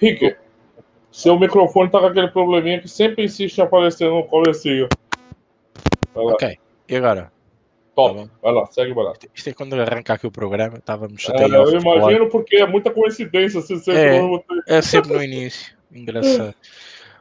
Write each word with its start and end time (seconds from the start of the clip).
Rick, 0.00 0.36
seu 1.10 1.38
microfone 1.38 1.90
tá 1.90 2.00
com 2.00 2.06
aquele 2.06 2.28
probleminha 2.28 2.80
que 2.80 2.88
sempre 2.88 3.24
insiste 3.24 3.58
em 3.58 3.62
aparecer 3.62 4.08
no 4.08 4.24
comecinho. 4.24 4.88
Ok, 6.14 6.58
e 6.88 6.96
agora? 6.96 7.30
Top, 7.94 8.16
tá 8.16 8.30
vai 8.42 8.52
lá, 8.52 8.66
segue 8.66 8.94
lá. 8.94 9.12
Isto 9.34 9.50
é 9.50 9.52
quando 9.52 9.74
arrancar 9.74 10.14
aqui 10.14 10.26
o 10.26 10.30
programa, 10.30 10.78
estávamos 10.78 11.28
é, 11.28 11.44
Eu 11.44 11.78
imagino 11.78 12.28
porque 12.30 12.56
é 12.56 12.66
muita 12.66 12.90
coincidência 12.90 13.60
se 13.60 13.78
sempre 13.78 14.02
é, 14.68 14.78
é 14.78 14.82
sempre 14.82 15.12
no 15.12 15.22
início, 15.22 15.76
engraçado. 15.92 16.54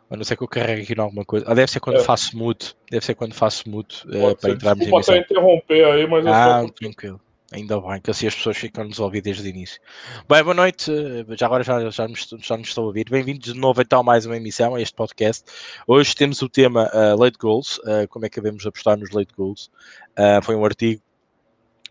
A 0.09 0.17
não 0.17 0.23
ser 0.23 0.35
que 0.35 0.43
eu 0.43 0.47
carregue 0.47 0.81
aqui 0.81 0.93
em 0.93 0.99
alguma 0.99 1.23
coisa. 1.23 1.45
Ah, 1.47 1.53
deve 1.53 1.69
ser 1.69 1.79
quando 1.79 1.97
é. 1.97 2.03
faço 2.03 2.35
mute. 2.35 2.75
Deve 2.89 3.05
ser 3.05 3.13
quando 3.13 3.35
faço 3.35 3.69
mute 3.69 4.07
uh, 4.07 4.35
para 4.35 4.49
entrarmos 4.51 4.87
em 4.87 4.89
emissão. 4.89 4.99
Desculpa 4.99 5.11
até 5.11 5.17
interromper 5.19 5.85
aí, 5.85 6.07
mas 6.07 6.25
é 6.25 6.29
ah, 6.31 6.65
tranquilo. 6.75 7.21
Ainda 7.51 7.81
bem 7.81 7.99
que 7.99 8.11
assim 8.11 8.27
as 8.27 8.35
pessoas 8.35 8.57
ficam 8.57 8.83
nos 8.83 8.99
ouvir 8.99 9.21
desde 9.21 9.41
o 9.41 9.47
início. 9.49 9.81
Bem, 10.29 10.43
boa 10.43 10.53
noite. 10.53 10.91
Já 11.35 11.47
agora 11.47 11.63
já, 11.63 11.89
já, 11.89 12.07
nos, 12.07 12.29
já 12.39 12.55
nos 12.55 12.67
estou 12.67 12.83
a 12.83 12.87
ouvir. 12.87 13.09
Bem-vindos 13.09 13.53
de 13.53 13.59
novo 13.59 13.81
então 13.81 14.01
a 14.01 14.03
mais 14.03 14.23
uma 14.27 14.37
emissão, 14.37 14.75
a 14.75 14.81
este 14.81 14.93
podcast. 14.93 15.43
Hoje 15.87 16.15
temos 16.15 16.43
o 16.43 16.49
tema 16.49 16.91
uh, 16.93 17.19
Late 17.19 17.39
Goals. 17.39 17.79
Uh, 17.79 18.07
como 18.07 18.27
é 18.27 18.29
que 18.29 18.39
devemos 18.39 18.67
apostar 18.67 18.97
nos 18.97 19.09
Late 19.09 19.33
Goals? 19.35 19.71
Uh, 20.11 20.43
foi 20.43 20.55
um 20.55 20.63
artigo 20.63 21.01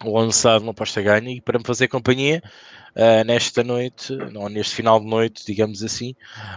lançado 0.04 0.64
no 0.64 0.70
Aposta 0.70 1.02
Ganha 1.02 1.28
e 1.28 1.40
para 1.40 1.58
me 1.58 1.64
fazer 1.64 1.88
companhia 1.88 2.40
uh, 2.94 3.24
nesta 3.26 3.64
noite, 3.64 4.16
neste 4.52 4.76
final 4.76 5.00
de 5.00 5.06
noite, 5.06 5.44
digamos 5.44 5.82
assim, 5.82 6.14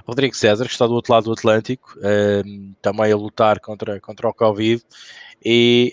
Rodrigo 0.08 0.36
César, 0.36 0.66
que 0.66 0.72
está 0.74 0.86
do 0.86 0.94
outro 0.94 1.12
lado 1.12 1.24
do 1.24 1.34
Atlântico, 1.34 1.98
também 2.84 3.12
a 3.12 3.18
lutar 3.18 3.60
contra, 3.60 4.00
contra 4.00 4.30
o 4.30 4.34
Covid, 4.34 4.84
e 5.44 5.92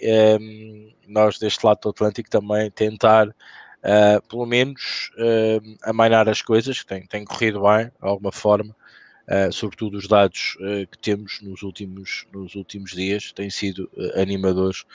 nós 1.08 1.38
deste 1.38 1.64
lado 1.64 1.80
do 1.82 1.88
Atlântico 1.90 2.30
também 2.30 2.70
tentar. 2.70 3.28
Uh, 3.78 4.20
pelo 4.28 4.44
menos 4.44 5.12
uh, 5.14 5.76
amainar 5.84 6.28
as 6.28 6.42
coisas, 6.42 6.80
que 6.80 6.86
tem, 6.86 7.06
tem 7.06 7.24
corrido 7.24 7.62
bem, 7.62 7.86
de 7.86 7.92
alguma 8.00 8.32
forma, 8.32 8.76
Uh, 9.30 9.52
sobretudo 9.52 9.98
os 9.98 10.08
dados 10.08 10.56
que 10.90 10.98
temos 11.02 11.42
nos 11.42 11.62
últimos, 11.62 12.26
nos 12.32 12.54
últimos 12.54 12.92
dias 12.92 13.30
têm 13.30 13.50
sido 13.50 13.90
animadores 14.14 14.86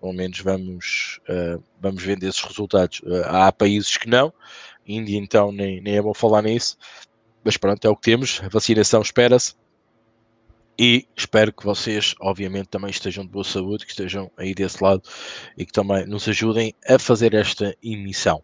pelo 0.00 0.12
menos 0.12 0.40
vamos, 0.40 1.20
vamos 1.80 2.02
vendo 2.02 2.24
esses 2.24 2.42
resultados. 2.42 3.00
Há 3.26 3.52
países 3.52 3.96
que 3.96 4.08
não, 4.08 4.32
Índia 4.84 5.16
então 5.16 5.52
nem, 5.52 5.80
nem 5.80 5.98
é 5.98 6.02
bom 6.02 6.12
falar 6.12 6.42
nisso, 6.42 6.76
mas 7.44 7.56
pronto, 7.56 7.84
é 7.84 7.88
o 7.88 7.94
que 7.94 8.10
temos, 8.10 8.40
a 8.42 8.48
vacinação 8.48 9.00
espera-se. 9.00 9.54
E 10.78 11.08
espero 11.16 11.52
que 11.52 11.64
vocês, 11.64 12.14
obviamente, 12.20 12.68
também 12.68 12.90
estejam 12.90 13.24
de 13.24 13.30
boa 13.30 13.44
saúde, 13.44 13.86
que 13.86 13.92
estejam 13.92 14.30
aí 14.36 14.54
desse 14.54 14.82
lado 14.82 15.02
e 15.56 15.64
que 15.64 15.72
também 15.72 16.06
nos 16.06 16.28
ajudem 16.28 16.74
a 16.86 16.98
fazer 16.98 17.34
esta 17.34 17.74
emissão. 17.82 18.42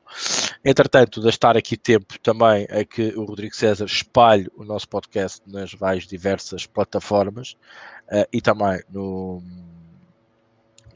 Entretanto, 0.65 1.21
de 1.21 1.29
estar 1.29 1.57
aqui 1.57 1.77
tempo 1.77 2.19
também 2.21 2.67
é 2.71 2.85
que 2.85 3.09
o 3.17 3.25
Rodrigo 3.25 3.55
César 3.55 3.85
espalhe 3.85 4.49
o 4.57 4.65
nosso 4.65 4.89
podcast 4.89 5.43
nas 5.47 5.75
várias 5.75 6.07
diversas 6.07 6.65
plataformas 6.65 7.53
uh, 8.09 8.27
e 8.33 8.41
também 8.41 8.83
no, 8.91 9.43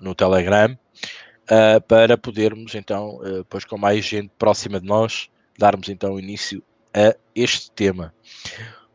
no 0.00 0.14
Telegram, 0.14 0.72
uh, 0.72 1.80
para 1.86 2.16
podermos 2.16 2.74
então, 2.74 3.16
uh, 3.16 3.66
com 3.68 3.76
mais 3.76 4.04
gente 4.06 4.30
próxima 4.38 4.80
de 4.80 4.86
nós, 4.86 5.28
darmos 5.58 5.88
então 5.90 6.18
início 6.18 6.62
a 6.94 7.14
este 7.34 7.70
tema. 7.72 8.14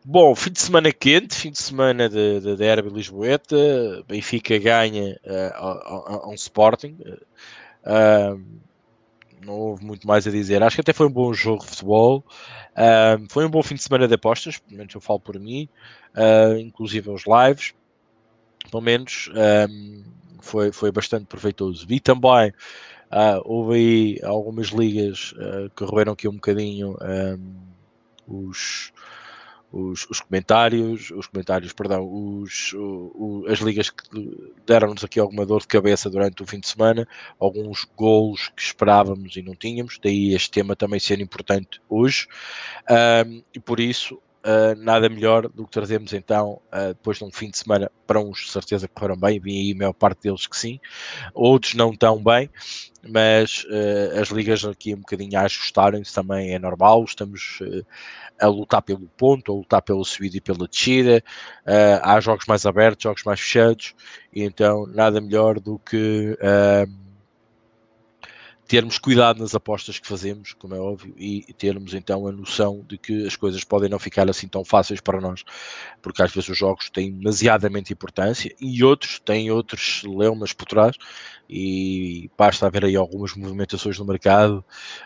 Bom, 0.04 0.34
fim 0.34 0.52
de 0.52 0.60
semana 0.60 0.92
quente, 0.92 1.36
fim 1.36 1.52
de 1.52 1.62
semana 1.62 2.10
de, 2.10 2.40
de, 2.40 2.42
de 2.42 2.56
Derby 2.56 2.90
Lisboeta, 2.90 3.56
Benfica 4.08 4.58
ganha 4.58 5.20
uh, 5.24 6.24
a, 6.24 6.28
um 6.28 6.34
Sporting. 6.34 6.98
Uh, 7.86 8.42
não 9.46 9.54
houve 9.54 9.86
muito 9.86 10.08
mais 10.08 10.26
a 10.26 10.32
dizer. 10.32 10.64
Acho 10.64 10.78
que 10.78 10.82
até 10.82 10.92
foi 10.92 11.06
um 11.06 11.12
bom 11.12 11.32
jogo 11.34 11.64
de 11.64 11.70
futebol. 11.70 12.24
Uh, 12.72 13.28
foi 13.30 13.46
um 13.46 13.50
bom 13.50 13.62
fim 13.62 13.76
de 13.76 13.84
semana 13.84 14.08
de 14.08 14.16
apostas, 14.16 14.58
pelo 14.58 14.78
menos 14.78 14.94
eu 14.96 15.02
falo 15.02 15.20
por 15.20 15.40
mim, 15.40 15.70
inclusive 16.60 17.10
os 17.12 17.24
lives. 17.28 17.76
Pelo 18.72 18.82
menos 18.82 19.30
foi, 20.42 20.72
foi 20.72 20.92
bastante 20.92 21.26
proveitoso. 21.26 21.86
Vi 21.86 22.00
também, 22.00 22.50
uh, 23.12 23.42
houve 23.46 23.76
aí 23.76 24.20
algumas 24.24 24.70
ligas 24.70 25.34
uh, 25.34 25.70
que 25.76 25.84
roeram 25.84 26.14
aqui 26.14 26.28
um 26.28 26.34
bocadinho 26.34 26.98
um, 28.28 28.50
os, 28.50 28.92
os, 29.72 30.08
os, 30.10 30.20
comentários, 30.20 31.12
os 31.12 31.28
comentários, 31.28 31.72
perdão, 31.74 32.08
os, 32.12 32.74
o, 32.74 33.12
o, 33.16 33.46
as 33.48 33.60
ligas 33.60 33.90
que 33.90 34.04
deram-nos 34.66 35.04
aqui 35.04 35.20
alguma 35.20 35.46
dor 35.46 35.62
de 35.62 35.68
cabeça 35.68 36.10
durante 36.10 36.44
o 36.44 36.46
fim 36.46 36.60
de 36.60 36.68
semana, 36.68 37.08
alguns 37.40 37.86
gols 37.96 38.50
que 38.56 38.62
esperávamos 38.62 39.36
e 39.36 39.42
não 39.42 39.56
tínhamos, 39.56 39.98
daí 40.04 40.34
este 40.34 40.52
tema 40.52 40.76
também 40.76 41.00
ser 41.00 41.20
importante 41.20 41.82
hoje, 41.90 42.28
um, 43.28 43.42
e 43.54 43.60
por 43.60 43.80
isso 43.80 44.22
Uh, 44.44 44.74
nada 44.76 45.08
melhor 45.08 45.48
do 45.48 45.66
que 45.66 45.72
trazermos 45.72 46.14
então, 46.14 46.60
uh, 46.74 46.96
depois 46.96 47.20
de 47.20 47.24
um 47.24 47.32
fim 47.32 47.52
de 47.52 47.60
semana, 47.60 47.92
para 48.08 48.20
uns 48.20 48.40
de 48.40 48.50
certeza 48.50 48.88
que 48.88 49.00
foram 49.00 49.16
bem, 49.16 49.40
vi 49.40 49.52
aí 49.52 49.72
a 49.72 49.76
maior 49.76 49.94
parte 49.94 50.24
deles 50.24 50.48
que 50.48 50.58
sim, 50.58 50.80
outros 51.36 51.76
não 51.76 51.96
tão 51.96 52.24
bem, 52.24 52.50
mas 53.08 53.64
uh, 53.66 54.20
as 54.20 54.30
ligas 54.30 54.66
aqui 54.66 54.96
um 54.96 55.02
bocadinho 55.02 55.38
ajustarem-se 55.40 56.12
também 56.12 56.56
é 56.56 56.60
normal, 56.60 57.04
estamos 57.04 57.60
a 58.40 58.48
lutar 58.48 58.82
pelo 58.82 59.08
ponto, 59.16 59.52
a 59.52 59.56
lutar 59.56 59.82
pela 59.84 60.04
subida 60.04 60.38
e 60.38 60.42
pela 60.42 60.68
descida, 60.68 61.24
há 62.02 62.20
jogos 62.20 62.48
mais 62.48 62.66
abertos, 62.66 63.04
jogos 63.04 63.24
mais 63.24 63.40
fechados, 63.40 63.94
e 64.34 64.42
então 64.42 64.88
nada 64.88 65.22
melhor 65.22 65.60
do 65.60 65.78
que 65.78 66.36
termos 68.72 68.98
cuidado 68.98 69.42
nas 69.42 69.54
apostas 69.54 70.00
que 70.00 70.08
fazemos, 70.08 70.54
como 70.54 70.74
é 70.74 70.80
óbvio, 70.80 71.14
e 71.18 71.42
termos 71.58 71.94
então 71.94 72.26
a 72.26 72.32
noção 72.32 72.86
de 72.88 72.98
que 72.98 73.28
as 73.28 73.36
coisas 73.36 73.66
podem 73.66 73.90
não 73.90 74.00
ficar 74.00 74.30
assim 74.30 74.48
tão 74.48 74.64
fáceis 74.64 75.02
para 75.02 75.20
nós, 75.20 75.44
porque 76.02 76.24
às 76.24 76.34
vezes 76.34 76.48
os 76.48 76.58
jogos 76.58 76.90
têm 76.90 77.12
demasiadamente 77.12 77.92
importância 77.92 78.56
e 78.62 78.82
outros 78.82 79.20
têm 79.20 79.52
outros 79.52 80.04
leumas 80.06 80.54
por 80.54 80.66
trás, 80.70 80.96
e 81.50 82.32
basta 82.38 82.66
haver 82.66 82.86
aí 82.86 82.96
algumas 82.96 83.36
movimentações 83.36 84.00
no 84.00 84.06
mercado, 84.06 84.64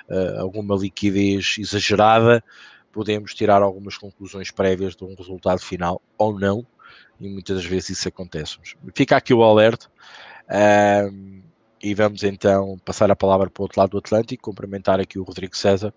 uh, 0.08 0.42
alguma 0.42 0.76
liquidez 0.76 1.56
exagerada, 1.58 2.44
podemos 2.92 3.34
tirar 3.34 3.64
algumas 3.64 3.98
conclusões 3.98 4.52
prévias 4.52 4.96
de 4.96 5.04
um 5.04 5.16
resultado 5.16 5.60
final 5.60 6.00
ou 6.20 6.40
não, 6.40 6.64
e 7.20 7.28
muitas 7.28 7.56
das 7.56 7.66
vezes 7.66 7.98
isso 7.98 8.08
acontece. 8.08 8.60
Fica 8.94 9.18
aqui 9.18 9.34
o 9.34 9.42
alerta. 9.42 9.90
Uh, 10.44 11.44
e 11.86 11.94
vamos 11.94 12.24
então 12.24 12.80
passar 12.84 13.12
a 13.12 13.16
palavra 13.16 13.48
para 13.48 13.62
o 13.62 13.64
outro 13.66 13.80
lado 13.80 13.92
do 13.92 14.00
Atlântico, 14.00 14.42
cumprimentar 14.42 15.00
aqui 15.00 15.20
o 15.20 15.24
Rodrigo 15.24 15.56
César 15.56 15.94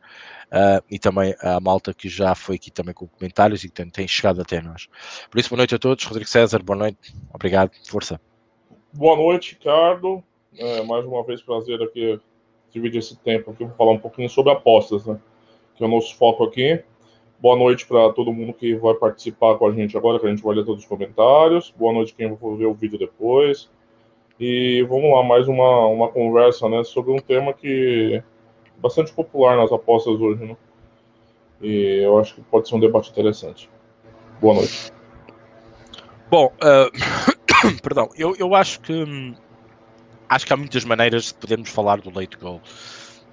uh, 0.52 0.84
e 0.90 0.98
também 0.98 1.34
a 1.40 1.58
malta 1.60 1.94
que 1.94 2.10
já 2.10 2.34
foi 2.34 2.56
aqui 2.56 2.70
também 2.70 2.92
com 2.92 3.06
comentários 3.06 3.64
e 3.64 3.70
tem, 3.70 3.88
tem, 3.88 4.06
chegado 4.06 4.42
até 4.42 4.60
nós. 4.60 4.86
Por 5.30 5.40
isso, 5.40 5.48
boa 5.48 5.56
noite 5.56 5.74
a 5.74 5.78
todos. 5.78 6.04
Rodrigo 6.04 6.28
César, 6.28 6.62
boa 6.62 6.76
noite. 6.76 6.98
Obrigado. 7.32 7.70
Força. 7.88 8.20
Boa 8.92 9.16
noite, 9.16 9.54
Ricardo. 9.54 10.22
É, 10.58 10.82
mais 10.82 11.06
uma 11.06 11.24
vez, 11.24 11.40
prazer 11.40 11.80
aqui 11.80 12.20
dividir 12.70 12.98
esse 12.98 13.16
tempo 13.16 13.50
aqui 13.50 13.64
para 13.64 13.74
falar 13.74 13.92
um 13.92 13.98
pouquinho 13.98 14.28
sobre 14.28 14.52
apostas, 14.52 15.06
né? 15.06 15.18
Que 15.74 15.82
é 15.82 15.86
o 15.86 15.90
nosso 15.90 16.14
foco 16.16 16.44
aqui. 16.44 16.84
Boa 17.40 17.56
noite 17.56 17.86
para 17.86 18.12
todo 18.12 18.30
mundo 18.30 18.52
que 18.52 18.74
vai 18.74 18.92
participar 18.92 19.56
com 19.56 19.66
a 19.66 19.72
gente 19.72 19.96
agora, 19.96 20.20
que 20.20 20.26
a 20.26 20.28
gente 20.28 20.42
vai 20.42 20.54
ler 20.54 20.66
todos 20.66 20.82
os 20.82 20.88
comentários. 20.88 21.72
Boa 21.74 21.94
noite 21.94 22.14
quem 22.14 22.28
vai 22.28 22.56
ver 22.56 22.66
o 22.66 22.74
vídeo 22.74 22.98
depois. 22.98 23.70
E 24.40 24.82
vamos 24.88 25.10
lá, 25.12 25.22
mais 25.22 25.48
uma, 25.48 25.86
uma 25.86 26.08
conversa 26.08 26.68
né, 26.68 26.84
sobre 26.84 27.12
um 27.12 27.18
tema 27.18 27.52
que 27.52 28.14
é 28.14 28.22
bastante 28.80 29.12
popular 29.12 29.56
nas 29.56 29.72
apostas 29.72 30.20
hoje. 30.20 30.44
Né? 30.44 30.56
E 31.60 32.02
eu 32.02 32.18
acho 32.18 32.36
que 32.36 32.40
pode 32.42 32.68
ser 32.68 32.76
um 32.76 32.80
debate 32.80 33.10
interessante. 33.10 33.68
Boa 34.40 34.54
noite. 34.54 34.92
Bom, 36.30 36.52
uh, 36.62 37.78
perdão, 37.82 38.10
eu, 38.16 38.36
eu 38.38 38.54
acho 38.54 38.80
que 38.80 39.34
acho 40.28 40.46
que 40.46 40.52
há 40.52 40.56
muitas 40.56 40.84
maneiras 40.84 41.26
de 41.26 41.34
podermos 41.34 41.70
falar 41.70 42.00
do 42.00 42.14
late 42.14 42.36
goal. 42.36 42.60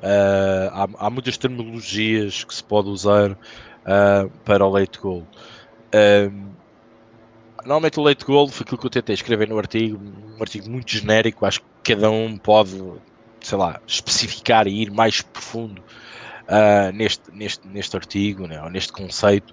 Uh, 0.01 0.69
há, 0.71 0.87
há, 1.05 1.09
muitas 1.09 1.37
terminologias 1.37 2.43
que 2.43 2.53
se 2.53 2.63
pode 2.63 2.89
usar 2.89 3.31
uh, 3.31 4.29
para 4.43 4.65
o 4.65 4.69
late 4.69 4.99
goal. 4.99 5.23
Uh, 5.93 6.55
Normalmente 7.65 7.99
o 7.99 8.03
late 8.03 8.23
goal 8.23 8.47
foi 8.47 8.63
aquilo 8.63 8.77
que 8.77 8.85
eu 8.85 8.91
tentei 8.91 9.15
escrever 9.15 9.49
no 9.49 9.57
artigo, 9.57 9.99
um 9.99 10.39
artigo 10.39 10.69
muito 10.69 10.91
genérico, 10.91 11.47
acho 11.47 11.61
que 11.81 11.95
cada 11.95 12.11
um 12.11 12.37
pode, 12.37 12.79
sei 13.41 13.57
lá, 13.57 13.81
especificar 13.87 14.67
e 14.67 14.83
ir 14.83 14.91
mais 14.91 15.21
profundo 15.21 15.81
uh, 16.43 16.93
neste, 16.93 17.31
neste, 17.33 17.67
neste 17.67 17.95
artigo, 17.95 18.45
né, 18.45 18.61
ou 18.61 18.69
neste 18.69 18.93
conceito. 18.93 19.51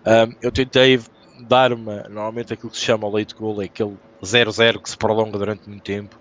Uh, 0.00 0.34
eu 0.42 0.50
tentei 0.50 1.00
dar 1.46 1.72
uma, 1.72 2.02
normalmente 2.08 2.52
aquilo 2.52 2.70
que 2.70 2.78
se 2.78 2.84
chama 2.84 3.08
late 3.08 3.32
goal 3.36 3.62
é 3.62 3.66
aquele 3.66 3.96
0-0 4.20 4.82
que 4.82 4.90
se 4.90 4.96
prolonga 4.96 5.38
durante 5.38 5.68
muito 5.68 5.84
tempo 5.84 6.18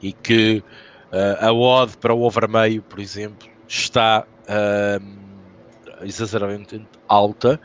e 0.00 0.12
que 0.12 0.62
uh, 1.12 1.44
a 1.44 1.52
odd 1.52 1.96
para 1.96 2.14
o 2.14 2.22
over 2.22 2.48
meio, 2.48 2.82
por 2.82 3.00
exemplo, 3.00 3.48
está 3.66 4.24
exageradamente 6.02 6.86
alta 7.08 7.58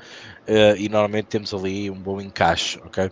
uh, 0.49 0.75
e 0.77 0.89
normalmente 0.89 1.27
temos 1.27 1.53
ali 1.53 1.89
um 1.89 1.95
bom 1.95 2.19
encaixe, 2.19 2.79
ok? 2.83 3.09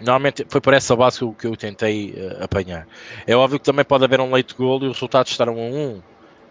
Normalmente 0.00 0.46
foi 0.48 0.60
por 0.60 0.74
essa 0.74 0.94
base 0.94 1.18
que 1.18 1.24
eu, 1.24 1.32
que 1.32 1.46
eu 1.46 1.56
tentei 1.56 2.12
uh, 2.12 2.44
apanhar. 2.44 2.86
É 3.26 3.34
óbvio 3.34 3.58
que 3.58 3.64
também 3.64 3.84
pode 3.84 4.04
haver 4.04 4.20
um 4.20 4.30
late 4.30 4.54
goal 4.54 4.82
e 4.82 4.86
os 4.86 4.94
resultados 4.94 5.32
estarão 5.32 5.54
a 5.54 5.56
1, 5.56 6.02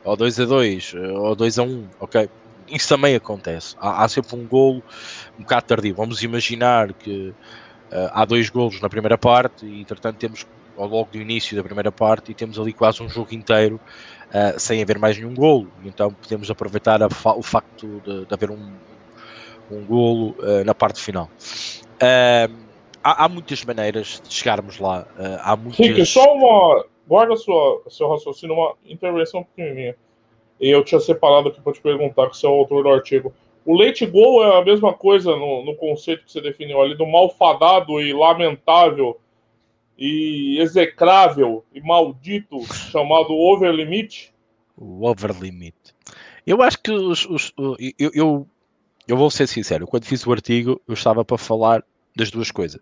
ou 0.05 0.17
2 0.17 0.39
a 0.39 0.45
2, 0.45 0.93
uh, 0.93 0.97
ou 1.15 1.35
2 1.35 1.59
a 1.59 1.63
1, 1.63 1.87
ok? 1.99 2.29
isso 2.67 2.89
também 2.89 3.15
acontece. 3.15 3.75
Há, 3.79 4.03
há, 4.03 4.09
sempre 4.09 4.35
um 4.35 4.45
golo 4.45 4.81
um 5.37 5.43
bocado 5.43 5.65
tardio. 5.67 5.95
Vamos 5.95 6.23
imaginar 6.23 6.93
que 6.93 7.29
uh, 7.91 8.09
há 8.11 8.25
dois 8.25 8.49
golos 8.49 8.81
na 8.81 8.89
primeira 8.89 9.17
parte 9.17 9.65
e, 9.65 9.81
entretanto, 9.81 10.17
temos 10.17 10.45
logo 10.77 11.09
do 11.11 11.19
início 11.19 11.55
da 11.55 11.63
primeira 11.63 11.91
parte 11.91 12.31
e 12.31 12.33
temos 12.33 12.57
ali 12.57 12.73
quase 12.73 13.03
um 13.03 13.09
jogo 13.09 13.33
inteiro 13.33 13.79
uh, 14.29 14.59
sem 14.59 14.81
haver 14.81 14.97
mais 14.97 15.17
nenhum 15.17 15.33
golo. 15.33 15.71
Então 15.83 16.11
podemos 16.13 16.49
aproveitar 16.49 16.99
fa 17.11 17.33
o 17.33 17.43
facto 17.43 18.01
de, 18.05 18.25
de, 18.25 18.33
haver 18.33 18.49
um, 18.49 18.71
um 19.71 19.85
golo 19.85 20.35
uh, 20.39 20.63
na 20.65 20.73
parte 20.73 21.01
final. 21.01 21.29
Uh, 21.95 22.53
há, 23.03 23.25
há, 23.25 23.29
muitas 23.29 23.63
maneiras 23.63 24.21
de 24.27 24.33
chegarmos 24.33 24.79
lá. 24.79 25.07
há 25.41 25.55
muitas... 25.55 25.85
Rick, 25.85 26.05
só 26.05 26.33
uma. 26.33 26.85
Guarda 27.05 27.35
sua, 27.35 27.83
seu 27.89 28.09
raciocínio, 28.09 28.55
uma 28.55 28.75
intervenção 28.85 29.43
pequenininha. 29.43 29.95
E 30.59 30.69
eu 30.69 30.83
tinha 30.83 31.01
separado 31.01 31.49
aqui 31.49 31.59
para 31.59 31.73
te 31.73 31.81
perguntar, 31.81 32.29
que 32.29 32.37
você 32.37 32.45
é 32.45 32.49
o 32.49 32.53
autor 32.53 32.83
do 32.83 32.89
artigo. 32.89 33.33
O 33.65 33.75
leite 33.75 34.05
gol 34.05 34.43
é 34.43 34.59
a 34.59 34.63
mesma 34.63 34.93
coisa 34.93 35.35
no, 35.35 35.65
no 35.65 35.75
conceito 35.75 36.23
que 36.23 36.31
você 36.31 36.41
definiu 36.41 36.81
ali, 36.81 36.95
do 36.95 37.05
malfadado 37.05 37.99
e 37.99 38.13
lamentável 38.13 39.19
e 39.97 40.59
execrável 40.59 41.63
e 41.73 41.81
maldito 41.81 42.61
chamado 42.73 43.33
overlimit? 43.33 44.33
O 44.77 45.07
overlimit. 45.07 45.75
Eu 46.45 46.61
acho 46.61 46.81
que 46.81 46.91
os, 46.91 47.25
os 47.25 47.53
eu, 47.97 48.11
eu, 48.13 48.47
eu 49.07 49.17
vou 49.17 49.29
ser 49.29 49.47
sincero, 49.47 49.87
quando 49.87 50.05
fiz 50.05 50.25
o 50.25 50.31
artigo 50.31 50.81
eu 50.87 50.93
estava 50.93 51.23
para 51.25 51.37
falar 51.37 51.83
das 52.15 52.31
duas 52.31 52.51
coisas. 52.51 52.81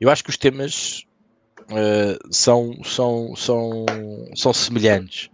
Eu 0.00 0.10
acho 0.10 0.24
que 0.24 0.30
os 0.30 0.36
temas 0.36 1.04
uh, 1.62 2.18
são, 2.30 2.82
são, 2.84 3.34
são, 3.36 3.86
são 4.34 4.52
semelhantes. 4.52 5.30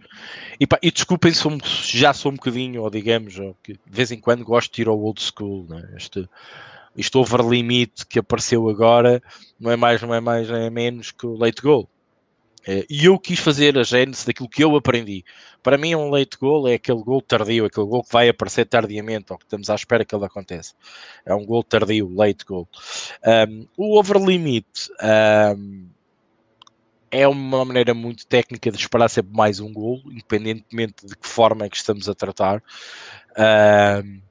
E, 0.59 0.67
pá, 0.67 0.77
e 0.81 0.91
desculpem 0.91 1.33
se 1.33 1.97
já 1.97 2.13
sou 2.13 2.31
um 2.31 2.35
bocadinho, 2.35 2.83
ou 2.83 2.89
digamos, 2.89 3.39
ou 3.39 3.57
que 3.63 3.73
de 3.73 3.79
vez 3.87 4.11
em 4.11 4.19
quando 4.19 4.45
gosto 4.45 4.73
de 4.73 4.83
ir 4.83 4.87
ao 4.87 4.99
old 4.99 5.21
school. 5.21 5.65
Né? 5.67 5.93
Este, 5.97 6.29
isto 6.95 7.19
over 7.19 7.41
limite 7.41 8.05
que 8.05 8.19
apareceu 8.19 8.69
agora 8.69 9.21
não 9.59 9.71
é 9.71 9.75
mais, 9.75 10.01
não 10.01 10.13
é 10.13 10.19
mais, 10.19 10.49
é 10.49 10.69
menos 10.69 11.11
que 11.11 11.25
o 11.25 11.35
late 11.35 11.61
goal. 11.61 11.89
É, 12.67 12.85
e 12.89 13.05
eu 13.05 13.17
quis 13.17 13.39
fazer 13.39 13.77
a 13.77 13.83
gênese 13.83 14.25
daquilo 14.25 14.49
que 14.49 14.63
eu 14.63 14.75
aprendi. 14.75 15.23
Para 15.63 15.77
mim, 15.77 15.95
um 15.95 16.09
late 16.09 16.37
goal 16.37 16.67
é 16.67 16.75
aquele 16.75 17.01
gol 17.01 17.21
tardio, 17.21 17.65
aquele 17.65 17.87
gol 17.87 18.03
que 18.03 18.13
vai 18.13 18.29
aparecer 18.29 18.65
tardiamente, 18.65 19.31
ou 19.31 19.37
que 19.37 19.45
estamos 19.45 19.69
à 19.69 19.75
espera 19.75 20.05
que 20.05 20.15
ele 20.15 20.25
aconteça. 20.25 20.73
É 21.25 21.33
um 21.33 21.45
gol 21.45 21.63
tardio, 21.63 22.13
late 22.13 22.45
goal. 22.45 22.67
Um, 23.25 23.67
o 23.77 23.99
over 23.99 24.17
limit 24.17 24.67
um, 25.57 25.87
é 27.09 27.27
uma 27.27 27.65
maneira 27.65 27.93
muito 27.93 28.25
técnica 28.25 28.71
de 28.71 28.77
esperar 28.77 29.09
sempre 29.09 29.35
mais 29.35 29.59
um 29.59 29.71
gol, 29.73 30.01
independentemente 30.05 31.05
de 31.05 31.15
que 31.15 31.27
forma 31.27 31.65
é 31.65 31.69
que 31.69 31.77
estamos 31.77 32.07
a 32.07 32.15
tratar. 32.15 32.63
Um, 33.37 34.21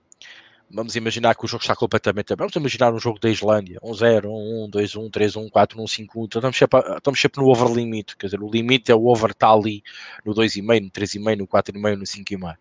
Vamos 0.72 0.94
imaginar 0.94 1.34
que 1.34 1.44
o 1.44 1.48
jogo 1.48 1.62
está 1.62 1.74
completamente. 1.74 2.34
Vamos 2.36 2.54
imaginar 2.54 2.94
um 2.94 2.98
jogo 2.98 3.18
da 3.18 3.28
Islândia: 3.28 3.80
1-0, 3.80 4.22
1-1, 4.22 4.70
2-1, 4.70 5.10
3-1, 5.10 5.50
4-1, 5.50 6.08
5-1. 6.08 6.36
Estamos 6.36 6.56
sempre, 6.56 6.96
estamos 6.96 7.20
sempre 7.20 7.40
no 7.42 7.48
over 7.48 7.68
limite. 7.72 8.16
Quer 8.16 8.26
dizer, 8.26 8.40
o 8.40 8.48
limite 8.48 8.92
é 8.92 8.94
o 8.94 9.06
over 9.06 9.32
está 9.32 9.50
ali 9.52 9.82
no 10.24 10.32
2,5, 10.32 10.82
no 10.82 10.90
3,5, 10.90 11.38
no 11.38 11.46
4,5, 11.48 11.96
no 11.96 12.04
5,5. 12.04 12.56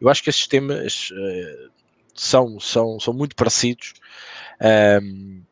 Eu 0.00 0.08
acho 0.08 0.22
que 0.24 0.30
esses 0.30 0.46
temas 0.48 1.10
uh, 1.12 1.70
são, 2.14 2.58
são, 2.58 2.98
são 2.98 3.14
muito 3.14 3.36
parecidos. 3.36 3.94
Um, 4.60 4.66
ehm, 4.66 5.42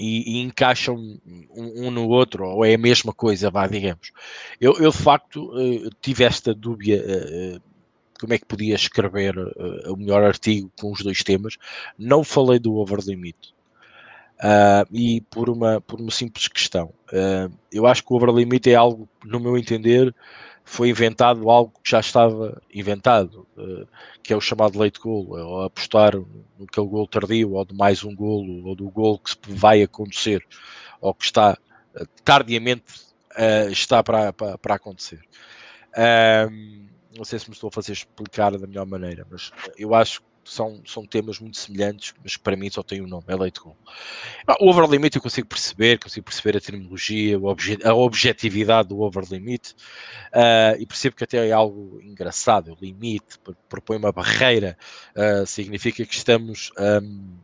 e, 0.00 0.38
e, 0.38 0.42
encaixam 0.42 0.94
um, 0.94 1.86
um, 1.86 1.90
no 1.90 2.08
outro, 2.08 2.44
ou 2.46 2.64
é 2.64 2.74
a 2.74 2.78
mesma 2.78 3.12
coisa, 3.12 3.50
vá, 3.50 3.66
digamos. 3.66 4.12
Eu, 4.60 4.74
eu 4.78 4.92
de 4.92 4.96
facto, 4.96 5.50
uh, 5.52 5.90
tive 6.00 6.22
esta 6.22 6.54
dúvida 6.54 7.02
uh, 7.04 7.60
como 8.18 8.34
é 8.34 8.38
que 8.38 8.46
podia 8.46 8.74
escrever 8.74 9.38
uh, 9.38 9.92
o 9.92 9.96
melhor 9.96 10.22
artigo 10.22 10.70
com 10.78 10.92
os 10.92 11.02
dois 11.02 11.22
temas. 11.22 11.56
Não 11.98 12.24
falei 12.24 12.58
do 12.58 12.76
over 12.76 13.00
limit. 13.06 13.54
Uh, 14.38 14.86
e 14.92 15.20
por 15.22 15.50
uma, 15.50 15.80
por 15.80 16.00
uma 16.00 16.12
simples 16.12 16.46
questão. 16.46 16.92
Uh, 17.12 17.52
eu 17.72 17.86
acho 17.86 18.04
que 18.04 18.12
o 18.12 18.16
over 18.16 18.30
limit 18.30 18.70
é 18.70 18.74
algo, 18.76 19.08
no 19.24 19.40
meu 19.40 19.58
entender, 19.58 20.14
foi 20.64 20.90
inventado 20.90 21.50
algo 21.50 21.72
que 21.82 21.90
já 21.90 21.98
estava 21.98 22.62
inventado, 22.72 23.46
uh, 23.56 23.88
que 24.22 24.32
é 24.32 24.36
o 24.36 24.40
chamado 24.40 24.78
late 24.78 25.00
goal, 25.00 25.26
ou 25.30 25.64
apostar 25.64 26.14
no 26.14 26.46
aquele 26.68 26.86
gol 26.86 27.08
tardio, 27.08 27.54
ou 27.54 27.64
de 27.64 27.74
mais 27.74 28.04
um 28.04 28.14
golo, 28.14 28.68
ou 28.68 28.76
do 28.76 28.88
gol 28.88 29.18
que 29.18 29.34
vai 29.48 29.82
acontecer, 29.82 30.46
ou 31.00 31.12
que 31.12 31.24
está 31.24 31.58
tardiamente 32.24 33.08
está 33.70 34.02
para, 34.04 34.32
para, 34.32 34.74
acontecer. 34.74 35.20
Não 37.16 37.24
sei 37.24 37.38
se 37.38 37.48
me 37.48 37.54
estou 37.54 37.68
a 37.68 37.72
fazer 37.72 37.92
explicar 37.92 38.52
da 38.52 38.66
melhor 38.66 38.86
maneira, 38.86 39.26
mas 39.30 39.50
eu 39.78 39.94
acho 39.94 40.20
que 40.20 40.28
são, 40.44 40.80
são 40.86 41.06
temas 41.06 41.38
muito 41.38 41.58
semelhantes, 41.58 42.14
mas 42.22 42.36
para 42.36 42.56
mim 42.56 42.70
só 42.70 42.82
tem 42.82 43.02
um 43.02 43.06
nome, 43.06 43.24
é 43.28 43.36
leite 43.36 43.60
com. 43.60 43.74
O 44.60 44.70
overlimit 44.70 45.14
eu 45.14 45.22
consigo 45.22 45.46
perceber, 45.46 45.98
consigo 45.98 46.24
perceber 46.24 46.56
a 46.56 46.60
terminologia, 46.60 47.38
a 47.84 47.94
objetividade 47.94 48.88
do 48.88 49.00
overlimit 49.00 49.74
uh, 50.32 50.80
e 50.80 50.86
percebo 50.86 51.16
que 51.16 51.24
até 51.24 51.48
é 51.48 51.52
algo 51.52 52.00
engraçado. 52.02 52.72
O 52.72 52.78
limite 52.80 53.38
propõe 53.68 53.98
uma 53.98 54.12
barreira, 54.12 54.76
uh, 55.14 55.46
significa 55.46 56.04
que 56.04 56.14
estamos 56.14 56.72
um, 56.78 57.36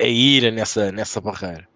a 0.00 0.06
ir 0.06 0.50
nessa, 0.52 0.90
nessa 0.90 1.20
barreira. 1.20 1.68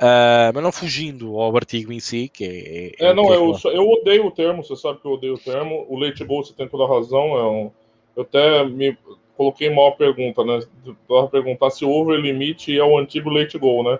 Uh, 0.00 0.48
mas 0.54 0.62
não 0.62 0.72
fugindo 0.72 1.38
ao 1.38 1.54
artigo 1.54 1.92
em 1.92 2.00
si, 2.00 2.30
que 2.30 2.94
é. 2.98 3.06
É, 3.06 3.10
é 3.10 3.14
não, 3.14 3.30
eu, 3.34 3.54
eu 3.64 3.86
odeio 3.86 4.26
o 4.26 4.30
termo, 4.30 4.64
você 4.64 4.74
sabe 4.74 4.98
que 4.98 5.06
eu 5.06 5.12
odeio 5.12 5.34
o 5.34 5.38
termo. 5.38 5.84
O 5.90 5.98
leite 5.98 6.24
gol, 6.24 6.42
você 6.42 6.54
tem 6.54 6.66
toda 6.66 6.84
a 6.84 6.88
razão. 6.88 7.36
É 7.36 7.44
um, 7.44 7.70
eu 8.16 8.22
até 8.22 8.64
me 8.64 8.96
coloquei 9.36 9.68
mal 9.68 9.88
a 9.88 9.92
pergunta, 9.92 10.42
né? 10.42 10.60
Para 11.06 11.26
perguntar 11.26 11.68
se 11.68 11.84
o 11.84 11.90
over 11.90 12.18
limite 12.18 12.78
é 12.78 12.82
o 12.82 12.96
antigo 12.96 13.28
leite 13.28 13.58
gol, 13.58 13.84
né? 13.84 13.98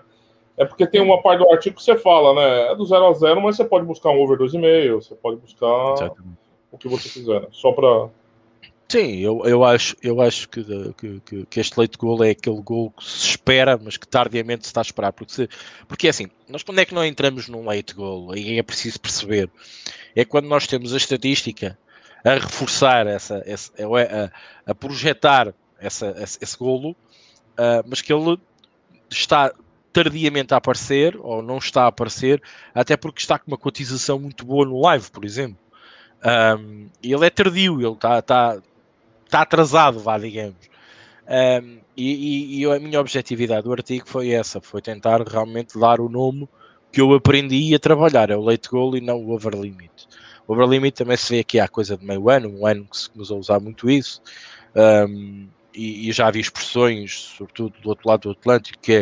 É 0.57 0.65
porque 0.65 0.87
tem 0.87 1.01
uma 1.01 1.21
parte 1.21 1.43
do 1.43 1.51
artigo 1.51 1.75
que 1.75 1.83
você 1.83 1.95
fala, 1.95 2.33
né? 2.33 2.71
É 2.71 2.75
do 2.75 2.83
0 2.83 3.05
a 3.05 3.13
0, 3.13 3.39
mas 3.39 3.55
você 3.55 3.63
pode 3.63 3.85
buscar 3.85 4.09
um 4.09 4.19
over 4.19 4.39
2,5, 4.39 4.95
você 4.95 5.15
pode 5.15 5.37
buscar 5.37 5.93
Exatamente. 5.93 6.37
o 6.71 6.77
que 6.79 6.87
você 6.87 7.09
quiser, 7.09 7.41
né? 7.41 7.47
Só 7.51 7.71
para 7.71 8.09
Sim, 8.91 9.19
eu, 9.19 9.41
eu 9.45 9.63
acho, 9.63 9.95
eu 10.03 10.19
acho 10.19 10.49
que, 10.49 10.65
que, 10.97 11.45
que, 11.49 11.59
este 11.61 11.79
leite 11.79 11.97
gol 11.97 12.21
é 12.25 12.31
aquele 12.31 12.61
gol 12.61 12.91
que 12.91 13.05
se 13.05 13.29
espera, 13.29 13.79
mas 13.81 13.95
que 13.95 14.05
tardiamente 14.05 14.65
se 14.65 14.69
está 14.69 14.81
a 14.81 14.83
esperar. 14.83 15.13
Porque, 15.13 15.31
se, 15.31 15.49
porque 15.87 16.07
é 16.07 16.09
assim, 16.09 16.27
nós 16.49 16.61
quando 16.61 16.79
é 16.79 16.85
que 16.85 16.93
não 16.93 17.05
entramos 17.05 17.47
num 17.47 17.69
leite 17.69 17.93
gol? 17.93 18.33
Aí 18.33 18.57
é 18.59 18.61
preciso 18.61 18.99
perceber. 18.99 19.49
É 20.13 20.25
quando 20.25 20.49
nós 20.49 20.67
temos 20.67 20.93
a 20.93 20.97
estatística 20.97 21.79
a 22.25 22.33
reforçar 22.33 23.07
essa, 23.07 23.41
essa 23.45 23.71
a, 23.79 24.71
a 24.71 24.75
projetar 24.75 25.53
essa, 25.79 26.13
esse, 26.21 26.37
esse 26.41 26.57
golo, 26.57 26.91
uh, 26.91 27.87
mas 27.87 28.01
que 28.01 28.11
ele 28.11 28.37
está 29.09 29.53
tardiamente 29.93 30.53
a 30.53 30.57
aparecer 30.57 31.15
ou 31.21 31.41
não 31.41 31.59
está 31.59 31.83
a 31.83 31.87
aparecer, 31.87 32.43
até 32.75 32.97
porque 32.97 33.21
está 33.21 33.39
com 33.39 33.49
uma 33.49 33.57
cotização 33.57 34.19
muito 34.19 34.45
boa 34.45 34.65
no 34.65 34.81
live, 34.81 35.09
por 35.11 35.23
exemplo. 35.23 35.57
Um, 36.59 36.89
ele 37.01 37.25
é 37.25 37.29
tardio, 37.29 37.79
ele 37.79 37.93
está, 37.93 38.19
está, 38.19 38.61
está 39.31 39.41
atrasado, 39.41 39.99
vá, 39.99 40.17
digamos. 40.17 40.69
Um, 41.27 41.79
e, 41.95 42.59
e, 42.59 42.61
e, 42.61 42.65
a 42.65 42.79
minha 42.79 42.99
objetividade 42.99 43.63
do 43.63 43.71
artigo 43.71 44.07
foi 44.07 44.31
essa, 44.31 44.59
foi 44.59 44.81
tentar 44.81 45.21
realmente 45.21 45.79
dar 45.79 46.01
o 46.01 46.09
nome 46.09 46.47
que 46.91 46.99
eu 46.99 47.13
aprendi 47.13 47.73
a 47.73 47.79
trabalhar, 47.79 48.29
é 48.29 48.35
o 48.35 48.41
late 48.41 48.67
goal 48.67 48.97
e 48.97 49.01
não 49.01 49.17
o 49.17 49.31
over 49.31 49.53
limit. 49.53 50.09
O 50.45 50.53
over 50.53 50.67
limit 50.67 50.97
também 50.97 51.15
se 51.15 51.33
vê 51.33 51.39
aqui 51.39 51.59
há 51.59 51.67
coisa 51.69 51.95
de 51.95 52.05
meio 52.05 52.29
ano, 52.29 52.49
um 52.49 52.67
ano 52.67 52.85
que 52.85 52.97
se 52.97 53.09
começou 53.09 53.37
a 53.37 53.39
usar 53.39 53.59
muito 53.61 53.89
isso, 53.89 54.21
um, 54.75 55.47
e, 55.73 56.09
e, 56.09 56.11
já 56.11 56.29
vi 56.29 56.41
expressões, 56.41 57.33
sobretudo 57.37 57.79
do 57.81 57.89
outro 57.89 58.09
lado 58.09 58.23
do 58.23 58.31
Atlântico, 58.31 58.77
que 58.81 58.93
é 58.93 59.01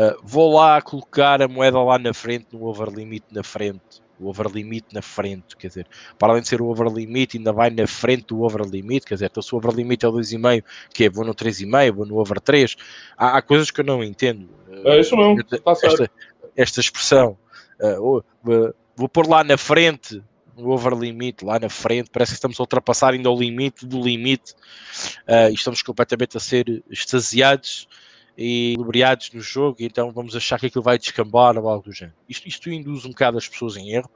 uh, 0.00 0.20
vou 0.22 0.54
lá 0.54 0.80
colocar 0.80 1.42
a 1.42 1.48
moeda 1.48 1.80
lá 1.80 1.98
na 1.98 2.14
frente, 2.14 2.46
no 2.52 2.64
over 2.64 2.88
limit 2.90 3.24
na 3.32 3.42
frente 3.42 4.05
o 4.18 4.28
overlimit 4.28 4.86
na 4.92 5.02
frente, 5.02 5.56
quer 5.56 5.68
dizer, 5.68 5.86
para 6.18 6.32
além 6.32 6.42
de 6.42 6.48
ser 6.48 6.60
o 6.60 6.66
overlimit, 6.66 7.36
ainda 7.36 7.52
vai 7.52 7.70
na 7.70 7.86
frente 7.86 8.26
do 8.26 8.42
overlimit, 8.42 9.04
quer 9.04 9.14
dizer, 9.14 9.26
então 9.26 9.42
se 9.42 9.54
o 9.54 9.58
overlimit 9.58 10.04
é 10.04 10.08
o 10.08 10.12
2,5, 10.12 10.64
que 10.92 11.04
é, 11.04 11.10
vou 11.10 11.24
no 11.24 11.34
3,5, 11.34 11.92
vou 11.92 12.06
no 12.06 12.16
over 12.16 12.40
3, 12.40 12.76
há, 13.16 13.36
há, 13.36 13.42
coisas 13.42 13.70
que 13.70 13.80
eu 13.80 13.84
não 13.84 14.02
entendo. 14.02 14.48
É 14.84 15.00
isso 15.00 15.16
mesmo, 15.16 15.40
está 15.40 15.74
certo. 15.74 16.02
Esta, 16.02 16.10
esta 16.56 16.80
expressão, 16.80 17.38
uh, 17.80 18.18
uh, 18.18 18.74
vou 18.96 19.08
pôr 19.08 19.28
lá 19.28 19.44
na 19.44 19.58
frente, 19.58 20.22
no 20.56 20.70
overlimit, 20.70 21.44
lá 21.44 21.58
na 21.58 21.68
frente, 21.68 22.08
parece 22.10 22.32
que 22.32 22.36
estamos 22.36 22.58
a 22.58 22.62
ultrapassar 22.62 23.12
ainda 23.12 23.30
o 23.30 23.38
limite 23.38 23.86
do 23.86 24.00
limite, 24.00 24.52
uh, 25.28 25.50
e 25.50 25.54
estamos 25.54 25.82
completamente 25.82 26.36
a 26.36 26.40
ser 26.40 26.82
extasiados 26.90 27.86
e 28.36 28.74
lubriados 28.76 29.30
no 29.32 29.40
jogo, 29.40 29.78
então 29.80 30.12
vamos 30.12 30.36
achar 30.36 30.60
que 30.60 30.66
aquilo 30.66 30.84
vai 30.84 30.98
descambar 30.98 31.56
ou 31.56 31.68
algo 31.68 31.84
do 31.84 31.92
género. 31.92 32.16
Isto, 32.28 32.48
isto 32.48 32.70
induz 32.70 33.04
um 33.04 33.10
bocado 33.10 33.38
as 33.38 33.48
pessoas 33.48 33.76
em 33.76 33.92
erro, 33.92 34.10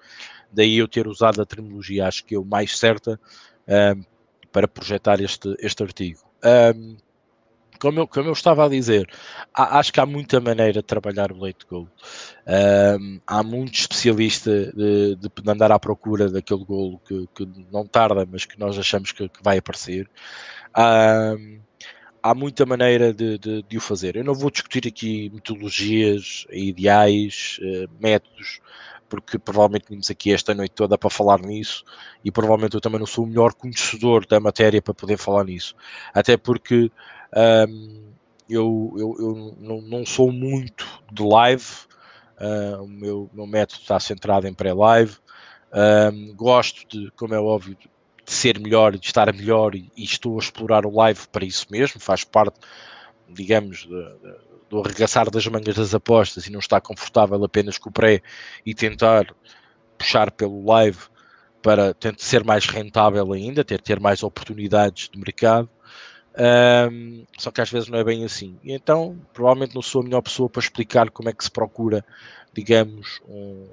daí 0.52 0.76
eu 0.76 0.88
ter 0.88 1.06
usado 1.06 1.40
a 1.40 1.46
terminologia, 1.46 2.06
acho 2.06 2.24
que 2.24 2.36
o 2.36 2.44
mais 2.44 2.78
certa 2.78 3.18
um, 3.66 4.02
para 4.52 4.68
projetar 4.68 5.20
este, 5.20 5.54
este 5.60 5.82
artigo. 5.82 6.20
Um, 6.44 6.96
como 7.80 8.00
eu, 8.00 8.06
como 8.06 8.28
eu 8.28 8.32
estava 8.34 8.66
a 8.66 8.68
dizer, 8.68 9.08
há, 9.54 9.78
acho 9.78 9.92
que 9.92 10.00
há 10.00 10.04
muita 10.04 10.38
maneira 10.38 10.74
de 10.74 10.82
trabalhar 10.82 11.32
o 11.32 11.38
late 11.38 11.64
goal. 11.66 11.88
Um, 13.00 13.20
há 13.26 13.42
muito 13.42 13.74
especialista 13.80 14.70
de, 14.72 15.16
de, 15.16 15.30
andar 15.46 15.72
à 15.72 15.78
procura 15.78 16.28
daquele 16.28 16.64
golo 16.64 17.00
que, 17.06 17.26
que, 17.34 17.48
não 17.72 17.86
tarda, 17.86 18.28
mas 18.30 18.44
que 18.44 18.58
nós 18.58 18.78
achamos 18.78 19.12
que, 19.12 19.28
que 19.28 19.42
vai 19.42 19.58
aparecer. 19.58 20.08
Um, 20.76 21.60
há 22.22 22.34
muita 22.34 22.66
maneira 22.66 23.12
de, 23.12 23.38
de, 23.38 23.62
de, 23.62 23.76
o 23.76 23.80
fazer. 23.80 24.16
Eu 24.16 24.24
não 24.24 24.34
vou 24.34 24.50
discutir 24.50 24.86
aqui 24.86 25.30
metodologias, 25.32 26.46
ideais, 26.50 27.58
uh, 27.62 27.88
métodos, 28.00 28.60
porque 29.08 29.38
provavelmente 29.38 29.86
vimos 29.88 30.10
aqui 30.10 30.32
esta 30.32 30.54
noite 30.54 30.72
toda 30.72 30.96
para 30.96 31.10
falar 31.10 31.40
nisso 31.40 31.84
e 32.24 32.30
provavelmente 32.30 32.74
eu 32.74 32.80
também 32.80 33.00
não 33.00 33.06
sou 33.06 33.24
o 33.24 33.26
melhor 33.26 33.54
conhecedor 33.54 34.24
da 34.26 34.38
matéria 34.38 34.80
para 34.80 34.94
poder 34.94 35.18
falar 35.18 35.44
nisso. 35.44 35.74
Até 36.14 36.36
porque 36.36 36.90
eu, 38.48 38.94
eu, 38.96 39.16
eu 39.18 39.56
não, 39.58 39.80
não, 39.80 40.06
sou 40.06 40.30
muito 40.32 40.86
de 41.12 41.22
live, 41.22 41.64
uh, 42.40 42.82
o 42.82 42.88
meu, 42.88 43.30
meu 43.32 43.46
método 43.46 43.80
está 43.80 43.98
centrado 43.98 44.46
em 44.46 44.54
pré-live. 44.54 45.16
Gosto 46.34 46.86
de, 46.88 47.10
como 47.12 47.34
é 47.34 47.40
óbvio, 47.40 47.76
ser 48.32 48.58
melhor, 48.58 48.96
de 48.96 49.06
estar 49.06 49.32
melhor 49.34 49.74
e, 49.74 49.90
e, 49.96 50.04
estou 50.04 50.36
a 50.36 50.42
explorar 50.42 50.86
o 50.86 50.94
live 50.94 51.20
para 51.32 51.44
isso 51.44 51.66
mesmo, 51.70 52.00
faz 52.00 52.24
parte, 52.24 52.58
digamos, 53.28 53.88
do 54.68 54.80
arregaçar 54.80 55.28
das 55.30 55.46
mangas 55.46 55.74
das 55.74 55.94
apostas 55.94 56.46
e 56.46 56.52
não 56.52 56.60
estar 56.60 56.80
confortável 56.80 57.42
apenas 57.44 57.76
com 57.76 57.90
o 57.90 57.92
pré 57.92 58.22
e 58.64 58.74
tentar 58.74 59.34
puxar 59.98 60.30
pelo 60.30 60.64
live 60.64 60.98
para 61.60 61.92
tentar 61.92 62.22
ser 62.22 62.44
mais 62.44 62.66
rentável 62.66 63.32
ainda, 63.32 63.64
ter, 63.64 63.80
ter 63.80 64.00
mais 64.00 64.22
oportunidades 64.22 65.10
de 65.10 65.18
mercado. 65.18 65.68
Um, 66.38 67.26
só 67.36 67.50
que 67.50 67.60
às 67.60 67.70
vezes 67.70 67.88
não 67.88 67.98
é 67.98 68.04
bem 68.04 68.24
assim. 68.24 68.58
E 68.62 68.72
então, 68.72 69.18
provavelmente 69.34 69.74
não 69.74 69.82
sou 69.82 70.00
a 70.00 70.04
melhor 70.04 70.22
pessoa 70.22 70.48
para 70.48 70.60
explicar 70.60 71.10
como 71.10 71.28
é 71.28 71.32
que 71.32 71.44
se 71.44 71.50
procura, 71.50 72.04
digamos, 72.54 73.20
um, 73.28 73.66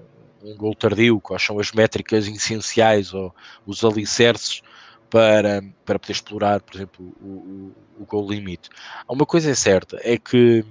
um 0.44 0.56
gol 0.56 0.76
tardio, 0.76 1.20
quais 1.20 1.44
são 1.44 1.60
as 1.60 1.72
métricas 1.72 2.28
essenciais 2.28 3.14
ou 3.14 3.34
os 3.66 3.84
alicerces 3.84 4.62
para, 5.10 5.64
para 5.86 6.00
poder 6.00 6.14
explorar, 6.14 6.62
por 6.62 6.76
exemplo, 6.76 7.16
o, 7.22 7.28
o, 7.28 7.76
o 8.02 8.06
gol 8.06 8.30
limite. 8.30 8.70
Uma 9.08 9.26
coisa 9.26 9.52
é 9.52 9.56
certa, 9.56 9.98
é 10.02 10.18
que, 10.18 10.66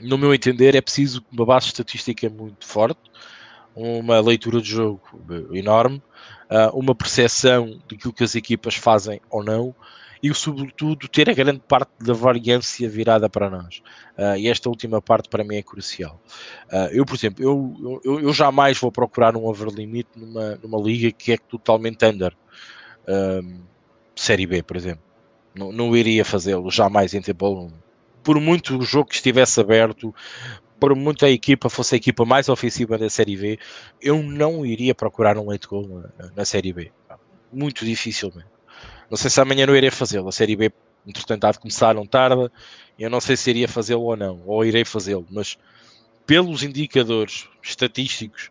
no 0.00 0.16
meu 0.16 0.34
entender, 0.34 0.74
é 0.74 0.80
preciso 0.80 1.24
uma 1.32 1.44
base 1.44 1.66
estatística 1.66 2.28
muito 2.30 2.66
forte, 2.66 3.00
uma 3.74 4.20
leitura 4.20 4.60
de 4.60 4.68
jogo 4.68 5.02
enorme, 5.52 6.02
ah, 6.48 6.70
uma 6.74 6.94
percepção 6.94 7.80
daquilo 7.88 8.12
que 8.12 8.24
as 8.24 8.34
equipas 8.34 8.74
fazem 8.74 9.20
ou 9.30 9.42
não, 9.42 9.74
e, 10.24 10.34
sobretudo, 10.34 11.06
ter 11.06 11.28
a 11.28 11.34
grande 11.34 11.60
parte 11.68 11.92
da 12.00 12.14
variância 12.14 12.88
virada 12.88 13.28
para 13.28 13.50
nós. 13.50 13.82
Uh, 14.16 14.38
e 14.38 14.48
esta 14.48 14.70
última 14.70 15.02
parte 15.02 15.28
para 15.28 15.44
mim 15.44 15.56
é 15.56 15.62
crucial. 15.62 16.18
Uh, 16.72 16.88
eu, 16.92 17.04
por 17.04 17.14
exemplo, 17.14 17.44
eu, 17.44 18.00
eu, 18.02 18.20
eu, 18.20 18.32
jamais 18.32 18.78
vou 18.78 18.90
procurar 18.90 19.36
um 19.36 19.44
over 19.44 19.68
limit 19.68 20.08
numa, 20.16 20.58
numa 20.62 20.80
liga 20.80 21.12
que 21.12 21.32
é 21.32 21.36
totalmente 21.36 22.06
under. 22.06 22.34
série 24.16 24.46
B, 24.46 24.62
por 24.62 24.78
exemplo. 24.78 25.02
Não, 25.54 25.70
não 25.70 25.94
iria 25.94 26.24
fazê-lo 26.24 26.70
jamais 26.70 27.12
em 27.12 27.20
tempo 27.20 27.44
algum. 27.44 27.70
Por 28.22 28.40
muito 28.40 28.78
o 28.78 28.82
jogo 28.82 29.10
que 29.10 29.16
estivesse 29.16 29.60
aberto, 29.60 30.14
por 30.78 30.94
muito 30.94 31.24
a 31.24 31.30
equipa 31.30 31.68
fosse 31.68 31.94
a 31.94 31.98
equipa 31.98 32.24
mais 32.24 32.48
ofensiva 32.48 32.98
da 32.98 33.08
Série 33.08 33.36
B, 33.36 33.58
eu 34.00 34.22
não 34.22 34.64
iria 34.66 34.94
procurar 34.94 35.38
um 35.38 35.48
late 35.50 35.66
goal 35.66 35.86
na, 36.18 36.30
na 36.36 36.44
Série 36.44 36.72
B. 36.72 36.92
Muito 37.52 37.84
dificilmente. 37.84 38.48
Não 39.10 39.16
sei 39.16 39.30
se 39.30 39.40
amanhã 39.40 39.66
não 39.66 39.76
irei 39.76 39.90
fazê-lo. 39.90 40.28
A 40.28 40.32
Série 40.32 40.56
B, 40.56 40.72
entretanto, 41.06 41.44
há 41.44 41.52
de 41.52 41.58
começar, 41.58 41.94
não 41.94 42.06
tarda. 42.06 42.50
Eu 42.98 43.08
não 43.08 43.20
sei 43.20 43.36
se 43.36 43.50
iria 43.50 43.68
fazê-lo 43.68 44.02
ou 44.02 44.16
não, 44.16 44.42
ou 44.44 44.64
irei 44.64 44.84
fazê-lo, 44.84 45.26
mas 45.30 45.56
pelos 46.26 46.62
indicadores 46.62 47.48
estatísticos, 47.62 48.50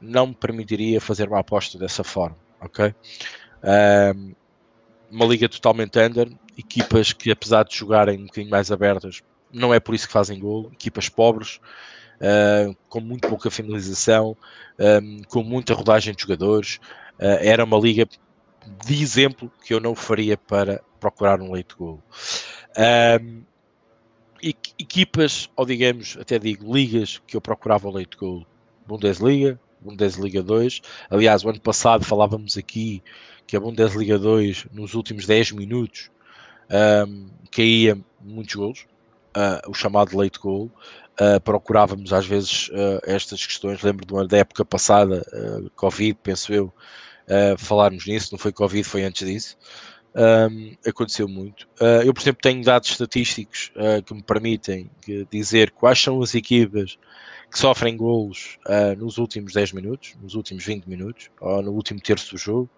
não 0.00 0.28
me 0.28 0.34
permitiria 0.34 1.00
fazer 1.00 1.28
uma 1.28 1.40
aposta 1.40 1.78
dessa 1.78 2.02
forma, 2.02 2.36
ok? 2.60 2.94
Um, 3.62 4.34
uma 5.10 5.26
liga 5.26 5.48
totalmente 5.48 5.98
under, 5.98 6.30
equipas 6.56 7.12
que 7.12 7.30
apesar 7.30 7.64
de 7.64 7.76
jogarem 7.76 8.18
um 8.18 8.26
bocadinho 8.26 8.50
mais 8.50 8.70
abertas, 8.70 9.22
não 9.52 9.72
é 9.72 9.80
por 9.80 9.94
isso 9.94 10.06
que 10.06 10.12
fazem 10.12 10.38
gol, 10.38 10.70
equipas 10.72 11.08
pobres, 11.08 11.60
uh, 12.20 12.74
com 12.88 13.00
muito 13.00 13.28
pouca 13.28 13.50
finalização, 13.50 14.36
um, 14.78 15.22
com 15.24 15.42
muita 15.42 15.74
rodagem 15.74 16.14
de 16.14 16.22
jogadores, 16.22 16.76
uh, 17.18 17.38
era 17.40 17.64
uma 17.64 17.78
liga 17.78 18.06
de 18.86 19.02
exemplo 19.02 19.50
que 19.64 19.72
eu 19.74 19.80
não 19.80 19.94
faria 19.94 20.36
para 20.36 20.82
procurar 20.98 21.40
um 21.40 21.52
leite 21.52 21.74
gol. 21.76 22.02
Um, 23.22 23.42
equipas, 24.78 25.50
ou 25.56 25.66
digamos, 25.66 26.16
até 26.18 26.38
digo, 26.38 26.72
ligas 26.72 27.20
que 27.26 27.36
eu 27.36 27.40
procurava 27.40 27.88
o 27.88 27.92
leite 27.92 28.16
gol. 28.16 28.46
Bundesliga, 28.86 29.58
Bundesliga 29.80 30.42
2. 30.42 30.80
Aliás, 31.10 31.44
o 31.44 31.48
ano 31.48 31.60
passado 31.60 32.04
falávamos 32.04 32.56
aqui 32.56 33.02
que 33.46 33.56
a 33.56 33.60
Bundesliga 33.60 34.18
2, 34.18 34.66
nos 34.72 34.94
últimos 34.94 35.26
10 35.26 35.52
minutos, 35.52 36.10
um, 37.06 37.28
caía 37.50 37.98
muitos 38.20 38.54
gols, 38.54 38.80
uh, 38.80 38.89
o 39.66 39.74
chamado 39.74 40.16
late 40.16 40.38
goal. 40.38 40.70
Uh, 41.20 41.38
procurávamos 41.42 42.14
às 42.14 42.24
vezes 42.24 42.68
uh, 42.68 43.00
estas 43.04 43.44
questões. 43.44 43.82
Lembro 43.82 44.06
de 44.06 44.12
uma 44.12 44.26
da 44.26 44.38
época 44.38 44.64
passada, 44.64 45.22
Covid, 45.76 46.18
penso 46.22 46.52
eu, 46.52 46.72
uh, 47.28 47.58
falarmos 47.58 48.06
nisso, 48.06 48.30
não 48.32 48.38
foi 48.38 48.52
Covid, 48.52 48.84
foi 48.84 49.04
antes 49.04 49.26
disso. 49.26 49.56
Um, 50.14 50.76
aconteceu 50.84 51.28
muito. 51.28 51.68
Uh, 51.80 52.02
eu, 52.04 52.12
por 52.12 52.20
exemplo, 52.20 52.40
tenho 52.42 52.64
dados 52.64 52.90
estatísticos 52.90 53.70
uh, 53.76 54.02
que 54.02 54.12
me 54.12 54.22
permitem 54.22 54.90
que 55.00 55.26
dizer 55.30 55.70
quais 55.70 56.00
são 56.02 56.20
as 56.20 56.34
equipas 56.34 56.98
que 57.50 57.58
sofrem 57.58 57.96
golos 57.96 58.58
uh, 58.66 58.98
nos 58.98 59.18
últimos 59.18 59.52
10 59.52 59.72
minutos, 59.72 60.14
nos 60.20 60.34
últimos 60.34 60.64
20 60.64 60.86
minutos, 60.86 61.30
ou 61.40 61.62
no 61.62 61.72
último 61.72 62.00
terço 62.00 62.32
do 62.32 62.38
jogo, 62.38 62.70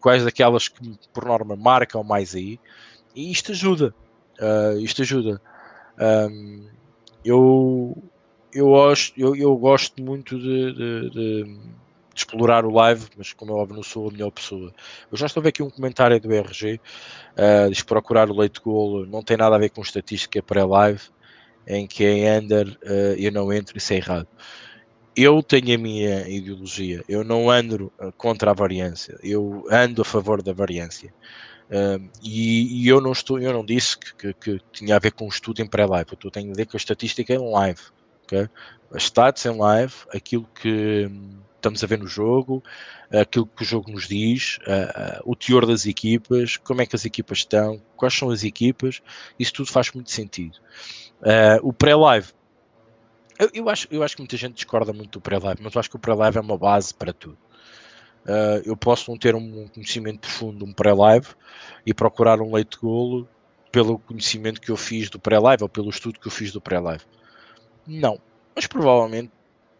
quais 0.00 0.24
daquelas 0.24 0.68
que, 0.68 0.96
por 1.12 1.24
norma, 1.24 1.56
marcam 1.56 2.02
mais 2.04 2.34
aí, 2.34 2.58
e 3.14 3.30
isto 3.30 3.52
ajuda. 3.52 3.94
Isto 4.80 5.02
ajuda. 5.02 5.40
Um, 5.98 6.66
eu, 7.24 7.96
eu, 8.52 8.66
gosto, 8.66 9.18
eu, 9.18 9.34
eu 9.36 9.56
gosto 9.56 10.02
muito 10.02 10.38
de, 10.38 10.72
de, 10.72 11.10
de 11.10 11.58
de 12.14 12.20
explorar 12.20 12.64
o 12.64 12.70
live, 12.70 13.06
mas 13.16 13.32
como 13.32 13.52
é 13.52 13.54
óbvio, 13.56 13.76
não 13.76 13.82
sou 13.82 14.08
a 14.08 14.12
melhor 14.12 14.30
pessoa. 14.30 14.72
Eu 15.10 15.18
já 15.18 15.26
estou 15.26 15.40
a 15.40 15.42
ver 15.42 15.48
aqui 15.48 15.62
um 15.62 15.68
comentário 15.68 16.18
do 16.20 16.32
RG, 16.32 16.80
uh, 17.36 17.68
diz 17.68 17.82
que 17.82 17.88
procurar 17.88 18.30
o 18.30 18.38
leite 18.38 18.60
goal 18.60 19.04
não 19.04 19.22
tem 19.22 19.36
nada 19.36 19.56
a 19.56 19.58
ver 19.58 19.70
com 19.70 19.82
estatística 19.82 20.40
pré-live, 20.40 21.02
em 21.66 21.86
que 21.86 22.04
em 22.04 22.30
under 22.30 22.68
uh, 22.68 23.14
eu 23.18 23.32
não 23.32 23.52
entro, 23.52 23.76
isso 23.76 23.92
é 23.92 23.96
errado. 23.96 24.28
Eu 25.16 25.42
tenho 25.42 25.74
a 25.74 25.78
minha 25.78 26.28
ideologia, 26.28 27.02
eu 27.08 27.24
não 27.24 27.50
ando 27.50 27.92
uh, 28.00 28.12
contra 28.12 28.52
a 28.52 28.54
variância, 28.54 29.18
eu 29.22 29.64
ando 29.70 30.02
a 30.02 30.04
favor 30.04 30.40
da 30.40 30.52
variância. 30.52 31.12
Uh, 31.70 32.10
e, 32.22 32.84
e, 32.84 32.88
eu 32.88 33.00
não 33.00 33.12
estou, 33.12 33.38
eu 33.38 33.52
não 33.52 33.64
disse 33.64 33.98
que, 33.98 34.34
que, 34.34 34.34
que 34.34 34.60
tinha 34.72 34.96
a 34.96 34.98
ver 34.98 35.12
com 35.12 35.24
o 35.24 35.28
estudo 35.28 35.62
em 35.62 35.66
pré-live, 35.66 36.10
eu 36.22 36.30
tenho 36.30 36.52
a 36.52 36.54
ver 36.54 36.66
com 36.66 36.76
a 36.76 36.78
estatística 36.78 37.32
em 37.32 37.50
live, 37.50 37.80
ok? 38.24 38.48
As 38.92 39.04
stats 39.04 39.46
em 39.46 39.56
live, 39.56 39.94
aquilo 40.12 40.46
que 40.54 41.10
estamos 41.56 41.82
a 41.82 41.86
ver 41.86 41.98
no 41.98 42.06
jogo, 42.06 42.62
aquilo 43.10 43.46
que 43.46 43.62
o 43.62 43.66
jogo 43.66 43.90
nos 43.90 44.06
diz, 44.06 44.58
uh, 44.66 45.20
uh, 45.20 45.32
o 45.32 45.34
teor 45.34 45.66
das 45.66 45.86
equipas, 45.86 46.56
como 46.58 46.82
é 46.82 46.86
que 46.86 46.94
as 46.94 47.04
equipas 47.04 47.38
estão, 47.38 47.80
quais 47.96 48.14
são 48.14 48.30
as 48.30 48.44
equipas, 48.44 49.00
isso 49.38 49.52
tudo 49.54 49.70
faz 49.70 49.90
muito 49.92 50.10
sentido. 50.10 50.58
Uh, 51.20 51.66
o 51.66 51.72
pré-live, 51.72 52.28
eu, 53.38 53.50
eu, 53.54 53.68
acho, 53.68 53.88
eu 53.90 54.02
acho 54.02 54.16
que 54.16 54.22
muita 54.22 54.36
gente 54.36 54.54
discorda 54.54 54.92
muito 54.92 55.12
do 55.12 55.20
pré-live, 55.20 55.62
mas 55.62 55.74
eu 55.74 55.80
acho 55.80 55.90
que 55.90 55.96
o 55.96 55.98
pré-live 55.98 56.36
é 56.36 56.40
uma 56.40 56.58
base 56.58 56.92
para 56.94 57.12
tudo. 57.12 57.38
Eu 58.64 58.76
posso 58.76 59.10
não 59.10 59.18
ter 59.18 59.34
um 59.34 59.68
conhecimento 59.68 60.20
profundo 60.20 60.64
de 60.64 60.70
um 60.70 60.72
pré-live 60.72 61.28
e 61.84 61.92
procurar 61.92 62.40
um 62.40 62.54
leite 62.54 62.72
de 62.72 62.78
golo 62.78 63.28
pelo 63.70 63.98
conhecimento 63.98 64.60
que 64.60 64.70
eu 64.70 64.76
fiz 64.76 65.10
do 65.10 65.18
pré-live 65.18 65.62
ou 65.62 65.68
pelo 65.68 65.90
estudo 65.90 66.18
que 66.18 66.28
eu 66.28 66.32
fiz 66.32 66.52
do 66.52 66.60
pré-live. 66.60 67.04
Não, 67.86 68.18
mas 68.54 68.66
provavelmente 68.66 69.30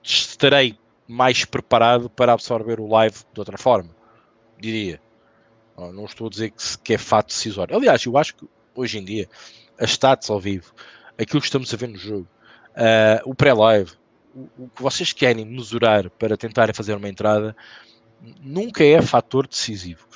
estarei 0.03 0.79
mais 1.07 1.45
preparado 1.45 2.11
para 2.11 2.33
absorver 2.33 2.81
o 2.81 2.87
live 2.87 3.17
de 3.33 3.41
outra 3.41 3.57
forma, 3.57 3.91
diria. 4.59 5.01
Não 5.77 6.05
estou 6.05 6.29
a 6.29 6.31
dizer 6.31 6.51
que, 6.51 6.79
que 6.79 6.95
é 6.95 6.99
fato 6.99 7.29
decisório. 7.29 7.77
Aliás, 7.77 8.05
eu 8.05 8.17
acho 8.17 8.37
que 8.37 8.49
hoje 8.75 8.99
em 8.99 9.05
dia, 9.05 9.29
as 9.79 9.91
stats 9.91 10.31
ao 10.31 10.41
vivo, 10.41 10.73
aquilo 11.19 11.41
que 11.41 11.47
estamos 11.47 11.73
a 11.73 11.77
ver 11.77 11.89
no 11.89 11.99
jogo, 11.99 12.29
uh, 12.71 13.29
o 13.29 13.35
pré-live, 13.35 13.93
o, 14.35 14.65
o, 14.65 14.69
que 14.69 14.83
vocês 14.83 15.13
querem 15.13 15.45
mesurar 15.45 16.11
para 16.11 16.37
tentarem 16.37 16.75
fazer 16.75 16.95
uma 16.95 17.09
entrada, 17.09 17.57
nunca 18.41 18.85
é 18.85 19.01
fator 19.03 19.47
decisivo. 19.47 20.07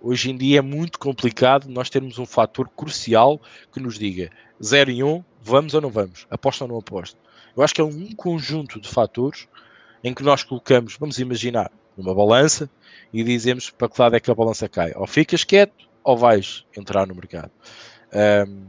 Hoje 0.00 0.30
em 0.30 0.36
dia 0.36 0.58
é 0.58 0.62
muito 0.62 0.98
complicado 0.98 1.66
nós 1.68 1.88
termos 1.88 2.18
um 2.18 2.26
fator 2.26 2.68
crucial 2.68 3.40
que 3.72 3.80
nos 3.80 3.98
diga 3.98 4.30
0 4.62 4.90
e 4.90 5.02
1, 5.02 5.08
um, 5.08 5.24
vamos 5.40 5.72
ou 5.72 5.80
não 5.80 5.88
vamos, 5.88 6.26
aposta 6.30 6.64
ou 6.64 6.68
não 6.68 6.78
aposta. 6.78 7.18
Eu 7.56 7.62
acho 7.62 7.74
que 7.74 7.80
é 7.80 7.84
um 7.84 8.12
conjunto 8.14 8.78
de 8.78 8.88
fatores 8.88 9.48
em 10.02 10.12
que 10.12 10.22
nós 10.22 10.42
colocamos, 10.42 10.96
vamos 10.98 11.18
imaginar, 11.18 11.72
numa 11.96 12.14
balança 12.14 12.68
e 13.12 13.24
dizemos 13.24 13.70
para 13.70 13.88
que 13.88 14.00
lado 14.00 14.16
é 14.16 14.20
que 14.20 14.30
a 14.30 14.34
balança 14.34 14.68
cai. 14.68 14.92
Ou 14.94 15.06
ficas 15.06 15.42
quieto 15.42 15.88
ou 16.02 16.18
vais 16.18 16.66
entrar 16.76 17.06
no 17.06 17.14
mercado. 17.14 17.50
Um, 18.46 18.66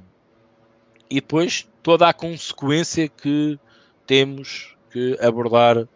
e 1.09 1.15
depois 1.15 1.67
toda 1.83 2.07
a 2.07 2.13
consequência 2.13 3.09
que 3.09 3.59
temos 4.07 4.75
que 4.89 5.17
abordar 5.19 5.87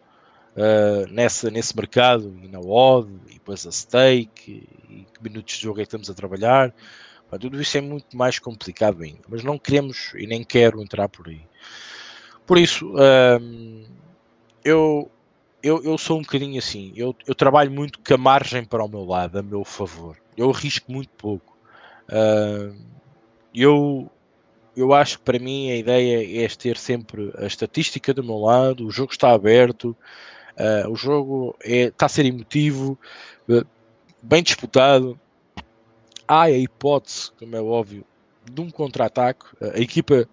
uh, 0.55 1.11
nessa, 1.11 1.49
nesse 1.49 1.75
mercado, 1.75 2.35
e 2.43 2.47
na 2.47 2.59
odd, 2.59 3.09
e 3.27 3.33
depois 3.33 3.65
a 3.65 3.71
stake, 3.71 4.67
e, 4.89 5.05
que 5.13 5.23
minutos 5.23 5.55
de 5.55 5.63
jogo 5.63 5.79
é 5.79 5.83
que 5.83 5.87
estamos 5.87 6.09
a 6.09 6.13
trabalhar. 6.13 6.73
tudo 7.39 7.61
isso 7.61 7.77
é 7.77 7.81
muito 7.81 8.15
mais 8.15 8.39
complicado 8.39 9.03
ainda, 9.03 9.21
mas 9.27 9.43
não 9.43 9.57
queremos 9.57 10.13
e 10.15 10.25
nem 10.25 10.43
quero 10.43 10.81
entrar 10.81 11.09
por 11.09 11.27
aí. 11.27 11.41
Por 12.45 12.57
isso, 12.57 12.91
um, 13.41 13.85
eu, 14.63 15.11
eu, 15.61 15.83
eu 15.83 15.97
sou 15.97 16.17
um 16.17 16.21
bocadinho 16.21 16.57
assim, 16.57 16.91
eu, 16.95 17.15
eu 17.27 17.35
trabalho 17.35 17.69
muito 17.69 17.99
com 17.99 18.13
a 18.13 18.17
margem 18.17 18.65
para 18.65 18.83
o 18.83 18.87
meu 18.87 19.05
lado, 19.05 19.37
a 19.37 19.43
meu 19.43 19.63
favor. 19.63 20.17
Eu 20.35 20.49
arrisco 20.49 20.91
muito 20.91 21.09
pouco. 21.09 21.55
Uh, 22.07 22.75
eu, 23.53 24.09
eu 24.75 24.93
acho 24.93 25.19
que 25.19 25.25
para 25.25 25.37
mim 25.37 25.69
a 25.71 25.75
ideia 25.75 26.45
é 26.45 26.47
ter 26.47 26.77
sempre 26.77 27.31
a 27.37 27.45
estatística 27.45 28.13
do 28.13 28.23
meu 28.23 28.39
lado, 28.39 28.87
o 28.87 28.91
jogo 28.91 29.11
está 29.11 29.31
aberto, 29.31 29.95
uh, 30.59 30.89
o 30.89 30.95
jogo 30.95 31.55
é, 31.63 31.85
está 31.85 32.05
a 32.05 32.09
ser 32.09 32.25
emotivo, 32.25 32.97
uh, 33.47 33.65
bem 34.21 34.43
disputado. 34.43 35.19
Há 36.27 36.43
a 36.43 36.51
hipótese, 36.51 37.31
como 37.39 37.55
é 37.55 37.61
óbvio, 37.61 38.05
de 38.51 38.61
um 38.61 38.69
contra-ataque. 38.69 39.45
A 39.61 39.79
equipa 39.79 40.27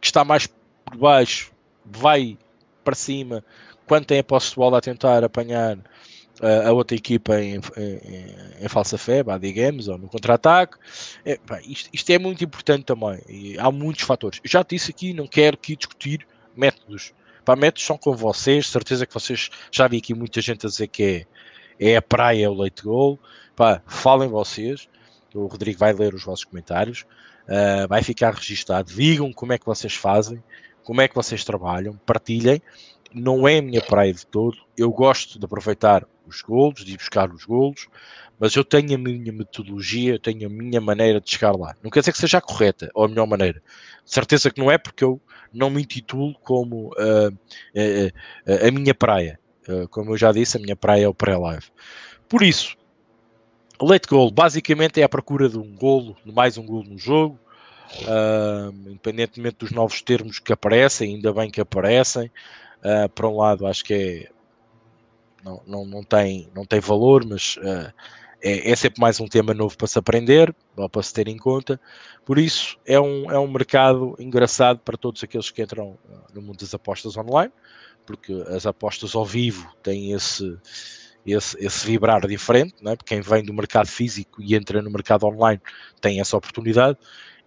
que 0.00 0.06
está 0.06 0.24
mais 0.24 0.46
por 0.84 0.96
baixo 0.96 1.52
vai 1.84 2.36
para 2.82 2.94
cima 2.94 3.44
quando 3.86 4.06
tem 4.06 4.18
a 4.18 4.24
posse 4.24 4.50
de 4.50 4.56
bola 4.56 4.78
a 4.78 4.80
tentar 4.80 5.22
apanhar 5.24 5.76
uh, 5.76 6.68
a 6.68 6.72
outra 6.72 6.96
equipa 6.96 7.40
em, 7.40 7.56
em, 7.76 8.64
em 8.64 8.68
falsa 8.68 8.98
fé, 8.98 9.22
bah, 9.22 9.38
digamos, 9.38 9.88
ou 9.88 9.98
no 9.98 10.08
contra-ataque. 10.08 10.76
É, 11.24 11.38
isto, 11.66 11.88
isto, 11.92 12.10
é 12.10 12.18
muito 12.18 12.44
importante 12.44 12.84
também. 12.84 13.20
Há 13.58 13.70
muitos 13.70 14.04
fatores. 14.04 14.40
Eu 14.42 14.50
já 14.50 14.62
disse 14.62 14.90
aqui, 14.90 15.12
não 15.12 15.26
quero 15.26 15.56
aqui 15.56 15.76
discutir 15.76 16.26
métodos. 16.56 17.12
Pá, 17.48 17.56
métodos 17.56 17.86
são 17.86 17.96
com 17.96 18.14
vocês, 18.14 18.66
certeza 18.66 19.06
que 19.06 19.14
vocês 19.14 19.48
já 19.72 19.88
vi 19.88 19.96
aqui 19.96 20.12
muita 20.12 20.38
gente 20.42 20.66
a 20.66 20.68
dizer 20.68 20.86
que 20.86 21.26
é, 21.80 21.92
é 21.92 21.96
a 21.96 22.02
praia, 22.02 22.44
é 22.44 22.48
o 22.50 22.52
leite 22.52 22.82
gol. 22.82 23.18
Pá, 23.56 23.80
falem 23.86 24.28
vocês. 24.28 24.86
O 25.34 25.46
Rodrigo 25.46 25.78
vai 25.78 25.94
ler 25.94 26.12
os 26.12 26.22
vossos 26.22 26.44
comentários. 26.44 27.06
Uh, 27.44 27.88
vai 27.88 28.02
ficar 28.02 28.34
registado. 28.34 28.92
Digam 28.92 29.32
como 29.32 29.54
é 29.54 29.58
que 29.58 29.64
vocês 29.64 29.94
fazem, 29.94 30.44
como 30.84 31.00
é 31.00 31.08
que 31.08 31.14
vocês 31.14 31.42
trabalham, 31.42 31.98
partilhem 32.04 32.60
não 33.14 33.48
é 33.48 33.60
a 33.60 33.62
minha 33.62 33.80
praia 33.80 34.12
de 34.12 34.26
todo. 34.26 34.58
Eu 34.76 34.90
gosto 34.90 35.38
de 35.38 35.44
aproveitar 35.46 36.06
os 36.26 36.42
golos, 36.42 36.84
de 36.84 36.98
buscar 36.98 37.30
os 37.30 37.46
golos, 37.46 37.88
mas 38.38 38.54
eu 38.54 38.64
tenho 38.64 38.94
a 38.94 38.98
minha 38.98 39.32
metodologia, 39.32 40.14
eu 40.14 40.18
tenho 40.18 40.46
a 40.46 40.50
minha 40.50 40.80
maneira 40.80 41.20
de 41.20 41.30
chegar 41.30 41.56
lá. 41.56 41.74
Não 41.82 41.90
quer 41.90 42.00
dizer 42.00 42.12
que 42.12 42.18
seja 42.18 42.38
a 42.38 42.40
correta 42.40 42.90
ou 42.94 43.04
a 43.04 43.08
melhor 43.08 43.26
maneira. 43.26 43.60
De 44.04 44.12
certeza 44.12 44.50
que 44.50 44.60
não 44.60 44.70
é 44.70 44.78
porque 44.78 45.02
eu 45.02 45.20
não 45.52 45.70
me 45.70 45.82
intitulo 45.82 46.34
como 46.42 46.88
uh, 46.88 47.28
uh, 47.28 47.32
uh, 47.32 48.66
a 48.66 48.70
minha 48.70 48.94
praia. 48.94 49.40
como 49.90 50.12
eu 50.12 50.16
já 50.16 50.30
disse, 50.32 50.56
a 50.56 50.60
minha 50.60 50.76
praia 50.76 51.04
é 51.04 51.08
o 51.08 51.14
pré-live. 51.14 51.66
Por 52.28 52.42
isso, 52.42 52.76
late 53.80 54.08
goal 54.08 54.30
basicamente 54.30 55.00
é 55.00 55.04
a 55.04 55.08
procura 55.08 55.48
de 55.48 55.58
um 55.58 55.74
golo, 55.74 56.16
de 56.24 56.32
mais 56.32 56.56
um 56.56 56.64
golo 56.64 56.84
no 56.84 56.98
jogo, 56.98 57.38
independentemente 58.86 59.56
dos 59.58 59.72
novos 59.72 60.00
termos 60.00 60.38
que 60.38 60.52
aparecem, 60.52 61.16
ainda 61.16 61.32
bem 61.32 61.50
que 61.50 61.60
aparecem. 61.60 62.30
Por 63.14 63.26
um 63.26 63.36
lado, 63.36 63.66
acho 63.66 63.84
que 63.84 63.94
é, 63.94 64.28
não, 65.44 65.62
não, 65.66 65.84
não, 65.84 66.02
tem, 66.02 66.48
não 66.54 66.64
tem 66.64 66.80
valor, 66.80 67.24
mas 67.24 67.56
uh, 67.58 67.92
é, 68.42 68.70
é, 68.70 68.76
sempre 68.76 69.00
mais 69.00 69.20
um 69.20 69.26
tema 69.26 69.52
novo 69.52 69.76
para 69.76 69.86
se 69.86 69.98
aprender, 69.98 70.54
ou 70.76 70.88
para 70.88 71.02
se 71.02 71.12
ter 71.12 71.28
em 71.28 71.36
conta. 71.36 71.80
Por 72.24 72.38
isso, 72.38 72.78
é 72.86 73.00
um, 73.00 73.30
é 73.30 73.38
um 73.38 73.48
mercado 73.48 74.14
engraçado 74.18 74.80
para 74.80 74.96
todos 74.96 75.22
aqueles 75.24 75.50
que 75.50 75.62
entram 75.62 75.98
no 76.32 76.42
mundo 76.42 76.58
das 76.58 76.72
apostas 76.74 77.16
online, 77.16 77.52
porque 78.06 78.32
as 78.48 78.66
apostas 78.66 79.14
ao 79.14 79.24
vivo 79.24 79.68
têm 79.82 80.12
esse, 80.12 80.56
esse, 81.26 81.56
esse 81.58 81.86
vibrar 81.86 82.26
diferente, 82.26 82.74
é? 82.86 82.96
porque 82.96 83.14
quem 83.14 83.20
vem 83.20 83.44
do 83.44 83.52
mercado 83.52 83.88
físico 83.88 84.40
e 84.42 84.54
entra 84.54 84.80
no 84.82 84.90
mercado 84.90 85.26
online 85.26 85.60
tem 86.00 86.20
essa 86.20 86.36
oportunidade 86.36 86.96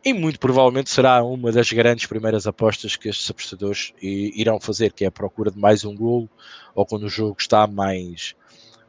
e 0.04 0.14
muito 0.14 0.40
provavelmente 0.40 0.90
será 0.90 1.24
uma 1.24 1.52
das 1.52 1.72
grandes 1.72 2.08
primeiras 2.08 2.48
apostas 2.48 2.96
que 2.96 3.08
estes 3.08 3.30
apostadores 3.30 3.94
irão 4.02 4.60
fazer, 4.60 4.92
que 4.94 5.04
é 5.04 5.08
a 5.08 5.12
procura 5.12 5.52
de 5.52 5.60
mais 5.60 5.86
um 5.86 5.96
golo, 5.96 6.28
ou 6.74 6.86
quando 6.86 7.04
o 7.04 7.10
jogo 7.10 7.36
está 7.40 7.68
mais, 7.68 8.36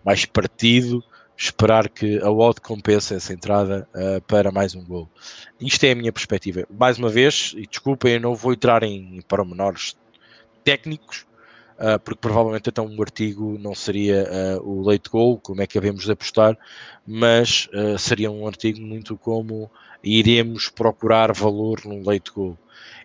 mais 0.02 0.24
partido, 0.24 1.04
esperar 1.42 1.88
que 1.88 2.18
a 2.20 2.30
odd 2.30 2.60
compense 2.60 3.14
essa 3.14 3.32
entrada 3.32 3.88
uh, 3.94 4.20
para 4.22 4.52
mais 4.52 4.76
um 4.76 4.84
golo. 4.84 5.10
Isto 5.60 5.84
é 5.84 5.90
a 5.90 5.94
minha 5.94 6.12
perspectiva. 6.12 6.64
Mais 6.70 6.98
uma 6.98 7.08
vez, 7.08 7.52
e 7.56 7.66
desculpem, 7.66 8.14
eu 8.14 8.20
não 8.20 8.34
vou 8.34 8.52
entrar 8.52 8.84
em 8.84 9.20
pormenores 9.26 9.96
técnicos, 10.62 11.26
uh, 11.78 11.98
porque 12.04 12.20
provavelmente 12.20 12.68
então 12.68 12.86
um 12.86 13.02
artigo 13.02 13.58
não 13.58 13.74
seria 13.74 14.24
uh, 14.60 14.70
o 14.70 14.82
late 14.82 15.10
goal, 15.10 15.36
como 15.36 15.60
é 15.60 15.66
que 15.66 15.74
devemos 15.74 16.04
de 16.04 16.12
apostar, 16.12 16.56
mas 17.04 17.68
seria 17.98 18.30
um 18.30 18.46
artigo 18.46 18.80
muito 18.80 19.16
como 19.16 19.68
iremos 20.04 20.68
procurar 20.68 21.32
valor 21.32 21.80
no 21.84 22.08
leite 22.08 22.30
goal. 22.30 22.56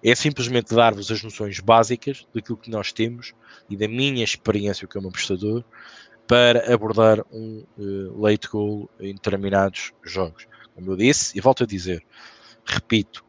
É 0.04 0.13
simplesmente 0.13 0.76
dar-vos 0.76 1.10
as 1.10 1.23
noções 1.23 1.60
básicas 1.60 2.28
daquilo 2.34 2.58
que 2.58 2.69
nós 2.69 2.91
temos 2.91 3.34
e 3.67 3.76
da 3.76 3.88
minha 3.88 4.23
experiência 4.23 4.88
como 4.88 5.08
apostador 5.08 5.63
para 6.28 6.74
abordar 6.74 7.24
um 7.32 7.63
uh, 7.78 8.22
late 8.22 8.48
goal 8.50 8.90
em 9.00 9.13
determinados 9.13 9.94
jogos. 10.04 10.46
Como 10.76 10.92
eu 10.92 10.98
disse, 10.98 11.38
e 11.38 11.42
volto 11.42 11.63
a 11.63 11.68
dizer, 11.68 12.06
repito, 12.66 13.24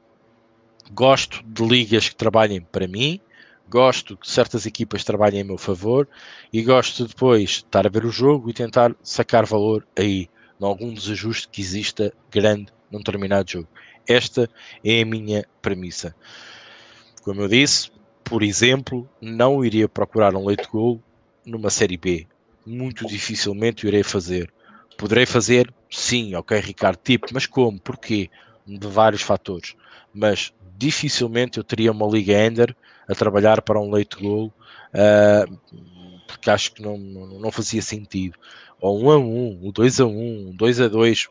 gosto 0.92 1.42
de 1.44 1.64
ligas 1.64 2.08
que 2.08 2.16
trabalhem 2.16 2.60
para 2.60 2.88
mim, 2.88 3.20
gosto 3.68 4.16
que 4.16 4.28
certas 4.28 4.66
equipas 4.66 5.04
trabalhem 5.04 5.40
em 5.40 5.44
meu 5.44 5.58
favor 5.58 6.08
e 6.52 6.62
gosto 6.62 7.04
de 7.04 7.10
depois 7.10 7.50
estar 7.50 7.86
a 7.86 7.90
ver 7.90 8.04
o 8.04 8.10
jogo 8.10 8.50
e 8.50 8.52
tentar 8.52 8.94
sacar 9.02 9.46
valor 9.46 9.86
aí, 9.96 10.28
em 10.60 10.64
algum 10.64 10.92
desajuste 10.92 11.48
que 11.48 11.60
exista 11.60 12.12
grande 12.30 12.72
num 12.90 12.98
determinado 12.98 13.50
jogo. 13.50 13.68
Esta 14.06 14.48
é 14.82 15.02
a 15.02 15.06
minha 15.06 15.46
premissa. 15.62 16.14
Como 17.22 17.42
eu 17.42 17.48
disse, 17.48 17.90
por 18.24 18.42
exemplo, 18.42 19.08
não 19.20 19.64
iria 19.64 19.88
procurar 19.88 20.34
um 20.34 20.46
leite 20.46 20.68
gol 20.68 21.00
numa 21.44 21.70
série 21.70 21.96
B. 21.96 22.26
Muito 22.68 23.06
dificilmente 23.06 23.86
irei 23.86 24.02
fazer. 24.02 24.52
Poderei 24.98 25.24
fazer, 25.24 25.72
sim, 25.90 26.34
ok, 26.34 26.58
Ricardo, 26.60 26.98
tipo, 27.02 27.26
mas 27.32 27.46
como? 27.46 27.80
Porquê? 27.80 28.28
De 28.66 28.86
vários 28.86 29.22
fatores. 29.22 29.74
Mas 30.12 30.52
dificilmente 30.76 31.56
eu 31.56 31.64
teria 31.64 31.90
uma 31.90 32.06
Liga 32.06 32.34
Ender 32.34 32.76
a 33.08 33.14
trabalhar 33.14 33.62
para 33.62 33.80
um 33.80 33.90
leite 33.90 34.18
gol, 34.18 34.52
uh, 34.92 35.58
porque 36.26 36.50
acho 36.50 36.74
que 36.74 36.82
não, 36.82 36.98
não 36.98 37.50
fazia 37.50 37.80
sentido. 37.80 38.38
Ou 38.78 39.02
um 39.02 39.10
a 39.10 39.18
um, 39.18 39.66
o 39.66 39.72
2 39.72 40.00
a 40.00 40.04
1, 40.04 40.10
um, 40.10 40.54
2 40.54 40.80
a 40.82 40.88
2, 40.88 41.28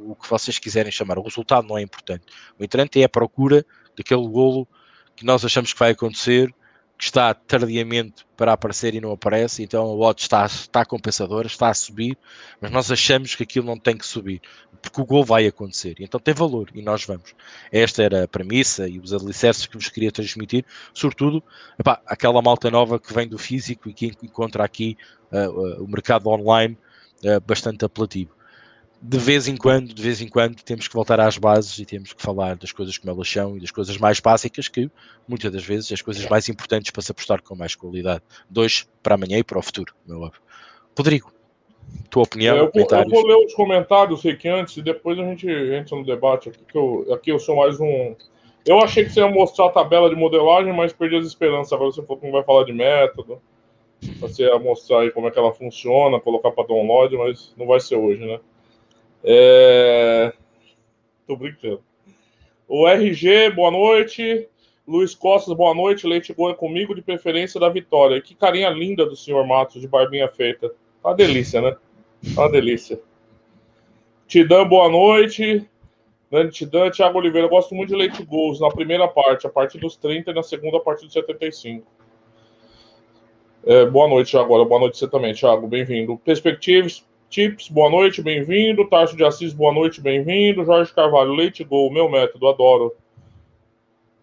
o 0.00 0.16
que 0.16 0.28
vocês 0.28 0.58
quiserem 0.58 0.90
chamar, 0.90 1.16
o 1.16 1.22
resultado 1.22 1.68
não 1.68 1.78
é 1.78 1.82
importante. 1.82 2.24
O 2.58 2.64
importante 2.64 3.00
é 3.00 3.04
a 3.04 3.08
procura 3.08 3.64
daquele 3.96 4.26
golo 4.26 4.66
que 5.14 5.24
nós 5.24 5.44
achamos 5.44 5.72
que 5.72 5.78
vai 5.78 5.92
acontecer, 5.92 6.52
que 7.02 7.06
está 7.06 7.34
tardiamente 7.34 8.24
para 8.36 8.52
aparecer 8.52 8.94
e 8.94 9.00
não 9.00 9.10
aparece, 9.10 9.64
então 9.64 9.86
o 9.86 10.02
odds 10.02 10.22
está, 10.22 10.46
está 10.46 10.84
compensadora, 10.84 11.48
está 11.48 11.68
a 11.68 11.74
subir, 11.74 12.16
mas 12.60 12.70
nós 12.70 12.92
achamos 12.92 13.34
que 13.34 13.42
aquilo 13.42 13.66
não 13.66 13.76
tem 13.76 13.96
que 13.96 14.06
subir, 14.06 14.40
porque 14.80 15.00
o 15.00 15.04
gol 15.04 15.24
vai 15.24 15.44
acontecer, 15.48 15.96
então 15.98 16.20
tem 16.20 16.32
valor 16.32 16.70
e 16.72 16.80
nós 16.80 17.04
vamos. 17.04 17.34
Esta 17.72 18.04
era 18.04 18.22
a 18.22 18.28
premissa 18.28 18.88
e 18.88 19.00
os 19.00 19.12
alicerces 19.12 19.66
que 19.66 19.76
vos 19.76 19.88
queria 19.88 20.12
transmitir, 20.12 20.64
sobretudo 20.94 21.42
epá, 21.76 22.00
aquela 22.06 22.40
malta 22.40 22.70
nova 22.70 23.00
que 23.00 23.12
vem 23.12 23.26
do 23.26 23.36
físico 23.36 23.90
e 23.90 23.92
que 23.92 24.12
encontra 24.22 24.62
aqui 24.62 24.96
uh, 25.32 25.50
uh, 25.50 25.82
o 25.82 25.88
mercado 25.88 26.28
online 26.28 26.78
uh, 27.24 27.40
bastante 27.40 27.84
apelativo 27.84 28.30
de 29.04 29.18
vez 29.18 29.48
em 29.48 29.56
quando, 29.56 29.92
de 29.92 30.00
vez 30.00 30.22
em 30.22 30.28
quando, 30.28 30.62
temos 30.62 30.86
que 30.86 30.94
voltar 30.94 31.18
às 31.18 31.36
bases 31.36 31.76
e 31.76 31.84
temos 31.84 32.12
que 32.12 32.22
falar 32.22 32.54
das 32.54 32.70
coisas 32.70 32.96
como 32.96 33.12
elas 33.12 33.28
são 33.28 33.56
e 33.56 33.60
das 33.60 33.72
coisas 33.72 33.98
mais 33.98 34.20
básicas 34.20 34.68
que, 34.68 34.88
muitas 35.26 35.50
das 35.50 35.64
vezes, 35.64 35.90
as 35.90 36.00
coisas 36.00 36.24
mais 36.26 36.48
importantes 36.48 36.92
para 36.92 37.02
se 37.02 37.10
apostar 37.10 37.42
com 37.42 37.56
mais 37.56 37.74
qualidade. 37.74 38.22
Dois 38.48 38.88
para 39.02 39.16
amanhã 39.16 39.38
e 39.38 39.42
para 39.44 39.58
o 39.58 39.62
futuro, 39.62 39.92
meu 40.06 40.20
óbvio. 40.20 40.40
Rodrigo, 40.96 41.32
tua 42.08 42.22
opinião, 42.22 42.56
eu, 42.56 42.70
eu 42.72 43.08
vou 43.08 43.26
ler 43.26 43.44
os 43.44 43.52
comentários 43.54 44.24
aqui 44.24 44.48
antes 44.48 44.76
e 44.76 44.82
depois 44.82 45.18
a 45.18 45.24
gente 45.24 45.48
entra 45.50 45.96
no 45.96 46.06
debate 46.06 46.50
aqui, 46.50 46.60
que 46.64 46.78
eu, 46.78 47.04
aqui 47.12 47.32
eu 47.32 47.40
sou 47.40 47.56
mais 47.56 47.80
um... 47.80 48.14
Eu 48.64 48.78
achei 48.78 49.04
que 49.04 49.10
você 49.10 49.18
ia 49.18 49.28
mostrar 49.28 49.66
a 49.66 49.70
tabela 49.70 50.08
de 50.08 50.14
modelagem, 50.14 50.72
mas 50.72 50.92
perdi 50.92 51.16
as 51.16 51.26
esperanças. 51.26 51.72
Agora 51.72 51.90
você 51.90 52.00
falou 52.02 52.20
que 52.20 52.26
não 52.26 52.32
vai 52.32 52.44
falar 52.44 52.64
de 52.64 52.72
método. 52.72 53.42
Você 54.20 54.44
ia 54.44 54.56
mostrar 54.60 55.00
aí 55.00 55.10
como 55.10 55.26
é 55.26 55.32
que 55.32 55.38
ela 55.40 55.52
funciona, 55.52 56.20
colocar 56.20 56.52
para 56.52 56.68
download, 56.68 57.16
mas 57.16 57.52
não 57.56 57.66
vai 57.66 57.80
ser 57.80 57.96
hoje, 57.96 58.24
né? 58.24 58.38
É... 59.24 60.32
Tô 61.26 61.36
brincando. 61.36 61.82
O 62.68 62.88
RG, 62.88 63.50
boa 63.50 63.70
noite. 63.70 64.48
Luiz 64.86 65.14
Costas, 65.14 65.56
boa 65.56 65.74
noite. 65.74 66.06
Leite 66.06 66.34
Boa 66.34 66.54
comigo, 66.54 66.94
de 66.94 67.02
preferência 67.02 67.60
da 67.60 67.68
Vitória. 67.68 68.20
Que 68.20 68.34
carinha 68.34 68.68
linda 68.70 69.06
do 69.06 69.14
senhor 69.14 69.46
Matos, 69.46 69.80
de 69.80 69.86
barbinha 69.86 70.28
feita. 70.28 70.68
Tá 71.02 71.10
uma 71.10 71.14
delícia, 71.14 71.60
né? 71.60 71.76
Tá 72.34 72.42
uma 72.42 72.50
delícia. 72.50 73.00
Tidã, 74.26 74.66
boa 74.66 74.88
noite. 74.88 75.68
Dan, 76.30 76.90
Thiago 76.90 77.18
Oliveira, 77.18 77.46
gosto 77.46 77.74
muito 77.74 77.90
de 77.90 77.96
late 77.96 78.24
goals 78.24 78.58
na 78.58 78.70
primeira 78.70 79.06
parte, 79.06 79.46
a 79.46 79.50
partir 79.50 79.78
dos 79.78 79.96
30 79.96 80.30
e 80.30 80.34
na 80.34 80.42
segunda 80.42 80.78
a 80.78 80.80
partir 80.80 81.04
dos 81.04 81.12
75. 81.12 81.86
É, 83.64 83.84
boa 83.84 84.08
noite 84.08 84.36
agora, 84.38 84.64
boa 84.64 84.80
noite 84.80 84.96
você 84.96 85.06
também, 85.06 85.34
Thiago, 85.34 85.68
bem-vindo. 85.68 86.16
Perspectives, 86.24 87.04
Tips, 87.32 87.70
boa 87.70 87.88
noite, 87.88 88.20
bem-vindo. 88.20 88.86
Tarso 88.86 89.16
de 89.16 89.24
Assis, 89.24 89.54
boa 89.54 89.72
noite, 89.72 90.02
bem-vindo. 90.02 90.66
Jorge 90.66 90.92
Carvalho, 90.92 91.32
Leite 91.32 91.64
Gol, 91.64 91.90
meu 91.90 92.06
método, 92.06 92.46
adoro. 92.46 92.94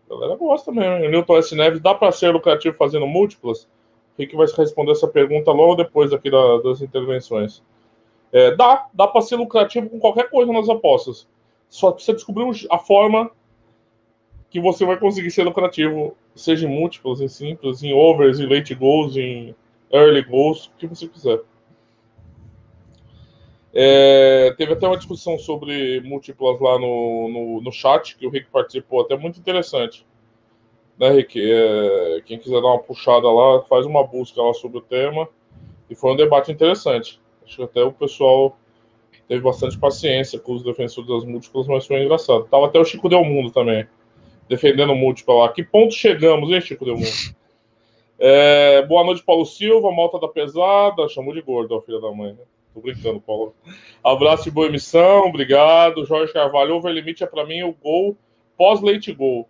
A 0.07 0.13
galera 0.13 0.35
gosta 0.35 0.71
mesmo. 0.71 1.09
Newton 1.09 1.37
S. 1.37 1.55
Neves, 1.55 1.81
dá 1.81 1.95
para 1.95 2.11
ser 2.11 2.29
lucrativo 2.29 2.77
fazendo 2.77 3.07
múltiplas? 3.07 3.67
O 4.15 4.27
que 4.27 4.35
vai 4.35 4.45
responder 4.45 4.91
essa 4.91 5.07
pergunta 5.07 5.51
logo 5.51 5.73
depois 5.73 6.13
aqui 6.13 6.29
da, 6.29 6.59
das 6.59 6.83
intervenções. 6.83 7.63
É, 8.31 8.55
dá, 8.55 8.87
dá 8.93 9.07
para 9.07 9.21
ser 9.21 9.37
lucrativo 9.37 9.89
com 9.89 9.99
qualquer 9.99 10.29
coisa 10.29 10.53
nas 10.53 10.69
apostas. 10.69 11.27
Só 11.67 11.91
precisa 11.91 12.13
descobrir 12.13 12.45
a 12.69 12.77
forma 12.77 13.31
que 14.51 14.59
você 14.59 14.85
vai 14.85 14.97
conseguir 14.97 15.31
ser 15.31 15.45
lucrativo, 15.45 16.15
seja 16.35 16.67
em 16.67 16.69
múltiplos, 16.69 17.21
em 17.21 17.27
simples, 17.27 17.81
em 17.81 17.91
overs, 17.91 18.39
em 18.39 18.45
late 18.45 18.75
goals, 18.75 19.17
em 19.17 19.55
early 19.91 20.21
goals, 20.21 20.67
o 20.67 20.71
que 20.77 20.85
você 20.85 21.07
quiser. 21.07 21.39
É, 23.73 24.53
teve 24.57 24.73
até 24.73 24.87
uma 24.87 24.97
discussão 24.97 25.37
sobre 25.37 26.01
múltiplas 26.01 26.59
lá 26.59 26.79
no, 26.79 27.29
no, 27.29 27.61
no, 27.61 27.71
chat, 27.71 28.17
que 28.17 28.25
o 28.25 28.29
Rick 28.29 28.49
participou, 28.49 29.01
até 29.01 29.15
muito 29.15 29.39
interessante. 29.39 30.05
Né, 30.97 31.09
Rick? 31.11 31.39
É, 31.39 32.21
quem 32.25 32.39
quiser 32.39 32.61
dar 32.61 32.67
uma 32.67 32.79
puxada 32.79 33.29
lá, 33.31 33.61
faz 33.63 33.85
uma 33.85 34.03
busca 34.03 34.41
lá 34.41 34.53
sobre 34.53 34.79
o 34.79 34.81
tema. 34.81 35.29
E 35.89 35.95
foi 35.95 36.11
um 36.11 36.15
debate 36.15 36.51
interessante. 36.51 37.19
Acho 37.45 37.57
que 37.57 37.63
até 37.63 37.83
o 37.83 37.91
pessoal 37.91 38.57
teve 39.27 39.41
bastante 39.41 39.77
paciência 39.77 40.39
com 40.39 40.53
os 40.53 40.63
defensores 40.63 41.09
das 41.09 41.23
múltiplas, 41.23 41.67
mas 41.67 41.85
foi 41.85 42.03
engraçado. 42.03 42.45
Tava 42.45 42.65
até 42.65 42.79
o 42.79 42.85
Chico 42.85 43.07
Del 43.07 43.23
Mundo 43.23 43.51
também, 43.51 43.87
defendendo 44.47 44.95
múltipla 44.95 45.35
lá. 45.35 45.49
Que 45.49 45.63
ponto 45.63 45.93
chegamos, 45.93 46.51
hein, 46.51 46.61
Chico 46.61 46.85
Del 46.85 46.95
Mundo? 46.95 47.07
É, 48.21 48.81
boa 48.81 49.01
noite, 49.05 49.23
Paulo 49.23 49.45
Silva, 49.45 49.93
malta 49.93 50.19
da 50.19 50.27
pesada. 50.27 51.07
Chamou 51.07 51.33
de 51.33 51.41
gordo, 51.41 51.73
ó, 51.73 51.79
filha 51.79 52.01
da 52.01 52.11
mãe, 52.11 52.33
né? 52.33 52.43
Tô 52.79 52.83
brincando, 52.83 53.19
Paulo. 53.19 53.53
Abraço 54.03 54.47
e 54.47 54.51
boa 54.51 54.67
emissão, 54.67 55.25
obrigado. 55.25 56.05
Jorge 56.05 56.31
Carvalho, 56.31 56.75
over 56.75 56.93
limite 56.93 57.23
é 57.23 57.27
para 57.27 57.45
mim 57.45 57.63
o 57.63 57.73
gol 57.73 58.17
pós-leite 58.57 59.13
gol. 59.13 59.47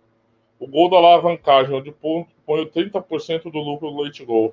O 0.58 0.66
gol 0.66 0.90
da 0.90 0.96
alavancagem, 0.96 1.74
onde 1.74 1.92
ponho 1.92 2.26
30% 2.48 3.44
do 3.44 3.58
lucro 3.58 3.90
do 3.90 4.02
leite 4.02 4.24
gol. 4.24 4.52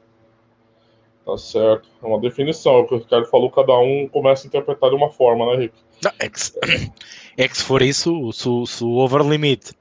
Tá 1.25 1.37
certo. 1.37 1.89
É 2.01 2.05
uma 2.05 2.19
definição. 2.19 2.75
É 2.75 2.77
o 2.81 2.87
que 2.87 2.93
o 2.93 2.97
Ricardo 2.99 3.25
falou, 3.25 3.49
cada 3.49 3.77
um 3.79 4.07
começa 4.07 4.45
a 4.45 4.47
interpretar 4.47 4.89
de 4.89 4.95
uma 4.95 5.09
forma, 5.09 5.45
né, 5.47 5.57
Rick? 5.57 5.73
Não, 6.03 6.11
é, 6.19 6.29
que, 6.29 6.91
é 7.37 7.47
que 7.47 7.57
se 7.57 7.63
for 7.63 7.81
isso, 7.81 8.31
se, 8.31 8.47
se 8.67 8.83
o 8.83 8.97
over 8.97 9.21
limite 9.23 9.73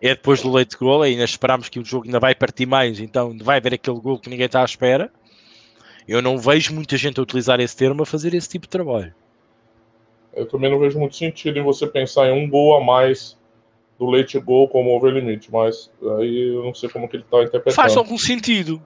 é 0.00 0.08
depois 0.08 0.42
do 0.42 0.52
leite 0.52 0.76
gol, 0.76 1.02
ainda 1.02 1.24
esperamos 1.24 1.68
que 1.68 1.78
o 1.78 1.84
jogo 1.84 2.06
ainda 2.06 2.18
vai 2.18 2.34
partir 2.34 2.66
mais, 2.66 2.98
então 2.98 3.36
vai 3.40 3.58
haver 3.58 3.74
aquele 3.74 4.00
gol 4.00 4.18
que 4.18 4.28
ninguém 4.28 4.46
está 4.46 4.62
à 4.62 4.64
espera 4.64 5.12
eu 6.06 6.20
não 6.20 6.38
vejo 6.38 6.74
muita 6.74 6.96
gente 6.96 7.18
a 7.18 7.22
utilizar 7.22 7.60
esse 7.60 7.76
termo 7.76 8.02
a 8.02 8.06
fazer 8.06 8.34
esse 8.34 8.48
tipo 8.48 8.66
de 8.66 8.70
trabalho. 8.70 9.14
Eu 10.34 10.46
também 10.46 10.70
não 10.70 10.78
vejo 10.78 10.98
muito 10.98 11.14
sentido 11.14 11.58
em 11.58 11.62
você 11.62 11.86
pensar 11.86 12.28
em 12.28 12.32
um 12.32 12.48
gol 12.48 12.76
a 12.76 12.82
mais 12.82 13.38
do 13.98 14.06
leite 14.06 14.38
gol 14.40 14.68
como 14.68 14.90
over 14.90 15.12
limite, 15.12 15.52
mas 15.52 15.90
aí 16.18 16.54
eu 16.54 16.64
não 16.64 16.74
sei 16.74 16.88
como 16.88 17.08
que 17.08 17.16
ele 17.16 17.24
está 17.24 17.38
interpretando. 17.38 17.74
Faz 17.74 17.96
algum 17.96 18.18
sentido. 18.18 18.82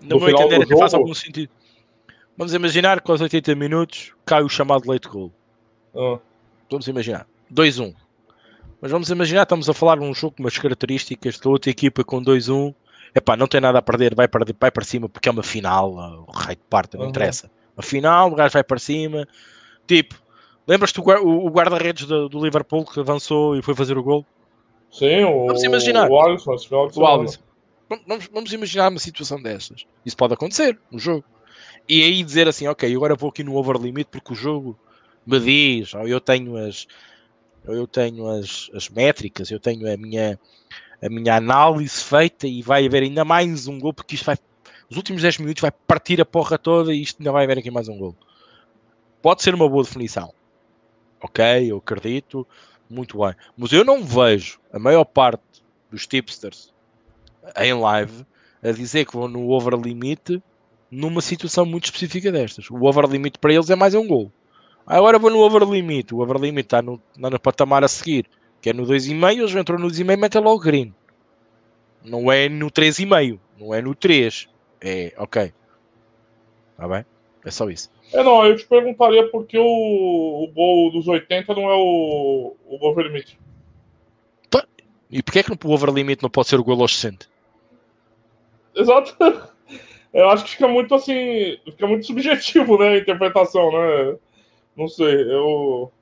No, 0.00 0.18
no 0.18 0.26
meu 0.26 0.30
entender, 0.30 0.66
jogo... 0.66 0.78
faz 0.78 0.94
algum 0.94 1.14
sentido. 1.14 1.50
Vamos 2.36 2.54
imaginar 2.54 3.00
que 3.00 3.10
aos 3.10 3.20
80 3.20 3.54
minutos 3.54 4.14
cai 4.24 4.42
o 4.42 4.48
chamado 4.48 4.88
leite 4.88 5.08
gol. 5.08 5.32
Ah. 5.94 6.18
Vamos 6.70 6.86
imaginar. 6.86 7.26
2-1. 7.52 7.94
Mas 8.80 8.90
vamos 8.90 9.10
imaginar, 9.10 9.42
estamos 9.42 9.68
a 9.68 9.74
falar 9.74 9.98
de 9.98 10.04
um 10.04 10.14
jogo 10.14 10.36
com 10.36 10.42
umas 10.42 10.56
características 10.56 11.38
da 11.38 11.50
outra 11.50 11.70
equipa 11.70 12.02
com 12.02 12.22
2-1 12.22 12.74
epá, 13.14 13.36
não 13.36 13.46
tem 13.46 13.60
nada 13.60 13.78
a 13.78 13.82
perder, 13.82 14.14
vai 14.14 14.28
para, 14.28 14.44
vai 14.58 14.70
para 14.70 14.84
cima 14.84 15.08
porque 15.08 15.28
é 15.28 15.32
uma 15.32 15.42
final, 15.42 15.92
o 16.28 16.32
rei 16.32 16.56
de 16.56 16.62
parte, 16.68 16.96
não 16.96 17.04
uhum. 17.04 17.10
interessa. 17.10 17.50
Uma 17.76 17.82
final, 17.82 18.30
o 18.30 18.34
gajo 18.34 18.52
vai 18.52 18.64
para 18.64 18.78
cima. 18.78 19.26
Tipo, 19.86 20.14
lembras-te 20.66 21.00
o, 21.00 21.04
o 21.04 21.50
guarda-redes 21.50 22.06
do, 22.06 22.28
do, 22.28 22.44
Liverpool 22.44 22.84
que 22.84 23.00
avançou 23.00 23.56
e 23.56 23.62
foi 23.62 23.74
fazer 23.74 23.96
o 23.96 24.02
gol? 24.02 24.24
Sim, 24.90 25.24
o, 25.24 25.46
vamos 25.46 25.62
imaginar. 25.62 26.10
o 26.10 26.20
Alisson, 26.20 26.50
o 26.50 27.06
Alisson. 27.06 27.40
Vamos, 28.06 28.28
vamos 28.32 28.52
imaginar 28.52 28.88
uma 28.88 29.00
situação 29.00 29.42
dessas. 29.42 29.84
Isso 30.06 30.16
pode 30.16 30.34
acontecer 30.34 30.78
no 30.90 30.98
jogo. 30.98 31.24
E 31.88 32.04
aí 32.04 32.22
dizer 32.22 32.46
assim, 32.46 32.68
ok, 32.68 32.94
agora 32.94 33.16
vou 33.16 33.30
aqui 33.30 33.42
no 33.42 33.56
over 33.56 33.76
limit 33.76 34.08
porque 34.10 34.32
o 34.32 34.36
jogo 34.36 34.78
me 35.26 35.40
diz, 35.40 35.92
ou 35.94 36.06
eu 36.06 36.20
tenho 36.20 36.56
as 36.56 36.86
eu 37.64 37.86
tenho 37.86 38.26
as, 38.28 38.70
as 38.74 38.88
métricas, 38.88 39.50
eu 39.50 39.60
tenho 39.60 39.92
a 39.92 39.96
minha 39.96 40.38
a 41.02 41.08
minha 41.08 41.36
análise 41.36 42.02
feita 42.02 42.46
e 42.46 42.62
vai 42.62 42.86
haver 42.86 43.02
ainda 43.02 43.24
mais 43.24 43.66
um 43.66 43.78
gol, 43.78 43.92
porque 43.92 44.14
isto 44.14 44.24
vai. 44.24 44.36
Os 44.90 44.96
últimos 44.96 45.22
10 45.22 45.38
minutos 45.38 45.60
vai 45.60 45.70
partir 45.70 46.20
a 46.20 46.24
porra 46.24 46.58
toda 46.58 46.92
e 46.92 47.00
isto 47.00 47.20
ainda 47.20 47.32
vai 47.32 47.44
haver 47.44 47.58
aqui 47.58 47.70
mais 47.70 47.88
um 47.88 47.96
gol. 47.96 48.14
Pode 49.22 49.42
ser 49.42 49.54
uma 49.54 49.68
boa 49.68 49.84
definição. 49.84 50.32
Ok, 51.22 51.44
eu 51.70 51.78
acredito. 51.78 52.46
Muito 52.88 53.18
bem. 53.18 53.34
Mas 53.56 53.72
eu 53.72 53.84
não 53.84 54.02
vejo 54.02 54.58
a 54.72 54.78
maior 54.78 55.04
parte 55.04 55.42
dos 55.90 56.06
tipsters 56.06 56.72
em 57.56 57.72
live 57.72 58.26
a 58.62 58.72
dizer 58.72 59.06
que 59.06 59.16
vão 59.16 59.28
no 59.28 59.48
over 59.50 59.74
limit 59.74 60.42
numa 60.90 61.20
situação 61.20 61.64
muito 61.64 61.84
específica 61.84 62.32
destas. 62.32 62.68
O 62.68 62.84
over 62.84 63.06
limit 63.06 63.38
para 63.38 63.54
eles 63.54 63.70
é 63.70 63.76
mais 63.76 63.94
um 63.94 64.06
gol. 64.06 64.30
Agora 64.84 65.18
vou 65.20 65.30
no 65.30 65.38
over 65.38 65.62
limit. 65.62 66.12
O 66.12 66.18
over 66.18 66.36
limit 66.36 66.66
está 66.66 66.82
no, 66.82 67.00
está 67.14 67.30
no 67.30 67.38
patamar 67.38 67.84
a 67.84 67.88
seguir 67.88 68.26
que 68.60 68.70
é 68.70 68.72
no 68.72 68.84
2,5, 68.84 69.38
eles 69.38 69.54
entram 69.54 69.78
no 69.78 69.88
2,5 69.88 70.12
e 70.12 70.16
metem 70.16 70.42
logo 70.42 70.60
green. 70.60 70.94
Não 72.04 72.30
é 72.30 72.48
no 72.48 72.70
3,5, 72.70 73.38
não 73.58 73.74
é 73.74 73.82
no 73.82 73.94
3. 73.94 74.48
É, 74.80 75.12
ok. 75.18 75.52
Tá 76.76 76.88
bem? 76.88 77.04
É 77.44 77.50
só 77.50 77.68
isso. 77.68 77.90
É, 78.12 78.22
não, 78.22 78.44
eu 78.44 78.56
te 78.56 78.66
perguntaria 78.66 79.28
por 79.28 79.46
que 79.46 79.58
o, 79.58 79.64
o 79.64 80.46
gol 80.52 80.90
dos 80.90 81.06
80 81.06 81.54
não 81.54 81.70
é 81.70 81.74
o, 81.74 82.56
o 82.66 82.86
over 82.86 83.06
limit. 83.06 83.38
Tá. 84.48 84.66
E 85.10 85.22
porquê 85.22 85.40
é 85.40 85.42
que 85.42 85.52
o 85.52 85.70
over 85.70 85.90
limit 85.90 86.22
não 86.22 86.30
pode 86.30 86.48
ser 86.48 86.58
o 86.58 86.64
gol 86.64 86.80
aos 86.80 86.96
60? 86.96 87.26
Exato. 88.74 89.16
Eu 90.12 90.28
acho 90.28 90.44
que 90.44 90.50
fica 90.50 90.66
muito 90.66 90.94
assim. 90.94 91.58
Fica 91.64 91.86
muito 91.86 92.06
subjetivo, 92.06 92.78
né? 92.78 92.88
A 92.88 92.98
interpretação, 92.98 93.70
né? 93.70 94.16
Não 94.76 94.88
sei. 94.88 95.22
Eu. 95.22 95.92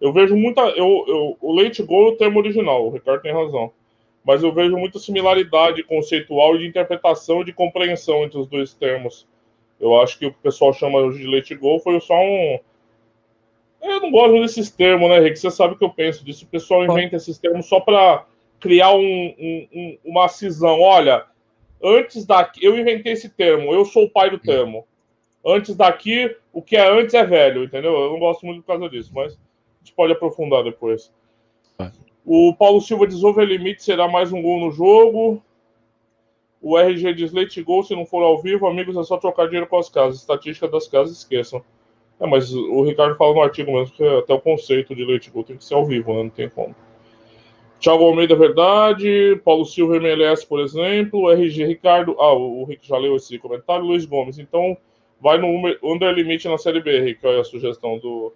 Eu 0.00 0.12
vejo 0.12 0.36
muita. 0.36 0.60
Eu, 0.62 1.04
eu, 1.06 1.36
o 1.40 1.54
Leite 1.54 1.82
Gol 1.82 2.08
é 2.08 2.12
o 2.12 2.16
termo 2.16 2.38
original, 2.38 2.86
o 2.86 2.90
Ricardo 2.90 3.22
tem 3.22 3.32
razão. 3.32 3.72
Mas 4.24 4.42
eu 4.42 4.52
vejo 4.52 4.76
muita 4.76 4.98
similaridade 4.98 5.82
conceitual 5.84 6.58
de 6.58 6.66
interpretação 6.66 7.42
e 7.42 7.44
de 7.44 7.52
compreensão 7.52 8.24
entre 8.24 8.38
os 8.38 8.46
dois 8.46 8.74
termos. 8.74 9.26
Eu 9.80 10.00
acho 10.00 10.18
que 10.18 10.26
o 10.26 10.32
que 10.32 10.38
o 10.38 10.42
pessoal 10.42 10.72
chama 10.72 10.98
hoje 10.98 11.20
de 11.20 11.26
leite 11.26 11.54
gol 11.54 11.78
foi 11.80 12.00
só 12.00 12.14
um. 12.14 12.58
Eu 13.82 14.00
não 14.00 14.10
gosto 14.10 14.40
desses 14.40 14.70
termos, 14.70 15.08
né, 15.08 15.20
Rick? 15.20 15.38
Você 15.38 15.50
sabe 15.50 15.74
o 15.74 15.78
que 15.78 15.84
eu 15.84 15.90
penso 15.90 16.24
disso. 16.24 16.44
O 16.44 16.48
pessoal 16.48 16.84
inventa 16.84 17.16
esses 17.16 17.38
termos 17.38 17.66
só 17.66 17.78
para 17.78 18.26
criar 18.58 18.92
um, 18.94 19.34
um, 19.38 19.68
um, 19.72 19.98
uma 20.04 20.28
cisão. 20.28 20.80
Olha, 20.80 21.24
antes 21.82 22.26
daqui. 22.26 22.64
Eu 22.64 22.76
inventei 22.76 23.12
esse 23.12 23.28
termo, 23.28 23.72
eu 23.72 23.84
sou 23.84 24.04
o 24.04 24.10
pai 24.10 24.30
do 24.30 24.38
termo. 24.38 24.86
Antes 25.44 25.76
daqui, 25.76 26.34
o 26.52 26.60
que 26.60 26.76
é 26.76 26.90
antes 26.90 27.14
é 27.14 27.24
velho, 27.24 27.64
entendeu? 27.64 27.92
Eu 27.92 28.10
não 28.10 28.18
gosto 28.18 28.44
muito 28.44 28.62
por 28.62 28.66
causa 28.66 28.88
disso, 28.88 29.12
mas 29.14 29.38
gente 29.86 29.94
pode 29.94 30.12
aprofundar 30.12 30.64
depois. 30.64 31.12
O 32.24 32.52
Paulo 32.54 32.80
Silva 32.80 33.06
diz 33.06 33.22
over 33.22 33.46
limite 33.46 33.84
será 33.84 34.08
mais 34.08 34.32
um 34.32 34.42
gol 34.42 34.58
no 34.58 34.72
jogo. 34.72 35.40
O 36.60 36.76
RG 36.76 37.14
diz 37.14 37.32
late 37.32 37.62
gol 37.62 37.84
se 37.84 37.94
não 37.94 38.04
for 38.04 38.24
ao 38.24 38.42
vivo, 38.42 38.66
amigos, 38.66 38.96
é 38.96 39.04
só 39.04 39.16
trocar 39.16 39.46
dinheiro 39.46 39.68
com 39.68 39.78
as 39.78 39.88
casas. 39.88 40.18
Estatística 40.18 40.66
das 40.66 40.88
casas, 40.88 41.18
esqueçam. 41.18 41.62
É, 42.18 42.26
mas 42.26 42.52
o 42.52 42.82
Ricardo 42.82 43.14
fala 43.16 43.34
no 43.34 43.42
artigo 43.42 43.72
mesmo 43.72 43.94
que 43.94 44.02
até 44.02 44.34
o 44.34 44.40
conceito 44.40 44.94
de 44.94 45.04
late 45.04 45.30
gol 45.30 45.44
tem 45.44 45.56
que 45.56 45.64
ser 45.64 45.74
ao 45.74 45.86
vivo, 45.86 46.12
né? 46.14 46.24
Não 46.24 46.30
tem 46.30 46.48
como. 46.48 46.74
Thiago 47.78 48.04
Almeida, 48.04 48.34
verdade. 48.34 49.40
Paulo 49.44 49.64
Silva, 49.64 49.96
MLS, 49.98 50.44
por 50.44 50.58
exemplo. 50.58 51.30
RG 51.30 51.64
Ricardo. 51.64 52.16
Ah, 52.18 52.32
o 52.32 52.64
Rick 52.64 52.88
já 52.88 52.96
leu 52.96 53.14
esse 53.14 53.38
comentário. 53.38 53.84
Luiz 53.84 54.04
Gomes. 54.06 54.38
Então, 54.38 54.76
vai 55.20 55.38
no 55.38 55.46
under 55.84 56.12
limite 56.12 56.48
na 56.48 56.58
Série 56.58 56.80
B, 56.80 56.98
Rick. 57.00 57.24
Olha 57.24 57.42
a 57.42 57.44
sugestão 57.44 57.98
do, 57.98 58.32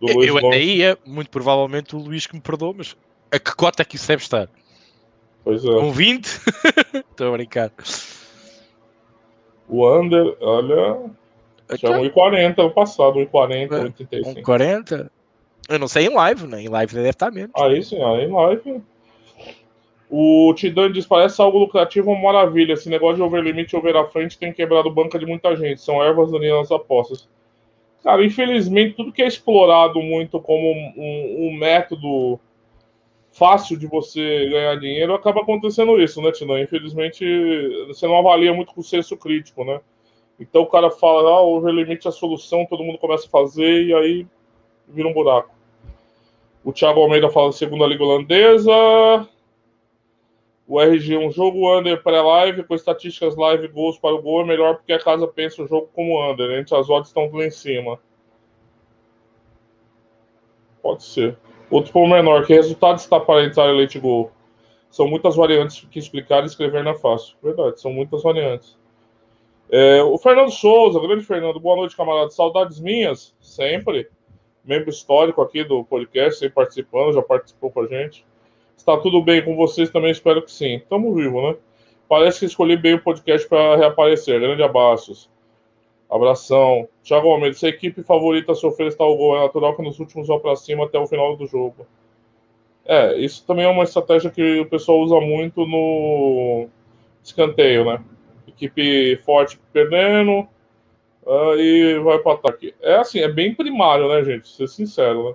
eu 0.00 0.38
até 0.38 0.60
ia, 0.60 0.98
muito 1.06 1.30
provavelmente 1.30 1.94
o 1.94 1.98
Luís 1.98 2.26
que 2.26 2.34
me 2.34 2.40
perdoa, 2.40 2.74
mas 2.76 2.96
a 3.30 3.38
que 3.38 3.54
cota 3.54 3.82
é 3.82 3.84
que 3.84 3.96
isso 3.96 4.08
deve 4.08 4.22
estar? 4.22 4.48
Pois 5.44 5.64
é. 5.64 5.70
Um 5.70 5.92
20? 5.92 6.26
Estou 6.26 7.28
a 7.28 7.32
brincar. 7.32 7.72
O 9.68 9.88
Under, 9.88 10.36
olha. 10.40 11.10
Já 11.78 11.88
é 11.88 11.98
1,40 12.00 12.56
no 12.58 12.70
passado, 12.72 13.18
1,40, 13.20 13.68
1,85. 13.68 14.42
1,40? 14.42 15.10
Eu 15.68 15.78
não 15.78 15.86
sei 15.86 16.06
em 16.06 16.14
live, 16.14 16.46
né? 16.46 16.62
Em 16.62 16.68
live 16.68 16.94
deve 16.94 17.10
estar 17.10 17.30
menos. 17.30 17.52
Aí 17.54 17.82
sim, 17.82 18.02
aí 18.02 18.24
em 18.24 18.32
live. 18.32 18.82
O 20.10 20.52
Tidan 20.54 20.90
diz: 20.90 21.06
parece 21.06 21.40
algo 21.40 21.58
lucrativo, 21.58 22.10
uma 22.10 22.32
maravilha. 22.32 22.72
Esse 22.72 22.88
negócio 22.88 23.16
de 23.16 23.22
over 23.22 23.40
limite 23.40 23.76
over 23.76 23.96
à 23.96 24.04
frente 24.06 24.36
tem 24.36 24.52
quebrado 24.52 24.90
banca 24.90 25.16
de 25.16 25.24
muita 25.24 25.54
gente. 25.54 25.80
São 25.80 26.02
ervas 26.02 26.32
daninhas 26.32 26.58
nas 26.58 26.72
apostas. 26.72 27.28
Cara, 28.02 28.24
infelizmente, 28.24 28.96
tudo 28.96 29.12
que 29.12 29.22
é 29.22 29.26
explorado 29.26 30.00
muito 30.02 30.40
como 30.40 30.72
um, 30.72 31.48
um, 31.48 31.52
método 31.52 32.40
fácil 33.30 33.78
de 33.78 33.86
você 33.86 34.48
ganhar 34.48 34.76
dinheiro, 34.76 35.14
acaba 35.14 35.42
acontecendo 35.42 36.00
isso, 36.00 36.20
né, 36.22 36.32
Tina? 36.32 36.60
Infelizmente, 36.60 37.24
você 37.86 38.06
não 38.06 38.18
avalia 38.18 38.54
muito 38.54 38.72
com 38.72 38.80
o 38.80 38.84
senso 38.84 39.16
crítico, 39.16 39.64
né? 39.64 39.80
Então 40.38 40.62
o 40.62 40.66
cara 40.66 40.90
fala, 40.90 41.28
ah, 41.28 41.42
o 41.42 41.56
overlimit 41.56 42.06
é 42.06 42.08
a 42.08 42.12
solução, 42.12 42.64
todo 42.64 42.82
mundo 42.82 42.98
começa 42.98 43.26
a 43.26 43.30
fazer 43.30 43.84
e 43.84 43.94
aí 43.94 44.26
vira 44.88 45.06
um 45.06 45.12
buraco. 45.12 45.54
O 46.64 46.72
Thiago 46.72 47.00
Almeida 47.00 47.28
fala 47.28 47.52
segunda 47.52 47.86
liga 47.86 48.02
holandesa. 48.02 48.72
O 50.70 50.80
RG, 50.80 51.16
um 51.16 51.32
jogo 51.32 51.76
under 51.76 52.00
pré-live 52.00 52.62
com 52.62 52.76
estatísticas 52.76 53.34
live 53.34 53.66
gols 53.66 53.98
para 53.98 54.14
o 54.14 54.22
gol 54.22 54.42
é 54.42 54.44
melhor 54.44 54.76
porque 54.76 54.92
a 54.92 55.00
casa 55.00 55.26
pensa 55.26 55.64
o 55.64 55.66
jogo 55.66 55.90
como 55.92 56.24
under. 56.30 56.48
Entre 56.60 56.76
as 56.76 56.88
odds 56.88 57.08
estão 57.08 57.28
tudo 57.28 57.42
em 57.42 57.50
cima. 57.50 57.98
Pode 60.80 61.02
ser. 61.02 61.36
Outro 61.68 61.92
pormenor, 61.92 62.46
que 62.46 62.54
resultado 62.54 62.98
está 62.98 63.18
para 63.18 63.44
entrar 63.44 63.68
em 63.68 63.76
leite 63.76 63.98
gol? 63.98 64.30
São 64.88 65.08
muitas 65.08 65.34
variantes 65.34 65.88
que 65.90 65.98
explicar 65.98 66.44
e 66.44 66.46
escrever 66.46 66.84
não 66.84 66.92
é 66.92 66.98
fácil. 66.98 67.36
Verdade, 67.42 67.80
são 67.80 67.92
muitas 67.92 68.22
variantes. 68.22 68.78
É, 69.72 70.00
o 70.04 70.16
Fernando 70.18 70.52
Souza, 70.52 71.00
grande 71.00 71.24
Fernando, 71.24 71.58
boa 71.58 71.74
noite, 71.74 71.96
camarada. 71.96 72.30
Saudades 72.30 72.78
minhas, 72.78 73.34
sempre. 73.40 74.08
Membro 74.64 74.90
histórico 74.90 75.42
aqui 75.42 75.64
do 75.64 75.82
podcast, 75.82 76.38
sempre 76.38 76.54
participando, 76.54 77.14
já 77.14 77.22
participou 77.22 77.72
com 77.72 77.80
a 77.80 77.86
gente. 77.88 78.24
Está 78.80 78.96
tudo 78.96 79.22
bem 79.22 79.44
com 79.44 79.54
vocês 79.54 79.90
também? 79.90 80.10
Espero 80.10 80.40
que 80.40 80.50
sim. 80.50 80.76
Estamos 80.76 81.14
vivos, 81.14 81.42
né? 81.42 81.54
Parece 82.08 82.40
que 82.40 82.46
escolhi 82.46 82.78
bem 82.78 82.94
o 82.94 83.02
podcast 83.02 83.46
para 83.46 83.76
reaparecer. 83.76 84.40
Grande 84.40 84.62
abraços. 84.62 85.28
Abração. 86.10 86.88
Thiago 87.04 87.28
Almeida, 87.28 87.54
se 87.54 87.66
a 87.66 87.68
equipe 87.68 88.02
favorita 88.02 88.54
sofrer 88.54 88.88
está 88.88 89.04
o 89.04 89.14
gol, 89.14 89.36
é 89.36 89.40
natural 89.40 89.76
que 89.76 89.82
nos 89.82 90.00
últimos 90.00 90.28
vão 90.28 90.40
para 90.40 90.56
cima 90.56 90.86
até 90.86 90.98
o 90.98 91.06
final 91.06 91.36
do 91.36 91.46
jogo. 91.46 91.86
É, 92.86 93.18
isso 93.18 93.46
também 93.46 93.66
é 93.66 93.68
uma 93.68 93.84
estratégia 93.84 94.30
que 94.30 94.60
o 94.60 94.66
pessoal 94.66 94.98
usa 95.00 95.20
muito 95.20 95.66
no 95.66 96.66
escanteio, 97.22 97.84
né? 97.84 98.02
Equipe 98.48 99.16
forte 99.26 99.60
perdendo 99.74 100.48
uh, 101.26 101.54
e 101.58 101.98
vai 101.98 102.18
para 102.18 102.32
ataque. 102.32 102.74
É 102.80 102.94
assim, 102.94 103.20
é 103.20 103.28
bem 103.28 103.54
primário, 103.54 104.08
né, 104.08 104.24
gente? 104.24 104.48
Ser 104.48 104.68
sincero, 104.68 105.28
né? 105.28 105.34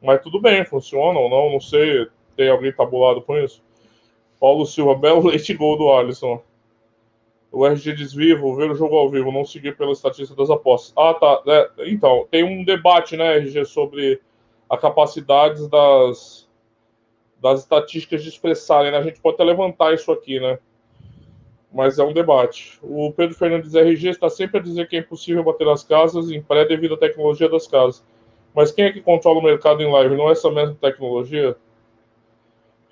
Mas 0.00 0.22
tudo 0.22 0.40
bem, 0.40 0.64
funciona 0.64 1.18
ou 1.18 1.28
não, 1.28 1.50
não 1.50 1.60
sei. 1.60 2.06
Tem 2.36 2.48
alguém 2.48 2.72
tabulado 2.72 3.22
com 3.22 3.38
isso? 3.38 3.62
Paulo 4.40 4.66
Silva, 4.66 4.94
belo 4.98 5.28
leite 5.28 5.54
gol 5.54 5.76
do 5.78 5.92
Alisson 5.92 6.42
o 7.54 7.64
RG 7.64 7.92
desvivo, 7.92 8.56
ver 8.56 8.70
o 8.70 8.74
jogo 8.74 8.96
ao 8.96 9.08
vivo, 9.08 9.30
não 9.30 9.44
seguir 9.44 9.76
pela 9.76 9.92
estatística 9.92 10.36
das 10.36 10.50
apostas. 10.50 10.92
Ah, 10.96 11.14
tá. 11.14 11.42
É, 11.46 11.90
então, 11.92 12.26
tem 12.30 12.42
um 12.42 12.64
debate, 12.64 13.16
né, 13.16 13.36
RG, 13.36 13.64
sobre 13.64 14.20
a 14.68 14.76
capacidade 14.76 15.68
das, 15.70 16.48
das 17.40 17.60
estatísticas 17.60 18.22
de 18.22 18.28
expressarem. 18.28 18.90
Né? 18.90 18.98
A 18.98 19.02
gente 19.02 19.20
pode 19.20 19.36
até 19.36 19.44
levantar 19.44 19.94
isso 19.94 20.10
aqui, 20.10 20.40
né? 20.40 20.58
Mas 21.72 21.98
é 21.98 22.04
um 22.04 22.12
debate. 22.12 22.78
O 22.82 23.12
Pedro 23.12 23.36
Fernandes 23.36 23.74
RG 23.74 24.10
está 24.10 24.28
sempre 24.28 24.58
a 24.58 24.62
dizer 24.62 24.88
que 24.88 24.96
é 24.96 25.00
impossível 25.00 25.42
bater 25.44 25.68
as 25.68 25.84
casas 25.84 26.30
em 26.30 26.42
pré 26.42 26.64
devido 26.64 26.94
à 26.94 26.96
tecnologia 26.98 27.48
das 27.48 27.66
casas. 27.66 28.04
Mas 28.54 28.70
quem 28.70 28.84
é 28.84 28.92
que 28.92 29.00
controla 29.00 29.40
o 29.40 29.42
mercado 29.42 29.82
em 29.82 29.90
live? 29.90 30.16
Não 30.16 30.28
é 30.28 30.32
essa 30.32 30.50
mesma 30.50 30.76
tecnologia? 30.80 31.56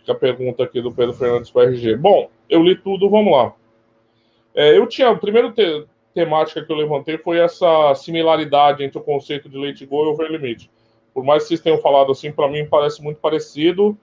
A 0.08 0.14
pergunta 0.14 0.64
aqui 0.64 0.80
do 0.80 0.92
Pedro 0.92 1.14
Fernandes 1.14 1.50
para 1.50 1.70
RG. 1.70 1.96
Bom, 1.96 2.28
eu 2.48 2.62
li 2.62 2.76
tudo, 2.76 3.08
vamos 3.08 3.32
lá. 3.32 3.52
É, 4.54 4.76
eu 4.76 4.86
tinha. 4.86 5.10
A 5.10 5.16
primeira 5.16 5.50
te, 5.52 5.86
temática 6.12 6.64
que 6.64 6.70
eu 6.70 6.76
levantei 6.76 7.18
foi 7.18 7.38
essa 7.38 7.94
similaridade 7.94 8.84
entre 8.84 8.98
o 8.98 9.02
conceito 9.02 9.48
de 9.48 9.56
leite 9.56 9.86
go 9.86 10.04
e 10.04 10.08
over 10.08 10.30
limit. 10.30 10.70
Por 11.14 11.24
mais 11.24 11.42
que 11.42 11.48
vocês 11.48 11.60
tenham 11.60 11.78
falado 11.78 12.12
assim, 12.12 12.32
para 12.32 12.48
mim 12.48 12.66
parece 12.66 13.02
muito 13.02 13.18
parecido 13.18 13.96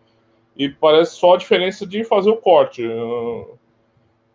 e 0.56 0.70
parece 0.70 1.16
só 1.16 1.34
a 1.34 1.38
diferença 1.38 1.86
de 1.86 2.04
fazer 2.04 2.30
o 2.30 2.38
corte. 2.38 2.84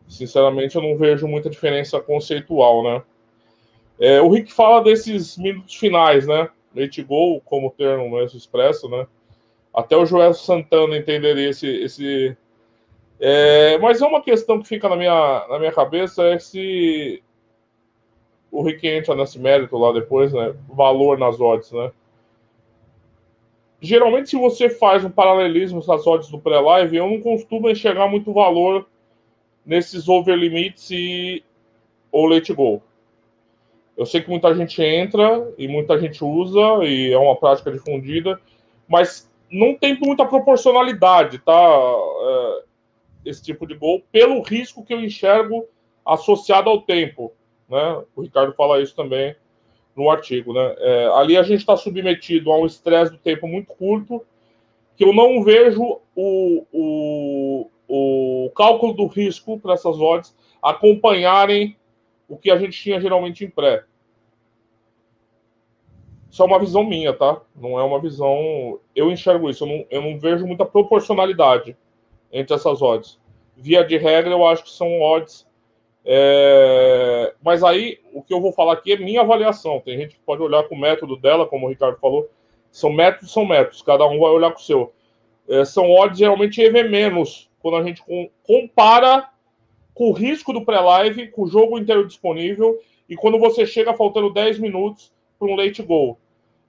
sinceramente, 0.08 0.76
eu 0.76 0.82
não 0.82 0.96
vejo 0.96 1.26
muita 1.26 1.50
diferença 1.50 2.00
conceitual, 2.00 2.82
né? 2.82 3.02
É, 3.98 4.20
o 4.20 4.28
Rick 4.28 4.52
fala 4.52 4.82
desses 4.82 5.36
minutos 5.38 5.74
finais, 5.76 6.26
né? 6.26 6.48
Leite 6.74 7.02
go, 7.02 7.40
como 7.44 7.68
o 7.68 7.70
termo 7.70 8.10
mesmo 8.10 8.36
expresso, 8.36 8.88
né? 8.88 9.06
Até 9.74 9.96
o 9.96 10.06
Joel 10.06 10.34
Santana 10.34 10.96
entenderia 10.96 11.50
esse, 11.50 11.66
esse, 11.66 12.36
é, 13.18 13.78
mas 13.78 14.00
é 14.00 14.06
uma 14.06 14.22
questão 14.22 14.60
que 14.60 14.68
fica 14.68 14.88
na 14.88 14.96
minha, 14.96 15.46
na 15.48 15.58
minha 15.58 15.72
cabeça 15.72 16.22
é 16.24 16.38
se 16.38 17.22
o 18.50 18.62
Rick 18.62 18.86
entra 18.86 19.14
nesse 19.16 19.38
mérito 19.38 19.76
lá 19.76 19.92
depois, 19.92 20.32
né? 20.32 20.54
Valor 20.68 21.18
nas 21.18 21.40
odds, 21.40 21.72
né? 21.72 21.90
Geralmente, 23.80 24.30
se 24.30 24.36
você 24.36 24.70
faz 24.70 25.04
um 25.04 25.10
paralelismo 25.10 25.82
nas 25.86 26.06
odds 26.06 26.30
do 26.30 26.38
pré-live, 26.38 26.96
eu 26.96 27.08
não 27.08 27.20
costumo 27.20 27.68
enxergar 27.68 28.08
muito 28.08 28.32
valor 28.32 28.86
nesses 29.66 30.08
over 30.08 30.36
limits 30.36 30.90
e 30.90 31.42
ou 32.12 32.26
late 32.26 32.52
go. 32.52 32.80
Eu 33.96 34.06
sei 34.06 34.20
que 34.20 34.30
muita 34.30 34.54
gente 34.54 34.82
entra 34.82 35.52
e 35.58 35.66
muita 35.66 35.98
gente 35.98 36.24
usa 36.24 36.84
e 36.84 37.12
é 37.12 37.18
uma 37.18 37.36
prática 37.36 37.70
difundida, 37.70 38.40
mas 38.88 39.30
não 39.54 39.74
tem 39.74 39.96
muita 39.98 40.26
proporcionalidade, 40.26 41.38
tá? 41.38 41.52
É, 41.52 42.62
esse 43.24 43.42
tipo 43.42 43.66
de 43.66 43.74
gol 43.74 44.02
pelo 44.10 44.42
risco 44.42 44.84
que 44.84 44.92
eu 44.92 45.00
enxergo 45.00 45.64
associado 46.04 46.68
ao 46.68 46.82
tempo. 46.82 47.32
Né? 47.68 48.02
O 48.16 48.22
Ricardo 48.22 48.52
fala 48.54 48.82
isso 48.82 48.94
também 48.96 49.34
no 49.96 50.10
artigo. 50.10 50.52
Né? 50.52 50.74
É, 50.78 51.06
ali 51.14 51.36
a 51.36 51.42
gente 51.42 51.60
está 51.60 51.76
submetido 51.76 52.50
a 52.50 52.58
um 52.58 52.66
estresse 52.66 53.12
do 53.12 53.18
tempo 53.18 53.46
muito 53.46 53.72
curto, 53.74 54.24
que 54.96 55.04
eu 55.04 55.12
não 55.12 55.42
vejo 55.44 56.00
o, 56.14 56.66
o, 56.72 57.70
o 57.88 58.50
cálculo 58.56 58.92
do 58.92 59.06
risco 59.06 59.58
para 59.58 59.74
essas 59.74 59.98
odds 60.00 60.36
acompanharem 60.60 61.76
o 62.28 62.36
que 62.36 62.50
a 62.50 62.58
gente 62.58 62.80
tinha 62.80 63.00
geralmente 63.00 63.44
em 63.44 63.50
pré. 63.50 63.84
Isso 66.34 66.42
é 66.42 66.46
uma 66.46 66.58
visão 66.58 66.82
minha, 66.82 67.12
tá? 67.12 67.40
Não 67.54 67.78
é 67.78 67.84
uma 67.84 68.00
visão. 68.00 68.80
Eu 68.92 69.08
enxergo 69.08 69.48
isso, 69.48 69.62
eu 69.62 69.68
não, 69.68 69.86
eu 69.88 70.02
não 70.02 70.18
vejo 70.18 70.44
muita 70.44 70.64
proporcionalidade 70.64 71.76
entre 72.32 72.56
essas 72.56 72.82
odds. 72.82 73.20
Via 73.56 73.84
de 73.84 73.96
regra, 73.96 74.32
eu 74.32 74.44
acho 74.44 74.64
que 74.64 74.70
são 74.72 75.00
odds. 75.00 75.46
É... 76.04 77.32
Mas 77.40 77.62
aí, 77.62 78.00
o 78.12 78.20
que 78.20 78.34
eu 78.34 78.40
vou 78.40 78.50
falar 78.52 78.72
aqui 78.72 78.94
é 78.94 78.96
minha 78.96 79.20
avaliação. 79.20 79.78
Tem 79.78 79.96
gente 79.96 80.16
que 80.16 80.20
pode 80.22 80.42
olhar 80.42 80.64
com 80.64 80.74
o 80.74 80.80
método 80.80 81.16
dela, 81.16 81.46
como 81.46 81.66
o 81.66 81.68
Ricardo 81.68 82.00
falou. 82.00 82.28
São 82.68 82.90
métodos, 82.90 83.32
são 83.32 83.44
métodos. 83.44 83.80
Cada 83.82 84.04
um 84.04 84.18
vai 84.18 84.30
olhar 84.32 84.50
com 84.50 84.58
o 84.58 84.64
seu. 84.64 84.92
É, 85.48 85.64
são 85.64 85.88
odds 85.88 86.18
geralmente 86.18 86.60
EV 86.60 86.82
menos, 86.88 87.48
quando 87.60 87.76
a 87.76 87.84
gente 87.84 88.02
compara 88.42 89.28
com 89.94 90.10
o 90.10 90.12
risco 90.12 90.52
do 90.52 90.64
pré-live, 90.64 91.28
com 91.28 91.42
o 91.42 91.46
jogo 91.46 91.78
inteiro 91.78 92.04
disponível, 92.04 92.76
e 93.08 93.14
quando 93.14 93.38
você 93.38 93.64
chega 93.64 93.94
faltando 93.94 94.32
10 94.32 94.58
minutos 94.58 95.14
para 95.38 95.46
um 95.46 95.54
late 95.54 95.80
goal. 95.80 96.18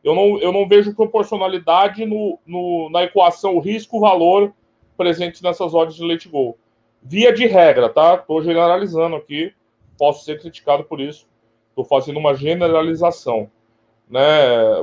Eu 0.06 0.14
não, 0.14 0.40
eu 0.40 0.52
não 0.52 0.68
vejo 0.68 0.94
proporcionalidade 0.94 2.06
no, 2.06 2.38
no 2.46 2.92
na 2.92 3.04
equação 3.04 3.58
risco-valor 3.58 4.54
presentes 4.96 5.42
nessas 5.42 5.74
odds 5.74 5.96
de 5.96 6.06
late 6.06 6.30
goal. 6.30 6.56
Via 7.02 7.34
de 7.34 7.48
regra, 7.48 7.90
tá? 7.90 8.14
Estou 8.14 8.40
generalizando 8.44 9.16
aqui, 9.16 9.52
posso 9.98 10.24
ser 10.24 10.40
criticado 10.40 10.84
por 10.84 11.02
isso. 11.02 11.28
Estou 11.70 11.84
fazendo 11.84 12.20
uma 12.20 12.36
generalização. 12.36 13.50
Né? 14.08 14.22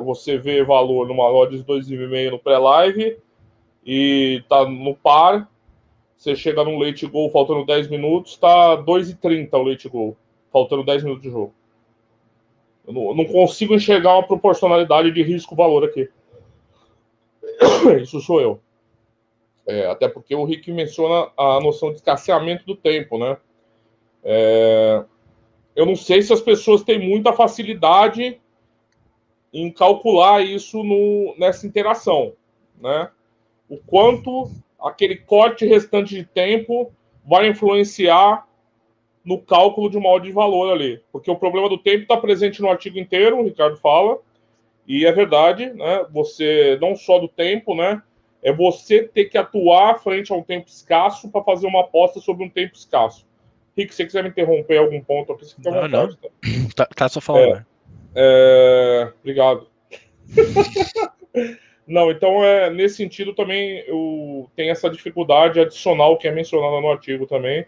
Você 0.05 0.37
vê 0.37 0.65
valor 0.65 1.07
numa 1.07 1.31
odds 1.33 1.63
2,5 1.63 2.33
no 2.33 2.39
pré-live 2.41 3.17
e 3.87 4.43
tá 4.49 4.69
no 4.69 4.97
par. 4.97 5.49
Você 6.17 6.35
chega 6.35 6.65
num 6.65 6.81
late 6.81 7.07
goal 7.07 7.31
faltando 7.31 7.65
10 7.65 7.89
minutos, 7.89 8.37
tá 8.37 8.77
2,30 8.77 9.49
o 9.53 9.63
late 9.63 9.89
goal, 9.89 10.17
faltando 10.53 10.83
10 10.83 11.05
minutos 11.05 11.23
de 11.23 11.31
jogo. 11.31 11.55
Eu 12.87 12.93
não, 12.93 13.15
não 13.15 13.25
consigo 13.25 13.75
enxergar 13.75 14.15
uma 14.15 14.27
proporcionalidade 14.27 15.11
de 15.11 15.23
risco-valor 15.23 15.85
aqui. 15.85 16.09
Isso 18.03 18.21
sou 18.21 18.41
eu. 18.41 18.61
É, 19.67 19.87
até 19.87 20.09
porque 20.09 20.35
o 20.35 20.45
Rick 20.45 20.71
menciona 20.73 21.31
a 21.37 21.61
noção 21.61 21.91
de 21.91 21.97
escasseamento 21.97 22.67
do 22.67 22.75
tempo, 22.75 23.17
né? 23.17 23.37
É, 24.25 25.05
eu 25.75 25.87
não 25.87 25.97
sei 25.97 26.21
se 26.23 26.33
as 26.33 26.41
pessoas 26.41 26.83
têm 26.83 26.99
muita 26.99 27.33
facilidade 27.33 28.41
em 29.53 29.71
calcular 29.71 30.41
isso 30.43 30.83
no, 30.83 31.35
nessa 31.39 31.67
interação, 31.67 32.33
né? 32.81 33.11
O 33.69 33.77
quanto 33.79 34.51
aquele 34.81 35.17
corte 35.17 35.65
restante 35.65 36.15
de 36.15 36.25
tempo 36.25 36.93
vai 37.25 37.49
influenciar 37.49 38.47
no 39.25 39.39
cálculo 39.39 39.89
de 39.89 39.97
uma 39.97 40.11
odd 40.11 40.27
de 40.27 40.33
valor 40.33 40.73
ali. 40.73 41.01
Porque 41.13 41.31
o 41.31 41.37
problema 41.37 41.69
do 41.69 41.79
tempo 41.79 42.03
está 42.03 42.17
presente 42.17 42.61
no 42.61 42.71
artigo 42.71 42.99
inteiro, 42.99 43.39
o 43.39 43.45
Ricardo 43.45 43.77
fala, 43.77 44.19
e 44.87 45.07
é 45.07 45.13
verdade, 45.13 45.73
né? 45.73 46.05
Você, 46.11 46.79
não 46.81 46.97
só 46.97 47.19
do 47.19 47.29
tempo, 47.29 47.75
né? 47.75 48.03
é 48.43 48.53
você 48.53 49.05
ter 49.05 49.27
que 49.27 49.39
atuar 49.39 50.01
frente 50.03 50.33
a 50.33 50.37
um 50.37 50.43
tempo 50.43 50.69
escasso 50.69 51.31
para 51.31 51.45
fazer 51.45 51.67
uma 51.67 51.83
aposta 51.83 52.19
sobre 52.21 52.45
um 52.45 52.51
tempo 52.51 52.75
escasso. 52.75 53.25
Rick, 53.77 53.93
se 53.93 53.99
você 53.99 54.07
quiser 54.07 54.23
me 54.25 54.31
interromper 54.31 54.75
em 54.75 54.79
algum 54.79 55.01
ponto 55.01 55.33
aqui, 55.33 55.47
você 55.47 55.55
fica 55.55 55.71
à 55.71 55.81
vontade. 55.81 56.19
Não. 56.23 56.33
Tá, 56.75 56.87
tá 56.87 57.09
só 57.09 57.21
falando. 57.21 57.59
É, 57.59 57.65
É... 58.15 59.13
Obrigado. 59.21 59.69
Não, 61.87 62.11
então 62.11 62.45
é 62.45 62.71
nesse 62.71 62.97
sentido 62.97 63.35
também 63.35 63.85
eu 63.87 64.49
tenho 64.55 64.71
essa 64.71 64.89
dificuldade 64.89 65.61
adicional 65.61 66.17
que 66.17 66.29
é 66.29 66.33
mencionada 66.33 66.81
no 66.81 66.91
artigo 66.91 67.27
também, 67.27 67.67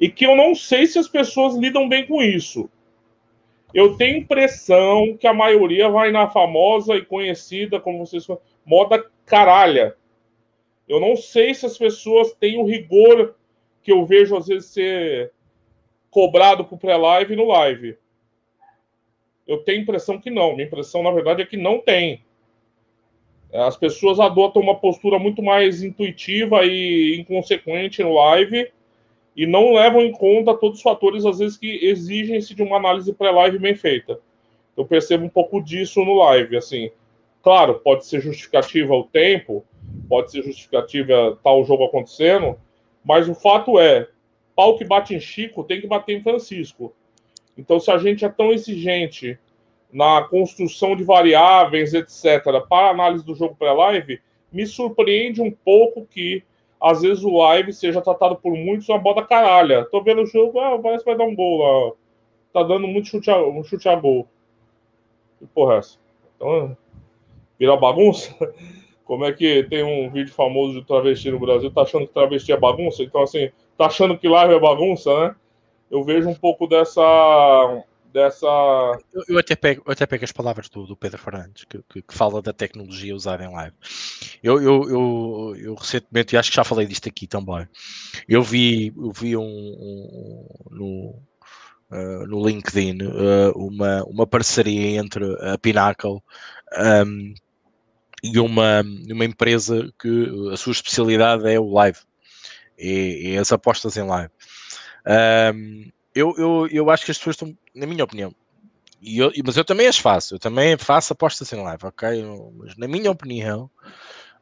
e 0.00 0.08
que 0.08 0.24
eu 0.24 0.36
não 0.36 0.54
sei 0.54 0.86
se 0.86 0.98
as 0.98 1.08
pessoas 1.08 1.56
lidam 1.56 1.88
bem 1.88 2.06
com 2.06 2.22
isso. 2.22 2.70
Eu 3.74 3.96
tenho 3.96 4.18
impressão 4.18 5.16
que 5.16 5.26
a 5.26 5.34
maioria 5.34 5.88
vai 5.88 6.10
na 6.10 6.28
famosa 6.28 6.94
e 6.94 7.04
conhecida, 7.04 7.80
como 7.80 8.06
vocês 8.06 8.24
falam, 8.24 8.40
moda 8.64 9.04
caralha. 9.26 9.94
Eu 10.88 11.00
não 11.00 11.16
sei 11.16 11.52
se 11.52 11.66
as 11.66 11.76
pessoas 11.76 12.32
têm 12.32 12.58
o 12.58 12.64
rigor 12.64 13.34
que 13.82 13.92
eu 13.92 14.06
vejo 14.06 14.36
às 14.36 14.46
vezes 14.46 14.70
ser 14.70 15.32
cobrado 16.10 16.64
pro 16.64 16.78
pré-live 16.78 17.36
no 17.36 17.46
live. 17.48 17.98
Eu 19.46 19.58
tenho 19.58 19.82
impressão 19.82 20.18
que 20.18 20.30
não. 20.30 20.54
Minha 20.54 20.66
impressão, 20.66 21.02
na 21.02 21.10
verdade, 21.10 21.42
é 21.42 21.46
que 21.46 21.56
não 21.56 21.78
tem. 21.78 22.22
As 23.52 23.76
pessoas 23.76 24.20
adotam 24.20 24.62
uma 24.62 24.78
postura 24.78 25.18
muito 25.18 25.42
mais 25.42 25.82
intuitiva 25.82 26.64
e 26.64 27.18
inconsequente 27.18 28.02
no 28.02 28.14
live 28.14 28.70
e 29.38 29.46
não 29.46 29.72
levam 29.72 30.02
em 30.02 30.10
conta 30.10 30.52
todos 30.52 30.78
os 30.78 30.82
fatores, 30.82 31.24
às 31.24 31.38
vezes, 31.38 31.56
que 31.56 31.86
exigem-se 31.86 32.56
de 32.56 32.62
uma 32.64 32.76
análise 32.76 33.12
pré-live 33.12 33.56
bem 33.56 33.76
feita. 33.76 34.18
Eu 34.76 34.84
percebo 34.84 35.24
um 35.24 35.28
pouco 35.28 35.62
disso 35.62 36.04
no 36.04 36.16
live. 36.16 36.56
Assim, 36.56 36.90
claro, 37.40 37.76
pode 37.76 38.04
ser 38.04 38.20
justificativa 38.20 38.92
o 38.92 39.04
tempo, 39.04 39.64
pode 40.08 40.32
ser 40.32 40.42
justificativa 40.42 41.38
tal 41.40 41.64
jogo 41.64 41.84
acontecendo, 41.84 42.58
mas 43.04 43.28
o 43.28 43.34
fato 43.34 43.78
é, 43.78 44.08
pau 44.56 44.76
que 44.76 44.84
bate 44.84 45.14
em 45.14 45.20
Chico 45.20 45.62
tem 45.62 45.80
que 45.80 45.86
bater 45.86 46.18
em 46.18 46.22
Francisco. 46.22 46.92
Então, 47.56 47.78
se 47.78 47.92
a 47.92 47.98
gente 47.98 48.24
é 48.24 48.28
tão 48.28 48.52
exigente 48.52 49.38
na 49.92 50.22
construção 50.22 50.96
de 50.96 51.04
variáveis, 51.04 51.94
etc., 51.94 52.42
para 52.68 52.90
análise 52.90 53.24
do 53.24 53.36
jogo 53.36 53.54
pré-live, 53.54 54.20
me 54.52 54.66
surpreende 54.66 55.40
um 55.40 55.52
pouco 55.52 56.04
que 56.04 56.42
às 56.80 57.02
vezes 57.02 57.24
o 57.24 57.36
live 57.38 57.72
seja 57.72 58.00
tratado 58.00 58.36
por 58.36 58.52
muitos 58.52 58.88
uma 58.88 58.98
boda 58.98 59.22
caralha. 59.22 59.84
Tô 59.86 60.02
vendo 60.02 60.22
o 60.22 60.26
jogo, 60.26 60.60
ah, 60.60 60.78
parece 60.78 61.04
que 61.04 61.10
vai 61.10 61.18
dar 61.18 61.24
um 61.24 61.34
gol 61.34 61.58
lá. 61.58 61.92
Tá 62.52 62.62
dando 62.62 62.86
muito 62.86 63.08
chute 63.08 63.30
a, 63.30 63.38
um 63.38 63.64
chute 63.64 63.88
a 63.88 63.96
gol. 63.96 64.26
Que 65.38 65.46
porra 65.46 65.74
é 65.74 65.78
essa? 65.78 65.98
Então, 66.36 66.76
vira 67.58 67.76
bagunça? 67.76 68.34
Como 69.04 69.24
é 69.24 69.32
que 69.32 69.64
tem 69.64 69.82
um 69.82 70.10
vídeo 70.10 70.32
famoso 70.32 70.80
de 70.80 70.86
travesti 70.86 71.30
no 71.30 71.40
Brasil, 71.40 71.70
tá 71.70 71.82
achando 71.82 72.06
que 72.06 72.12
travesti 72.12 72.52
é 72.52 72.56
bagunça? 72.56 73.02
Então, 73.02 73.22
assim, 73.22 73.50
tá 73.76 73.86
achando 73.86 74.18
que 74.18 74.28
live 74.28 74.54
é 74.54 74.60
bagunça, 74.60 75.10
né? 75.20 75.36
Eu 75.90 76.04
vejo 76.04 76.28
um 76.28 76.34
pouco 76.34 76.66
dessa 76.66 77.02
dessa. 78.18 78.46
Eu, 79.12 79.22
eu, 79.28 79.38
até, 79.38 79.54
pego, 79.54 79.82
eu 79.86 79.92
até 79.92 80.06
pego 80.06 80.24
as 80.24 80.32
palavras 80.32 80.68
do, 80.68 80.86
do 80.86 80.96
Pedro 80.96 81.18
Fernandes, 81.18 81.64
que, 81.64 81.80
que, 81.88 82.02
que, 82.02 82.14
fala 82.14 82.42
da 82.42 82.52
tecnologia 82.52 83.14
usada 83.14 83.44
em 83.44 83.52
live. 83.52 83.74
Eu, 84.42 84.60
eu, 84.60 84.88
eu, 84.88 85.56
eu, 85.56 85.74
recentemente, 85.74 86.34
e 86.34 86.38
acho 86.38 86.50
que 86.50 86.56
já 86.56 86.64
falei 86.64 86.86
disto 86.86 87.08
aqui 87.08 87.26
também, 87.26 87.68
eu 88.28 88.42
vi, 88.42 88.92
eu 88.96 89.12
vi 89.12 89.36
um, 89.36 89.42
um 89.42 90.46
no, 90.70 91.22
uh, 91.90 92.26
no 92.26 92.46
LinkedIn 92.46 93.02
uh, 93.02 93.52
uma, 93.56 94.02
uma 94.04 94.26
parceria 94.26 94.98
entre 94.98 95.24
a 95.40 95.56
Pinnacle 95.56 96.20
um, 97.06 97.34
e 98.22 98.38
uma, 98.40 98.82
uma 99.10 99.24
empresa 99.24 99.92
que 99.98 100.50
a 100.52 100.56
sua 100.56 100.72
especialidade 100.72 101.48
é 101.48 101.58
o 101.58 101.72
live, 101.72 102.00
é, 102.76 103.34
é 103.34 103.38
as 103.38 103.52
apostas 103.52 103.96
em 103.96 104.02
live. 104.02 104.32
Um, 105.54 105.90
eu, 106.18 106.34
eu, 106.36 106.68
eu 106.70 106.90
acho 106.90 107.04
que 107.04 107.10
as 107.10 107.18
pessoas 107.18 107.34
estão, 107.34 107.56
na 107.74 107.86
minha 107.86 108.02
opinião, 108.02 108.34
e 109.00 109.18
eu, 109.18 109.30
mas 109.44 109.56
eu 109.56 109.64
também 109.64 109.86
as 109.86 109.98
faço, 109.98 110.34
eu 110.34 110.38
também 110.38 110.76
faço 110.76 111.12
apostas 111.12 111.52
em 111.52 111.62
live, 111.62 111.86
ok? 111.86 112.24
Mas 112.56 112.76
na 112.76 112.88
minha 112.88 113.10
opinião, 113.10 113.70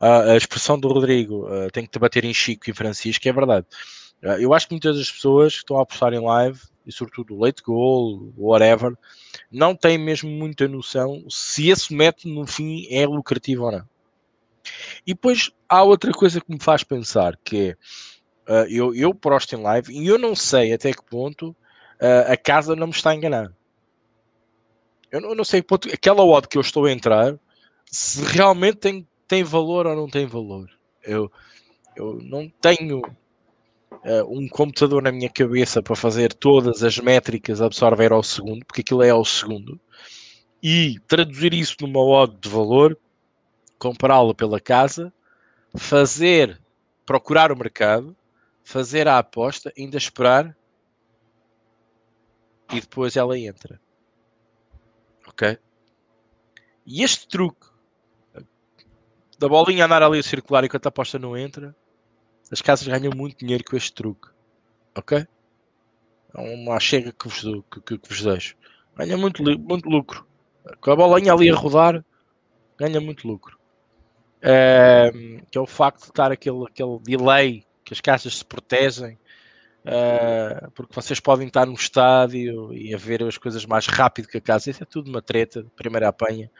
a, 0.01 0.33
a 0.33 0.37
expressão 0.37 0.79
do 0.79 0.89
Rodrigo 0.89 1.47
uh, 1.47 1.71
tem 1.71 1.85
que 1.85 1.91
te 1.91 1.99
bater 1.99 2.25
em 2.25 2.33
Chico 2.33 2.71
e 2.71 2.73
Francisco, 2.73 3.29
é 3.29 3.33
verdade. 3.33 3.67
Uh, 4.23 4.41
eu 4.41 4.55
acho 4.55 4.67
que 4.67 4.73
muitas 4.73 4.97
das 4.97 5.11
pessoas 5.11 5.53
que 5.53 5.59
estão 5.59 5.79
a 5.79 5.83
apostar 5.83 6.15
em 6.15 6.21
live, 6.21 6.59
e 6.87 6.93
sobretudo 6.93 7.35
o 7.35 7.41
late 7.41 7.63
goal, 7.63 8.33
whatever, 8.37 8.97
não 9.51 9.75
têm 9.75 9.99
mesmo 9.99 10.31
muita 10.31 10.67
noção 10.67 11.25
se 11.29 11.69
esse 11.69 11.93
método 11.93 12.33
no 12.33 12.47
fim 12.47 12.87
é 12.91 13.07
lucrativo 13.07 13.65
ou 13.65 13.73
não. 13.73 13.89
E 15.07 15.13
depois 15.13 15.51
há 15.69 15.83
outra 15.83 16.13
coisa 16.13 16.41
que 16.41 16.51
me 16.51 16.61
faz 16.61 16.83
pensar, 16.83 17.37
que 17.45 17.71
é 17.71 17.77
Uh, 18.49 18.63
eu, 18.71 18.95
eu 18.95 19.13
posto 19.13 19.57
em 19.57 19.61
live 19.61 19.93
e 19.93 20.07
eu 20.07 20.17
não 20.17 20.37
sei 20.37 20.73
até 20.73 20.93
que 20.93 21.03
ponto 21.03 21.55
uh, 22.01 22.33
a 22.33 22.37
casa 22.37 22.77
não 22.77 22.89
me 22.89 22.93
está 22.93 23.11
a 23.11 23.15
enganar. 23.15 23.53
Eu 25.11 25.21
não, 25.21 25.29
eu 25.31 25.35
não 25.35 25.45
sei 25.45 25.63
ponto, 25.63 25.89
aquela 25.93 26.25
odd 26.25 26.49
que 26.49 26.59
eu 26.59 26.63
estou 26.63 26.85
a 26.85 26.93
entrar, 26.93 27.39
se 27.87 28.23
realmente 28.25 28.77
tem, 28.77 29.09
tem 29.27 29.45
valor 29.45 29.87
ou 29.87 29.97
não 29.97 30.09
tem 30.09 30.27
valor. 30.27 30.69
Eu, 31.03 31.31
eu 31.95 32.19
não 32.23 32.49
tenho 32.61 33.01
uh, 33.01 34.25
um 34.29 34.49
computador 34.49 35.03
na 35.03 35.13
minha 35.13 35.31
cabeça 35.31 35.83
para 35.83 35.97
fazer 35.97 36.33
todas 36.33 36.83
as 36.83 36.99
métricas 36.99 37.63
absorver 37.63 38.13
ao 38.13 38.23
segundo, 38.23 38.65
porque 38.67 38.81
aquilo 38.81 39.03
é 39.03 39.11
ao 39.11 39.25
segundo, 39.25 39.81
e 40.63 40.99
traduzir 41.07 41.55
isso 41.55 41.77
numa 41.81 42.01
odd 42.01 42.37
de 42.41 42.49
valor, 42.49 42.99
comprá-lo 43.79 44.35
pela 44.35 44.61
casa, 44.61 45.13
fazer, 45.77 46.61
procurar 47.05 47.53
o 47.53 47.57
mercado, 47.57 48.17
fazer 48.65 49.07
a 49.07 49.19
aposta, 49.19 49.73
ainda 49.79 49.97
esperar 49.97 50.57
e 52.73 52.81
depois 52.81 53.17
ela 53.17 53.39
entra. 53.39 53.81
Ok? 55.27 55.59
E 56.87 57.03
este 57.03 57.27
truque 57.27 57.67
da 59.39 59.49
bolinha 59.49 59.85
andar 59.85 60.03
ali 60.03 60.19
a 60.19 60.23
circular 60.23 60.65
enquanto 60.65 60.87
a 60.87 60.89
aposta 60.89 61.19
não 61.19 61.37
entra, 61.37 61.75
as 62.51 62.63
casas 62.63 62.87
ganham 62.87 63.13
muito 63.15 63.39
dinheiro 63.39 63.65
com 63.65 63.77
este 63.77 63.93
truque. 63.93 64.29
Ok? 64.95 65.27
É 66.35 66.41
uma 66.41 66.79
chega 66.81 67.13
que 67.13 67.29
vos, 67.29 67.41
que, 67.71 67.81
que, 67.81 67.99
que 67.99 68.09
vos 68.09 68.23
deixo. 68.23 68.57
Ganha 68.97 69.17
muito, 69.17 69.43
muito 69.43 69.89
lucro. 69.89 70.27
Com 70.81 70.91
a 70.91 70.97
bolinha 70.97 71.33
ali 71.33 71.51
a 71.51 71.55
rodar, 71.55 72.05
ganha 72.79 73.01
muito 73.01 73.27
lucro. 73.27 73.59
É, 74.41 75.11
que 75.51 75.59
é 75.59 75.61
o 75.61 75.67
facto 75.67 76.03
de 76.03 76.09
estar 76.09 76.31
aquele, 76.31 76.65
aquele 76.65 76.99
delay 77.01 77.65
que 77.85 77.93
as 77.93 78.01
caixas 78.01 78.39
se 78.39 78.45
protegem, 78.45 79.19
uh, 79.87 80.71
porque 80.73 80.95
vocês 80.95 81.21
podem 81.21 81.47
estar 81.47 81.65
no 81.65 81.75
estádio 81.75 82.73
e 82.75 82.95
a 82.95 82.99
ver 82.99 83.23
as 83.23 83.39
coisas 83.39 83.65
mais 83.65 83.87
rápido 83.87 84.29
que 84.29 84.39
a 84.39 84.41
casa. 84.41 84.71
Isso 84.71 84.83
é 84.83 84.87
tudo 84.87 85.09
uma 85.09 85.23
treta, 85.23 85.65
primeira 85.77 86.09
apanha. 86.09 86.51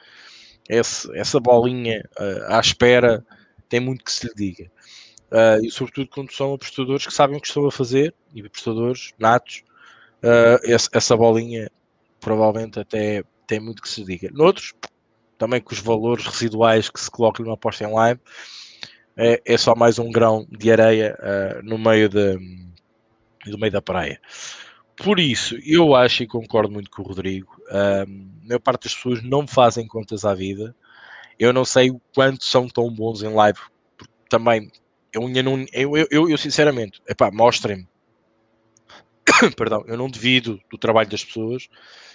Esse, 0.69 1.11
essa 1.17 1.41
bolinha 1.41 2.09
uh, 2.19 2.55
à 2.55 2.61
espera 2.61 3.25
tem 3.69 3.81
muito 3.81 4.05
que 4.05 4.13
se 4.13 4.27
lhe 4.27 4.35
diga. 4.35 4.71
Uh, 5.31 5.65
e 5.65 5.71
sobretudo 5.71 6.09
quando 6.09 6.33
são 6.33 6.55
apostadores 6.55 7.07
que 7.07 7.13
sabem 7.13 7.37
o 7.37 7.41
que 7.41 7.49
estão 7.49 7.67
a 7.67 7.73
fazer, 7.73 8.15
e 8.33 8.41
apostadores 8.41 9.13
natos, 9.19 9.65
esse, 10.65 10.89
essa 10.93 11.17
bolinha 11.17 11.71
provavelmente 12.21 12.81
até 12.81 13.23
tem 13.47 13.61
muito 13.61 13.83
que 13.83 13.89
se 13.89 14.05
diga. 14.05 14.29
Noutros, 14.33 14.75
também 15.39 15.61
com 15.61 15.73
os 15.73 15.79
valores 15.79 16.27
residuais 16.27 16.89
que 16.89 16.99
se 16.99 17.11
colocam 17.11 17.45
numa 17.45 17.55
aposta 17.55 17.85
em 17.85 17.93
live, 17.93 18.21
é, 19.17 19.41
é 19.45 19.57
só 19.57 19.75
mais 19.77 19.99
um 19.99 20.11
grão 20.11 20.47
de 20.51 20.73
areia 20.73 21.17
no 21.63 21.79
meio 21.79 22.09
de, 22.09 22.39
do 23.51 23.59
meio 23.59 23.73
da 23.73 23.83
praia. 23.83 24.21
Por 24.97 25.21
isso, 25.21 25.57
eu 25.65 25.95
acho 25.95 26.23
e 26.23 26.27
concordo 26.27 26.73
muito 26.73 26.91
com 26.91 27.03
o 27.03 27.07
Rodrigo. 27.07 27.55
A 27.69 28.07
maior 28.47 28.61
parte 28.61 28.85
das 28.85 28.95
pessoas 28.95 29.23
não 29.23 29.47
fazem 29.47 29.87
contas 29.87 30.25
à 30.25 30.35
vida. 30.35 30.75
Eu 31.39 31.53
não 31.53 31.65
sei 31.65 31.91
o 31.91 32.01
quanto 32.15 32.45
são 32.45 32.67
tão 32.67 32.91
bons 32.91 33.23
em 33.23 33.33
live. 33.33 33.59
Também, 34.31 34.71
eu, 35.13 35.29
não, 35.43 35.67
eu, 35.73 35.97
eu, 36.11 36.31
eu 36.31 36.39
sinceramente, 36.39 37.03
epá, 37.07 37.31
mostrem-me. 37.31 37.87
Perdão, 39.57 39.85
eu 39.87 39.97
não 39.97 40.09
devido 40.09 40.59
do 40.71 40.79
trabalho 40.79 41.11
das 41.11 41.25
pessoas, 41.25 41.69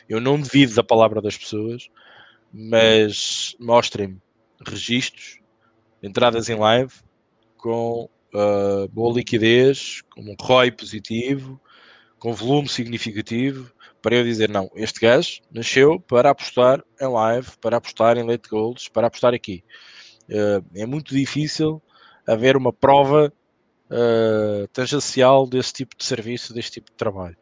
eu 0.09 0.19
não 0.19 0.39
devido 0.39 0.73
da 0.73 0.83
palavra 0.83 1.21
das 1.21 1.37
pessoas, 1.37 1.87
mas 2.51 3.55
mostrem-me 3.59 4.19
registros 4.65 5.39
entradas 6.01 6.49
em 6.49 6.55
live 6.55 6.93
com 7.57 8.09
uh, 8.33 8.87
boa 8.89 9.15
liquidez, 9.15 10.01
com 10.09 10.21
um 10.21 10.35
ROI 10.39 10.71
positivo, 10.71 11.59
com 12.19 12.33
volume 12.33 12.69
significativo, 12.69 13.71
para 14.01 14.15
eu 14.15 14.23
dizer, 14.23 14.49
não, 14.49 14.69
este 14.75 14.99
gajo 14.99 15.41
nasceu 15.51 15.99
para 15.99 16.29
apostar 16.29 16.83
em 16.99 17.07
live, 17.07 17.47
para 17.59 17.77
apostar 17.77 18.17
em 18.17 18.23
late 18.23 18.49
goals, 18.49 18.87
para 18.87 19.07
apostar 19.07 19.33
aqui. 19.33 19.63
Uh, 20.29 20.65
é 20.75 20.85
muito 20.85 21.13
difícil 21.15 21.81
haver 22.25 22.55
uma 22.55 22.73
prova 22.73 23.31
uh, 23.89 24.67
tangencial 24.69 25.45
desse 25.45 25.73
tipo 25.73 25.95
de 25.97 26.03
serviço, 26.03 26.53
deste 26.53 26.73
tipo 26.73 26.89
de 26.91 26.97
trabalho. 26.97 27.37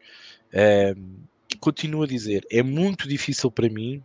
Uh, 0.52 1.20
continuo 1.60 2.02
a 2.02 2.06
dizer, 2.06 2.44
é 2.50 2.62
muito 2.62 3.08
difícil 3.08 3.50
para 3.50 3.68
mim 3.68 4.02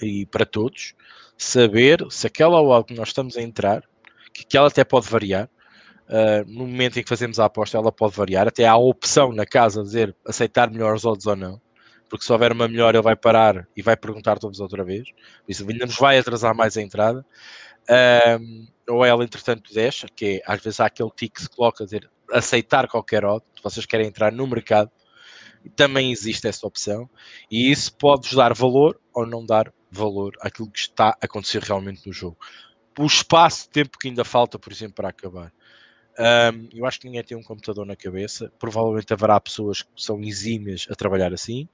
e 0.00 0.26
para 0.26 0.44
todos 0.44 0.94
saber 1.36 2.04
se 2.10 2.26
aquela 2.26 2.60
odd 2.60 2.86
que 2.86 2.94
nós 2.94 3.08
estamos 3.08 3.36
a 3.36 3.42
entrar, 3.42 3.82
que, 4.32 4.44
que 4.44 4.56
ela 4.56 4.68
até 4.68 4.84
pode 4.84 5.08
variar, 5.08 5.48
uh, 6.08 6.44
no 6.46 6.66
momento 6.66 6.98
em 6.98 7.02
que 7.02 7.08
fazemos 7.08 7.38
a 7.38 7.46
aposta, 7.46 7.76
ela 7.76 7.92
pode 7.92 8.16
variar, 8.16 8.48
até 8.48 8.66
há 8.66 8.72
a 8.72 8.76
opção 8.76 9.32
na 9.32 9.46
casa 9.46 9.80
de 9.80 9.86
dizer 9.86 10.16
aceitar 10.26 10.70
melhores 10.70 11.04
odds 11.04 11.26
ou 11.26 11.36
não. 11.36 11.60
porque 12.08 12.24
se 12.24 12.32
houver 12.32 12.52
uma 12.52 12.68
melhor 12.68 12.94
ele 12.94 13.02
vai 13.02 13.16
parar 13.16 13.66
e 13.76 13.82
vai 13.82 13.96
perguntar 13.96 14.38
todos 14.38 14.60
outra 14.60 14.84
vez, 14.84 15.08
isso 15.48 15.68
ainda 15.68 15.86
nos 15.86 15.96
vai 15.96 16.18
atrasar 16.18 16.54
mais 16.54 16.76
a 16.76 16.82
entrada. 16.82 17.24
Ou 18.88 19.04
ela, 19.04 19.24
entretanto, 19.24 19.72
deixa, 19.72 20.06
que 20.14 20.42
é, 20.46 20.52
às 20.52 20.62
vezes 20.62 20.80
há 20.80 20.86
aquele 20.86 21.10
tique 21.10 21.36
que 21.36 21.42
se 21.42 21.48
coloca 21.48 21.82
a 21.82 21.86
dizer 21.86 22.10
aceitar 22.30 22.86
qualquer 22.88 23.24
odd, 23.24 23.44
vocês 23.62 23.86
querem 23.86 24.06
entrar 24.06 24.32
no 24.32 24.46
mercado, 24.46 24.90
também 25.74 26.12
existe 26.12 26.46
essa 26.46 26.66
opção, 26.66 27.08
e 27.50 27.70
isso 27.70 27.94
pode-vos 27.96 28.36
dar 28.36 28.52
valor 28.52 29.00
ou 29.14 29.26
não 29.26 29.44
dar 29.44 29.72
valor 29.90 30.32
àquilo 30.40 30.70
que 30.70 30.78
está 30.78 31.10
a 31.10 31.16
acontecer 31.22 31.62
realmente 31.62 32.06
no 32.06 32.12
jogo. 32.12 32.36
O 32.98 33.06
espaço 33.06 33.64
de 33.64 33.70
tempo 33.70 33.98
que 33.98 34.08
ainda 34.08 34.24
falta, 34.24 34.58
por 34.58 34.72
exemplo, 34.72 34.94
para 34.94 35.08
acabar. 35.08 35.52
Um, 36.18 36.68
eu 36.72 36.86
acho 36.86 37.00
que 37.00 37.06
ninguém 37.06 37.24
tem 37.24 37.36
um 37.36 37.42
computador 37.42 37.84
na 37.84 37.96
cabeça. 37.96 38.52
Provavelmente 38.58 39.12
haverá 39.12 39.40
pessoas 39.40 39.82
que 39.82 39.90
são 39.96 40.20
exímias 40.22 40.86
a 40.90 40.94
trabalhar 40.94 41.32
assim. 41.32 41.68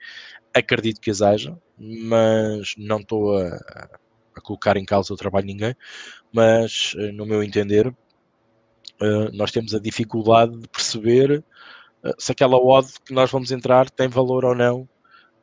Acredito 0.55 1.01
que 1.01 1.11
as 1.11 1.21
haja, 1.21 1.57
mas 1.79 2.75
não 2.77 3.01
estou 3.01 3.37
a, 3.37 3.57
a, 4.35 4.41
colocar 4.43 4.77
em 4.77 4.85
causa 4.85 5.13
o 5.13 5.17
trabalho 5.17 5.47
de 5.47 5.53
ninguém. 5.53 5.77
Mas, 6.33 6.95
eh, 6.99 7.13
no 7.13 7.27
meu 7.27 7.43
entender, 7.43 7.89
uh, 7.89 9.31
nós 9.33 9.51
temos 9.51 9.75
a 9.75 9.81
dificuldade 9.81 10.59
de 10.59 10.69
perceber 10.69 11.45
uh, 12.05 12.15
se 12.19 12.33
aquela 12.33 12.57
odd 12.57 12.89
que 13.05 13.13
nós 13.13 13.31
vamos 13.31 13.51
entrar 13.53 13.91
tem 13.91 14.09
valor 14.09 14.45
ou 14.45 14.55
não 14.55 14.89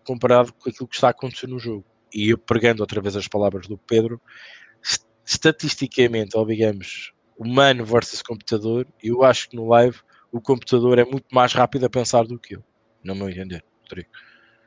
comparado 0.04 0.54
com 0.54 0.70
aquilo 0.70 0.88
que 0.88 0.96
está 0.96 1.08
a 1.08 1.12
acontecer 1.12 1.48
no 1.48 1.60
jogo. 1.60 1.86
E 2.14 2.30
eu 2.30 2.38
pregando 2.38 2.82
outra 2.82 3.02
vez 3.02 3.16
as 3.16 3.28
palavras 3.28 3.68
do 3.68 3.78
Pedro, 3.78 4.22
estatisticamente, 5.26 6.38
ou 6.38 6.46
digamos, 6.46 7.12
humano 7.38 7.86
versus 7.86 8.22
computador, 8.22 8.88
eu 9.04 9.24
acho 9.24 9.50
que 9.50 9.56
no 9.56 9.68
live 9.68 10.00
o 10.32 10.42
computador 10.42 11.00
é 11.00 11.06
muito 11.06 11.28
mais 11.32 11.54
rápido 11.54 11.86
a 11.86 11.90
pensar 11.90 12.26
do 12.26 12.40
que 12.40 12.56
eu, 12.56 12.64
no 13.04 13.16
meu 13.16 13.30
entender, 13.30 13.64
Rodrigo. 13.84 14.10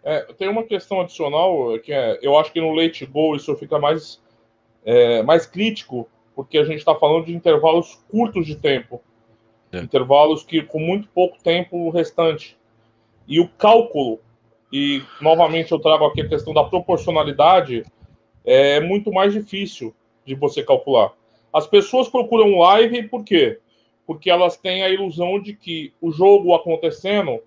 É, 0.02 0.20
tem 0.34 0.48
uma 0.48 0.64
questão 0.64 1.00
adicional 1.00 1.78
que 1.80 1.92
é, 1.92 2.18
eu 2.22 2.38
acho 2.38 2.52
que 2.52 2.60
no 2.60 2.72
late 2.72 3.04
go 3.04 3.36
isso 3.36 3.54
fica 3.56 3.78
mais, 3.78 4.22
é, 4.84 5.22
mais 5.22 5.46
crítico, 5.46 6.08
porque 6.34 6.56
a 6.56 6.64
gente 6.64 6.78
está 6.78 6.94
falando 6.94 7.26
de 7.26 7.34
intervalos 7.34 8.02
curtos 8.10 8.46
de 8.46 8.56
tempo, 8.56 9.02
é. 9.72 9.78
intervalos 9.78 10.42
que 10.42 10.62
com 10.62 10.78
muito 10.78 11.08
pouco 11.08 11.42
tempo 11.42 11.90
restante. 11.90 12.58
E 13.28 13.38
o 13.38 13.48
cálculo, 13.48 14.20
e 14.72 15.02
novamente 15.20 15.70
eu 15.72 15.78
trago 15.78 16.06
aqui 16.06 16.22
a 16.22 16.28
questão 16.28 16.54
da 16.54 16.64
proporcionalidade, 16.64 17.84
é 18.44 18.80
muito 18.80 19.12
mais 19.12 19.32
difícil 19.32 19.94
de 20.24 20.34
você 20.34 20.62
calcular. 20.62 21.12
As 21.52 21.66
pessoas 21.66 22.08
procuram 22.08 22.58
live 22.58 23.08
por 23.08 23.24
quê? 23.24 23.58
Porque 24.06 24.30
elas 24.30 24.56
têm 24.56 24.82
a 24.82 24.88
ilusão 24.88 25.40
de 25.40 25.54
que 25.54 25.92
o 26.00 26.10
jogo 26.10 26.54
acontecendo 26.54 27.40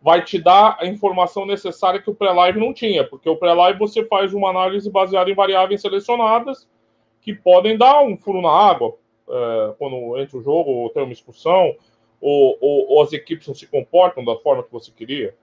vai 0.00 0.22
te 0.22 0.38
dar 0.38 0.76
a 0.80 0.86
informação 0.86 1.46
necessária 1.46 2.00
que 2.00 2.10
o 2.10 2.14
pré-live 2.14 2.60
não 2.60 2.74
tinha, 2.74 3.04
porque 3.04 3.28
o 3.28 3.36
pré-live 3.36 3.78
você 3.78 4.04
faz 4.04 4.34
uma 4.34 4.50
análise 4.50 4.90
baseada 4.90 5.30
em 5.30 5.34
variáveis 5.34 5.80
selecionadas 5.80 6.68
que 7.22 7.32
podem 7.32 7.78
dar 7.78 8.02
um 8.02 8.16
furo 8.16 8.42
na 8.42 8.50
água 8.50 8.94
é, 9.26 9.74
quando 9.78 10.18
entra 10.18 10.36
o 10.36 10.42
jogo, 10.42 10.70
ou 10.70 10.90
tem 10.90 11.02
uma 11.02 11.12
expulsão, 11.12 11.74
ou, 12.20 12.58
ou, 12.60 12.90
ou, 12.90 13.02
as 13.02 13.12
equipes 13.12 13.48
não 13.48 13.54
se 13.54 13.66
comportam 13.66 14.24
da 14.24 14.36
forma 14.36 14.62
que 14.62 14.72
você 14.72 14.90
queria. 14.90 15.34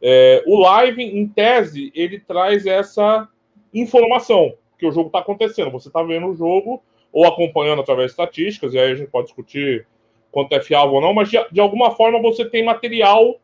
É, 0.00 0.42
o 0.46 0.60
live, 0.60 1.02
em 1.02 1.26
tese, 1.26 1.90
ele 1.94 2.18
traz 2.18 2.66
essa 2.66 3.28
informação 3.72 4.54
que 4.78 4.86
o 4.86 4.92
jogo 4.92 5.06
está 5.06 5.20
acontecendo. 5.20 5.70
Você 5.70 5.88
está 5.88 6.02
vendo 6.02 6.26
o 6.26 6.34
jogo 6.34 6.82
ou 7.12 7.26
acompanhando 7.26 7.82
através 7.82 8.06
de 8.06 8.12
estatísticas, 8.12 8.72
e 8.72 8.78
aí 8.78 8.92
a 8.92 8.94
gente 8.94 9.10
pode 9.10 9.26
discutir 9.26 9.86
quanto 10.30 10.54
é 10.54 10.60
fiável 10.60 10.94
ou 10.94 11.00
não, 11.00 11.12
mas 11.12 11.30
de, 11.30 11.38
de 11.52 11.60
alguma 11.60 11.90
forma 11.90 12.20
você 12.20 12.44
tem 12.44 12.64
material 12.64 13.38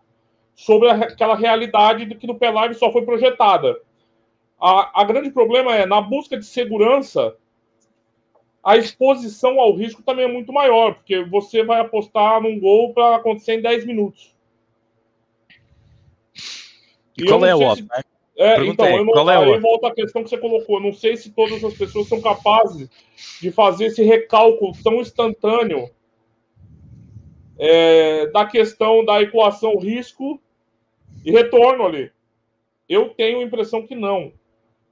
sobre 0.55 0.91
aquela 0.91 1.37
realidade 1.37 2.07
de 2.07 2.15
que 2.15 2.27
no 2.27 2.39
P-Live 2.39 2.75
só 2.75 2.91
foi 2.91 3.03
projetada. 3.03 3.79
A, 4.61 5.03
a 5.03 5.05
grande 5.05 5.31
problema 5.31 5.75
é, 5.77 5.87
na 5.87 6.01
busca 6.01 6.37
de 6.37 6.45
segurança, 6.45 7.37
a 8.65 8.77
exposição 8.77 9.61
ao 9.61 9.75
risco 9.75 10.03
também 10.03 10.25
é 10.25 10.29
muito 10.29 10.53
maior, 10.53 10.95
porque 10.95 11.23
você 11.25 11.63
vai 11.63 11.81
apostar 11.81 12.41
num 12.41 12.59
gol 12.59 12.93
para 12.93 13.17
acontecer 13.17 13.55
em 13.55 13.63
10 13.63 13.87
minutos. 13.87 14.35
E, 17.17 17.25
qual 17.27 17.45
é 17.45 17.55
o 17.55 17.61
óbvio, 17.61 17.87
É, 18.39 18.65
então, 18.65 18.87
eu 18.87 19.05
não, 19.05 19.13
qual 19.13 19.29
é 19.29 19.37
aí 19.37 19.59
volta 19.59 19.89
a 19.89 19.95
questão 19.95 20.23
que 20.23 20.31
você 20.31 20.39
colocou. 20.39 20.77
Eu 20.77 20.83
não 20.85 20.93
sei 20.93 21.17
se 21.17 21.33
todas 21.33 21.63
as 21.65 21.75
pessoas 21.75 22.07
são 22.07 22.21
capazes 22.21 22.89
de 23.43 23.51
fazer 23.51 23.87
esse 23.87 24.05
recálculo 24.05 24.73
tão 24.83 25.01
instantâneo 25.01 25.91
é, 27.59 28.29
da 28.29 28.47
questão 28.47 29.05
da 29.05 29.21
equação 29.21 29.77
risco 29.77 30.41
e 31.25 31.33
retorno 31.33 31.85
ali. 31.85 32.13
Eu 32.89 33.09
tenho 33.09 33.41
a 33.41 33.43
impressão 33.43 33.85
que 33.85 33.97
não. 33.97 34.33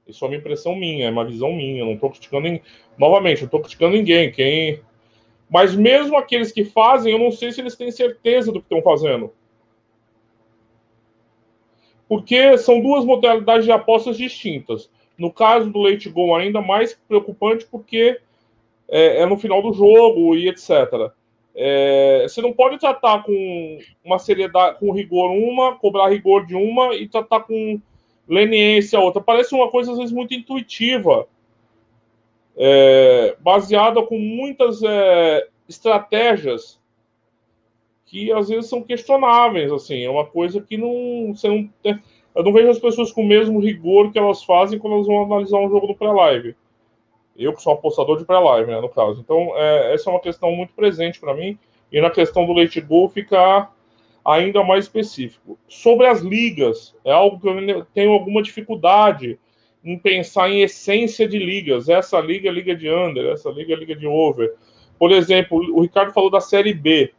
Isso 0.05 0.25
é 0.25 0.27
uma 0.27 0.35
impressão 0.35 0.75
minha, 0.75 1.07
é 1.07 1.09
uma 1.09 1.23
visão 1.23 1.53
minha. 1.53 1.79
Eu 1.79 1.85
não 1.85 1.93
estou 1.93 2.09
criticando 2.09 2.43
ninguém. 2.43 2.61
Novamente, 2.97 3.43
eu 3.43 3.45
estou 3.45 3.61
criticando 3.61 3.95
ninguém. 3.95 4.29
Quem... 4.29 4.81
Mas 5.49 5.73
mesmo 5.73 6.17
aqueles 6.17 6.51
que 6.51 6.65
fazem, 6.65 7.13
eu 7.13 7.19
não 7.19 7.31
sei 7.31 7.53
se 7.53 7.61
eles 7.61 7.77
têm 7.77 7.91
certeza 7.91 8.51
do 8.51 8.59
que 8.59 8.65
estão 8.65 8.81
fazendo 8.81 9.31
porque 12.07 12.57
são 12.57 12.79
duas 12.79 13.03
modalidades 13.05 13.65
de 13.65 13.71
apostas 13.71 14.17
distintas. 14.17 14.89
No 15.17 15.31
caso 15.31 15.69
do 15.69 15.79
Late 15.79 16.09
Go, 16.09 16.35
ainda 16.35 16.61
mais 16.61 16.93
preocupante 17.07 17.65
porque 17.65 18.19
é, 18.87 19.21
é 19.21 19.25
no 19.25 19.37
final 19.37 19.61
do 19.61 19.73
jogo 19.73 20.35
e 20.35 20.47
etc. 20.47 21.11
É, 21.55 22.25
você 22.27 22.41
não 22.41 22.53
pode 22.53 22.77
tratar 22.77 23.23
com 23.23 23.79
uma 24.05 24.19
seriedade, 24.19 24.79
com 24.79 24.91
rigor 24.91 25.31
uma, 25.31 25.75
cobrar 25.75 26.09
rigor 26.09 26.45
de 26.45 26.55
uma 26.55 26.93
e 26.95 27.07
tratar 27.07 27.41
com 27.41 27.81
leniência 28.27 28.99
outra. 28.99 29.21
Parece 29.21 29.55
uma 29.55 29.69
coisa, 29.69 29.91
às 29.91 29.97
vezes, 29.97 30.13
muito 30.13 30.35
intuitiva, 30.35 31.27
é, 32.55 33.35
baseada 33.39 34.03
com 34.03 34.19
muitas 34.19 34.83
é, 34.83 35.47
estratégias 35.67 36.79
que 38.07 38.31
às 38.31 38.49
vezes 38.49 38.69
são 38.69 38.81
questionáveis, 38.81 39.71
assim, 39.71 40.03
é 40.03 40.09
uma 40.09 40.25
coisa 40.25 40.61
que 40.61 40.77
não, 40.77 41.35
você 41.35 41.47
não 41.47 41.69
eu 42.37 42.43
não 42.43 42.53
vejo 42.53 42.69
as 42.69 42.77
pessoas 42.77 43.11
com 43.11 43.23
o 43.23 43.27
mesmo 43.27 43.59
rigor 43.59 44.11
que 44.11 44.19
elas 44.19 44.43
fazem 44.43 44.77
quando 44.77 44.93
elas 44.93 45.07
vão 45.07 45.23
analisar 45.23 45.57
um 45.57 45.69
jogo 45.69 45.87
do 45.87 45.95
pré-live. 45.95 46.55
Eu 47.35 47.51
que 47.51 47.61
sou 47.61 47.73
um 47.73 47.75
apostador 47.75 48.19
de 48.19 48.25
pré-live, 48.25 48.69
né, 48.69 48.79
no 48.79 48.89
caso. 48.89 49.19
Então, 49.19 49.53
é, 49.55 49.95
essa 49.95 50.09
é 50.09 50.13
uma 50.13 50.19
questão 50.19 50.51
muito 50.51 50.71
presente 50.73 51.19
para 51.19 51.33
mim. 51.33 51.57
E 51.91 51.99
na 51.99 52.11
questão 52.11 52.45
do 52.45 52.53
leite 52.53 52.79
gol 52.79 53.09
ficar 53.09 53.75
ainda 54.23 54.63
mais 54.63 54.85
específico. 54.85 55.57
Sobre 55.67 56.05
as 56.05 56.21
ligas, 56.21 56.95
é 57.03 57.11
algo 57.11 57.39
que 57.39 57.47
eu 57.47 57.85
tenho 57.93 58.11
alguma 58.11 58.43
dificuldade 58.43 59.39
em 59.83 59.97
pensar 59.97 60.51
em 60.51 60.61
essência 60.61 61.27
de 61.27 61.39
ligas. 61.39 61.89
Essa 61.89 62.19
liga 62.19 62.49
é 62.49 62.51
liga 62.51 62.75
de 62.75 62.87
under, 62.87 63.31
essa 63.31 63.49
liga 63.49 63.73
é 63.73 63.77
liga 63.77 63.95
de 63.95 64.05
over. 64.05 64.53
Por 64.99 65.11
exemplo, 65.11 65.57
o 65.73 65.81
Ricardo 65.81 66.13
falou 66.13 66.29
da 66.29 66.39
Série 66.39 66.73
B. 66.73 67.11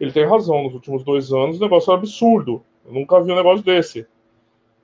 Ele 0.00 0.12
tem 0.12 0.26
razão, 0.26 0.64
nos 0.64 0.74
últimos 0.74 1.02
dois 1.02 1.32
anos 1.32 1.58
o 1.58 1.62
negócio 1.62 1.90
é 1.92 1.94
absurdo. 1.94 2.62
Eu 2.86 2.92
nunca 2.92 3.20
vi 3.20 3.32
um 3.32 3.36
negócio 3.36 3.64
desse. 3.64 4.06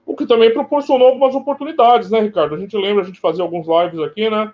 O 0.06 0.14
que 0.14 0.26
também 0.26 0.52
proporcionou 0.52 1.08
algumas 1.08 1.34
oportunidades, 1.34 2.10
né, 2.10 2.20
Ricardo? 2.20 2.54
A 2.54 2.58
gente 2.58 2.76
lembra, 2.76 3.02
a 3.02 3.06
gente 3.06 3.20
fazia 3.20 3.42
alguns 3.42 3.66
lives 3.66 4.00
aqui, 4.00 4.28
né? 4.28 4.52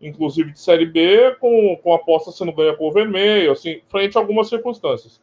Inclusive 0.00 0.52
de 0.52 0.60
Série 0.60 0.86
B, 0.86 1.36
com, 1.40 1.76
com 1.82 1.92
aposta 1.92 2.30
sendo 2.30 2.52
ganha 2.52 2.76
o 2.78 2.92
vermelho, 2.92 3.52
assim, 3.52 3.80
frente 3.88 4.16
a 4.16 4.20
algumas 4.20 4.48
circunstâncias. 4.48 5.20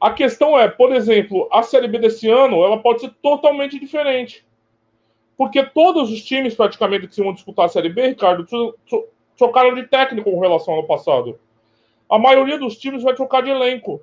A 0.00 0.10
questão 0.10 0.58
é, 0.58 0.68
por 0.68 0.92
exemplo, 0.92 1.48
a 1.50 1.62
Série 1.62 1.88
B 1.88 1.98
desse 1.98 2.28
ano, 2.28 2.62
ela 2.62 2.78
pode 2.78 3.00
ser 3.00 3.10
totalmente 3.22 3.78
diferente. 3.78 4.46
Porque 5.36 5.62
todos 5.62 6.10
os 6.10 6.24
times, 6.24 6.54
praticamente, 6.54 7.08
que 7.08 7.22
vão 7.22 7.32
disputar 7.32 7.66
a 7.66 7.68
Série 7.68 7.88
B, 7.88 8.08
Ricardo, 8.08 8.46
trocaram 9.36 9.74
de 9.74 9.84
técnico 9.84 10.30
com 10.30 10.40
relação 10.40 10.74
ao 10.74 10.80
ano 10.80 10.88
passado 10.88 11.38
a 12.08 12.18
maioria 12.18 12.58
dos 12.58 12.76
times 12.78 13.02
vai 13.02 13.14
trocar 13.14 13.42
de 13.42 13.50
elenco. 13.50 14.00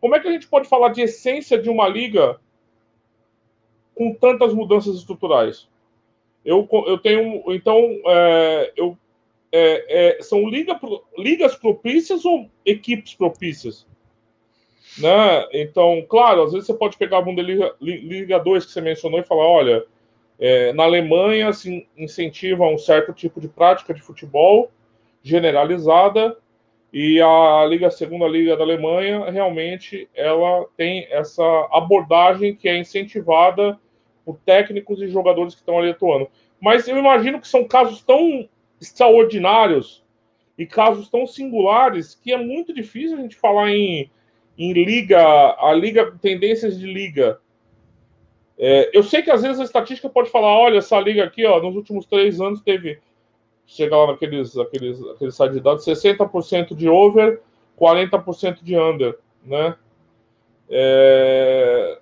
Como 0.00 0.14
é 0.14 0.20
que 0.20 0.28
a 0.28 0.32
gente 0.32 0.48
pode 0.48 0.68
falar 0.68 0.90
de 0.90 1.02
essência 1.02 1.60
de 1.60 1.68
uma 1.68 1.86
liga 1.86 2.40
com 3.94 4.14
tantas 4.14 4.54
mudanças 4.54 4.96
estruturais? 4.96 5.68
Eu, 6.44 6.66
eu 6.86 6.98
tenho. 6.98 7.42
Então, 7.52 7.76
é, 8.06 8.72
eu, 8.76 8.96
é, 9.52 10.18
é, 10.18 10.22
são 10.22 10.48
liga, 10.48 10.80
ligas 11.18 11.54
propícias 11.54 12.24
ou 12.24 12.48
equipes 12.64 13.14
propícias? 13.14 13.86
Né? 14.98 15.46
Então, 15.52 16.04
claro, 16.08 16.42
às 16.42 16.52
vezes 16.52 16.66
você 16.66 16.74
pode 16.74 16.96
pegar 16.96 17.18
a 17.18 17.22
Bundesliga 17.22 17.74
Liga 17.80 18.38
2 18.38 18.66
que 18.66 18.72
você 18.72 18.80
mencionou 18.80 19.20
e 19.20 19.24
falar: 19.24 19.46
olha, 19.46 19.84
é, 20.38 20.72
na 20.72 20.84
Alemanha 20.84 21.52
se 21.52 21.86
incentiva 21.96 22.64
um 22.64 22.78
certo 22.78 23.12
tipo 23.12 23.40
de 23.40 23.48
prática 23.48 23.92
de 23.92 24.00
futebol 24.00 24.70
generalizada 25.22 26.36
e 26.92 27.20
a 27.20 27.64
Liga 27.66 27.86
a 27.86 27.90
Segunda 27.90 28.26
Liga 28.26 28.56
da 28.56 28.64
Alemanha 28.64 29.30
realmente 29.30 30.08
ela 30.14 30.66
tem 30.76 31.06
essa 31.10 31.42
abordagem 31.72 32.54
que 32.54 32.68
é 32.68 32.78
incentivada 32.78 33.78
por 34.24 34.38
técnicos 34.38 35.00
e 35.00 35.08
jogadores 35.08 35.54
que 35.54 35.60
estão 35.60 35.78
ali 35.78 35.90
atuando. 35.90 36.28
Mas 36.60 36.88
eu 36.88 36.98
imagino 36.98 37.40
que 37.40 37.48
são 37.48 37.66
casos 37.66 38.02
tão 38.02 38.48
extraordinários 38.80 40.04
e 40.58 40.66
casos 40.66 41.08
tão 41.08 41.26
singulares 41.26 42.14
que 42.14 42.32
é 42.32 42.36
muito 42.36 42.74
difícil 42.74 43.16
a 43.16 43.20
gente 43.22 43.36
falar 43.36 43.70
em, 43.70 44.10
em 44.58 44.72
liga, 44.72 45.20
a 45.58 45.72
liga, 45.72 46.12
tendências 46.20 46.78
de 46.78 46.86
liga 46.86 47.40
É, 48.58 48.90
eu 48.92 49.02
sei 49.02 49.22
que 49.22 49.30
às 49.30 49.40
vezes 49.40 49.58
a 49.58 49.64
estatística 49.64 50.06
pode 50.10 50.28
falar, 50.28 50.54
olha, 50.58 50.78
essa 50.78 51.00
liga 51.00 51.24
aqui, 51.24 51.46
ó, 51.46 51.62
nos 51.62 51.74
últimos 51.74 52.04
três 52.04 52.42
anos 52.42 52.60
teve, 52.60 52.98
chega 53.70 53.96
lá 53.96 54.08
naqueles 54.08 54.56
aqueles, 54.58 55.00
aqueles 55.06 55.34
sites 55.34 55.54
de 55.54 55.62
dados, 55.62 55.84
60% 55.84 56.74
de 56.74 56.88
over, 56.88 57.40
40% 57.80 58.62
de 58.62 58.76
under, 58.76 59.16
né? 59.44 59.76
É... 60.68 61.98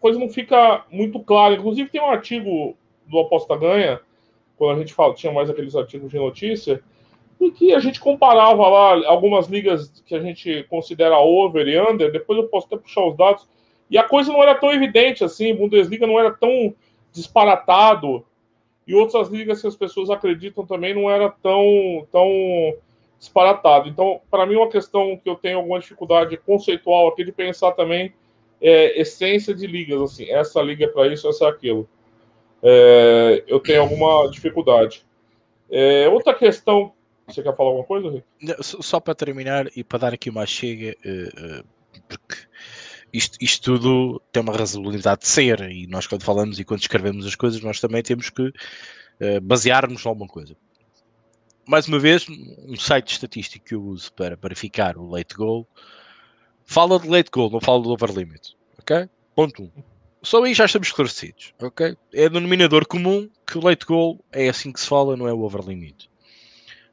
Coisa 0.00 0.18
não 0.18 0.28
fica 0.28 0.84
muito 0.90 1.20
clara. 1.20 1.54
Inclusive 1.54 1.90
tem 1.90 2.00
um 2.00 2.10
artigo 2.10 2.74
do 3.06 3.18
Aposta 3.18 3.56
Ganha, 3.56 4.00
quando 4.56 4.76
a 4.76 4.80
gente 4.80 4.94
fala, 4.94 5.14
tinha 5.14 5.32
mais 5.32 5.50
aqueles 5.50 5.76
artigos 5.76 6.10
de 6.10 6.18
notícia, 6.18 6.82
e 7.38 7.50
que 7.50 7.74
a 7.74 7.80
gente 7.80 8.00
comparava 8.00 8.66
lá 8.66 9.08
algumas 9.08 9.46
ligas 9.46 10.02
que 10.06 10.14
a 10.14 10.20
gente 10.20 10.64
considera 10.70 11.18
over 11.18 11.66
e 11.66 11.78
under, 11.78 12.10
depois 12.10 12.38
eu 12.38 12.48
posso 12.48 12.66
até 12.66 12.76
puxar 12.76 13.06
os 13.06 13.16
dados, 13.16 13.46
e 13.90 13.98
a 13.98 14.04
coisa 14.04 14.32
não 14.32 14.42
era 14.42 14.54
tão 14.54 14.72
evidente 14.72 15.22
assim, 15.22 15.54
Bundesliga 15.54 16.06
não 16.06 16.18
era 16.18 16.32
tão 16.32 16.74
disparatado, 17.12 18.24
e 18.86 18.94
outras 18.94 19.28
ligas 19.28 19.60
que 19.60 19.66
as 19.66 19.76
pessoas 19.76 20.10
acreditam 20.10 20.66
também 20.66 20.94
não 20.94 21.10
era 21.10 21.30
tão, 21.30 22.06
tão 22.10 22.28
disparatado. 23.18 23.88
Então, 23.88 24.20
para 24.30 24.44
mim, 24.46 24.56
uma 24.56 24.68
questão 24.68 25.16
que 25.16 25.28
eu 25.28 25.36
tenho 25.36 25.58
alguma 25.58 25.80
dificuldade 25.80 26.36
conceitual 26.36 27.08
aqui 27.08 27.24
de 27.24 27.32
pensar 27.32 27.72
também 27.72 28.12
é 28.60 29.00
essência 29.00 29.54
de 29.54 29.66
ligas, 29.66 30.00
assim, 30.00 30.30
essa 30.30 30.60
liga 30.62 30.84
é 30.84 30.88
para 30.88 31.12
isso, 31.12 31.28
essa 31.28 31.46
é 31.46 31.48
aquilo. 31.48 31.88
É, 32.62 33.44
eu 33.46 33.60
tenho 33.60 33.82
alguma 33.82 34.30
dificuldade. 34.30 35.04
É, 35.70 36.08
outra 36.08 36.34
questão 36.34 36.92
você 37.26 37.42
quer 37.42 37.56
falar 37.56 37.70
alguma 37.70 37.86
coisa, 37.86 38.10
Rick? 38.10 38.24
Só 38.60 39.00
para 39.00 39.14
terminar 39.14 39.66
e 39.74 39.82
para 39.82 39.98
dar 39.98 40.14
aqui 40.14 40.28
uma 40.28 40.44
chega, 40.44 40.94
eh, 41.04 41.30
eh, 41.36 41.62
porque 42.06 42.36
isto, 43.14 43.38
isto 43.40 43.62
tudo 43.62 44.20
tem 44.32 44.42
uma 44.42 44.56
razoabilidade 44.56 45.20
de 45.20 45.28
ser, 45.28 45.60
e 45.70 45.86
nós 45.86 46.06
quando 46.06 46.24
falamos 46.24 46.58
e 46.58 46.64
quando 46.64 46.80
escrevemos 46.80 47.24
as 47.24 47.36
coisas, 47.36 47.62
nós 47.62 47.80
também 47.80 48.02
temos 48.02 48.28
que 48.28 48.42
uh, 48.42 49.40
basear-nos 49.40 50.04
em 50.04 50.08
alguma 50.08 50.26
coisa. 50.26 50.56
Mais 51.66 51.86
uma 51.86 51.98
vez, 51.98 52.26
um 52.28 52.76
site 52.76 53.12
estatístico 53.12 53.64
que 53.64 53.74
eu 53.74 53.82
uso 53.82 54.12
para 54.12 54.36
verificar 54.36 54.98
o 54.98 55.08
late 55.08 55.34
goal 55.34 55.66
fala 56.64 56.98
de 56.98 57.08
late 57.08 57.30
goal, 57.30 57.50
não 57.50 57.60
fala 57.60 57.82
do 57.82 57.90
over 57.90 58.10
limit. 58.10 58.56
Ok? 58.78 59.08
Ponto 59.34 59.62
1. 59.62 59.64
Um. 59.66 59.70
Só 60.22 60.42
aí 60.42 60.54
já 60.54 60.64
estamos 60.64 60.88
esclarecidos. 60.88 61.54
Ok? 61.60 61.96
É 62.12 62.28
denominador 62.28 62.86
comum 62.86 63.28
que 63.46 63.58
o 63.58 63.62
late 63.62 63.86
goal 63.86 64.22
é 64.32 64.48
assim 64.48 64.72
que 64.72 64.80
se 64.80 64.88
fala, 64.88 65.16
não 65.16 65.28
é 65.28 65.32
o 65.32 65.40
over 65.40 65.62
limit. 65.62 66.10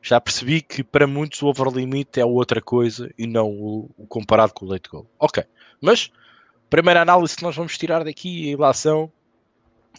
Já 0.01 0.19
percebi 0.19 0.61
que 0.61 0.83
para 0.83 1.05
muitos 1.05 1.41
o 1.41 1.47
over 1.47 1.67
limit 1.67 2.19
é 2.19 2.25
outra 2.25 2.59
coisa 2.59 3.13
e 3.17 3.27
não 3.27 3.49
o, 3.51 3.89
o 3.95 4.07
comparado 4.07 4.53
com 4.53 4.65
o 4.65 4.69
late 4.69 4.89
goal. 4.89 5.05
Ok. 5.19 5.43
Mas, 5.79 6.11
primeira 6.69 7.01
análise 7.01 7.35
que 7.35 7.43
nós 7.43 7.55
vamos 7.55 7.77
tirar 7.77 8.03
daqui, 8.03 8.49
a 8.49 8.53
ilação, 8.53 9.11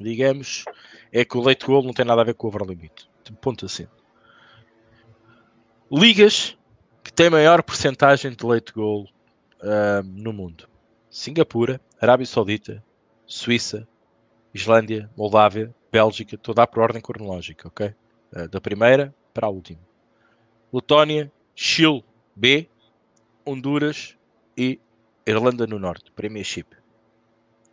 digamos, 0.01 0.65
é 1.13 1.25
que 1.25 1.37
o 1.37 1.41
late 1.41 1.65
goal 1.65 1.85
não 1.85 1.93
tem 1.93 2.05
nada 2.05 2.21
a 2.21 2.25
ver 2.25 2.35
com 2.35 2.47
o 2.47 2.51
over 2.51 2.63
limit. 2.63 3.09
Ponto 3.41 3.67
assim. 3.67 3.87
Ligas 5.91 6.59
que 7.05 7.13
têm 7.13 7.31
maior 7.31 7.63
porcentagem 7.63 8.33
de 8.33 8.45
late 8.45 8.73
goal 8.73 9.09
uh, 9.63 10.03
no 10.05 10.33
mundo. 10.33 10.69
Singapura, 11.11 11.81
Arábia 12.01 12.27
Saudita, 12.27 12.83
Suíça, 13.27 13.87
Islândia, 14.53 15.11
Moldávia, 15.17 15.75
Bélgica, 15.91 16.37
toda 16.37 16.67
por 16.67 16.83
ordem 16.83 17.01
cronológica, 17.01 17.69
ok? 17.69 17.95
Uh, 18.33 18.49
da 18.49 18.61
primeira 18.61 19.15
para 19.33 19.47
a 19.47 19.51
última. 19.51 19.92
Letónia, 20.73 21.31
Chile, 21.55 22.03
B, 22.35 22.69
Honduras 23.47 24.17
e 24.57 24.81
Irlanda 25.27 25.67
no 25.67 25.79
Norte, 25.79 26.11
Premiership. 26.13 26.67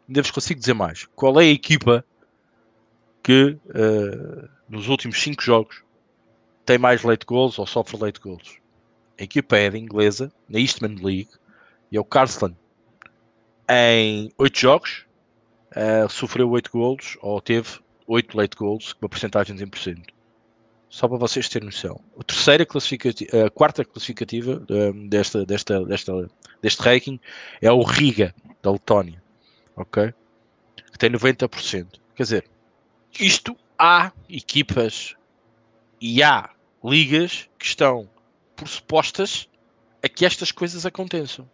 Ainda 0.08 0.22
vos 0.22 0.32
consigo 0.32 0.60
dizer 0.60 0.74
mais. 0.74 1.06
Qual 1.16 1.39
é 1.39 1.45
a 1.45 1.47
equipa 1.47 2.04
que 3.24 3.58
uh, 3.68 4.50
nos 4.68 4.88
últimos 4.88 5.22
5 5.22 5.41
jogos 5.41 5.84
tem 6.66 6.78
mais 6.78 7.04
late 7.04 7.26
goals 7.26 7.58
ou 7.58 7.66
sofre 7.66 7.97
late 7.97 8.20
goals? 8.20 8.58
A 9.20 9.24
equipa 9.24 9.58
é 9.58 9.68
inglesa, 9.78 10.32
na 10.47 10.60
Eastman 10.60 10.95
League, 10.95 11.30
e 11.91 11.97
é 11.97 12.00
o 12.00 12.06
Carsland. 12.06 12.56
Em 13.70 14.32
8 14.38 14.60
jogos, 14.60 15.06
uh, 15.72 16.10
sofreu 16.10 16.50
8 16.50 16.72
gols 16.72 17.18
ou 17.22 17.39
teve 17.39 17.80
8 18.08 18.36
late 18.36 18.58
goals, 18.58 18.93
com 18.93 19.06
uma 19.06 19.10
porcentagem 19.10 19.56
de 19.56 19.66
100%. 19.66 20.19
Só 20.90 21.08
para 21.08 21.18
vocês 21.18 21.48
terem 21.48 21.68
noção. 21.68 22.02
A 22.20 22.24
terceira 22.24 22.66
classificativa, 22.66 23.46
a 23.46 23.50
quarta 23.50 23.86
classificativa 23.86 24.66
um, 24.70 25.08
desta, 25.08 25.46
desta, 25.46 25.86
desta, 25.86 26.30
deste 26.62 26.82
ranking 26.82 27.20
é 27.62 27.72
o 27.72 27.84
Riga, 27.84 28.34
da 28.62 28.72
Letónia. 28.72 29.22
Ok? 29.76 30.14
Que 30.92 30.98
tem 30.98 31.12
90%. 31.12 32.00
Quer 32.16 32.24
dizer, 32.24 32.50
isto 33.20 33.56
há 33.78 34.12
equipas 34.28 35.16
e 36.02 36.24
há 36.24 36.50
ligas 36.84 37.48
que 37.60 37.66
estão 37.66 38.10
por 38.56 38.68
supostas 38.68 39.48
a 40.04 40.10
que 40.10 40.26
estas 40.26 40.52
coisas 40.52 40.86
aconteçam. 40.86 41.48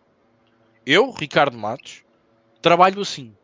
Eu, 0.86 1.12
Ricardo 1.12 1.58
Matos, 1.58 2.04
trabalho 2.62 3.02
assim 3.02 3.36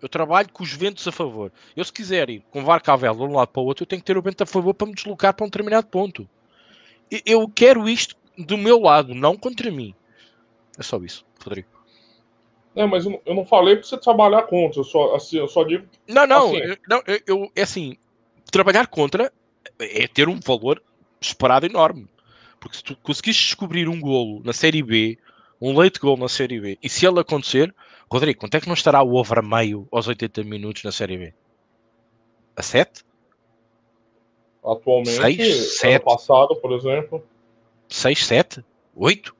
eu 0.00 0.08
trabalho 0.08 0.48
com 0.52 0.62
os 0.62 0.72
ventos 0.72 1.06
a 1.08 1.12
favor. 1.12 1.52
Eu, 1.76 1.84
se 1.84 1.92
quiser 1.92 2.30
ir 2.30 2.44
com 2.50 2.64
VAR 2.64 2.82
Cavel 2.82 3.14
de 3.14 3.22
um 3.22 3.34
lado 3.34 3.48
para 3.48 3.62
o 3.62 3.64
outro, 3.64 3.82
eu 3.82 3.86
tenho 3.86 4.00
que 4.00 4.06
ter 4.06 4.16
o 4.16 4.22
vento 4.22 4.42
a 4.42 4.46
favor 4.46 4.74
para 4.74 4.86
me 4.86 4.94
deslocar 4.94 5.34
para 5.34 5.44
um 5.44 5.48
determinado 5.48 5.86
ponto. 5.86 6.28
Eu 7.24 7.48
quero 7.48 7.88
isto 7.88 8.16
do 8.36 8.56
meu 8.56 8.78
lado, 8.80 9.14
não 9.14 9.36
contra 9.36 9.70
mim. 9.70 9.94
É 10.78 10.82
só 10.82 10.98
isso, 10.98 11.24
Rodrigo. 11.42 11.68
Não, 12.74 12.86
mas 12.86 13.04
eu 13.04 13.34
não 13.34 13.44
falei 13.44 13.74
para 13.74 13.84
você 13.84 13.98
trabalhar 13.98 14.42
contra, 14.42 14.80
eu 14.80 14.84
só, 14.84 15.16
assim, 15.16 15.38
eu 15.38 15.48
só 15.48 15.64
digo. 15.64 15.84
Não, 16.06 16.26
não, 16.26 16.48
assim. 16.48 16.58
eu, 16.58 16.76
não 16.88 17.02
eu, 17.26 17.52
é 17.56 17.62
assim, 17.62 17.96
trabalhar 18.52 18.86
contra 18.86 19.32
é 19.80 20.06
ter 20.06 20.28
um 20.28 20.38
valor 20.38 20.82
esperado 21.20 21.66
enorme. 21.66 22.06
Porque 22.60 22.76
se 22.76 22.84
tu 22.84 22.96
conseguiste 23.02 23.46
descobrir 23.46 23.88
um 23.88 24.00
golo 24.00 24.40
na 24.44 24.52
Série 24.52 24.82
B, 24.82 25.18
um 25.60 25.76
leite 25.76 25.98
gol 25.98 26.16
na 26.16 26.28
Série 26.28 26.60
B, 26.60 26.78
e 26.82 26.88
se 26.88 27.06
ele 27.06 27.20
acontecer, 27.20 27.74
Rodrigo, 28.10 28.40
quanto 28.40 28.56
é 28.56 28.60
que 28.60 28.66
não 28.66 28.74
estará 28.74 29.02
o 29.02 29.14
over 29.14 29.38
a 29.38 29.42
meio 29.42 29.86
aos 29.92 30.08
80 30.08 30.42
minutos 30.44 30.82
na 30.82 30.90
Série 30.92 31.18
B? 31.18 31.34
A 32.56 32.62
7? 32.62 33.04
Atualmente, 34.64 35.10
6, 35.10 35.78
7, 35.78 35.94
ano 35.94 36.04
passado, 36.04 36.56
por 36.56 36.72
exemplo. 36.72 37.24
6, 37.88 38.26
7, 38.26 38.64
8? 38.94 39.36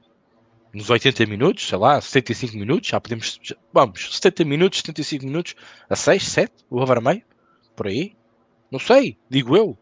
Nos 0.73 0.91
80 0.91 1.27
minutos, 1.27 1.67
sei 1.67 1.79
lá, 1.79 2.01
75 2.01 2.57
minutos, 2.57 2.89
já 2.91 3.01
podemos. 3.01 3.39
Já, 3.43 3.57
vamos, 3.73 4.15
70 4.15 4.45
minutos, 4.45 4.79
75 4.81 5.25
minutos, 5.25 5.55
a 5.89 5.97
6, 5.97 6.29
7, 6.29 6.53
o 6.71 6.81
over 6.81 6.99
a 6.99 7.01
meio? 7.01 7.23
Por 7.75 7.87
aí? 7.87 8.15
Não 8.71 8.79
sei, 8.79 9.17
digo 9.31 9.57
eu. 9.57 9.77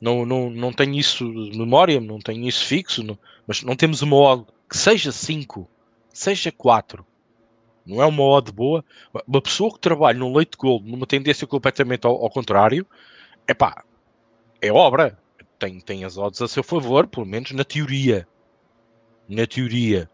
Não, 0.00 0.24
não, 0.24 0.50
não 0.50 0.72
tenho 0.72 0.94
isso 0.94 1.24
de 1.50 1.58
memória, 1.58 2.00
não 2.00 2.18
tenho 2.18 2.46
isso 2.46 2.64
fixo, 2.64 3.02
não, 3.02 3.18
mas 3.46 3.62
não 3.62 3.74
temos 3.74 4.02
uma 4.02 4.16
odd 4.16 4.46
que 4.68 4.76
seja 4.76 5.10
5, 5.10 5.68
seja 6.12 6.52
4, 6.52 7.04
não 7.88 8.02
é 8.02 8.06
uma 8.06 8.22
odd 8.22 8.52
boa. 8.52 8.84
Uma 9.26 9.40
pessoa 9.40 9.72
que 9.72 9.80
trabalha 9.80 10.18
num 10.18 10.36
leite 10.36 10.56
gold, 10.58 10.88
numa 10.88 11.06
tendência 11.06 11.46
completamente 11.46 12.06
ao, 12.06 12.22
ao 12.22 12.30
contrário, 12.30 12.86
é 13.46 13.54
pá, 13.54 13.82
é 14.60 14.70
obra. 14.70 15.18
Tem, 15.58 15.80
tem 15.80 16.04
as 16.04 16.18
odds 16.18 16.40
a 16.42 16.46
seu 16.46 16.62
favor, 16.62 17.06
pelo 17.08 17.26
menos 17.26 17.50
na 17.52 17.64
teoria. 17.64 18.28
Na 19.28 19.46
teoria. 19.46 20.08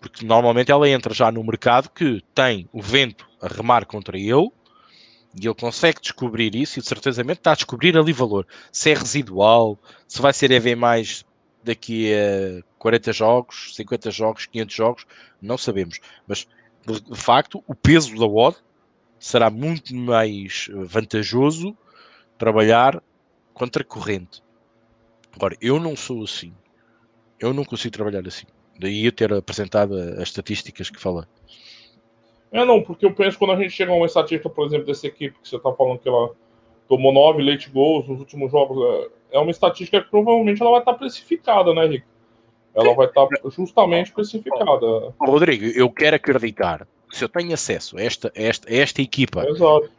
Porque 0.00 0.24
normalmente 0.24 0.72
ela 0.72 0.88
entra 0.88 1.12
já 1.12 1.30
no 1.30 1.44
mercado 1.44 1.90
que 1.90 2.22
tem 2.34 2.68
o 2.72 2.80
vento 2.80 3.28
a 3.40 3.46
remar 3.46 3.84
contra 3.84 4.16
ele 4.16 4.50
e 5.40 5.46
ele 5.46 5.54
consegue 5.54 6.00
descobrir 6.00 6.54
isso 6.54 6.78
e 6.78 6.82
certezamente 6.82 7.40
está 7.40 7.52
a 7.52 7.56
descobrir 7.56 7.96
ali 7.96 8.12
valor. 8.12 8.46
Se 8.72 8.90
é 8.90 8.94
residual, 8.94 9.78
se 10.06 10.20
vai 10.22 10.32
ser 10.32 10.50
EV 10.50 10.74
mais 10.74 11.24
daqui 11.62 12.12
a 12.14 12.62
40 12.78 13.12
jogos, 13.12 13.74
50 13.76 14.10
jogos, 14.10 14.46
500 14.46 14.74
jogos, 14.74 15.06
não 15.40 15.58
sabemos. 15.58 16.00
Mas 16.26 16.46
de 16.92 17.20
facto, 17.20 17.62
o 17.66 17.74
peso 17.74 18.16
da 18.16 18.26
odd 18.26 18.56
será 19.18 19.50
muito 19.50 19.94
mais 19.94 20.68
vantajoso 20.72 21.76
trabalhar 22.36 23.02
contra 23.52 23.82
corrente. 23.82 24.42
Agora, 25.34 25.56
eu 25.60 25.78
não 25.78 25.96
sou 25.96 26.22
assim. 26.24 26.54
Eu 27.38 27.52
não 27.52 27.64
consigo 27.64 27.92
trabalhar 27.92 28.26
assim. 28.26 28.46
Daí 28.78 29.04
eu 29.04 29.12
ter 29.12 29.32
apresentado 29.32 29.94
as 29.94 30.28
estatísticas 30.28 30.88
que 30.88 31.00
falei. 31.00 31.24
É, 32.50 32.64
não, 32.64 32.82
porque 32.82 33.04
eu 33.04 33.12
penso 33.12 33.38
quando 33.38 33.52
a 33.52 33.56
gente 33.56 33.70
chega 33.70 33.92
a 33.92 33.94
uma 33.94 34.06
estatística, 34.06 34.48
por 34.48 34.66
exemplo, 34.66 34.86
dessa 34.86 35.06
equipe 35.06 35.38
que 35.40 35.48
você 35.48 35.56
está 35.56 35.72
falando 35.72 35.98
que 35.98 36.08
ela 36.08 36.34
tomou 36.88 37.12
nove 37.12 37.42
late 37.42 37.68
goals 37.70 38.08
nos 38.08 38.20
últimos 38.20 38.50
jogos, 38.50 39.10
é, 39.32 39.36
é 39.36 39.38
uma 39.38 39.50
estatística 39.50 40.00
que 40.00 40.08
provavelmente 40.08 40.62
ela 40.62 40.70
vai 40.70 40.80
estar 40.80 40.94
precificada, 40.94 41.74
né, 41.74 41.86
Rick? 41.86 42.06
Ela 42.74 42.94
vai 42.94 43.06
estar 43.06 43.26
justamente 43.50 44.08
especificada. 44.08 45.14
Rodrigo, 45.20 45.64
eu 45.64 45.90
quero 45.90 46.16
acreditar, 46.16 46.86
se 47.10 47.24
eu 47.24 47.28
tenho 47.28 47.52
acesso 47.54 47.98
a 47.98 48.02
esta, 48.02 48.32
a 48.36 48.40
esta, 48.40 48.70
a 48.70 48.74
esta 48.74 49.02
equipa, 49.02 49.44
Exato. 49.48 49.90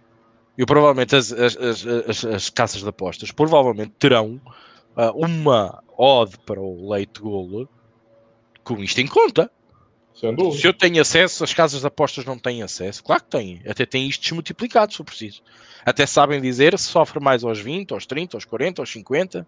eu 0.57 0.65
provavelmente 0.65 1.15
as, 1.15 1.31
as, 1.31 1.57
as, 1.57 2.25
as, 2.25 2.49
casas 2.49 2.81
de 2.81 2.87
apostas 2.87 3.31
provavelmente 3.31 3.91
terão 3.99 4.39
uh, 4.95 5.11
uma 5.13 5.83
odd 5.97 6.37
para 6.45 6.59
o 6.59 6.89
leite 6.89 7.19
golo 7.19 7.67
com 8.63 8.77
isto 8.81 9.01
em 9.01 9.07
conta. 9.07 9.51
Se 10.13 10.67
eu 10.67 10.73
tenho 10.73 11.01
acesso, 11.01 11.45
as 11.45 11.53
casas 11.53 11.79
de 11.79 11.87
apostas 11.87 12.25
não 12.25 12.37
têm 12.37 12.61
acesso. 12.61 13.01
Claro 13.01 13.23
que 13.23 13.29
têm. 13.29 13.61
Até 13.65 13.85
têm 13.85 14.07
isto 14.07 14.21
desmultiplicado, 14.21 14.91
se 14.91 14.97
for 14.97 15.05
preciso. 15.05 15.41
Até 15.85 16.05
sabem 16.05 16.41
dizer 16.41 16.77
se 16.77 16.85
sofre 16.85 17.21
mais 17.21 17.41
aos 17.43 17.59
20, 17.59 17.93
aos 17.93 18.05
30, 18.05 18.35
aos 18.35 18.43
40, 18.43 18.81
aos 18.81 18.91
50. 18.91 19.47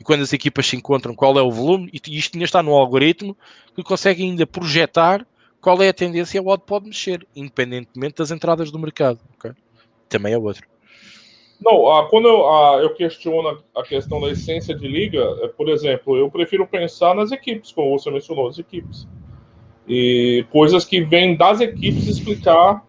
E 0.00 0.04
quando 0.04 0.22
as 0.22 0.32
equipas 0.32 0.66
se 0.66 0.76
encontram, 0.76 1.14
qual 1.14 1.38
é 1.38 1.42
o 1.42 1.50
volume? 1.50 1.90
E 1.92 2.16
isto 2.16 2.34
ainda 2.34 2.46
está 2.46 2.62
no 2.62 2.72
algoritmo 2.72 3.36
que 3.76 3.82
consegue 3.82 4.22
ainda 4.22 4.46
projetar 4.46 5.26
qual 5.60 5.82
é 5.82 5.90
a 5.90 5.92
tendência 5.92 6.38
e 6.38 6.40
o 6.40 6.48
odd 6.48 6.62
pode 6.66 6.86
mexer, 6.86 7.26
independentemente 7.36 8.16
das 8.16 8.30
entradas 8.30 8.70
do 8.70 8.78
mercado. 8.78 9.20
Okay? 9.36 9.52
Também 10.08 10.32
é 10.32 10.38
outro. 10.38 10.66
Não, 11.60 12.08
quando 12.08 12.26
eu, 12.26 12.82
eu, 12.82 12.94
questiono 12.94 13.62
a 13.76 13.82
questão 13.82 14.18
da 14.18 14.30
essência 14.30 14.74
de 14.74 14.88
liga, 14.88 15.22
é, 15.42 15.48
por 15.48 15.68
exemplo, 15.68 16.16
eu 16.16 16.30
prefiro 16.30 16.66
pensar 16.66 17.14
nas 17.14 17.30
equipes, 17.30 17.70
como 17.70 17.98
você 17.98 18.10
mencionou, 18.10 18.48
as 18.48 18.58
equipes. 18.58 19.06
E 19.86 20.46
coisas 20.50 20.86
que 20.86 21.02
vêm 21.02 21.36
das 21.36 21.60
equipes 21.60 22.06
explicar 22.06 22.82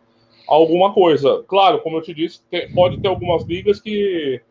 alguma 0.47 0.93
coisa. 0.93 1.43
Claro, 1.47 1.82
como 1.82 1.97
eu 1.97 2.01
te 2.01 2.14
disse, 2.14 2.39
pode 2.74 3.01
ter 3.01 3.09
algumas 3.09 3.43
ligas 3.43 3.82
que, 3.82 4.41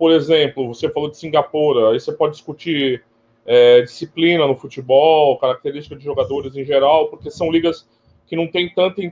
por 0.00 0.12
exemplo, 0.12 0.66
você 0.66 0.88
falou 0.88 1.10
de 1.10 1.18
Singapura, 1.18 1.90
aí 1.90 2.00
você 2.00 2.10
pode 2.10 2.32
discutir 2.32 3.04
é, 3.44 3.82
disciplina 3.82 4.46
no 4.46 4.56
futebol, 4.56 5.38
característica 5.38 5.94
de 5.94 6.02
jogadores 6.02 6.56
em 6.56 6.64
geral, 6.64 7.08
porque 7.08 7.30
são 7.30 7.52
ligas 7.52 7.86
que 8.26 8.34
não 8.34 8.46
tem 8.46 8.72
tanta 8.72 9.02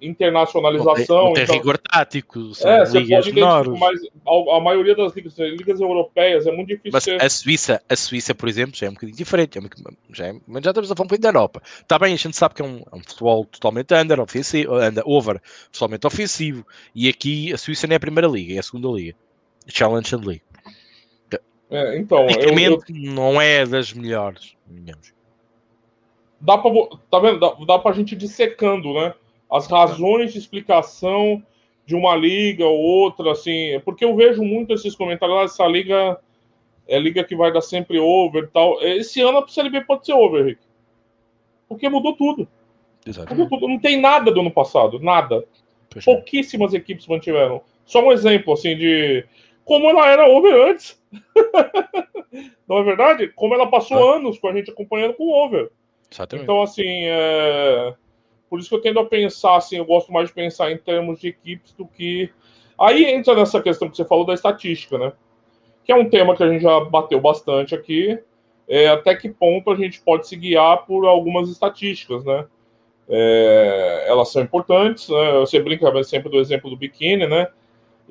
internacionalização. 0.00 1.24
Não 1.26 1.32
tem, 1.34 1.42
então, 1.42 1.56
rigor 1.56 1.76
tático, 1.76 2.54
são 2.54 2.70
é, 2.70 2.84
ligas 2.84 3.30
menores. 3.30 3.78
Mas 3.78 4.00
a, 4.26 4.56
a, 4.56 4.60
maioria 4.62 4.96
das 4.96 5.14
ligas, 5.14 5.36
ligas 5.36 5.78
europeias, 5.78 6.46
é 6.46 6.52
muito 6.52 6.68
difícil. 6.68 6.92
Mas 6.94 7.04
ter... 7.04 7.22
a 7.22 7.28
Suíça, 7.28 7.82
a 7.86 7.94
Suíça, 7.94 8.34
por 8.34 8.48
exemplo, 8.48 8.74
já 8.74 8.86
é 8.86 8.88
um 8.88 8.94
bocadinho 8.94 9.18
diferente. 9.18 9.58
É 9.58 9.62
já, 10.10 10.28
é, 10.28 10.32
mas 10.46 10.64
já 10.64 10.70
estamos 10.70 10.90
a 10.90 10.96
falar 10.96 11.04
um 11.04 11.08
bocadinho 11.08 11.32
da 11.32 11.38
Europa. 11.38 11.62
Está 11.82 11.98
bem, 11.98 12.14
a 12.14 12.16
gente 12.16 12.34
sabe 12.34 12.54
que 12.54 12.62
é 12.62 12.64
um, 12.64 12.82
é 12.90 12.96
um 12.96 13.02
futebol 13.02 13.44
totalmente 13.44 13.92
under, 13.92 14.18
ofensivo, 14.18 14.74
under, 14.74 15.02
over, 15.04 15.38
totalmente 15.70 16.06
ofensivo. 16.06 16.66
E 16.94 17.10
aqui 17.10 17.52
a 17.52 17.58
Suíça 17.58 17.86
não 17.86 17.92
é 17.92 17.96
a 17.98 18.00
primeira 18.00 18.26
liga, 18.26 18.54
é 18.54 18.58
a 18.58 18.62
segunda 18.62 18.88
liga. 18.88 19.14
Challenge 19.66 20.16
League. 20.16 20.42
É, 21.70 21.98
então, 21.98 22.26
eu, 22.28 22.58
eu... 22.58 22.78
não 22.88 23.40
é 23.40 23.64
das 23.64 23.92
melhores, 23.92 24.56
digamos 24.66 25.12
dá 26.40 26.56
para 26.56 26.70
tá 27.10 27.18
vendo? 27.18 27.38
Dá, 27.38 27.52
dá 27.66 27.78
pra 27.78 27.92
gente 27.92 28.16
dissecando, 28.16 28.94
né? 28.94 29.14
As 29.50 29.66
razões 29.66 30.32
de 30.32 30.38
explicação 30.38 31.42
de 31.84 31.94
uma 31.94 32.16
liga 32.16 32.64
ou 32.64 32.78
outra, 32.78 33.32
assim, 33.32 33.80
porque 33.84 34.04
eu 34.04 34.14
vejo 34.14 34.42
muito 34.42 34.72
esses 34.72 34.94
comentários, 34.94 35.38
ah, 35.38 35.42
essa 35.42 35.66
liga 35.66 36.18
é 36.86 36.98
liga 36.98 37.24
que 37.24 37.36
vai 37.36 37.52
dar 37.52 37.60
sempre 37.60 37.98
over 37.98 38.44
e 38.44 38.46
tal. 38.48 38.80
Esse 38.82 39.20
ano 39.20 39.38
a 39.38 39.48
Série 39.48 39.70
B 39.70 39.80
pode 39.82 40.06
ser 40.06 40.12
over, 40.12 40.44
Rick. 40.44 40.60
Porque 41.68 41.88
mudou 41.88 42.14
tudo. 42.14 42.48
Mudou 43.06 43.48
tudo. 43.48 43.68
Não 43.68 43.78
tem 43.78 44.00
nada 44.00 44.32
do 44.32 44.40
ano 44.40 44.50
passado, 44.50 44.98
nada. 44.98 45.44
Pouquíssimas 46.04 46.74
equipes 46.74 47.06
mantiveram. 47.06 47.60
Só 47.84 48.04
um 48.04 48.12
exemplo, 48.12 48.52
assim, 48.52 48.76
de 48.76 49.24
como 49.70 49.88
ela 49.88 50.10
era 50.10 50.26
over 50.26 50.68
antes. 50.68 51.00
Não 52.68 52.78
é 52.78 52.82
verdade? 52.82 53.28
Como 53.28 53.54
ela 53.54 53.70
passou 53.70 54.14
ah. 54.14 54.16
anos 54.16 54.36
com 54.36 54.48
a 54.48 54.52
gente 54.52 54.68
acompanhando 54.68 55.14
com 55.14 55.30
over. 55.30 55.70
Exatamente. 56.10 56.42
Então, 56.42 56.60
assim, 56.60 57.04
é... 57.04 57.94
por 58.48 58.58
isso 58.58 58.68
que 58.68 58.74
eu 58.74 58.80
tendo 58.80 58.98
a 58.98 59.04
pensar, 59.04 59.54
assim, 59.54 59.76
eu 59.76 59.84
gosto 59.84 60.12
mais 60.12 60.26
de 60.26 60.34
pensar 60.34 60.72
em 60.72 60.76
termos 60.76 61.20
de 61.20 61.28
equipes 61.28 61.72
do 61.72 61.86
que. 61.86 62.28
Aí 62.76 63.04
entra 63.04 63.36
nessa 63.36 63.62
questão 63.62 63.88
que 63.88 63.96
você 63.96 64.04
falou 64.04 64.26
da 64.26 64.34
estatística, 64.34 64.98
né? 64.98 65.12
Que 65.84 65.92
é 65.92 65.94
um 65.94 66.10
tema 66.10 66.34
que 66.34 66.42
a 66.42 66.48
gente 66.48 66.62
já 66.62 66.80
bateu 66.80 67.20
bastante 67.20 67.72
aqui. 67.72 68.18
É, 68.66 68.88
até 68.88 69.14
que 69.14 69.28
ponto 69.28 69.70
a 69.70 69.76
gente 69.76 70.00
pode 70.00 70.26
se 70.26 70.34
guiar 70.34 70.84
por 70.84 71.06
algumas 71.06 71.48
estatísticas, 71.48 72.24
né? 72.24 72.44
É, 73.08 74.06
elas 74.08 74.32
são 74.32 74.42
importantes, 74.42 75.08
né? 75.08 75.38
Você 75.38 75.60
brinca 75.60 76.02
sempre 76.02 76.28
do 76.28 76.40
exemplo 76.40 76.68
do 76.68 76.76
biquíni, 76.76 77.28
né? 77.28 77.46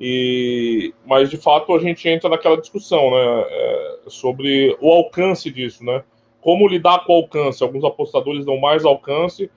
E, 0.00 0.94
mas 1.04 1.28
de 1.28 1.36
fato 1.36 1.74
a 1.74 1.78
gente 1.78 2.08
entra 2.08 2.30
naquela 2.30 2.56
discussão, 2.56 3.10
né? 3.10 3.44
É, 3.48 3.98
sobre 4.08 4.76
o 4.80 4.90
alcance 4.90 5.50
disso, 5.50 5.84
né? 5.84 6.02
como 6.40 6.68
lidar 6.68 7.04
com 7.04 7.12
o 7.12 7.16
alcance. 7.16 7.62
Alguns 7.62 7.84
apostadores 7.84 8.44
dão 8.44 8.58
mais 8.58 8.84
alcance, 8.84 9.50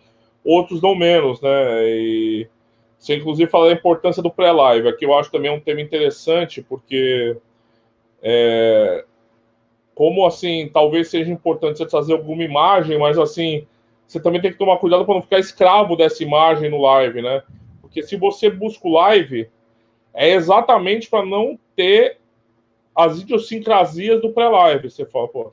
outros 0.43 0.81
dão 0.81 0.95
menos, 0.95 1.41
né? 1.41 1.85
E 1.87 2.47
você 2.97 3.15
inclusive 3.15 3.49
fala 3.49 3.67
da 3.67 3.73
importância 3.73 4.21
do 4.21 4.31
pré-live. 4.31 4.87
Aqui 4.87 5.05
eu 5.05 5.17
acho 5.17 5.31
também 5.31 5.51
um 5.51 5.59
tema 5.59 5.81
interessante, 5.81 6.61
porque 6.61 7.37
é, 8.21 9.05
como 9.95 10.25
assim, 10.25 10.69
talvez 10.73 11.09
seja 11.09 11.31
importante 11.31 11.77
você 11.77 11.85
trazer 11.85 12.13
alguma 12.13 12.43
imagem, 12.43 12.97
mas 12.97 13.17
assim, 13.17 13.65
você 14.07 14.19
também 14.19 14.41
tem 14.41 14.51
que 14.51 14.57
tomar 14.57 14.77
cuidado 14.77 15.05
para 15.05 15.15
não 15.15 15.21
ficar 15.21 15.39
escravo 15.39 15.95
dessa 15.95 16.23
imagem 16.23 16.69
no 16.69 16.81
live, 16.81 17.21
né? 17.21 17.43
Porque 17.81 18.01
se 18.03 18.15
você 18.15 18.49
busca 18.49 18.87
o 18.87 18.93
live, 18.93 19.49
é 20.13 20.31
exatamente 20.31 21.09
para 21.09 21.25
não 21.25 21.57
ter 21.75 22.17
as 22.95 23.19
idiosincrasias 23.19 24.21
do 24.21 24.31
pré-live. 24.31 24.89
Você 24.89 25.05
fala, 25.05 25.27
pô, 25.27 25.49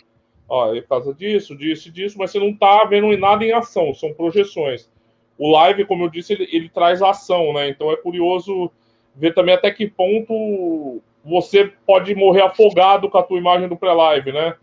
ó, 0.48 0.74
é 0.74 0.80
por 0.80 0.88
causa 0.88 1.14
disso, 1.14 1.56
disso 1.56 1.88
e 1.88 1.90
disso, 1.90 2.18
mas 2.18 2.30
você 2.30 2.38
não 2.38 2.50
está 2.50 2.84
vendo 2.84 3.16
nada 3.16 3.44
em 3.44 3.52
ação, 3.52 3.94
são 3.94 4.12
projeções. 4.12 4.90
O 5.38 5.50
live, 5.52 5.86
como 5.86 6.04
eu 6.04 6.10
disse, 6.10 6.34
ele, 6.34 6.48
ele 6.52 6.68
traz 6.68 7.00
ação, 7.00 7.52
né? 7.54 7.68
Então 7.68 7.90
é 7.90 7.96
curioso 7.96 8.70
ver 9.14 9.34
também 9.34 9.54
até 9.54 9.70
que 9.70 9.88
ponto 9.88 11.00
você 11.24 11.72
pode 11.86 12.14
morrer 12.14 12.42
afogado 12.42 13.08
com 13.08 13.18
a 13.18 13.22
tua 13.22 13.38
imagem 13.38 13.68
do 13.68 13.76
pré-live, 13.76 14.32
né? 14.32 14.56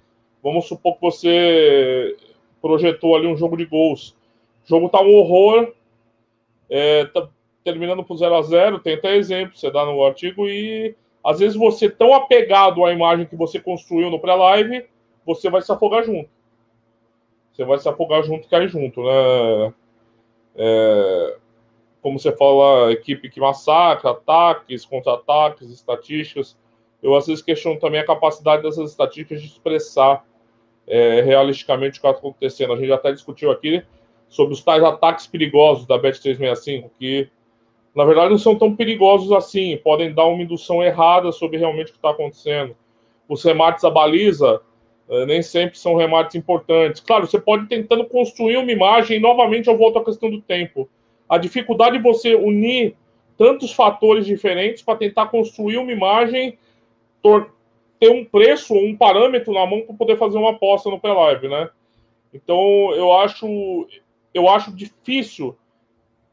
Vamos 0.44 0.68
supor 0.68 0.96
que 0.96 1.02
você 1.02 2.16
projetou 2.62 3.16
ali 3.16 3.28
um 3.28 3.38
jogo 3.38 3.58
de 3.58 3.66
gols. 3.66 4.16
O 4.66 4.70
jogo 4.70 4.90
tá 4.90 5.02
um 5.02 5.16
horror, 5.16 5.74
é, 6.70 7.06
tá 7.06 7.28
terminando 7.68 8.02
por 8.02 8.16
0 8.16 8.34
a 8.34 8.42
0 8.42 8.80
tem 8.80 8.94
até 8.94 9.18
exemplo, 9.18 9.58
você 9.58 9.70
dá 9.70 9.86
no 9.86 10.02
artigo, 10.06 10.48
e 10.48 10.96
às 11.22 11.40
vezes 11.40 11.58
você 11.58 11.90
tão 11.90 12.14
apegado 12.14 12.86
à 12.86 12.94
imagem 12.94 13.26
que 13.26 13.36
você 13.36 13.60
construiu 13.60 14.10
no 14.10 14.22
pré-live, 14.22 14.86
você 15.26 15.50
vai 15.50 15.62
se 15.62 15.70
afogar 15.70 16.06
junto. 16.06 16.30
Você 17.52 17.66
vai 17.66 17.78
se 17.78 17.90
afogar 17.90 18.24
junto 18.24 18.46
e 18.46 18.50
cair 18.50 18.70
junto, 18.70 19.04
né? 19.04 19.74
É, 20.56 21.38
como 22.02 22.18
você 22.18 22.32
fala, 22.32 22.90
equipe 22.94 23.30
que 23.30 23.42
massacra, 23.42 24.12
ataques, 24.12 24.86
contra-ataques, 24.86 25.70
estatísticas. 25.70 26.58
Eu 27.04 27.16
às 27.16 27.28
vezes 27.28 27.44
questiono 27.44 27.78
também 27.78 28.00
a 28.00 28.06
capacidade 28.06 28.64
dessas 28.64 28.92
estatísticas 28.92 29.42
de 29.42 29.48
expressar 29.48 30.26
é, 30.88 31.20
realisticamente 31.20 32.00
o 32.00 32.02
que 32.02 32.08
está 32.08 32.12
acontecendo. 32.12 32.72
A 32.72 32.78
gente 32.78 32.94
até 32.94 33.12
discutiu 33.12 33.52
aqui 33.52 33.84
sobre 34.30 34.54
os 34.54 34.64
tais 34.64 34.82
ataques 34.82 35.28
perigosos 35.28 35.86
da 35.86 36.00
Bet365, 36.00 36.90
que 36.98 37.30
na 37.98 38.06
verdade 38.06 38.30
não 38.30 38.38
são 38.38 38.56
tão 38.56 38.76
perigosos 38.76 39.32
assim, 39.32 39.76
podem 39.78 40.14
dar 40.14 40.26
uma 40.28 40.44
indução 40.44 40.84
errada 40.84 41.32
sobre 41.32 41.58
realmente 41.58 41.88
o 41.88 41.94
que 41.94 41.98
está 41.98 42.12
acontecendo. 42.12 42.78
Os 43.28 43.44
remates 43.44 43.84
à 43.84 43.90
baliza 43.90 44.62
é, 45.10 45.26
nem 45.26 45.42
sempre 45.42 45.80
são 45.80 45.96
remates 45.96 46.36
importantes. 46.36 47.02
Claro, 47.02 47.26
você 47.26 47.42
pode 47.42 47.64
ir 47.64 47.68
tentando 47.68 48.06
construir 48.06 48.58
uma 48.58 48.72
imagem, 48.72 49.18
e 49.18 49.20
novamente 49.20 49.68
eu 49.68 49.76
volto 49.76 49.98
à 49.98 50.06
questão 50.06 50.30
do 50.30 50.40
tempo. 50.40 50.88
A 51.28 51.40
dificuldade 51.40 51.98
de 51.98 52.04
você 52.04 52.36
unir 52.36 52.96
tantos 53.36 53.74
fatores 53.74 54.28
diferentes 54.28 54.84
para 54.84 55.00
tentar 55.00 55.26
construir 55.30 55.78
uma 55.78 55.92
imagem, 55.92 56.56
ter 58.00 58.12
um 58.12 58.24
preço, 58.24 58.76
um 58.76 58.96
parâmetro 58.96 59.52
na 59.52 59.66
mão 59.66 59.82
para 59.82 59.96
poder 59.96 60.18
fazer 60.18 60.38
uma 60.38 60.52
aposta 60.52 60.88
no 60.92 61.00
pré-live, 61.00 61.48
né? 61.48 61.68
Então, 62.32 62.92
eu 62.94 63.12
acho, 63.12 63.88
eu 64.36 64.48
acho 64.48 64.72
difícil 64.72 65.58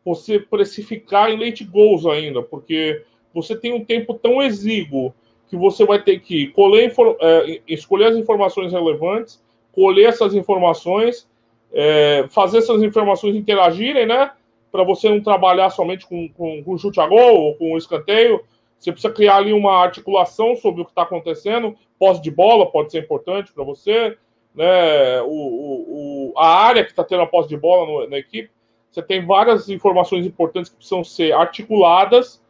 você 0.04 0.38
precificar 0.38 1.30
em 1.30 1.38
late 1.38 1.64
goals 1.64 2.04
ainda, 2.06 2.42
porque 2.42 3.02
você 3.32 3.56
tem 3.56 3.72
um 3.72 3.84
tempo 3.84 4.14
tão 4.14 4.42
exíguo 4.42 5.14
que 5.48 5.56
você 5.56 5.84
vai 5.84 6.02
ter 6.02 6.20
que 6.20 6.48
colher, 6.48 6.92
é, 7.20 7.60
escolher 7.66 8.06
as 8.06 8.16
informações 8.16 8.72
relevantes, 8.72 9.42
colher 9.72 10.08
essas 10.08 10.34
informações, 10.34 11.28
é, 11.72 12.26
fazer 12.30 12.58
essas 12.58 12.82
informações 12.82 13.34
interagirem, 13.34 14.06
né? 14.06 14.30
Para 14.70 14.84
você 14.84 15.08
não 15.08 15.20
trabalhar 15.20 15.70
somente 15.70 16.06
com, 16.06 16.28
com, 16.30 16.62
com 16.62 16.78
chute 16.78 17.00
a 17.00 17.06
gol 17.06 17.40
ou 17.40 17.54
com 17.54 17.76
escanteio. 17.76 18.40
Você 18.78 18.92
precisa 18.92 19.12
criar 19.12 19.36
ali 19.36 19.52
uma 19.52 19.82
articulação 19.82 20.54
sobre 20.56 20.82
o 20.82 20.84
que 20.84 20.90
está 20.90 21.02
acontecendo. 21.02 21.76
Posse 21.98 22.20
de 22.20 22.30
bola 22.30 22.70
pode 22.70 22.92
ser 22.92 22.98
importante 22.98 23.52
para 23.52 23.64
você, 23.64 24.16
né? 24.54 25.22
O, 25.22 25.26
o, 25.26 26.32
o, 26.32 26.38
a 26.38 26.46
área 26.46 26.84
que 26.84 26.90
está 26.90 27.02
tendo 27.02 27.22
a 27.22 27.26
posse 27.26 27.48
de 27.48 27.56
bola 27.56 27.86
no, 27.86 28.10
na 28.10 28.18
equipe. 28.18 28.50
Você 28.94 29.02
tem 29.02 29.26
várias 29.26 29.68
informações 29.68 30.24
importantes 30.24 30.70
que 30.70 30.76
precisam 30.76 31.02
ser 31.02 31.32
articuladas 31.32 32.40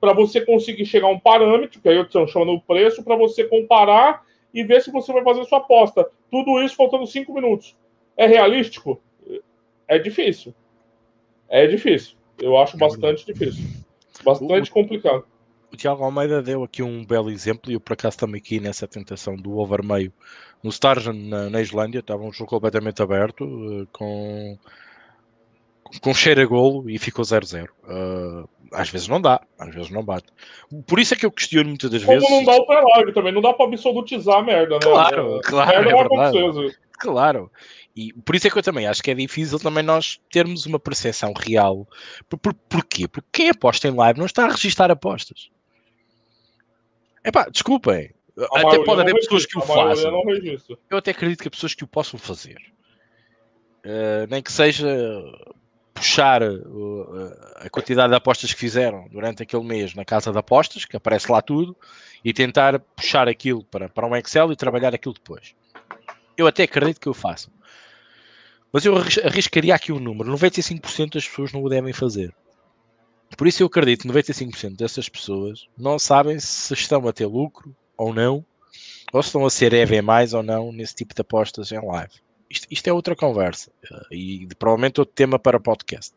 para 0.00 0.12
você 0.12 0.44
conseguir 0.44 0.84
chegar 0.84 1.06
a 1.06 1.10
um 1.10 1.20
parâmetro, 1.20 1.80
que 1.80 1.88
aí 1.88 1.94
eu 1.94 2.02
estou 2.02 2.26
chamando 2.26 2.50
o 2.50 2.60
preço, 2.60 3.04
para 3.04 3.14
você 3.14 3.44
comparar 3.44 4.24
e 4.52 4.64
ver 4.64 4.82
se 4.82 4.90
você 4.90 5.12
vai 5.12 5.22
fazer 5.22 5.44
sua 5.44 5.58
aposta. 5.58 6.10
Tudo 6.32 6.60
isso 6.60 6.74
faltando 6.74 7.06
cinco 7.06 7.32
minutos. 7.32 7.76
É 8.16 8.26
realístico? 8.26 9.00
É 9.86 9.96
difícil. 9.96 10.52
É 11.48 11.64
difícil. 11.64 12.16
Eu 12.40 12.58
acho 12.58 12.76
bastante 12.76 13.24
difícil. 13.24 13.64
Bastante 14.24 14.72
complicado. 14.72 15.24
O 15.72 15.76
Tiago 15.76 16.02
Almeida 16.02 16.42
deu 16.42 16.64
aqui 16.64 16.82
um 16.82 17.04
belo 17.04 17.30
exemplo 17.30 17.70
e 17.70 17.74
eu 17.74 17.80
por 17.80 17.92
acaso 17.92 18.18
também 18.18 18.40
aqui 18.40 18.58
nessa 18.58 18.88
tentação 18.88 19.36
do 19.36 19.58
over 19.58 19.84
meio 19.84 20.12
no 20.60 20.70
Stargen 20.70 21.28
na, 21.28 21.48
na 21.48 21.60
Islândia, 21.60 22.00
estava 22.00 22.24
um 22.24 22.32
jogo 22.32 22.50
completamente 22.50 23.00
aberto, 23.00 23.44
eh, 23.44 23.86
com 23.92 24.58
com 26.02 26.14
cheiro 26.14 26.40
a 26.40 26.44
golo 26.44 26.88
e 26.88 26.98
ficou 26.98 27.24
0-0. 27.24 27.68
Uh, 27.84 28.48
às 28.72 28.88
vezes 28.88 29.08
não 29.08 29.20
dá, 29.20 29.40
às 29.58 29.74
vezes 29.74 29.90
não 29.90 30.04
bate. 30.04 30.26
Por 30.86 30.98
isso 30.98 31.14
é 31.14 31.16
que 31.16 31.24
eu 31.24 31.30
questiono 31.30 31.68
muitas 31.68 31.90
das 31.90 32.04
Como 32.04 32.18
vezes. 32.18 32.30
não 32.30 32.44
dá 32.44 32.56
o 32.56 32.66
pré 32.66 33.12
também, 33.12 33.32
não 33.32 33.40
dá 33.40 33.52
para 33.52 33.66
absolutizar 33.66 34.38
a 34.38 34.42
merda, 34.42 34.74
né? 34.74 34.80
Claro, 34.80 35.40
claro, 35.42 35.70
merda 35.70 35.90
é 35.90 35.94
verdade. 35.94 36.38
acontecer. 36.38 36.78
Claro. 36.98 37.50
E 37.96 38.12
por 38.12 38.34
isso 38.34 38.46
é 38.46 38.50
que 38.50 38.58
eu 38.58 38.62
também 38.62 38.86
acho 38.86 39.02
que 39.02 39.10
é 39.10 39.14
difícil 39.14 39.58
também 39.58 39.82
nós 39.82 40.20
termos 40.30 40.66
uma 40.66 40.80
percepção 40.80 41.32
real. 41.32 41.86
Por, 42.28 42.38
por, 42.38 42.54
porquê? 42.54 43.06
Porque 43.06 43.28
quem 43.30 43.50
aposta 43.50 43.86
em 43.86 43.94
live 43.94 44.18
não 44.18 44.26
está 44.26 44.44
a 44.44 44.50
registrar 44.50 44.90
apostas. 44.90 45.48
Epá, 47.24 47.48
desculpem. 47.48 48.12
A 48.36 48.60
Até 48.60 48.84
pode 48.84 49.00
haver 49.00 49.14
pessoas 49.14 49.46
que 49.46 49.56
o 49.56 49.60
registra. 50.24 50.76
Eu 50.90 50.98
até 50.98 51.12
acredito 51.12 51.40
que 51.40 51.48
há 51.48 51.50
pessoas 51.50 51.74
que 51.74 51.84
o 51.84 51.86
possam 51.86 52.18
fazer. 52.18 52.58
Uh, 53.84 54.26
nem 54.28 54.42
que 54.42 54.50
seja 54.50 54.88
puxar 55.94 56.42
uh, 56.42 57.32
a 57.56 57.70
quantidade 57.70 58.10
de 58.10 58.16
apostas 58.16 58.52
que 58.52 58.58
fizeram 58.58 59.08
durante 59.10 59.42
aquele 59.42 59.62
mês 59.64 59.94
na 59.94 60.04
casa 60.04 60.32
de 60.32 60.38
apostas, 60.38 60.84
que 60.84 60.96
aparece 60.96 61.30
lá 61.30 61.40
tudo, 61.40 61.76
e 62.24 62.32
tentar 62.32 62.80
puxar 62.80 63.28
aquilo 63.28 63.64
para, 63.64 63.88
para 63.88 64.06
um 64.06 64.16
Excel 64.16 64.52
e 64.52 64.56
trabalhar 64.56 64.94
aquilo 64.94 65.14
depois. 65.14 65.54
Eu 66.36 66.46
até 66.46 66.64
acredito 66.64 67.00
que 67.00 67.06
eu 67.06 67.14
faço. 67.14 67.50
Mas 68.72 68.84
eu 68.84 68.96
arris- 68.96 69.18
arriscaria 69.24 69.74
aqui 69.74 69.92
um 69.92 70.00
número: 70.00 70.32
95% 70.36 71.14
das 71.14 71.28
pessoas 71.28 71.52
não 71.52 71.62
o 71.62 71.68
devem 71.68 71.92
fazer. 71.92 72.34
Por 73.38 73.46
isso 73.46 73.62
eu 73.62 73.66
acredito 73.68 74.02
que 74.02 74.08
95% 74.08 74.76
dessas 74.76 75.08
pessoas 75.08 75.68
não 75.78 75.98
sabem 75.98 76.38
se 76.40 76.74
estão 76.74 77.06
a 77.06 77.12
ter 77.12 77.26
lucro 77.26 77.74
ou 77.96 78.12
não, 78.12 78.44
ou 79.12 79.22
se 79.22 79.28
estão 79.28 79.46
a 79.46 79.50
ser 79.50 79.72
EV 79.72 80.02
mais 80.02 80.34
ou 80.34 80.42
não 80.42 80.72
nesse 80.72 80.94
tipo 80.94 81.14
de 81.14 81.20
apostas 81.20 81.70
em 81.72 81.80
live. 81.84 82.12
Isto, 82.54 82.66
isto 82.70 82.88
é 82.88 82.92
outra 82.92 83.16
conversa 83.16 83.72
eh, 83.90 84.14
e 84.16 84.48
provavelmente 84.58 85.00
outro 85.00 85.14
tema 85.14 85.38
para 85.38 85.58
podcast. 85.58 86.14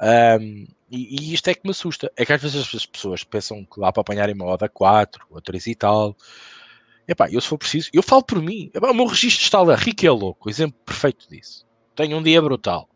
Um, 0.00 0.66
e, 0.90 1.30
e 1.30 1.34
isto 1.34 1.48
é 1.48 1.54
que 1.54 1.60
me 1.64 1.70
assusta. 1.70 2.10
É 2.16 2.24
que 2.24 2.32
às 2.32 2.40
vezes 2.40 2.74
as 2.74 2.86
pessoas 2.86 3.22
pensam 3.22 3.64
que 3.64 3.78
lá 3.78 3.92
para 3.92 4.00
apanharem 4.00 4.34
uma 4.34 4.46
oda 4.46 4.68
4 4.68 5.26
ou 5.30 5.40
3 5.40 5.66
e 5.66 5.74
tal. 5.74 6.16
Epá, 7.06 7.28
eu 7.30 7.40
se 7.40 7.48
for 7.48 7.58
preciso, 7.58 7.90
eu 7.92 8.02
falo 8.02 8.22
por 8.22 8.40
mim. 8.40 8.70
Epá, 8.74 8.90
o 8.90 8.94
meu 8.94 9.06
registro 9.06 9.42
está 9.42 9.60
lá, 9.60 9.74
rico 9.74 10.06
é 10.06 10.10
louco, 10.10 10.48
exemplo 10.48 10.78
perfeito 10.84 11.28
disso. 11.28 11.66
Tenho 11.94 12.16
um 12.16 12.22
dia 12.22 12.40
brutal. 12.40 12.88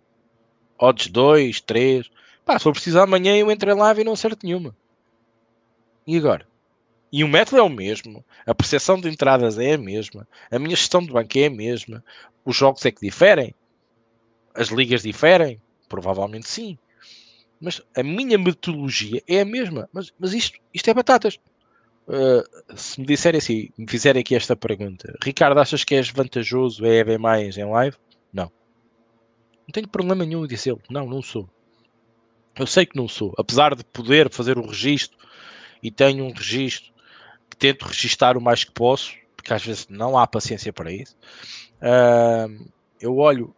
Odds 0.79 1.09
2, 1.09 1.61
3. 1.61 2.11
Pá, 2.45 2.59
se 2.59 2.65
for 2.65 2.73
preciso 2.73 2.99
amanhã 3.01 3.37
eu 3.37 3.51
entro 3.51 3.71
em 3.71 3.75
live 3.75 4.01
e 4.01 4.05
não 4.05 4.13
acerto 4.15 4.47
nenhuma. 4.47 4.75
E 6.07 6.17
agora? 6.17 6.47
E 7.15 7.23
o 7.23 7.29
método 7.29 7.59
é 7.59 7.63
o 7.63 7.69
mesmo, 7.69 8.25
a 8.45 8.53
percepção 8.53 9.01
de 9.01 9.09
entradas 9.09 9.57
é 9.57 9.75
a 9.75 9.79
mesma, 9.79 10.27
a 10.51 10.59
minha 10.59 10.75
gestão 10.75 11.01
de 11.01 11.13
banco 11.13 11.39
é 11.39 11.47
a 11.47 11.51
mesma, 11.51 12.05
os 12.45 12.57
jogos 12.57 12.85
é 12.85 12.91
que 12.91 13.01
diferem, 13.01 13.55
as 14.53 14.67
ligas 14.67 15.05
diferem, 15.05 15.63
provavelmente 15.89 16.49
sim, 16.49 16.77
mas 17.61 17.81
a 17.97 18.03
minha 18.03 18.37
metodologia 18.37 19.23
é 19.29 19.43
a 19.43 19.45
mesma. 19.45 19.89
Mas, 19.93 20.13
mas 20.19 20.35
isto, 20.35 20.59
isto 20.75 20.91
é 20.91 20.93
batatas. 20.93 21.39
Uh, 22.09 22.77
se 22.77 22.99
me 22.99 23.07
disserem 23.07 23.39
assim, 23.39 23.69
me 23.79 23.89
fizerem 23.89 24.19
aqui 24.19 24.35
esta 24.35 24.57
pergunta, 24.57 25.17
Ricardo, 25.23 25.61
achas 25.61 25.85
que 25.85 25.95
és 25.95 26.11
vantajoso 26.11 26.85
é 26.85 26.97
EB 26.97 27.17
mais 27.17 27.57
em 27.57 27.65
live? 27.65 27.97
Não. 28.33 28.51
Não 29.69 29.73
tenho 29.73 29.87
problema 29.87 30.25
nenhum 30.25 30.45
em 30.45 30.49
dizer 30.49 30.77
não, 30.91 31.07
não 31.07 31.23
sou. 31.23 31.49
Eu 32.59 32.67
sei 32.67 32.85
que 32.85 32.97
não 32.97 33.07
sou, 33.07 33.33
apesar 33.39 33.77
de 33.77 33.85
poder 33.85 34.29
fazer 34.33 34.59
o 34.59 34.67
registro 34.67 35.17
e 35.81 35.93
tenho 35.93 36.25
um 36.25 36.33
registro 36.33 36.93
tento 37.55 37.87
registar 37.87 38.37
o 38.37 38.41
mais 38.41 38.65
que 38.65 38.73
posso, 38.73 39.15
porque 39.37 39.53
às 39.53 39.65
vezes 39.65 39.87
não 39.89 40.19
há 40.19 40.27
paciência 40.27 40.73
para 40.73 40.93
isso. 40.93 41.17
Uh, 41.77 42.69
eu 43.01 43.17
olho, 43.19 43.55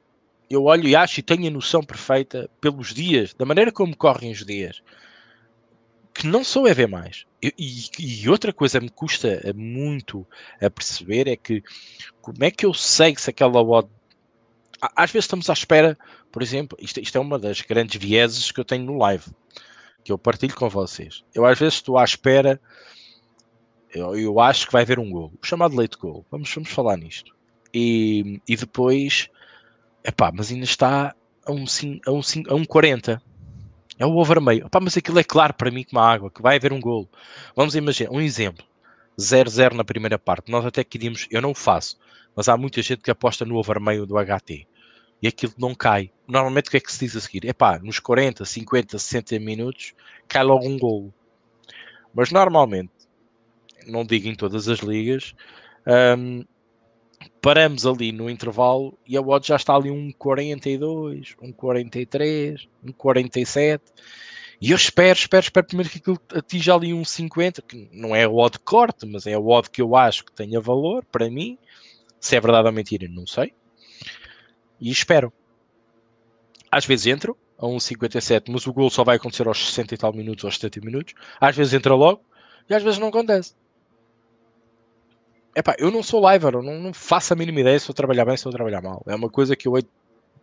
eu 0.51 0.64
olho 0.64 0.88
e 0.88 0.97
acho 0.97 1.20
e 1.20 1.22
tenho 1.22 1.47
a 1.47 1.51
noção 1.51 1.82
perfeita 1.82 2.51
pelos 2.61 2.92
dias, 2.92 3.34
da 3.34 3.44
maneira 3.44 3.70
como 3.70 3.97
correm 3.97 4.32
os 4.32 4.44
dias, 4.44 4.82
que 6.12 6.26
não 6.26 6.42
sou 6.42 6.66
EV 6.66 6.86
mais. 6.86 7.26
E, 7.42 7.53
e, 7.59 8.22
e 8.22 8.28
outra 8.28 8.53
coisa 8.53 8.80
me 8.80 8.88
custa 8.88 9.40
muito 9.55 10.26
a 10.61 10.70
perceber 10.70 11.28
é 11.28 11.36
que 11.36 11.62
como 12.20 12.42
é 12.42 12.51
que 12.51 12.64
eu 12.64 12.72
sei 12.72 13.14
se 13.16 13.30
aquela 13.30 13.62
odd 13.62 13.88
às 14.80 15.11
vezes 15.11 15.24
estamos 15.24 15.49
à 15.49 15.53
espera, 15.53 15.97
por 16.30 16.42
exemplo, 16.42 16.76
isto, 16.80 17.01
isto, 17.01 17.16
é 17.16 17.20
uma 17.20 17.38
das 17.38 17.61
grandes 17.61 18.01
vieses 18.01 18.51
que 18.53 18.61
eu 18.61 18.64
tenho 18.64 18.84
no 18.84 18.99
live, 18.99 19.24
que 20.05 20.12
eu 20.12 20.18
partilho 20.18 20.55
com 20.55 20.68
vocês. 20.68 21.24
Eu 21.34 21.47
às 21.47 21.59
vezes 21.59 21.74
estou 21.74 21.99
à 21.99 22.05
espera, 22.05 22.61
eu, 23.93 24.16
eu 24.16 24.41
acho 24.41 24.66
que 24.66 24.72
vai 24.72 24.82
haver 24.82 24.99
um 24.99 25.11
gol, 25.11 25.32
o 25.41 25.47
chamado 25.47 25.76
late 25.76 25.97
goal. 25.97 26.24
Vamos, 26.30 26.53
vamos 26.53 26.70
falar 26.70 26.97
nisto. 26.97 27.34
E, 27.72 28.41
e 28.49 28.57
depois, 28.57 29.28
epá, 30.05 30.32
mas 30.32 30.51
ainda 30.51 30.64
está 30.64 31.14
a 31.45 31.53
um, 31.53 31.64
a 32.07 32.12
um, 32.12 32.20
a 32.49 32.55
um 32.55 32.64
40. 32.64 33.22
É 33.99 34.07
o 34.07 34.16
over 34.16 34.41
meio. 34.41 34.66
Epá, 34.66 34.80
mas 34.80 34.97
aquilo 34.97 35.18
é 35.18 35.24
claro 35.24 35.55
para 35.55 35.70
mim 35.70 35.84
como 35.84 36.01
água, 36.01 36.30
que 36.30 36.43
vai 36.43 36.57
haver 36.57 36.72
um 36.72 36.80
gol. 36.80 37.09
Vamos 37.55 37.74
imaginar, 37.74 38.11
um 38.11 38.20
exemplo. 38.20 38.64
0-0 39.18 39.72
na 39.72 39.84
primeira 39.84 40.18
parte. 40.18 40.51
Nós 40.51 40.64
até 40.66 40.84
queríamos, 40.84 41.26
eu 41.30 41.41
não 41.41 41.53
o 41.53 41.55
faço, 41.55 41.99
mas 42.34 42.49
há 42.49 42.57
muita 42.57 42.82
gente 42.82 43.03
que 43.03 43.11
aposta 43.11 43.45
no 43.45 43.57
over 43.57 43.80
meio 43.80 44.05
do 44.07 44.16
HT 44.16 44.66
e 45.22 45.28
aquilo 45.28 45.55
não 45.59 45.74
cai. 45.74 46.11
Normalmente 46.26 46.68
o 46.68 46.70
que 46.70 46.76
é 46.76 46.80
que 46.80 46.93
se 46.93 47.01
diz 47.01 47.16
a 47.16 47.20
seguir? 47.20 47.47
É 47.47 47.53
pá, 47.53 47.78
nos 47.78 47.99
40, 47.99 48.45
50, 48.45 48.99
60 48.99 49.39
minutos 49.39 49.95
cai 50.28 50.43
logo 50.43 50.66
um 50.66 50.78
golo. 50.78 51.14
Mas 52.14 52.30
normalmente, 52.30 52.91
não 53.87 54.05
digo 54.05 54.28
em 54.28 54.34
todas 54.34 54.68
as 54.68 54.80
ligas, 54.80 55.34
um, 56.18 56.45
paramos 57.41 57.87
ali 57.87 58.12
no 58.12 58.28
intervalo 58.28 58.99
e 59.07 59.16
a 59.16 59.20
odd 59.20 59.47
já 59.47 59.57
está 59.57 59.74
ali 59.74 59.91
um 59.91 60.11
42, 60.12 61.37
um 61.41 61.53
43, 61.53 62.68
um 62.84 62.93
47. 62.93 63.84
E 64.61 64.70
eu 64.70 64.76
espero, 64.76 65.18
espero, 65.18 65.45
espero 65.45 65.66
primeiro 65.66 65.91
que 65.91 65.99
aquilo 65.99 66.18
atinja 66.34 66.74
ali 66.74 66.93
um 66.95 67.05
50, 67.05 67.62
que 67.62 67.89
não 67.93 68.16
é 68.16 68.26
o 68.26 68.37
odd 68.37 68.59
corte, 68.61 69.07
mas 69.07 69.26
é 69.26 69.37
o 69.37 69.49
odd 69.49 69.70
que 69.70 69.82
eu 69.82 69.95
acho 69.95 70.24
que 70.24 70.32
tenha 70.32 70.61
valor 70.61 71.05
para 71.05 71.30
mim. 71.30 71.59
Se 72.18 72.37
é 72.37 72.41
verdade 72.41 72.66
ou 72.66 72.72
mentira, 72.72 73.07
não 73.09 73.26
sei. 73.26 73.53
E 74.80 74.91
espero. 74.91 75.32
Às 76.70 76.87
vezes 76.87 77.07
entro 77.07 77.37
a 77.59 77.66
1,57, 77.66 78.45
mas 78.49 78.66
o 78.66 78.72
gol 78.72 78.91
só 78.91 79.05
vai 79.05 79.16
acontecer 79.16 79.47
aos 79.47 79.68
60 79.68 79.95
e 79.95 79.99
tal 79.99 80.12
minutos, 80.12 80.45
aos 80.45 80.59
70 80.59 80.84
minutos. 80.84 81.14
Às 81.41 81.57
vezes 81.57 81.74
entra 81.74 81.95
logo 81.95 82.22
e 82.68 82.74
às 82.74 82.82
vezes 82.82 82.99
não 82.99 83.09
acontece. 83.09 83.55
Epá, 85.57 85.74
eu 85.78 85.90
não 85.90 86.02
sou 86.02 86.30
liver, 86.30 86.52
eu 86.52 86.62
não, 86.62 86.78
não 86.78 86.92
faço 86.92 87.32
a 87.32 87.36
mínima 87.36 87.61
ideia 87.61 87.80
se 87.80 87.86
vou 87.86 87.94
trabalhar 87.94 88.26
bem, 88.26 88.36
se 88.36 88.44
vou 88.44 88.52
trabalhar 88.52 88.82
mal. 88.82 89.02
É 89.07 89.14
uma 89.14 89.30
coisa 89.30 89.57
que 89.57 89.66
eu 89.66 89.74
hei 89.74 89.82
de 89.82 89.88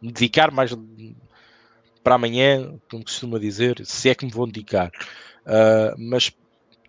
me 0.01 0.11
dedicar 0.11 0.51
mais 0.51 0.75
para 2.03 2.15
amanhã, 2.15 2.73
como 2.89 3.03
costuma 3.03 3.37
dizer, 3.37 3.79
se 3.85 4.09
é 4.09 4.15
que 4.15 4.25
me 4.25 4.31
vou 4.31 4.47
dedicar. 4.47 4.89
Uh, 5.45 5.95
mas 5.97 6.31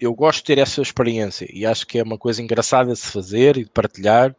eu 0.01 0.15
gosto 0.15 0.39
de 0.39 0.45
ter 0.45 0.59
essa 0.59 0.81
experiência 0.81 1.47
e 1.53 1.67
acho 1.67 1.87
que 1.87 1.99
é 1.99 2.03
uma 2.03 2.17
coisa 2.17 2.43
engraçada 2.43 2.93
de 2.93 2.99
se 2.99 3.09
fazer 3.09 3.59
e 3.59 3.65
de 3.65 3.71
partilhar 3.71 4.35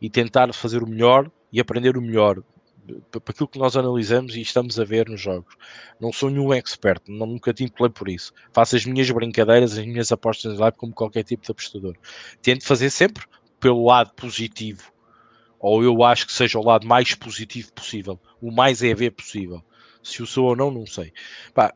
e 0.00 0.08
tentar 0.08 0.52
fazer 0.54 0.82
o 0.82 0.86
melhor 0.86 1.30
e 1.52 1.60
aprender 1.60 1.96
o 1.96 2.02
melhor 2.02 2.42
para 3.10 3.20
aquilo 3.28 3.48
que 3.48 3.58
nós 3.58 3.76
analisamos 3.76 4.36
e 4.36 4.40
estamos 4.40 4.78
a 4.78 4.84
ver 4.84 5.08
nos 5.08 5.20
jogos. 5.20 5.54
Não 6.00 6.12
sou 6.12 6.30
nenhum 6.30 6.52
expert, 6.52 7.02
não, 7.08 7.26
nunca 7.26 7.52
te 7.52 7.64
impelei 7.64 7.90
por 7.90 8.08
isso. 8.08 8.32
Faço 8.52 8.76
as 8.76 8.84
minhas 8.84 9.10
brincadeiras, 9.10 9.76
as 9.76 9.84
minhas 9.84 10.12
apostas 10.12 10.54
em 10.54 10.58
live 10.58 10.76
como 10.76 10.92
qualquer 10.92 11.24
tipo 11.24 11.44
de 11.44 11.50
apostador. 11.50 11.96
Tento 12.42 12.64
fazer 12.64 12.90
sempre 12.90 13.24
pelo 13.58 13.84
lado 13.84 14.12
positivo, 14.14 14.92
ou 15.58 15.82
eu 15.82 16.02
acho 16.04 16.26
que 16.26 16.32
seja 16.32 16.58
o 16.58 16.64
lado 16.64 16.86
mais 16.86 17.14
positivo 17.14 17.72
possível, 17.72 18.20
o 18.40 18.50
mais 18.50 18.82
EV 18.82 19.10
possível. 19.10 19.62
Se 20.02 20.22
o 20.22 20.26
sou 20.26 20.46
ou 20.46 20.54
não, 20.54 20.70
não 20.70 20.86
sei. 20.86 21.12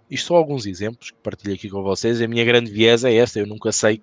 Isto 0.08 0.28
são 0.28 0.36
alguns 0.36 0.64
exemplos 0.64 1.11
que 1.11 1.18
partilho 1.18 1.52
aqui 1.52 1.68
com 1.68 1.82
vocês. 1.82 2.22
A 2.22 2.28
minha 2.28 2.44
grande 2.44 2.70
viés 2.70 3.02
é 3.02 3.12
esta, 3.12 3.40
eu 3.40 3.46
nunca 3.46 3.72
sei 3.72 4.00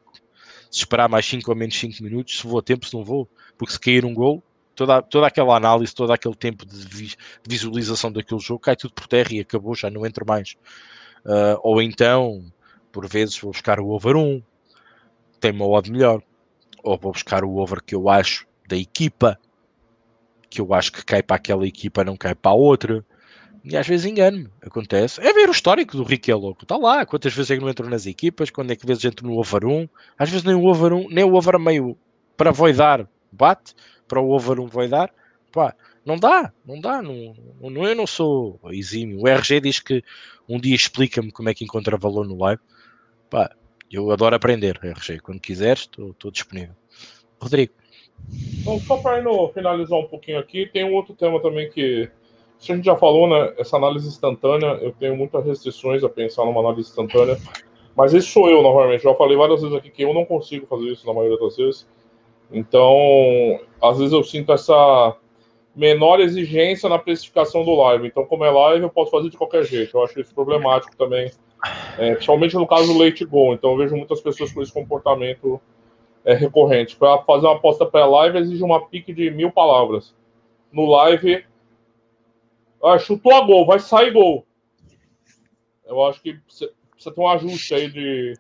se 0.70 0.80
esperar 0.80 1.08
mais 1.08 1.26
5 1.26 1.49
ou 1.49 1.55
menos 1.55 1.80
5 1.80 2.03
minutos, 2.03 2.38
se 2.38 2.45
vou 2.45 2.60
a 2.60 2.62
tempo, 2.62 2.86
se 2.86 2.93
não 2.93 3.05
vou. 3.05 3.30
Porque 3.58 3.72
se 3.72 3.80
cair 3.80 4.03
um 4.03 4.14
gol, 4.14 4.43
toda, 4.78 5.02
toda 5.02 5.28
aquela 5.28 5.58
análise, 5.58 5.94
todo 5.94 6.14
aquele 6.14 6.36
tempo 6.36 6.66
de, 6.66 6.88
vi, 6.88 7.08
de, 7.08 7.16
visualização 7.50 8.12
daquele 8.12 8.40
jogo 8.40 8.60
cai 8.60 8.76
tudo 8.76 8.94
por 8.94 9.08
terra 9.08 9.30
e 9.32 9.40
acabou, 9.40 9.76
já 9.76 9.90
não 9.90 10.06
entro 10.06 10.26
mais. 10.26 10.56
Uh, 11.26 11.60
ou 11.64 11.82
então, 11.82 12.46
por 12.92 13.08
vezes, 13.08 13.38
vou 13.40 13.52
buscar 13.52 13.80
o 13.80 13.90
over 13.90 14.16
1, 14.16 14.42
tem 15.42 15.52
uma 15.52 15.68
odd 15.68 15.92
melhor, 15.92 16.22
ou 16.84 16.98
vou 16.98 17.12
buscar 17.12 17.44
o 17.44 17.58
over 17.58 17.82
que 17.84 17.96
eu 17.96 18.08
acho 18.08 18.46
da 18.70 18.78
equipa, 18.78 19.38
que 20.48 20.62
eu 20.62 20.74
acho 20.74 20.92
que 20.92 21.04
cai 21.04 21.24
para 21.24 21.36
aquela 21.36 21.68
equipa, 21.68 22.04
não 22.04 22.16
cai 22.16 22.36
para 22.36 22.52
a 22.52 22.56
outra. 22.56 23.04
E 23.66 23.76
às 23.76 23.86
vezes 23.86 24.06
engano-me, 24.06 24.50
acontece. 24.62 25.20
É 25.20 25.34
ver 25.34 25.50
o 25.50 25.52
histórico 25.52 25.98
do 25.98 26.04
Rick 26.04 26.32
é 26.32 26.36
louco. 26.36 26.64
Está 26.64 26.78
lá, 26.78 27.06
quantas 27.06 27.34
vezes 27.34 27.52
é 27.52 27.56
que 27.56 27.62
não 27.62 27.70
entrou 27.70 27.90
nas 27.90 28.06
equipas, 28.06 28.50
quando 28.50 28.72
é 28.72 28.76
que 28.76 28.86
vezes 28.86 29.04
entro 29.04 29.28
no 29.28 29.38
over 29.38 29.66
1. 29.66 29.90
Às 30.18 30.30
vezes 30.30 30.46
nem 30.46 30.56
o 30.56 30.64
over 30.66 30.94
1, 30.94 31.10
nem 31.10 31.26
o 31.26 31.34
over 31.34 31.60
meio 31.60 31.98
para 32.38 32.52
voidar 32.52 33.10
bate, 33.32 33.74
para 34.08 34.22
o 34.22 34.30
over 34.30 34.60
1 34.60 34.68
vai 34.68 34.88
dar. 34.88 35.12
Pá, 35.52 35.76
não 36.06 36.18
dá, 36.18 36.52
não 36.66 36.80
dá. 36.80 37.02
Não, 37.02 37.36
não, 37.60 37.86
eu 37.86 37.96
não 37.96 38.08
sou 38.08 38.60
exímio. 38.72 39.22
O 39.22 39.28
RG 39.28 39.60
diz 39.62 39.80
que 39.80 40.04
um 40.48 40.60
dia 40.60 40.76
explica-me 40.76 41.32
como 41.32 41.50
é 41.50 41.54
que 41.54 41.64
encontra 41.64 41.98
valor 41.98 42.26
no 42.28 42.38
live. 42.40 42.62
Pá, 43.30 43.52
eu 43.92 44.12
adoro 44.12 44.36
aprender, 44.36 44.80
RG. 44.84 45.20
Quando 45.20 45.40
quiseres, 45.40 45.82
estou 45.82 46.32
disponível. 46.32 46.76
Rodrigo. 47.40 47.74
Então, 48.62 48.80
só 48.80 48.98
para 48.98 49.22
finalizar 49.54 50.00
um 50.00 50.08
pouquinho 50.08 50.40
aqui, 50.40 50.66
tem 50.68 50.84
um 50.84 50.94
outro 50.94 51.14
tema 51.14 51.42
também 51.42 51.70
que 51.70 52.10
isso 52.60 52.72
a 52.72 52.76
gente 52.76 52.86
já 52.86 52.96
falou, 52.96 53.30
né? 53.30 53.54
Essa 53.58 53.78
análise 53.78 54.08
instantânea, 54.08 54.80
eu 54.82 54.92
tenho 54.92 55.16
muitas 55.16 55.46
restrições 55.46 56.04
a 56.04 56.10
pensar 56.10 56.44
numa 56.46 56.60
análise 56.60 56.90
instantânea, 56.90 57.38
mas 57.96 58.14
esse 58.14 58.28
sou 58.28 58.50
eu, 58.50 58.62
novamente. 58.62 59.04
Já 59.04 59.14
falei 59.14 59.38
várias 59.38 59.62
vezes 59.62 59.78
aqui 59.78 59.90
que 59.90 60.04
eu 60.04 60.14
não 60.14 60.26
consigo 60.26 60.66
fazer 60.66 60.92
isso 60.92 61.06
na 61.06 61.14
maioria 61.14 61.38
das 61.38 61.56
vezes. 61.56 61.88
Então, 62.52 63.60
às 63.82 63.98
vezes 63.98 64.14
eu 64.14 64.24
sinto 64.24 64.52
essa 64.52 65.18
menor 65.76 66.20
exigência 66.20 66.89
na 66.89 66.98
precificação 66.98 67.64
do 67.64 67.76
live. 67.76 68.08
Então, 68.08 68.26
como 68.26 68.43
é 68.43 68.50
live, 68.50 68.84
eu 68.84 68.89
posso 68.89 69.12
fazer 69.12 69.30
de 69.30 69.38
qualquer 69.38 69.64
jeito. 69.64 69.95
Eu 69.95 70.04
acho 70.04 70.20
isso 70.20 70.34
problemático 70.34 70.95
também, 70.98 71.32
é, 71.98 72.14
principalmente 72.14 72.56
no 72.56 72.66
caso 72.66 72.91
do 72.91 73.00
late 73.00 73.24
go. 73.26 73.54
Então, 73.54 73.72
eu 73.72 73.78
vejo 73.78 73.95
muitas 73.95 74.22
pessoas 74.22 74.52
com 74.52 74.62
esse 74.62 74.74
comportamento 74.74 75.62
é, 76.26 76.34
recorrente. 76.34 76.95
Para 76.95 77.20
fazer 77.20 77.45
uma 77.45 77.56
aposta 77.56 77.86
pré-live, 77.86 78.39
exige 78.39 78.64
uma 78.64 78.88
pique 78.88 79.14
de 79.14 79.30
mil 79.30 79.52
palavras. 79.52 80.16
No 80.72 80.86
live, 80.86 81.45
ah, 82.84 82.98
chutou 82.98 83.34
a 83.34 83.41
gol, 83.41 83.66
vai 83.66 83.80
sair 83.80 84.12
gol. 84.12 84.45
Eu 85.86 86.04
acho 86.04 86.22
que 86.22 86.34
precisa 86.34 87.14
ter 87.14 87.22
um 87.22 87.28
ajuste 87.28 87.74
aí 87.74 87.89
de, 87.89 88.34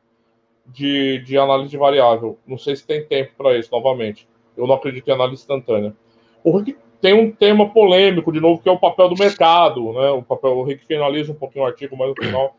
de, 0.67 1.19
de 1.19 1.37
análise 1.37 1.69
de 1.69 1.77
variável. 1.77 2.37
Não 2.45 2.57
sei 2.57 2.75
se 2.75 2.85
tem 2.85 3.03
tempo 3.03 3.31
para 3.37 3.57
isso, 3.57 3.69
novamente. 3.71 4.27
Eu 4.55 4.67
não 4.67 4.75
acredito 4.75 5.07
em 5.07 5.13
análise 5.13 5.41
instantânea. 5.41 5.95
O 6.43 6.57
Rick 6.57 6.77
tem 7.01 7.13
um 7.13 7.31
tema 7.31 7.69
polêmico, 7.69 8.31
de 8.31 8.39
novo, 8.39 8.61
que 8.61 8.69
é 8.69 8.71
o 8.71 8.79
papel 8.79 9.09
do 9.09 9.15
mercado. 9.15 9.93
Né? 9.93 10.09
O, 10.11 10.23
papel, 10.23 10.57
o 10.57 10.63
Rick 10.63 10.85
finaliza 10.85 11.31
um 11.31 11.35
pouquinho 11.35 11.63
o 11.63 11.67
artigo, 11.67 11.95
mas 11.95 12.09
no 12.09 12.15
final, 12.15 12.55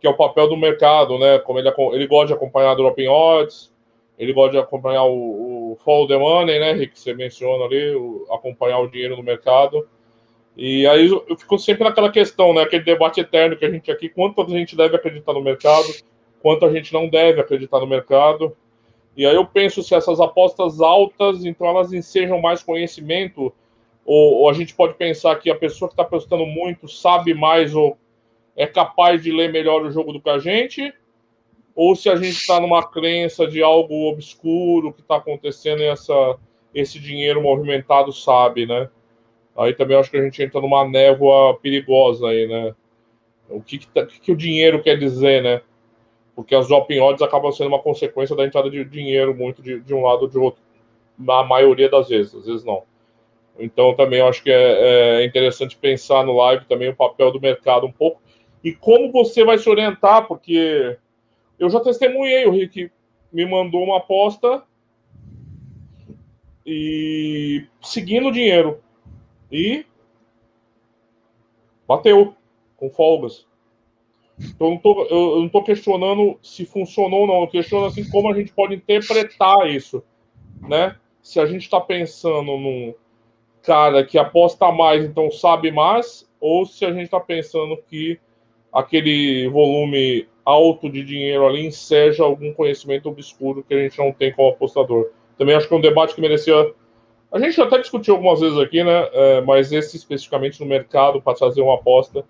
que 0.00 0.06
é 0.06 0.10
o 0.10 0.16
papel 0.16 0.48
do 0.48 0.56
mercado. 0.56 1.18
Né? 1.18 1.38
Como 1.40 1.58
ele, 1.58 1.72
ele 1.92 2.06
gosta 2.06 2.28
de 2.28 2.32
acompanhar 2.32 2.74
Dropping 2.74 3.08
Odds, 3.08 3.72
ele 4.18 4.32
gosta 4.32 4.52
de 4.52 4.58
acompanhar 4.58 5.04
o, 5.04 5.72
o 5.72 5.76
Follow 5.84 6.06
the 6.06 6.16
Money, 6.16 6.60
né, 6.60 6.72
Rick? 6.72 6.98
Você 6.98 7.14
menciona 7.14 7.64
ali, 7.64 7.94
o, 7.94 8.26
acompanhar 8.30 8.78
o 8.78 8.88
dinheiro 8.88 9.16
no 9.16 9.22
mercado. 9.22 9.86
E 10.56 10.86
aí 10.86 11.08
eu 11.08 11.36
fico 11.36 11.58
sempre 11.58 11.82
naquela 11.82 12.10
questão, 12.10 12.52
né? 12.52 12.62
Aquele 12.62 12.84
debate 12.84 13.20
eterno 13.20 13.56
que 13.56 13.64
a 13.64 13.70
gente 13.70 13.90
aqui, 13.90 14.08
quanto 14.08 14.42
a 14.42 14.46
gente 14.46 14.76
deve 14.76 14.94
acreditar 14.94 15.32
no 15.32 15.40
mercado, 15.40 15.86
quanto 16.42 16.66
a 16.66 16.72
gente 16.72 16.92
não 16.92 17.08
deve 17.08 17.40
acreditar 17.40 17.80
no 17.80 17.86
mercado. 17.86 18.56
E 19.16 19.24
aí 19.24 19.34
eu 19.34 19.46
penso 19.46 19.82
se 19.82 19.94
essas 19.94 20.20
apostas 20.20 20.80
altas, 20.80 21.44
então 21.44 21.66
elas 21.66 21.92
ensejam 21.92 22.40
mais 22.40 22.62
conhecimento, 22.62 23.52
ou, 24.04 24.34
ou 24.40 24.50
a 24.50 24.52
gente 24.52 24.74
pode 24.74 24.94
pensar 24.94 25.36
que 25.36 25.50
a 25.50 25.54
pessoa 25.54 25.88
que 25.88 25.92
está 25.92 26.02
apostando 26.02 26.44
muito 26.44 26.88
sabe 26.88 27.32
mais 27.34 27.74
ou 27.74 27.96
é 28.56 28.66
capaz 28.66 29.22
de 29.22 29.30
ler 29.30 29.52
melhor 29.52 29.82
o 29.82 29.90
jogo 29.90 30.12
do 30.12 30.20
que 30.20 30.28
a 30.28 30.38
gente, 30.38 30.92
ou 31.74 31.96
se 31.96 32.08
a 32.10 32.16
gente 32.16 32.36
está 32.36 32.60
numa 32.60 32.86
crença 32.86 33.46
de 33.46 33.62
algo 33.62 34.10
obscuro 34.10 34.92
que 34.92 35.00
está 35.00 35.16
acontecendo 35.16 35.80
e 35.80 35.86
essa, 35.86 36.36
esse 36.74 36.98
dinheiro 36.98 37.42
movimentado 37.42 38.12
sabe, 38.12 38.66
né? 38.66 38.90
Aí 39.56 39.74
também 39.74 39.96
acho 39.96 40.10
que 40.10 40.16
a 40.16 40.22
gente 40.22 40.42
entra 40.42 40.60
numa 40.60 40.86
névoa 40.86 41.58
perigosa 41.58 42.28
aí, 42.28 42.46
né? 42.46 42.74
O 43.48 43.60
que, 43.60 43.78
que, 43.78 43.86
tá, 43.86 44.06
que 44.06 44.32
o 44.32 44.36
dinheiro 44.36 44.82
quer 44.82 44.98
dizer, 44.98 45.42
né? 45.42 45.62
Porque 46.34 46.54
as 46.54 46.70
open 46.70 47.00
odds 47.00 47.22
acabam 47.22 47.52
sendo 47.52 47.68
uma 47.68 47.78
consequência 47.78 48.34
da 48.34 48.44
entrada 48.44 48.70
de 48.70 48.84
dinheiro 48.84 49.34
muito 49.34 49.62
de, 49.62 49.80
de 49.80 49.94
um 49.94 50.02
lado 50.02 50.22
ou 50.22 50.28
de 50.28 50.38
outro. 50.38 50.62
Na 51.18 51.44
maioria 51.44 51.90
das 51.90 52.08
vezes, 52.08 52.34
às 52.34 52.46
vezes 52.46 52.64
não. 52.64 52.84
Então 53.58 53.94
também 53.94 54.20
acho 54.22 54.42
que 54.42 54.50
é, 54.50 55.20
é 55.20 55.24
interessante 55.24 55.76
pensar 55.76 56.24
no 56.24 56.36
live 56.36 56.64
também 56.64 56.88
o 56.88 56.96
papel 56.96 57.30
do 57.30 57.40
mercado 57.40 57.86
um 57.86 57.92
pouco. 57.92 58.20
E 58.64 58.72
como 58.72 59.12
você 59.12 59.44
vai 59.44 59.58
se 59.58 59.68
orientar, 59.68 60.26
porque 60.26 60.96
eu 61.58 61.68
já 61.68 61.80
testemunhei, 61.80 62.46
o 62.46 62.50
Rick 62.50 62.90
me 63.32 63.44
mandou 63.44 63.82
uma 63.82 63.98
aposta 63.98 64.62
e 66.64 67.66
seguindo 67.80 68.28
o 68.28 68.32
dinheiro. 68.32 68.80
E 69.50 69.84
bateu 71.86 72.34
com 72.76 72.88
folgas. 72.90 73.46
Então, 74.38 74.80
eu 75.10 75.40
não, 75.40 75.48
tô 75.48 75.62
questionando 75.62 76.38
se 76.42 76.64
funcionou 76.64 77.20
ou 77.20 77.26
não, 77.26 77.40
eu 77.42 77.48
questiono 77.48 77.86
assim 77.86 78.08
como 78.08 78.30
a 78.30 78.34
gente 78.34 78.52
pode 78.52 78.74
interpretar 78.74 79.68
isso, 79.70 80.02
né? 80.60 80.96
Se 81.22 81.38
a 81.38 81.46
gente 81.46 81.62
está 81.62 81.80
pensando 81.80 82.56
num 82.56 82.94
cara 83.62 84.04
que 84.04 84.18
aposta 84.18 84.72
mais, 84.72 85.04
então 85.04 85.30
sabe 85.30 85.70
mais, 85.70 86.28
ou 86.40 86.66
se 86.66 86.84
a 86.84 86.92
gente 86.92 87.04
está 87.04 87.20
pensando 87.20 87.76
que 87.88 88.18
aquele 88.72 89.48
volume 89.48 90.26
alto 90.44 90.90
de 90.90 91.04
dinheiro 91.04 91.46
ali 91.46 91.64
enseja 91.66 92.24
algum 92.24 92.52
conhecimento 92.52 93.08
obscuro 93.08 93.62
que 93.62 93.74
a 93.74 93.78
gente 93.78 93.98
não 93.98 94.12
tem 94.12 94.32
como 94.32 94.48
apostador. 94.48 95.10
Também 95.38 95.54
acho 95.54 95.68
que 95.68 95.74
é 95.74 95.76
um 95.76 95.80
debate 95.80 96.14
que 96.14 96.20
merecia 96.20 96.74
a 97.32 97.38
gente 97.38 97.58
até 97.62 97.78
discutiu 97.78 98.14
algumas 98.14 98.40
vezes 98.40 98.58
aqui, 98.58 98.84
né? 98.84 99.08
É, 99.10 99.40
mas 99.40 99.72
esse 99.72 99.96
especificamente 99.96 100.60
no 100.60 100.66
mercado 100.66 101.22
para 101.22 101.34
fazer 101.34 101.62
uma 101.62 101.76
aposta 101.76 102.24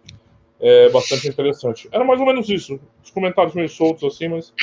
é 0.62 0.88
bastante 0.90 1.28
interessante. 1.28 1.88
Era 1.90 2.04
mais 2.04 2.20
ou 2.20 2.26
menos 2.26 2.48
isso. 2.48 2.78
Os 3.02 3.10
comentários 3.10 3.54
meio 3.54 3.68
soltos 3.68 4.04
assim, 4.04 4.28
mas. 4.28 4.54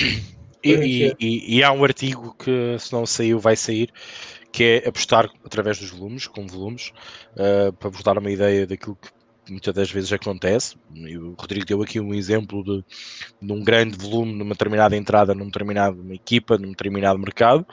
E, 0.64 0.76
gente... 0.76 1.16
e, 1.20 1.58
e, 1.58 1.64
há 1.64 1.72
um 1.72 1.84
artigo 1.84 2.36
que, 2.38 2.78
se 2.80 2.92
não 2.92 3.06
saiu, 3.06 3.40
vai 3.40 3.56
sair, 3.56 3.90
que 4.52 4.64
é 4.64 4.88
apostar 4.90 5.30
através 5.46 5.78
dos 5.78 5.90
volumes, 5.90 6.28
com 6.28 6.48
volumes, 6.48 6.92
uh, 7.34 7.72
para 7.74 7.90
vos 7.90 8.04
dar 8.04 8.18
uma 8.18 8.30
ideia 8.30 8.68
daquilo 8.68 8.98
que 8.98 9.10
muitas 9.52 9.74
das 9.74 9.92
vezes 9.92 10.12
acontece. 10.12 10.76
E 10.94 11.18
o 11.18 11.34
Rodrigo 11.34 11.66
deu 11.66 11.82
aqui 11.82 12.00
um 12.00 12.14
exemplo 12.14 12.64
de, 12.64 12.84
de 13.42 13.54
um 13.54 13.64
grande 13.64 13.98
volume 13.98 14.34
numa 14.34 14.52
determinada 14.52 14.96
entrada, 14.96 15.34
numa 15.34 15.46
determinada 15.46 15.98
equipa, 16.14 16.58
num 16.58 16.70
determinado 16.70 17.20
mercado, 17.20 17.66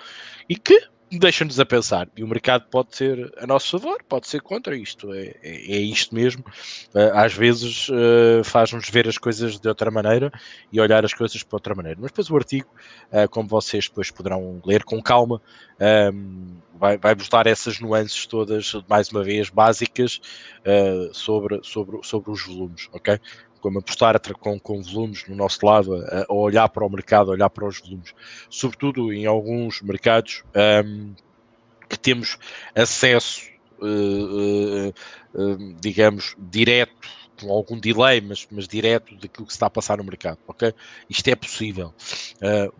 e 0.48 0.56
que 0.56 0.80
deixa-nos 1.10 1.60
a 1.60 1.64
pensar. 1.64 2.08
E 2.16 2.24
o 2.24 2.28
mercado 2.28 2.66
pode 2.70 2.96
ser 2.96 3.32
a 3.38 3.46
nosso 3.46 3.78
favor, 3.78 4.02
pode 4.08 4.26
ser 4.26 4.40
contra 4.40 4.76
isto. 4.76 5.12
É, 5.12 5.34
é, 5.42 5.76
é 5.76 5.78
isto 5.78 6.14
mesmo. 6.14 6.44
Uh, 6.94 7.14
às 7.14 7.32
vezes 7.32 7.88
uh, 7.88 8.42
faz-nos 8.44 8.88
ver 8.90 9.06
as 9.06 9.16
coisas 9.16 9.58
de 9.58 9.68
outra 9.68 9.90
maneira 9.90 10.32
e 10.72 10.80
olhar 10.80 11.04
as 11.04 11.14
coisas 11.14 11.42
para 11.42 11.56
outra 11.56 11.74
maneira. 11.74 11.98
Mas 12.00 12.10
depois 12.10 12.30
o 12.30 12.36
artigo, 12.36 12.68
uh, 13.12 13.28
como 13.28 13.48
vocês 13.48 13.88
depois 13.88 14.10
poderão 14.10 14.60
ler 14.64 14.82
com 14.82 15.00
calma, 15.00 15.40
um, 16.12 16.56
vai, 16.74 16.98
vai 16.98 17.14
vos 17.14 17.28
dar 17.28 17.46
essas 17.46 17.78
nuances 17.78 18.26
todas, 18.26 18.72
mais 18.88 19.08
uma 19.10 19.22
vez, 19.22 19.48
básicas 19.48 20.20
sobre, 21.12 21.60
sobre, 21.62 22.00
sobre 22.02 22.30
os 22.30 22.44
volumes, 22.44 22.88
ok? 22.92 23.18
Como 23.66 23.80
apostar 23.80 24.20
com, 24.38 24.60
com 24.60 24.80
volumes 24.80 25.24
no 25.26 25.34
nosso 25.34 25.66
lado, 25.66 25.96
a, 25.96 26.32
olhar 26.32 26.68
para 26.68 26.86
o 26.86 26.88
mercado, 26.88 27.32
a 27.32 27.34
olhar 27.34 27.50
para 27.50 27.66
os 27.66 27.80
volumes, 27.80 28.14
sobretudo 28.48 29.12
em 29.12 29.26
alguns 29.26 29.82
mercados 29.82 30.44
um, 30.84 31.12
que 31.88 31.98
temos 31.98 32.38
acesso, 32.76 33.42
uh, 33.80 33.84
uh, 33.84 34.94
uh, 35.34 35.74
digamos, 35.80 36.36
direto 36.38 37.08
com 37.40 37.52
algum 37.52 37.78
delay, 37.78 38.20
mas, 38.20 38.46
mas 38.50 38.66
direto 38.66 39.14
daquilo 39.16 39.46
que 39.46 39.52
se 39.52 39.56
está 39.56 39.66
a 39.66 39.70
passar 39.70 39.98
no 39.98 40.04
mercado, 40.04 40.38
ok? 40.46 40.72
Isto 41.08 41.28
é 41.28 41.36
possível. 41.36 41.94
Uh, 42.36 42.72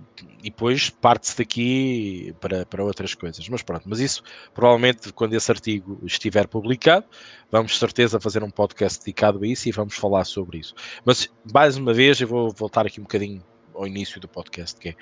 e 0.42 0.50
depois 0.50 0.90
parte-se 0.90 1.36
daqui 1.38 2.34
para, 2.40 2.64
para 2.66 2.84
outras 2.84 3.14
coisas. 3.14 3.48
Mas 3.48 3.62
pronto, 3.62 3.82
mas 3.86 4.00
isso 4.00 4.22
provavelmente 4.54 5.12
quando 5.12 5.34
esse 5.34 5.50
artigo 5.50 5.98
estiver 6.04 6.46
publicado, 6.46 7.07
vamos 7.50 7.78
certeza 7.78 8.20
fazer 8.20 8.42
um 8.42 8.50
podcast 8.50 9.00
dedicado 9.00 9.42
a 9.42 9.46
isso 9.46 9.68
e 9.68 9.72
vamos 9.72 9.94
falar 9.94 10.24
sobre 10.24 10.59
isso. 10.59 10.74
Mas 11.04 11.28
mais 11.52 11.76
uma 11.76 11.92
vez 11.92 12.20
eu 12.20 12.28
vou 12.28 12.50
voltar 12.50 12.86
aqui 12.86 13.00
um 13.00 13.04
bocadinho 13.04 13.42
ao 13.74 13.86
início 13.86 14.20
do 14.20 14.28
podcast, 14.28 14.78
que 14.80 14.90
é 14.90 14.94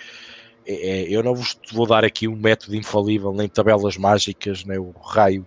é, 0.66 1.02
é, 1.02 1.02
eu 1.10 1.22
não 1.22 1.34
vos 1.34 1.58
vou 1.72 1.86
dar 1.86 2.04
aqui 2.04 2.26
um 2.26 2.36
método 2.36 2.74
infalível, 2.74 3.32
nem 3.32 3.48
tabelas 3.48 3.96
mágicas, 3.96 4.64
nem 4.64 4.78
o 4.78 4.90
raio 4.92 5.46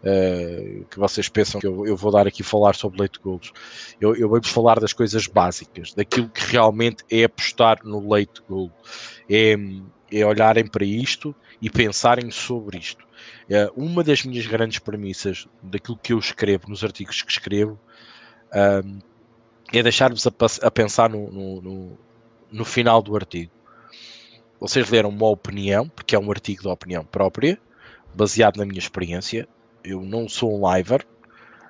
uh, 0.00 0.84
que 0.84 0.98
vocês 0.98 1.28
pensam 1.28 1.60
que 1.60 1.66
eu, 1.66 1.86
eu, 1.86 1.96
vou 1.96 2.12
dar 2.12 2.26
aqui 2.26 2.42
falar 2.42 2.74
sobre 2.74 3.00
leite 3.00 3.14
de 3.14 3.20
golos. 3.20 3.52
Eu, 4.00 4.14
eu 4.14 4.28
vou-vos 4.28 4.50
falar 4.50 4.78
das 4.78 4.92
coisas 4.92 5.26
básicas, 5.26 5.94
daquilo 5.94 6.28
que 6.28 6.44
realmente 6.44 7.02
é 7.10 7.24
apostar 7.24 7.80
no 7.84 8.12
leite 8.12 8.42
de. 8.48 8.70
É, 9.30 9.56
é 10.10 10.24
olharem 10.24 10.66
para 10.66 10.84
isto 10.84 11.34
e 11.60 11.68
pensarem 11.68 12.30
sobre 12.30 12.78
isto. 12.78 13.04
Uh, 13.48 13.72
uma 13.74 14.04
das 14.04 14.22
minhas 14.24 14.46
grandes 14.46 14.78
premissas 14.78 15.46
daquilo 15.62 15.98
que 15.98 16.12
eu 16.12 16.18
escrevo, 16.18 16.68
nos 16.68 16.84
artigos 16.84 17.22
que 17.22 17.32
escrevo, 17.32 17.78
uh, 18.52 18.98
é 19.72 19.82
deixar-vos 19.82 20.26
a, 20.26 20.32
a, 20.62 20.70
pensar 20.70 21.10
no, 21.10 21.30
no, 21.30 21.60
no, 21.60 21.98
no 22.50 22.64
final 22.64 23.02
do 23.02 23.14
artigo 23.14 23.57
vocês 24.60 24.90
leram 24.90 25.08
uma 25.08 25.28
opinião, 25.28 25.88
porque 25.88 26.14
é 26.14 26.18
um 26.18 26.30
artigo 26.30 26.62
de 26.62 26.68
opinião 26.68 27.04
própria, 27.04 27.58
baseado 28.14 28.56
na 28.56 28.64
minha 28.64 28.78
experiência. 28.78 29.48
Eu 29.84 30.02
não 30.02 30.28
sou 30.28 30.58
um 30.58 30.74
liver. 30.74 31.06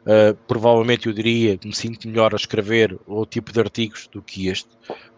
Uh, 0.03 0.34
provavelmente 0.47 1.07
eu 1.07 1.12
diria 1.12 1.59
que 1.59 1.66
me 1.66 1.74
sinto 1.74 2.09
melhor 2.09 2.32
a 2.32 2.36
escrever 2.36 2.99
outro 3.07 3.30
tipo 3.30 3.53
de 3.53 3.61
artigos 3.61 4.09
do 4.11 4.22
que 4.22 4.49
este, 4.49 4.70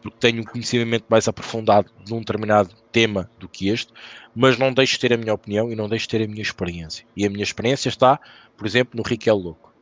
porque 0.02 0.16
tenho 0.18 0.40
um 0.40 0.44
conhecimento 0.44 1.04
mais 1.08 1.28
aprofundado 1.28 1.88
de 2.04 2.12
um 2.12 2.18
determinado 2.18 2.74
tema 2.90 3.30
do 3.38 3.48
que 3.48 3.68
este, 3.68 3.92
mas 4.34 4.58
não 4.58 4.72
deixo 4.72 4.94
de 4.94 5.00
ter 5.00 5.12
a 5.12 5.16
minha 5.16 5.32
opinião 5.32 5.70
e 5.70 5.76
não 5.76 5.88
deixo 5.88 6.06
de 6.06 6.18
ter 6.18 6.24
a 6.24 6.26
minha 6.26 6.42
experiência. 6.42 7.06
E 7.16 7.24
a 7.24 7.30
minha 7.30 7.44
experiência 7.44 7.88
está, 7.88 8.18
por 8.56 8.66
exemplo, 8.66 8.96
no 8.96 9.04
Riquel 9.04 9.36
Louco. 9.36 9.72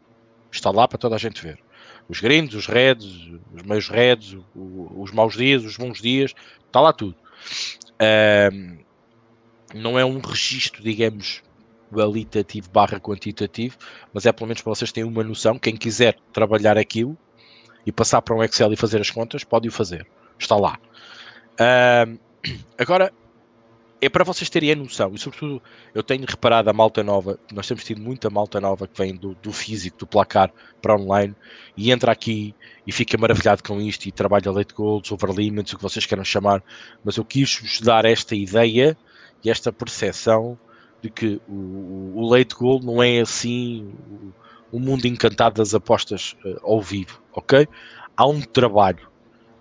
Está 0.53 0.71
lá 0.71 0.87
para 0.87 0.99
toda 0.99 1.15
a 1.15 1.19
gente 1.19 1.43
ver. 1.43 1.59
Os 2.07 2.21
grandes, 2.21 2.55
os 2.55 2.67
reds, 2.67 3.31
os 3.55 3.63
meios 3.63 3.89
reds, 3.89 4.37
os 4.55 5.11
maus 5.11 5.37
dias, 5.37 5.65
os 5.65 5.77
bons 5.79 6.03
dias, 6.03 6.35
está 6.67 6.81
lá 6.83 6.93
tudo. 6.93 7.15
Não 9.75 9.99
é 9.99 10.05
um 10.05 10.19
registro, 10.19 10.83
digamos, 10.83 11.43
qualitativo 11.93 12.71
barra 12.71 13.01
quantitativo, 13.01 13.77
mas 14.13 14.27
é 14.27 14.33
pelo 14.33 14.47
menos 14.47 14.63
para 14.63 14.75
vocês 14.75 14.93
terem 14.93 15.09
uma 15.09 15.25
noção. 15.25 15.59
Quem 15.59 15.77
quiser 15.77 16.17
trabalhar 16.33 16.77
aquilo 16.79 17.17
e 17.87 17.93
passar 17.93 18.21
para 18.23 18.35
um 18.35 18.43
Excel 18.43 18.73
e 18.73 18.77
fazer 18.77 19.01
as 19.01 19.11
contas, 19.11 19.45
pode 19.45 19.69
o 19.69 19.73
fazer. 19.73 20.07
Está 20.39 20.57
lá. 20.57 20.79
Agora, 22.79 23.13
é 24.01 24.09
para 24.09 24.25
vocês 24.25 24.49
terem 24.49 24.73
a 24.73 24.77
noção, 24.77 25.13
e 25.15 25.19
sobretudo 25.19 25.61
eu 25.93 26.03
tenho 26.03 26.25
reparado 26.25 26.71
a 26.71 26.73
malta 26.73 27.03
nova, 27.03 27.39
nós 27.53 27.67
temos 27.67 27.83
tido 27.83 28.01
muita 28.01 28.31
malta 28.31 28.61
nova 28.61 28.87
que 28.87 28.97
vem 28.97 29.15
do, 29.15 29.35
do 29.43 29.53
físico, 29.53 29.99
do 29.99 30.07
placar 30.07 30.53
para 30.81 30.95
online 30.95 31.35
e 31.77 31.91
entra 31.91 32.13
aqui 32.13 32.55
e 32.87 32.93
fica 32.93 33.19
maravilhado 33.19 33.63
com 33.63 33.81
isto 33.81 34.07
e 34.07 34.13
trabalha 34.13 34.53
late 34.53 34.73
goals, 34.73 35.11
over 35.11 35.31
limits, 35.31 35.73
o 35.73 35.77
que 35.77 35.83
vocês 35.83 36.07
queiram 36.07 36.25
chamar, 36.25 36.63
mas 37.05 37.17
eu 37.17 37.25
quis 37.25 37.59
vos 37.61 37.81
dar 37.81 38.05
esta 38.05 38.37
ideia 38.37 38.97
e 39.43 39.51
esta 39.51 39.73
percepção 39.73 40.57
de 41.03 41.11
que 41.11 41.41
o, 41.49 42.13
o 42.15 42.31
late 42.31 42.55
goal 42.55 42.81
não 42.81 43.03
é 43.03 43.21
assim 43.21 43.93
o, 44.73 44.77
o 44.77 44.81
mundo 44.81 45.07
encantado 45.07 45.57
das 45.57 45.75
apostas 45.75 46.37
uh, 46.45 46.59
ao 46.63 46.81
vivo, 46.81 47.21
ok? 47.33 47.67
Há 48.17 48.27
um 48.27 48.41
trabalho, 48.41 49.09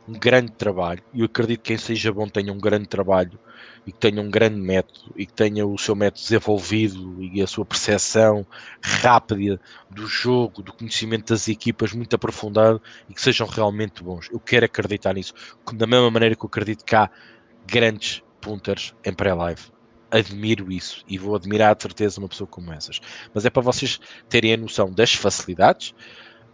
um 0.07 0.13
grande 0.13 0.51
trabalho, 0.51 1.03
e 1.13 1.19
eu 1.19 1.25
acredito 1.25 1.61
que 1.61 1.67
quem 1.67 1.77
seja 1.77 2.11
bom 2.13 2.27
tenha 2.27 2.53
um 2.53 2.57
grande 2.57 2.87
trabalho 2.87 3.37
e 3.85 3.91
que 3.91 3.99
tenha 3.99 4.21
um 4.21 4.29
grande 4.29 4.55
método 4.59 5.13
e 5.15 5.25
que 5.25 5.33
tenha 5.33 5.65
o 5.65 5.77
seu 5.77 5.95
método 5.95 6.21
desenvolvido 6.21 7.21
e 7.21 7.41
a 7.41 7.47
sua 7.47 7.65
percepção 7.65 8.45
rápida 8.81 9.59
do 9.89 10.07
jogo, 10.07 10.61
do 10.61 10.73
conhecimento 10.73 11.33
das 11.33 11.47
equipas 11.47 11.93
muito 11.93 12.15
aprofundado 12.15 12.81
e 13.09 13.13
que 13.13 13.21
sejam 13.21 13.47
realmente 13.47 14.03
bons. 14.03 14.29
Eu 14.31 14.39
quero 14.39 14.65
acreditar 14.65 15.13
nisso, 15.13 15.33
da 15.73 15.87
mesma 15.87 16.09
maneira 16.09 16.35
que 16.35 16.43
eu 16.43 16.47
acredito 16.47 16.85
que 16.85 16.95
há 16.95 17.09
grandes 17.65 18.23
punters 18.39 18.93
em 19.03 19.13
pré-live. 19.13 19.61
Admiro 20.09 20.71
isso 20.71 21.03
e 21.07 21.17
vou 21.17 21.35
admirar 21.35 21.75
de 21.75 21.83
certeza 21.83 22.19
uma 22.21 22.29
pessoa 22.29 22.47
como 22.47 22.71
essas. 22.71 23.01
Mas 23.33 23.45
é 23.45 23.49
para 23.49 23.61
vocês 23.61 23.99
terem 24.29 24.53
a 24.53 24.57
noção 24.57 24.89
das 24.89 25.13
facilidades, 25.13 25.93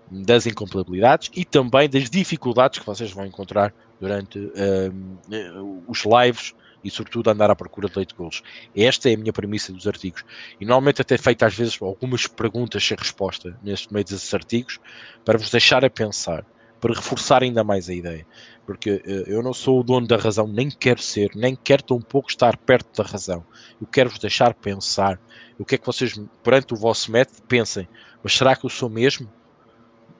das 0.10 0.46
incompatibilidades 0.46 1.30
e 1.34 1.44
também 1.46 1.90
das 1.90 2.10
dificuldades 2.10 2.80
que 2.80 2.86
vocês 2.86 3.12
vão 3.12 3.26
encontrar 3.26 3.74
durante 4.00 4.40
uh, 4.40 5.84
os 5.88 6.04
lives 6.06 6.54
e 6.84 6.92
sobretudo 6.92 7.30
andar 7.30 7.50
à 7.50 7.56
procura 7.56 7.88
de 7.88 7.98
late 7.98 8.14
goals. 8.14 8.44
Esta 8.76 9.10
é 9.10 9.14
a 9.14 9.18
minha 9.18 9.32
premissa 9.32 9.72
dos 9.72 9.88
artigos. 9.88 10.24
E 10.60 10.66
normalmente 10.66 11.02
até 11.02 11.18
feito 11.18 11.44
às 11.44 11.56
vezes 11.56 11.82
algumas 11.82 12.28
perguntas 12.28 12.86
sem 12.86 12.98
resposta 12.98 13.58
neste 13.64 13.92
meio 13.94 14.04
desses 14.04 14.34
artigos 14.34 14.80
para 15.24 15.38
vos 15.38 15.50
deixar 15.50 15.86
a 15.86 15.90
pensar, 15.90 16.46
para 16.82 16.94
reforçar 16.94 17.42
ainda 17.42 17.64
mais 17.64 17.90
a 17.90 17.94
ideia. 17.94 18.28
Porque 18.66 18.92
uh, 18.92 19.10
eu 19.28 19.42
não 19.42 19.54
sou 19.54 19.80
o 19.80 19.84
dono 19.84 20.06
da 20.06 20.18
razão, 20.18 20.48
nem 20.48 20.70
quero 20.70 21.02
ser, 21.02 21.32
nem 21.34 21.56
quero 21.56 21.84
tão 21.84 22.02
pouco 22.02 22.30
estar 22.30 22.58
perto 22.58 23.02
da 23.02 23.10
razão. 23.10 23.46
Eu 23.80 23.88
quero 23.88 24.10
vos 24.10 24.20
deixar 24.20 24.54
pensar. 24.54 25.20
O 25.58 25.66
que 25.66 25.76
é 25.76 25.78
que 25.78 25.86
vocês, 25.86 26.20
perante 26.44 26.74
o 26.74 26.78
vosso 26.78 27.12
método, 27.12 27.42
pensem, 27.48 27.88
mas 28.22 28.36
será 28.36 28.56
que 28.56 28.66
eu 28.66 28.70
sou 28.70 28.90
mesmo? 28.90 29.30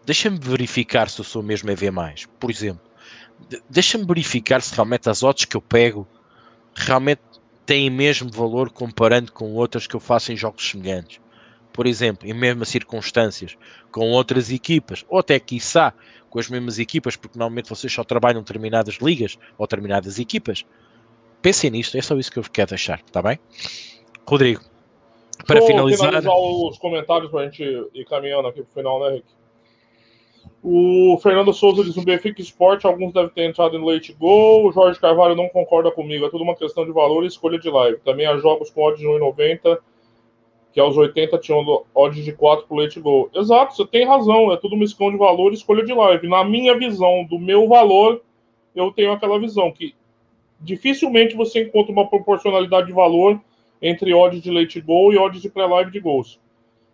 Deixa-me 0.06 0.38
verificar 0.38 1.10
se 1.10 1.20
eu 1.20 1.26
sou 1.26 1.42
mesmo 1.42 1.70
EV+. 1.72 1.90
Por 2.40 2.52
exemplo, 2.52 2.84
deixa-me 3.70 4.06
verificar 4.06 4.62
se 4.62 4.74
realmente 4.76 5.10
as 5.10 5.24
odds 5.24 5.46
que 5.46 5.56
eu 5.56 5.62
pego 5.62 6.08
realmente 6.76 7.22
têm 7.66 7.90
mesmo 7.90 8.30
valor 8.30 8.70
comparando 8.70 9.32
com 9.32 9.54
outras 9.54 9.88
que 9.88 9.96
eu 9.96 10.00
faço 10.00 10.32
em 10.32 10.38
jogos 10.38 10.70
semelhantes. 10.70 11.22
Por 11.72 11.88
exemplo, 11.88 12.28
em 12.28 12.34
mesmas 12.34 12.70
circunstâncias, 12.70 13.58
com 13.92 14.12
outras 14.12 14.52
equipas, 14.52 15.06
ou 15.10 15.20
até 15.20 15.40
quiçá 15.40 15.94
com 16.30 16.40
as 16.40 16.50
mesmas 16.50 16.78
equipas, 16.80 17.16
porque 17.16 17.38
normalmente 17.38 17.70
vocês 17.70 17.92
só 17.92 18.04
trabalham 18.04 18.42
determinadas 18.42 18.96
ligas 18.96 19.38
ou 19.58 19.66
determinadas 19.66 20.20
equipas. 20.20 20.66
Pensem 21.42 21.72
nisto, 21.72 21.98
é 21.98 22.02
só 22.02 22.16
isso 22.18 22.32
que 22.32 22.40
eu 22.40 22.44
quero 22.44 22.70
deixar, 22.70 23.00
está 23.06 23.22
bem? 23.22 23.40
Rodrigo, 24.28 24.62
para 25.48 25.60
Vou 25.60 25.68
finalizar. 25.68 26.08
finalizar 26.08 26.34
os 26.36 26.78
comentários 26.78 27.32
para 27.32 27.42
a 27.42 27.46
gente 27.46 27.64
ir 27.94 28.06
caminhando 28.06 28.48
aqui 28.48 28.62
para 28.62 28.70
o 28.70 28.74
final, 28.74 29.00
né, 29.00 29.16
Rick? 29.16 29.26
O 30.66 31.20
Fernando 31.22 31.52
Souza 31.52 31.84
diz: 31.84 31.94
no 31.98 32.06
Benfica 32.06 32.42
Esporte, 32.42 32.88
alguns 32.88 33.12
devem 33.12 33.30
ter 33.30 33.50
entrado 33.50 33.78
no 33.78 33.86
Leite 33.86 34.14
Gol. 34.14 34.66
O 34.66 34.72
Jorge 34.72 34.98
Carvalho 34.98 35.36
não 35.36 35.50
concorda 35.50 35.92
comigo. 35.92 36.26
É 36.26 36.30
tudo 36.30 36.46
uma 36.46 36.56
questão 36.56 36.86
de 36.86 36.92
valor 36.94 37.26
e 37.26 37.28
escolha 37.28 37.60
de 37.60 37.70
live. 37.70 38.00
Também 38.00 38.26
há 38.26 38.38
jogos 38.38 38.70
com 38.70 38.82
odds 38.82 39.02
de 39.02 39.06
1,90, 39.06 39.78
que 40.72 40.80
aos 40.80 40.96
80 40.96 41.38
tinham 41.40 41.84
odds 41.94 42.24
de 42.24 42.32
4 42.32 42.66
pro 42.66 42.78
Leite 42.78 42.98
Gol. 43.02 43.30
Exato, 43.36 43.76
você 43.76 43.86
tem 43.86 44.08
razão. 44.08 44.54
É 44.54 44.58
tudo 44.58 44.76
uma 44.76 44.86
questão 44.86 45.12
de 45.12 45.18
valor 45.18 45.52
e 45.52 45.56
escolha 45.56 45.84
de 45.84 45.94
live. 45.94 46.30
Na 46.30 46.46
minha 46.46 46.78
visão, 46.80 47.26
do 47.26 47.38
meu 47.38 47.68
valor, 47.68 48.22
eu 48.74 48.90
tenho 48.90 49.12
aquela 49.12 49.38
visão 49.38 49.70
que 49.70 49.94
dificilmente 50.62 51.36
você 51.36 51.64
encontra 51.64 51.92
uma 51.92 52.08
proporcionalidade 52.10 52.88
de 52.88 52.94
valor 52.94 53.38
entre 53.82 54.14
odds 54.14 54.42
de 54.42 54.50
Leite 54.50 54.80
Gol 54.80 55.12
e 55.12 55.18
odds 55.18 55.42
de 55.42 55.50
pré-live 55.50 55.92
de 55.92 56.00
gols 56.00 56.40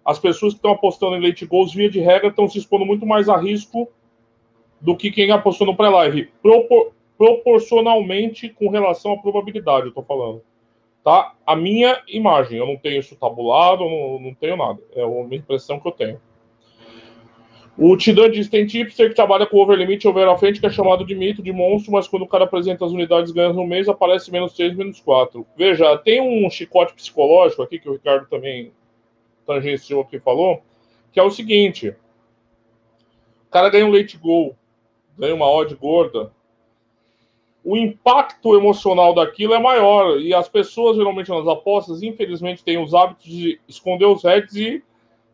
as 0.05 0.19
pessoas 0.19 0.53
que 0.53 0.57
estão 0.57 0.71
apostando 0.71 1.15
em 1.15 1.21
late 1.21 1.45
goals, 1.45 1.73
via 1.73 1.89
de 1.89 1.99
regra, 1.99 2.29
estão 2.29 2.47
se 2.47 2.57
expondo 2.57 2.85
muito 2.85 3.05
mais 3.05 3.29
a 3.29 3.37
risco 3.37 3.87
do 4.81 4.95
que 4.95 5.11
quem 5.11 5.31
apostou 5.31 5.67
no 5.67 5.75
pré-live. 5.75 6.29
Propor 6.41 6.93
proporcionalmente 7.17 8.47
com 8.47 8.69
relação 8.69 9.11
à 9.11 9.17
probabilidade, 9.17 9.87
eu 9.87 9.89
estou 9.89 10.05
falando. 10.05 10.41
Tá? 11.03 11.33
A 11.45 11.53
minha 11.53 12.01
imagem, 12.07 12.57
eu 12.57 12.65
não 12.65 12.77
tenho 12.77 13.01
isso 13.01 13.13
tabulado, 13.13 13.83
não, 13.83 14.19
não 14.19 14.33
tenho 14.33 14.55
nada. 14.55 14.79
É 14.95 15.03
uma 15.03 15.35
impressão 15.35 15.81
que 15.81 15.87
eu 15.89 15.91
tenho. 15.91 16.21
O 17.77 17.95
Tidan 17.97 18.29
diz: 18.29 18.49
tem 18.49 18.65
tipster 18.65 19.09
que 19.09 19.15
trabalha 19.15 19.45
com 19.45 19.57
overlimit 19.57 20.05
over 20.07 20.27
à 20.27 20.37
frente, 20.37 20.59
que 20.59 20.65
é 20.65 20.69
chamado 20.69 21.05
de 21.05 21.15
mito, 21.15 21.41
de 21.41 21.51
monstro, 21.51 21.93
mas 21.93 22.07
quando 22.07 22.23
o 22.23 22.27
cara 22.27 22.43
apresenta 22.43 22.85
as 22.85 22.91
unidades 22.91 23.31
ganhas 23.31 23.55
no 23.55 23.65
mês, 23.65 23.87
aparece 23.87 24.31
menos 24.31 24.53
3, 24.53 24.75
menos 24.75 24.99
4. 24.99 25.45
Veja, 25.57 25.97
tem 25.97 26.21
um 26.21 26.49
chicote 26.49 26.93
psicológico 26.93 27.61
aqui 27.61 27.79
que 27.79 27.89
o 27.89 27.93
Ricardo 27.93 28.27
também 28.29 28.71
tangenciou 29.49 30.01
aqui 30.01 30.19
falou, 30.19 30.61
que 31.11 31.19
é 31.19 31.23
o 31.23 31.31
seguinte: 31.31 31.89
o 33.47 33.49
cara 33.49 33.69
ganha 33.69 33.87
um 33.87 33.91
leite 33.91 34.15
gol, 34.15 34.55
ganha 35.17 35.33
uma 35.33 35.49
odd 35.49 35.73
gorda, 35.73 36.31
o 37.63 37.75
impacto 37.75 38.55
emocional 38.55 39.13
daquilo 39.13 39.55
é 39.55 39.59
maior. 39.59 40.19
E 40.19 40.33
as 40.33 40.47
pessoas, 40.47 40.97
geralmente, 40.97 41.29
nas 41.29 41.47
apostas, 41.47 42.03
infelizmente, 42.03 42.63
têm 42.63 42.77
os 42.77 42.93
hábitos 42.93 43.25
de 43.25 43.59
esconder 43.67 44.05
os 44.05 44.23
heads 44.23 44.55
e 44.55 44.83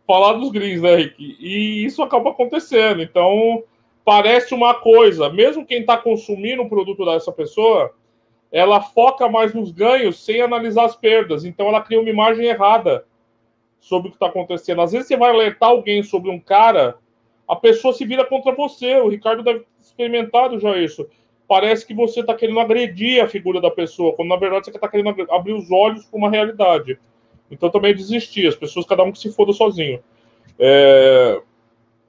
falar 0.07 0.33
dos 0.33 0.49
greens, 0.51 0.81
né, 0.81 0.95
Rick? 0.95 1.37
E 1.39 1.83
isso 1.83 2.01
acaba 2.01 2.29
acontecendo. 2.29 3.01
Então, 3.01 3.63
parece 4.05 4.53
uma 4.53 4.73
coisa. 4.75 5.29
Mesmo 5.29 5.65
quem 5.65 5.81
está 5.81 5.97
consumindo 5.97 6.63
o 6.63 6.69
produto 6.69 7.05
dessa 7.05 7.31
pessoa, 7.31 7.93
ela 8.51 8.79
foca 8.79 9.27
mais 9.27 9.53
nos 9.53 9.71
ganhos 9.71 10.23
sem 10.23 10.41
analisar 10.41 10.85
as 10.85 10.95
perdas. 10.95 11.43
Então, 11.43 11.67
ela 11.67 11.81
cria 11.81 11.99
uma 11.99 12.09
imagem 12.09 12.45
errada 12.45 13.05
sobre 13.85 14.07
o 14.07 14.11
que 14.11 14.15
está 14.15 14.25
acontecendo. 14.25 14.81
Às 14.81 14.91
vezes 14.91 15.07
você 15.07 15.15
vai 15.15 15.29
alertar 15.29 15.69
alguém 15.69 16.01
sobre 16.01 16.31
um 16.31 16.39
cara, 16.39 16.97
a 17.47 17.55
pessoa 17.55 17.93
se 17.93 18.03
vira 18.03 18.25
contra 18.25 18.51
você. 18.51 18.95
O 18.95 19.09
Ricardo 19.09 19.43
deve 19.43 19.59
ter 19.59 19.65
experimentado 19.79 20.59
já 20.59 20.75
isso. 20.75 21.07
Parece 21.47 21.85
que 21.85 21.93
você 21.93 22.21
está 22.21 22.33
querendo 22.33 22.59
agredir 22.59 23.23
a 23.23 23.27
figura 23.27 23.61
da 23.61 23.69
pessoa, 23.69 24.13
quando 24.13 24.29
na 24.29 24.37
verdade 24.37 24.65
você 24.65 24.71
está 24.71 24.87
querendo 24.87 25.15
abrir 25.29 25.53
os 25.53 25.69
olhos 25.71 26.03
para 26.05 26.17
uma 26.17 26.31
realidade. 26.31 26.97
Então 27.51 27.69
também 27.69 27.95
desistir, 27.95 28.47
as 28.47 28.55
pessoas, 28.55 28.87
cada 28.87 29.03
um 29.03 29.11
que 29.11 29.19
se 29.19 29.31
foda 29.31 29.53
sozinho. 29.53 30.01
É, 30.57 31.41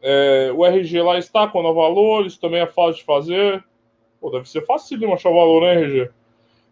é, 0.00 0.52
o 0.56 0.64
RG 0.64 1.02
lá 1.02 1.18
está 1.18 1.46
com 1.46 1.62
o 1.62 1.74
valor, 1.74 2.24
isso 2.24 2.40
também 2.40 2.60
é 2.60 2.66
fácil 2.66 3.00
de 3.00 3.04
fazer. 3.04 3.62
Pô, 4.18 4.30
deve 4.30 4.48
ser 4.48 4.64
fácil 4.64 4.98
de 4.98 5.04
achar 5.04 5.28
o 5.28 5.34
valor, 5.34 5.60
né, 5.60 5.74
RG? 5.74 6.10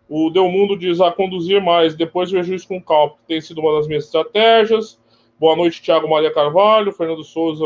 O 0.09 0.29
Deu 0.31 0.49
Mundo 0.49 0.77
diz 0.77 1.01
a 1.01 1.11
conduzir 1.11 1.63
mais, 1.63 1.95
depois 1.95 2.31
vejo 2.31 2.55
isso 2.55 2.69
com 2.69 2.81
calma, 2.81 3.15
que 3.15 3.27
tem 3.27 3.41
sido 3.41 3.61
uma 3.61 3.77
das 3.77 3.87
minhas 3.87 4.05
estratégias. 4.05 5.01
Boa 5.39 5.57
noite, 5.57 5.83
Thiago 5.83 6.09
Maria 6.09 6.33
Carvalho. 6.33 6.93
Fernando 6.93 7.25
Souza, 7.25 7.65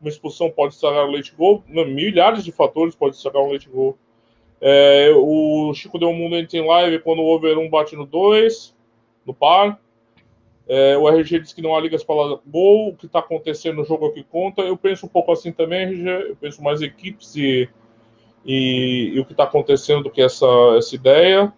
uma 0.00 0.08
expulsão 0.08 0.50
pode 0.50 0.74
estragar 0.74 1.04
o 1.06 1.10
leite 1.10 1.34
gol. 1.36 1.62
Milhares 1.68 2.44
de 2.44 2.52
fatores 2.52 2.94
podem 2.94 3.14
estragar 3.14 3.42
um 3.42 3.50
leite 3.50 3.68
gol. 3.68 3.98
É, 4.60 5.12
o 5.14 5.72
Chico 5.74 5.98
Deu 5.98 6.12
Mundo 6.12 6.36
entra 6.36 6.58
em 6.58 6.66
live 6.66 7.00
quando 7.00 7.20
o 7.20 7.26
over 7.26 7.58
1 7.58 7.68
bate 7.68 7.96
no 7.96 8.06
2, 8.06 8.74
no 9.26 9.34
par. 9.34 9.80
É, 10.68 10.96
o 10.98 11.08
RG 11.08 11.40
diz 11.40 11.52
que 11.52 11.62
não 11.62 11.74
há 11.74 11.80
ligas 11.80 12.04
para 12.04 12.38
gol. 12.46 12.88
O 12.88 12.96
que 12.96 13.06
está 13.06 13.18
acontecendo 13.18 13.76
no 13.76 13.84
jogo 13.84 14.06
aqui 14.06 14.22
conta. 14.22 14.62
Eu 14.62 14.76
penso 14.76 15.06
um 15.06 15.08
pouco 15.08 15.32
assim 15.32 15.52
também, 15.52 15.82
RG. 15.82 16.30
Eu 16.30 16.36
penso 16.36 16.62
mais 16.62 16.82
equipes 16.82 17.34
e 17.36 17.68
e, 18.48 19.12
e 19.14 19.20
o 19.20 19.26
que 19.26 19.32
está 19.32 19.44
acontecendo 19.44 20.04
do 20.04 20.10
que 20.10 20.22
essa, 20.22 20.46
essa 20.78 20.94
ideia. 20.94 21.52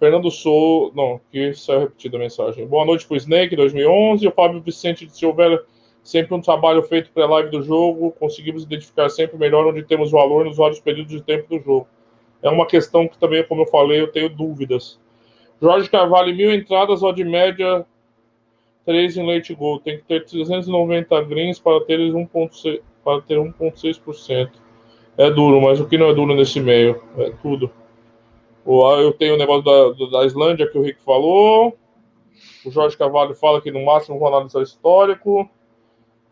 Fernando 0.00 0.30
Sou, 0.30 0.90
não, 0.94 1.20
que 1.30 1.52
saiu 1.52 1.80
repetida 1.80 2.16
a 2.16 2.20
mensagem. 2.20 2.66
Boa 2.66 2.86
noite 2.86 3.06
para 3.06 3.14
o 3.14 3.18
Snake, 3.18 3.54
2011. 3.54 4.26
O 4.26 4.32
Fábio 4.32 4.62
Vicente 4.62 5.06
de 5.06 5.14
Silveira, 5.14 5.62
sempre 6.02 6.34
um 6.34 6.40
trabalho 6.40 6.82
feito 6.84 7.12
pré-live 7.12 7.50
do 7.50 7.62
jogo. 7.62 8.12
Conseguimos 8.12 8.64
identificar 8.64 9.10
sempre 9.10 9.36
melhor 9.36 9.66
onde 9.66 9.82
temos 9.82 10.10
valor 10.10 10.46
nos 10.46 10.56
vários 10.56 10.80
períodos 10.80 11.12
de 11.12 11.22
tempo 11.22 11.50
do 11.50 11.62
jogo. 11.62 11.86
É 12.40 12.48
uma 12.48 12.66
questão 12.66 13.06
que 13.06 13.18
também, 13.18 13.46
como 13.46 13.62
eu 13.62 13.66
falei, 13.66 14.00
eu 14.00 14.10
tenho 14.10 14.30
dúvidas. 14.30 14.98
Jorge 15.60 15.88
Carvalho, 15.88 16.34
mil 16.34 16.52
entradas, 16.52 17.02
odd 17.02 17.22
média 17.22 17.86
3 18.86 19.18
em 19.18 19.26
late 19.26 19.54
goal. 19.54 19.78
Tem 19.78 19.98
que 19.98 20.04
ter 20.04 20.24
390 20.24 21.22
greens 21.24 21.60
para 21.60 21.80
ter 21.82 22.00
1,6%. 22.00 24.61
Para 25.16 25.26
ter 25.26 25.30
1,6% 25.30 25.30
é 25.30 25.30
duro, 25.30 25.60
mas 25.60 25.80
o 25.80 25.86
que 25.86 25.98
não 25.98 26.08
é 26.08 26.14
duro 26.14 26.34
nesse 26.34 26.60
meio? 26.60 27.02
É 27.18 27.30
tudo. 27.42 27.70
Eu 28.64 29.12
tenho 29.12 29.34
o 29.34 29.38
negócio 29.38 29.62
da, 29.62 30.18
da 30.18 30.26
Islândia 30.26 30.68
que 30.68 30.78
o 30.78 30.82
Rick 30.82 31.02
falou. 31.02 31.76
O 32.64 32.70
Jorge 32.70 32.96
Carvalho 32.96 33.34
fala 33.34 33.60
que 33.60 33.70
no 33.70 33.84
máximo 33.84 34.18
vou 34.18 34.28
analisar 34.28 34.62
histórico. 34.62 35.48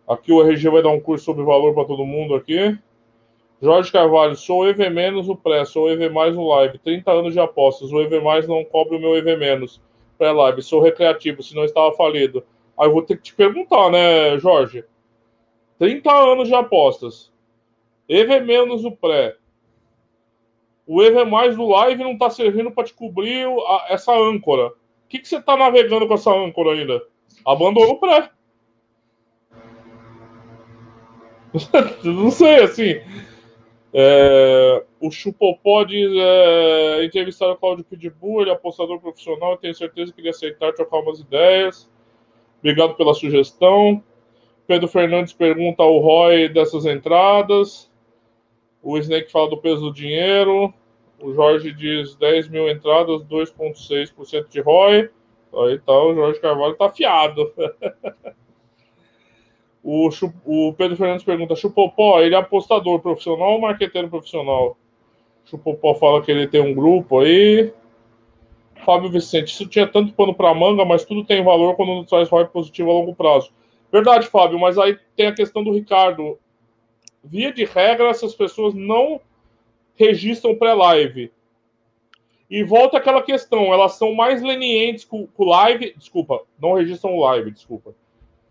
Aqui 0.09 0.33
o 0.33 0.43
RG 0.43 0.69
vai 0.69 0.83
dar 0.83 0.91
um 0.91 1.01
curso 1.01 1.25
sobre 1.25 1.45
valor 1.45 1.75
para 1.75 1.85
todo 1.85 2.05
mundo 2.05 2.35
aqui. 2.35 2.77
Jorge 3.63 3.93
Carvalho, 3.93 4.35
sou 4.35 4.67
EV 4.67 4.89
menos 4.89 5.29
o 5.29 5.37
pré, 5.37 5.65
sou 5.65 5.91
EV 5.91 6.09
mais 6.09 6.35
no 6.35 6.49
live. 6.49 6.79
30 6.79 7.13
anos 7.13 7.33
de 7.35 7.41
apostas. 7.41 7.93
O 7.93 8.01
EV 8.01 8.21
mais 8.21 8.49
não 8.49 8.65
cobre 8.65 8.97
o 8.97 9.01
meu 9.01 9.17
EV 9.17 9.37
menos 9.37 9.81
pré-live. 10.17 10.63
Sou 10.63 10.81
recreativo, 10.81 11.43
senão 11.43 11.65
estava 11.65 11.93
falido. 11.93 12.43
Aí 12.79 12.87
eu 12.87 12.93
vou 12.93 13.03
ter 13.03 13.17
que 13.17 13.25
te 13.25 13.35
perguntar, 13.35 13.91
né, 13.91 14.39
Jorge? 14.39 14.85
30 15.79 16.11
anos 16.11 16.49
de 16.49 16.55
apostas. 16.55 17.31
EV 18.11 18.41
menos 18.41 18.85
o 18.85 18.91
pré. 18.91 19.37
O 20.85 21.01
EV 21.01 21.25
mais 21.25 21.57
do 21.57 21.69
live 21.69 22.03
não 22.03 22.15
está 22.15 22.29
servindo 22.29 22.73
para 22.73 22.85
te 22.85 22.93
cobrir 22.93 23.47
a, 23.47 23.87
essa 23.91 24.13
âncora. 24.13 24.67
O 24.67 24.75
que, 25.09 25.21
que 25.21 25.29
você 25.29 25.37
está 25.37 25.57
navegando 25.57 26.09
com 26.09 26.15
essa 26.15 26.33
âncora 26.33 26.73
ainda? 26.73 27.01
Abandonou 27.47 27.93
o 27.93 28.01
pré. 28.01 28.31
não 32.03 32.31
sei, 32.31 32.57
assim. 32.57 33.01
É, 33.93 34.85
o 35.01 35.11
Chupopó 35.11 35.85
diz: 35.85 36.11
é, 36.13 37.05
entrevistar 37.05 37.49
o 37.49 37.57
Claudio 37.57 37.85
Pitbull, 37.85 38.43
ele 38.43 38.51
é 38.51 38.55
apostador 38.55 39.01
profissional, 39.01 39.57
tenho 39.57 39.75
certeza 39.75 40.13
que 40.13 40.21
ele 40.21 40.29
aceitar 40.29 40.73
trocar 40.73 40.99
umas 40.99 41.21
ideias. 41.21 41.91
Obrigado 42.59 42.95
pela 42.95 43.15
sugestão. 43.15 44.03
Pedro 44.67 44.87
Fernandes 44.87 45.33
pergunta 45.33 45.83
ao 45.83 45.99
Roy 45.99 46.49
dessas 46.49 46.87
entradas. 46.87 47.90
O 48.83 48.97
Snake 48.99 49.31
fala 49.31 49.51
do 49.51 49.59
peso 49.59 49.83
do 49.83 49.93
dinheiro. 49.93 50.73
O 51.23 51.35
Jorge 51.35 51.73
diz 51.73 52.15
10 52.17 52.49
mil 52.49 52.69
entradas, 52.69 53.23
2,6% 53.25 54.49
de 54.49 54.61
ROI. 54.61 55.11
Aí 55.53 55.79
tá, 55.79 55.93
o 55.93 56.15
Jorge 56.15 56.41
Carvalho 56.41 56.77
tá 56.77 56.87
afiado. 56.87 57.53
o, 59.83 60.09
o, 60.45 60.73
Pedro 60.75 60.97
Fernandes 60.97 61.25
pergunta: 61.25 61.57
Chupopó, 61.57 62.21
ele 62.21 62.35
é 62.35 62.39
apostador 62.39 63.01
profissional 63.01 63.53
ou 63.53 63.61
marqueteiro 63.61 64.09
profissional? 64.09 64.77
Chupopó 65.45 65.95
fala 65.95 66.23
que 66.23 66.31
ele 66.31 66.47
tem 66.47 66.61
um 66.61 66.75
grupo 66.75 67.19
aí. 67.19 67.73
Fábio 68.85 69.11
Vicente, 69.11 69.53
isso 69.53 69.69
tinha 69.69 69.87
tanto 69.87 70.15
pano 70.15 70.35
para 70.35 70.55
manga, 70.55 70.87
mas 70.87 71.05
tudo 71.05 71.25
tem 71.25 71.45
valor 71.45 71.77
quando 71.77 72.07
traz 72.07 72.31
ROI 72.31 72.47
positivo 72.47 72.91
a 72.91 72.95
longo 72.95 73.15
prazo. 73.15 73.53
Verdade, 73.93 74.27
Fábio, 74.29 74.59
mas 74.59 74.79
aí 74.79 74.97
tem 75.17 75.27
a 75.27 75.35
questão 75.35 75.63
do 75.63 75.73
Ricardo. 75.73 76.39
Via 77.23 77.53
de 77.53 77.65
regra, 77.65 78.09
essas 78.09 78.35
pessoas 78.35 78.75
não 78.75 79.21
registram 79.95 80.57
pré-live. 80.57 81.31
E 82.49 82.65
volta 82.65 82.97
aquela 82.97 83.23
questão, 83.23 83.73
elas 83.73 83.95
são 83.95 84.13
mais 84.13 84.43
lenientes 84.43 85.05
com 85.05 85.29
o 85.37 85.45
live, 85.45 85.95
desculpa, 85.97 86.43
não 86.59 86.75
registram 86.75 87.15
o 87.15 87.21
live, 87.21 87.51
desculpa. 87.51 87.95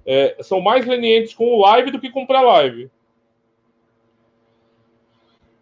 É, 0.05 0.37
são 0.41 0.61
mais 0.61 0.85
lenientes 0.85 1.33
com 1.33 1.45
o 1.45 1.59
live 1.59 1.91
do 1.91 1.99
que 1.99 2.09
com 2.09 2.25
pré-live. 2.25 2.89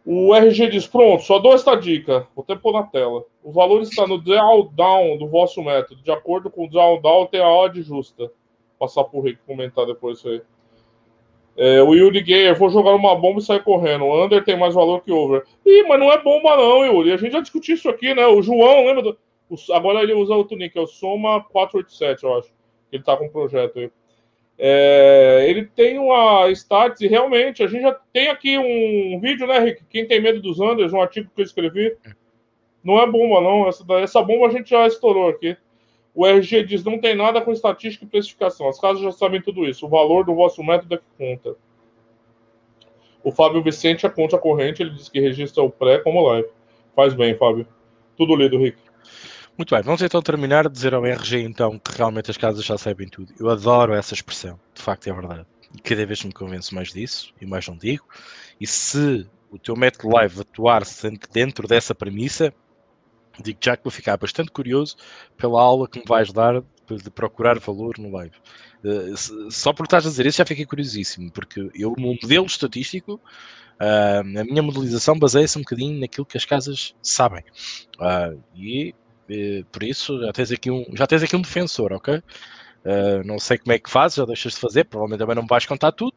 O 0.09 0.33
RG 0.33 0.69
diz: 0.69 0.87
pronto, 0.87 1.23
só 1.23 1.37
dou 1.37 1.53
esta 1.53 1.75
dica. 1.75 2.25
Vou 2.33 2.41
até 2.41 2.55
pôr 2.55 2.71
na 2.71 2.83
tela. 2.83 3.25
O 3.43 3.51
valor 3.51 3.81
está 3.81 4.07
no 4.07 4.17
drawdown 4.17 5.17
do 5.17 5.27
vosso 5.27 5.61
método. 5.61 6.01
De 6.01 6.11
acordo 6.11 6.49
com 6.49 6.63
o 6.63 6.69
drawdown, 6.69 7.25
tem 7.25 7.41
a 7.41 7.49
odd 7.49 7.81
justa. 7.81 8.23
Vou 8.23 8.31
passar 8.87 9.03
por 9.03 9.25
Rick 9.25 9.41
comentar 9.45 9.85
depois 9.85 10.19
isso 10.19 10.29
aí. 10.29 10.41
É, 11.57 11.81
o 11.81 11.95
Yuri 11.95 12.21
Gayer, 12.21 12.55
vou 12.55 12.69
jogar 12.69 12.93
uma 12.93 13.15
bomba 13.15 13.39
e 13.39 13.43
sair 13.43 13.63
correndo. 13.63 14.05
O 14.05 14.23
under 14.23 14.43
tem 14.43 14.55
mais 14.55 14.75
valor 14.75 15.01
que 15.01 15.11
over. 15.11 15.43
Ih, 15.65 15.83
mas 15.87 15.99
não 15.99 16.11
é 16.11 16.21
bomba 16.21 16.55
não, 16.55 16.85
Yuri. 16.85 17.11
A 17.11 17.17
gente 17.17 17.31
já 17.31 17.39
discutiu 17.39 17.73
isso 17.73 17.89
aqui, 17.89 18.13
né? 18.13 18.27
O 18.27 18.43
João, 18.43 18.85
lembra? 18.85 19.01
Do... 19.01 19.17
O... 19.49 19.55
Agora 19.73 20.03
ele 20.03 20.13
usa 20.13 20.35
outro 20.35 20.55
nick, 20.55 20.77
é 20.77 20.81
o 20.81 20.85
Soma 20.85 21.43
487, 21.45 22.23
eu 22.23 22.37
acho. 22.37 22.53
Ele 22.91 23.01
tá 23.01 23.17
com 23.17 23.25
um 23.25 23.29
projeto 23.29 23.79
aí. 23.79 23.89
É... 24.59 25.47
Ele 25.49 25.65
tem 25.65 25.97
uma 25.97 26.47
stats 26.51 27.01
e 27.01 27.07
realmente, 27.07 27.63
a 27.63 27.67
gente 27.67 27.81
já 27.81 27.93
tem 28.13 28.27
aqui 28.27 28.55
um 28.55 29.19
vídeo, 29.19 29.47
né, 29.47 29.57
Rick? 29.57 29.83
Quem 29.89 30.05
tem 30.05 30.21
medo 30.21 30.39
dos 30.39 30.59
unders, 30.59 30.93
um 30.93 31.01
artigo 31.01 31.31
que 31.35 31.41
eu 31.41 31.45
escrevi. 31.45 31.97
Não 32.83 32.99
é 32.99 33.07
bomba, 33.07 33.41
não. 33.41 33.67
Essa, 33.67 33.83
essa 33.95 34.21
bomba 34.21 34.45
a 34.45 34.51
gente 34.51 34.69
já 34.69 34.85
estourou 34.85 35.27
aqui. 35.27 35.57
O 36.17 36.25
RG 36.25 36.63
diz: 36.63 36.83
não 36.83 36.99
tem 36.99 37.15
nada 37.15 37.39
com 37.39 37.51
estatística 37.51 38.03
e 38.03 38.07
precificação. 38.07 38.67
As 38.67 38.79
casas 38.79 39.03
já 39.03 39.11
sabem 39.11 39.39
tudo 39.39 39.67
isso. 39.67 39.85
O 39.85 39.89
valor 39.89 40.25
do 40.25 40.33
vosso 40.33 40.63
método 40.63 40.95
é 40.95 40.97
que 40.97 41.03
conta. 41.15 41.55
O 43.23 43.31
Fábio 43.31 43.61
Vicente, 43.61 44.07
a 44.07 44.09
conta 44.09 44.35
corrente, 44.35 44.81
ele 44.81 44.89
diz 44.89 45.09
que 45.09 45.19
registra 45.19 45.61
o 45.61 45.69
pré 45.69 45.99
como 45.99 46.27
live. 46.27 46.47
Faz 46.95 47.13
bem, 47.13 47.37
Fábio. 47.37 47.67
Tudo 48.17 48.35
lido, 48.35 48.57
Rick. 48.57 48.79
Muito 49.55 49.75
bem, 49.75 49.83
vamos 49.83 50.01
então 50.01 50.19
terminar 50.19 50.67
dizer 50.67 50.95
ao 50.95 51.05
RG 51.05 51.39
então 51.41 51.77
que 51.77 51.95
realmente 51.95 52.31
as 52.31 52.37
casas 52.37 52.65
já 52.65 52.79
sabem 52.79 53.07
tudo. 53.07 53.31
Eu 53.39 53.49
adoro 53.49 53.93
essa 53.93 54.15
expressão, 54.15 54.59
de 54.73 54.81
facto 54.81 55.07
é 55.07 55.13
verdade. 55.13 55.45
E 55.75 55.81
cada 55.81 56.03
vez 56.03 56.23
me 56.23 56.31
convenço 56.31 56.73
mais 56.73 56.93
disso, 56.93 57.31
e 57.39 57.45
mais 57.45 57.67
não 57.67 57.77
digo. 57.77 58.05
E 58.59 58.65
se 58.65 59.27
o 59.51 59.59
teu 59.59 59.75
método 59.75 60.15
live 60.15 60.41
atuar 60.41 60.81
dentro 61.31 61.67
dessa 61.67 61.93
premissa, 61.93 62.51
digo 63.41 63.59
já 63.61 63.77
que 63.77 63.83
vou 63.83 63.91
ficar 63.91 64.17
bastante 64.17 64.51
curioso 64.51 64.95
pela 65.37 65.61
aula 65.61 65.87
que 65.87 65.99
me 65.99 66.05
vais 66.07 66.31
dar 66.31 66.63
de 66.89 67.09
procurar 67.09 67.59
valor 67.59 67.97
no 67.97 68.11
live. 68.11 68.35
Uh, 68.83 69.51
só 69.51 69.73
por 69.73 69.83
estás 69.83 70.05
a 70.05 70.09
dizer 70.09 70.25
isso 70.25 70.37
já 70.37 70.45
fiquei 70.45 70.65
curiosíssimo, 70.65 71.31
porque 71.31 71.69
eu, 71.75 71.93
o 71.93 71.99
modelo 71.99 72.45
estatístico, 72.45 73.15
uh, 73.15 74.39
a 74.39 74.43
minha 74.43 74.61
modelização 74.61 75.17
baseia-se 75.17 75.57
um 75.57 75.61
bocadinho 75.61 75.99
naquilo 75.99 76.25
que 76.25 76.37
as 76.37 76.45
casas 76.45 76.95
sabem. 77.01 77.43
Uh, 77.99 78.41
e 78.55 78.93
por 79.73 79.83
isso 79.83 80.21
já 80.21 80.31
tens 80.31 80.51
aqui 80.53 80.71
um, 80.71 80.85
já 80.93 81.05
tens 81.05 81.21
aqui 81.21 81.35
um 81.35 81.41
defensor, 81.41 81.91
ok? 81.91 82.23
Uh, 82.85 83.21
não 83.25 83.37
sei 83.37 83.57
como 83.57 83.73
é 83.73 83.79
que 83.79 83.89
fazes, 83.89 84.15
já 84.15 84.25
deixas 84.25 84.53
de 84.53 84.59
fazer, 84.59 84.85
provavelmente 84.85 85.19
também 85.19 85.35
não 85.35 85.45
vais 85.45 85.65
contar 85.65 85.91
tudo, 85.91 86.15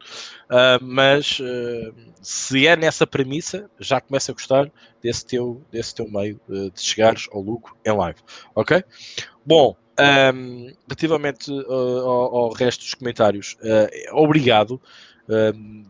uh, 0.49 0.81
mas 0.81 1.39
uh, 1.39 1.93
se 2.21 2.65
é 2.65 2.77
nessa 2.77 3.05
premissa, 3.05 3.69
já 3.77 3.99
começo 3.99 4.31
a 4.31 4.33
gostar 4.33 4.71
desse 5.01 5.25
teu, 5.25 5.61
desse 5.69 5.93
teu 5.93 6.09
meio 6.09 6.39
de 6.47 6.81
chegares 6.81 7.27
ao 7.33 7.41
lucro 7.41 7.75
em 7.85 7.91
live, 7.91 8.19
ok? 8.55 8.83
Bom, 9.45 9.75
um, 10.33 10.73
relativamente 10.87 11.51
ao, 11.67 12.35
ao, 12.35 12.53
resto 12.53 12.81
dos 12.81 12.93
comentários, 12.93 13.57
obrigado, 14.13 14.81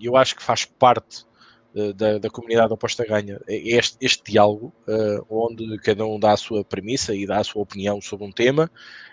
eu 0.02 0.16
acho 0.18 0.36
que 0.36 0.42
faz 0.42 0.66
parte 0.66 1.26
da, 1.74 2.18
da, 2.18 2.30
comunidade 2.30 2.74
oposta 2.74 3.06
ganha. 3.06 3.40
Este, 3.48 3.98
este 4.02 4.32
diálogo, 4.32 4.74
uh, 4.88 5.26
onde 5.30 5.78
cada 5.80 6.06
um 6.06 6.20
dá 6.20 6.34
a 6.34 6.38
sua 6.38 6.64
premissa 6.66 7.16
e 7.16 7.26
dá 7.26 7.40
a 7.40 7.44
sua 7.44 7.62
opinião 7.62 8.02
sobre 8.02 8.26
um 8.26 8.32
tema, 8.32 8.70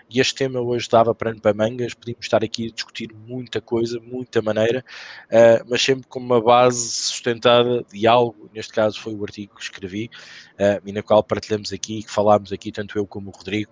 e 0.09 0.19
este 0.19 0.35
tema 0.35 0.59
hoje 0.59 0.89
dava 0.89 1.15
para 1.15 1.33
para 1.35 1.53
mangas, 1.53 1.93
podíamos 1.93 2.25
estar 2.25 2.43
aqui 2.43 2.67
a 2.67 2.71
discutir 2.71 3.13
muita 3.13 3.61
coisa, 3.61 3.99
muita 4.01 4.41
maneira, 4.41 4.83
uh, 5.27 5.65
mas 5.69 5.81
sempre 5.81 6.07
com 6.07 6.19
uma 6.19 6.41
base 6.41 6.79
sustentada 6.79 7.83
de 7.83 8.05
algo, 8.05 8.49
neste 8.53 8.73
caso 8.73 8.99
foi 8.99 9.13
o 9.13 9.23
artigo 9.23 9.55
que 9.55 9.63
escrevi, 9.63 10.09
uh, 10.55 10.81
e 10.85 10.91
na 10.91 11.01
qual 11.01 11.23
partilhamos 11.23 11.71
aqui, 11.71 12.03
que 12.03 12.11
falámos 12.11 12.51
aqui, 12.51 12.71
tanto 12.71 12.97
eu 12.97 13.07
como 13.07 13.29
o 13.29 13.33
Rodrigo, 13.33 13.71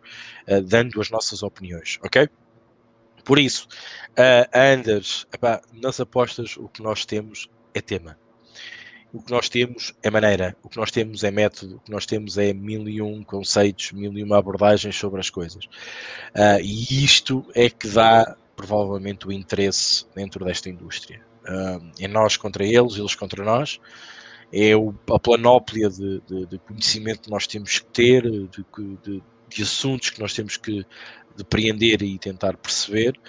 dando 0.66 1.02
as 1.02 1.10
nossas 1.10 1.44
opiniões, 1.44 2.00
ok? 2.04 2.30
Por 3.26 3.38
isso, 3.38 3.68
uh, 4.12 4.48
Anders, 4.58 5.28
epá, 5.34 5.62
nas 5.74 6.00
apostas 6.00 6.56
o 6.56 6.70
que 6.70 6.82
nós 6.82 7.06
temos 7.06 7.50
é 7.74 7.82
tema 7.82 8.18
o 9.14 9.22
que 9.22 9.32
nós 9.32 9.50
temos 9.50 9.94
é 10.04 10.10
maneira, 10.10 10.56
o 10.64 10.70
que 10.70 10.78
nós 10.78 10.92
temos 10.92 11.24
é 11.24 11.32
método, 11.32 11.78
o 11.78 11.80
que 11.80 11.92
nós 11.92 12.06
temos 12.06 12.38
é 12.38 12.54
mil 12.54 12.88
e 12.88 13.02
um 13.02 13.24
conceitos, 13.24 13.92
mil 13.92 14.14
e 14.18 14.24
uma 14.24 14.38
abordagens 14.38 14.96
sobre 14.96 15.20
as 15.20 15.30
coisas. 15.30 15.66
Uh, 16.36 16.60
e 16.62 17.04
isto 17.04 17.46
é 17.56 17.70
que 17.70 17.88
dá 17.88 18.36
provavelmente 18.56 19.28
o 19.28 19.32
interesse 19.32 20.06
dentro 20.16 20.44
desta 20.44 20.70
indústria. 20.70 21.22
Uh, 21.44 21.92
é 22.00 22.08
nós 22.08 22.36
contra 22.36 22.66
eles, 22.66 22.98
eles 22.98 23.16
contra 23.16 23.44
nós. 23.44 23.80
É 24.52 24.76
o, 24.76 24.94
a 25.12 25.20
planóplia 25.20 25.90
de, 25.90 26.22
de, 26.22 26.46
de, 26.46 26.58
conhecimento 26.60 27.22
que 27.22 27.30
nós 27.30 27.46
temos 27.48 27.80
que 27.80 27.86
ter, 27.88 28.24
de, 28.24 29.22
de, 29.50 29.62
assuntos 29.62 30.10
que 30.10 30.20
nós 30.22 30.34
temos 30.34 30.58
que 30.58 30.86
depreender 31.36 32.02
e 32.02 32.18
tentar 32.18 32.56
perceber 32.58 33.20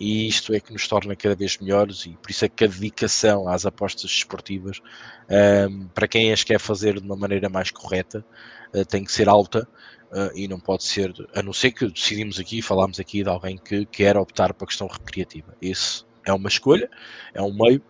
e 0.00 0.26
isto 0.26 0.54
é 0.54 0.58
que 0.58 0.72
nos 0.72 0.88
torna 0.88 1.14
cada 1.14 1.36
vez 1.36 1.58
melhores 1.58 2.06
e 2.06 2.16
por 2.16 2.30
isso 2.30 2.46
é 2.46 2.48
que 2.48 2.64
a 2.64 2.66
dedicação 2.66 3.46
às 3.46 3.66
apostas 3.66 4.10
esportivas 4.10 4.80
um, 5.68 5.86
para 5.88 6.08
quem 6.08 6.32
as 6.32 6.42
quer 6.42 6.58
fazer 6.58 6.98
de 6.98 7.06
uma 7.06 7.16
maneira 7.16 7.50
mais 7.50 7.70
correta 7.70 8.24
uh, 8.74 8.84
tem 8.86 9.04
que 9.04 9.12
ser 9.12 9.28
alta 9.28 9.68
uh, 10.10 10.30
e 10.34 10.48
não 10.48 10.58
pode 10.58 10.84
ser, 10.84 11.12
a 11.34 11.42
não 11.42 11.52
ser 11.52 11.72
que 11.72 11.86
decidimos 11.86 12.40
aqui, 12.40 12.62
falámos 12.62 12.98
aqui 12.98 13.22
de 13.22 13.28
alguém 13.28 13.58
que 13.58 13.84
quer 13.84 14.16
optar 14.16 14.54
para 14.54 14.64
a 14.64 14.68
questão 14.68 14.88
recreativa. 14.88 15.54
Isso 15.60 16.06
é 16.24 16.32
uma 16.32 16.48
escolha, 16.48 16.88
é 17.34 17.42
um 17.42 17.52
meio 17.52 17.82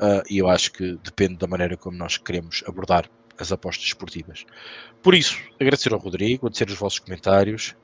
uh, 0.00 0.22
e 0.30 0.38
eu 0.38 0.48
acho 0.48 0.72
que 0.72 0.98
depende 1.04 1.36
da 1.36 1.46
maneira 1.46 1.76
como 1.76 1.98
nós 1.98 2.16
queremos 2.16 2.64
abordar 2.66 3.08
as 3.38 3.52
apostas 3.52 3.86
esportivas. 3.86 4.44
Por 5.02 5.14
isso, 5.14 5.38
agradecer 5.60 5.92
ao 5.92 5.98
Rodrigo, 5.98 6.46
agradecer 6.46 6.68
os 6.68 6.78
vossos 6.78 6.98
comentários. 6.98 7.74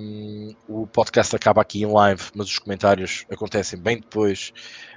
Um, 0.00 0.54
o 0.68 0.86
podcast 0.86 1.34
acaba 1.36 1.62
aqui 1.62 1.82
em 1.82 1.86
live, 1.86 2.22
mas 2.34 2.48
os 2.48 2.58
comentários 2.58 3.24
acontecem 3.30 3.78
bem 3.78 4.00
depois 4.00 4.52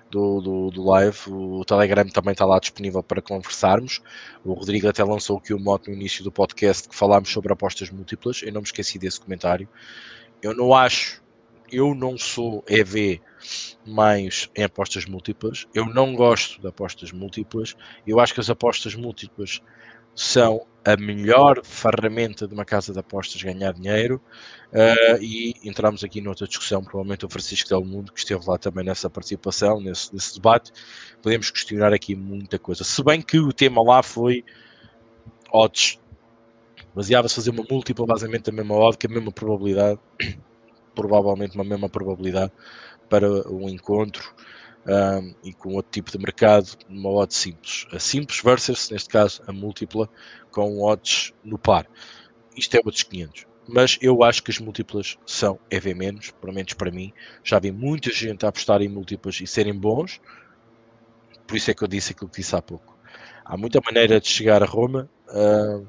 do, 0.09 0.41
do, 0.41 0.71
do, 0.71 0.83
live. 0.83 1.17
O 1.27 1.63
Telegram 1.65 2.07
também 2.07 2.31
está 2.31 2.45
lá 2.45 2.59
disponível 2.59 3.03
para 3.03 3.21
conversarmos. 3.21 4.01
O 4.43 4.53
Rodrigo 4.53 4.87
até 4.87 5.03
lançou 5.03 5.37
aqui 5.37 5.53
o 5.53 5.59
moto 5.59 5.87
no 5.89 5.95
início 5.95 6.23
do 6.23 6.31
podcast 6.31 6.89
que 6.89 6.95
falámos 6.95 7.29
sobre 7.29 7.53
apostas 7.53 7.89
múltiplas. 7.89 8.41
Eu 8.41 8.53
não 8.53 8.61
me 8.61 8.67
esqueci 8.67 8.97
desse 8.97 9.19
comentário. 9.19 9.67
Eu 10.41 10.53
não 10.55 10.73
acho 10.73 11.21
eu 11.71 11.93
não 11.93 12.17
sou 12.17 12.63
EV 12.67 13.21
mais 13.85 14.49
em 14.55 14.63
apostas 14.63 15.05
múltiplas. 15.05 15.67
Eu 15.73 15.85
não 15.85 16.13
gosto 16.15 16.61
de 16.61 16.67
apostas 16.67 17.11
múltiplas. 17.11 17.75
Eu 18.05 18.19
acho 18.19 18.33
que 18.33 18.39
as 18.39 18.49
apostas 18.49 18.95
múltiplas 18.95 19.61
são 20.17 20.65
a 20.83 20.97
melhor 20.97 21.63
ferramenta 21.63 22.47
de 22.47 22.53
uma 22.53 22.65
casa 22.65 22.91
de 22.91 22.97
apostas 22.97 23.41
ganhar 23.41 23.71
dinheiro. 23.71 24.19
Uh, 24.73 25.21
e 25.21 25.53
entramos 25.63 26.03
aqui 26.03 26.19
noutra 26.19 26.47
discussão, 26.47 26.83
provavelmente 26.83 27.23
o 27.23 27.29
Francisco 27.29 27.69
Del 27.69 27.85
Mundo, 27.85 28.11
que 28.11 28.19
esteve 28.19 28.43
lá 28.47 28.57
também 28.57 28.83
nessa 28.83 29.09
participação, 29.11 29.79
nesse, 29.79 30.11
nesse 30.11 30.33
debate. 30.33 30.71
Podemos 31.21 31.51
questionar 31.51 31.93
aqui 31.93 32.15
muita 32.15 32.57
coisa. 32.57 32.83
Se 32.83 33.03
bem 33.03 33.21
que 33.21 33.37
o 33.37 33.53
tema 33.53 33.83
lá 33.83 34.01
foi 34.01 34.43
odds. 35.51 35.99
Baseava-se 36.95 37.35
fazer 37.35 37.51
uma 37.51 37.65
múltipla, 37.69 38.07
basicamente 38.07 38.49
a 38.49 38.53
mesma 38.53 38.75
odd, 38.75 38.97
que 38.97 39.05
a 39.05 39.09
mesma 39.09 39.31
probabilidade 39.31 39.99
provavelmente 40.95 41.53
uma 41.53 41.63
mesma 41.63 41.87
probabilidade 41.87 42.51
para 43.07 43.29
um 43.51 43.69
encontro 43.69 44.33
um, 44.87 45.35
e 45.43 45.53
com 45.53 45.73
outro 45.73 45.91
tipo 45.91 46.11
de 46.11 46.17
mercado, 46.17 46.77
uma 46.87 47.09
odd 47.09 47.33
simples. 47.33 47.85
A 47.91 47.99
simples 47.99 48.41
versus, 48.41 48.89
neste 48.89 49.09
caso, 49.09 49.41
a 49.45 49.51
múltipla 49.51 50.09
com 50.51 50.81
odds 50.81 51.33
no 51.43 51.57
par. 51.57 51.87
Isto 52.55 52.75
é 52.75 52.81
outros 52.83 53.03
500. 53.03 53.45
Mas 53.67 53.97
eu 54.01 54.23
acho 54.23 54.41
que 54.41 54.49
as 54.49 54.59
múltiplas 54.59 55.17
são 55.25 55.59
EV 55.69 55.93
menos, 55.93 56.31
pelo 56.31 56.53
menos 56.53 56.73
para 56.73 56.89
mim. 56.89 57.11
Já 57.43 57.59
vi 57.59 57.71
muita 57.71 58.11
gente 58.11 58.45
a 58.45 58.49
apostar 58.49 58.81
em 58.81 58.87
múltiplas 58.87 59.41
e 59.41 59.47
serem 59.47 59.77
bons. 59.77 60.21
Por 61.45 61.57
isso 61.57 61.69
é 61.69 61.73
que 61.73 61.83
eu 61.83 61.87
disse 61.87 62.13
aquilo 62.13 62.29
que 62.29 62.37
disse 62.37 62.55
há 62.55 62.61
pouco. 62.61 62.97
Há 63.43 63.57
muita 63.57 63.81
maneira 63.83 64.21
de 64.21 64.27
chegar 64.27 64.63
a 64.63 64.65
Roma. 64.65 65.09
Uh, 65.27 65.85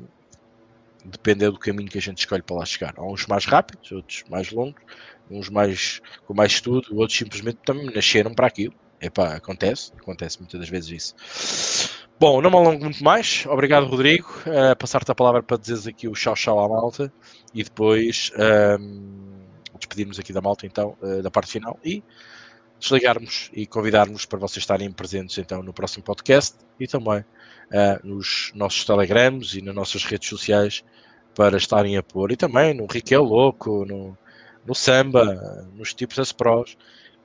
depender 1.05 1.51
do 1.51 1.59
caminho 1.59 1.89
que 1.89 1.99
a 1.99 2.03
gente 2.03 2.19
escolhe 2.19 2.43
para 2.43 2.57
lá 2.57 2.67
chegar. 2.67 2.95
Há 2.97 3.05
uns 3.05 3.27
mais 3.27 3.45
rápidos, 3.45 3.93
outros 3.93 4.25
mais 4.29 4.51
longos, 4.51 4.83
uns 5.31 5.49
mais 5.49 6.03
com 6.27 6.35
mais 6.35 6.53
estudo, 6.53 6.97
outros 6.99 7.17
simplesmente 7.17 7.59
também 7.65 7.87
nasceram 7.87 8.35
para 8.35 8.47
aquilo. 8.47 8.75
Epá, 9.01 9.35
acontece, 9.35 9.93
acontece 9.97 10.39
muitas 10.41 10.61
das 10.61 10.69
vezes 10.69 10.91
isso. 10.91 12.09
Bom, 12.19 12.41
não 12.43 12.51
me 12.51 12.57
alongo 12.57 12.85
muito 12.85 13.03
mais. 13.03 13.47
Obrigado, 13.47 13.87
Rodrigo. 13.87 14.29
Uh, 14.45 14.75
Passar-te 14.77 15.11
a 15.13 15.15
palavra 15.15 15.41
para 15.41 15.57
dizeres 15.57 15.87
aqui 15.87 16.09
o 16.09 16.13
tchau 16.13 16.35
tchau 16.35 16.59
à 16.59 16.69
malta 16.69 17.13
e 17.55 17.63
depois 17.63 18.33
um, 18.81 19.39
despedirmos 19.79 20.19
aqui 20.19 20.33
da 20.33 20.41
malta 20.41 20.67
então, 20.67 20.97
uh, 21.01 21.23
da 21.23 21.31
parte 21.31 21.53
final 21.53 21.79
e 21.85 22.03
desligarmos 22.81 23.51
e 23.53 23.67
convidarmos 23.69 24.27
para 24.27 24.39
vocês 24.39 24.63
estarem 24.63 24.91
presentes 24.91 25.39
então 25.39 25.63
no 25.63 25.73
próximo 25.73 26.03
podcast 26.03 26.57
e 26.81 26.89
também 26.89 27.21
uh, 27.21 27.25
nos 28.03 28.51
nossos 28.53 28.85
telegrams 28.85 29.55
e 29.55 29.63
nas 29.63 29.75
nossas 29.75 30.05
redes 30.05 30.29
sociais 30.29 30.85
para 31.37 31.57
estarem 31.57 31.97
a 31.97 32.03
pôr. 32.03 32.33
E 32.33 32.37
também 32.37 32.75
no 32.75 32.87
Riquel 32.87 33.23
Louco, 33.23 33.85
no, 33.85 34.19
no 34.67 34.75
Samba, 34.75 35.69
nos 35.73 35.95
tipos 35.95 36.17
das 36.17 36.33
prós, 36.33 36.77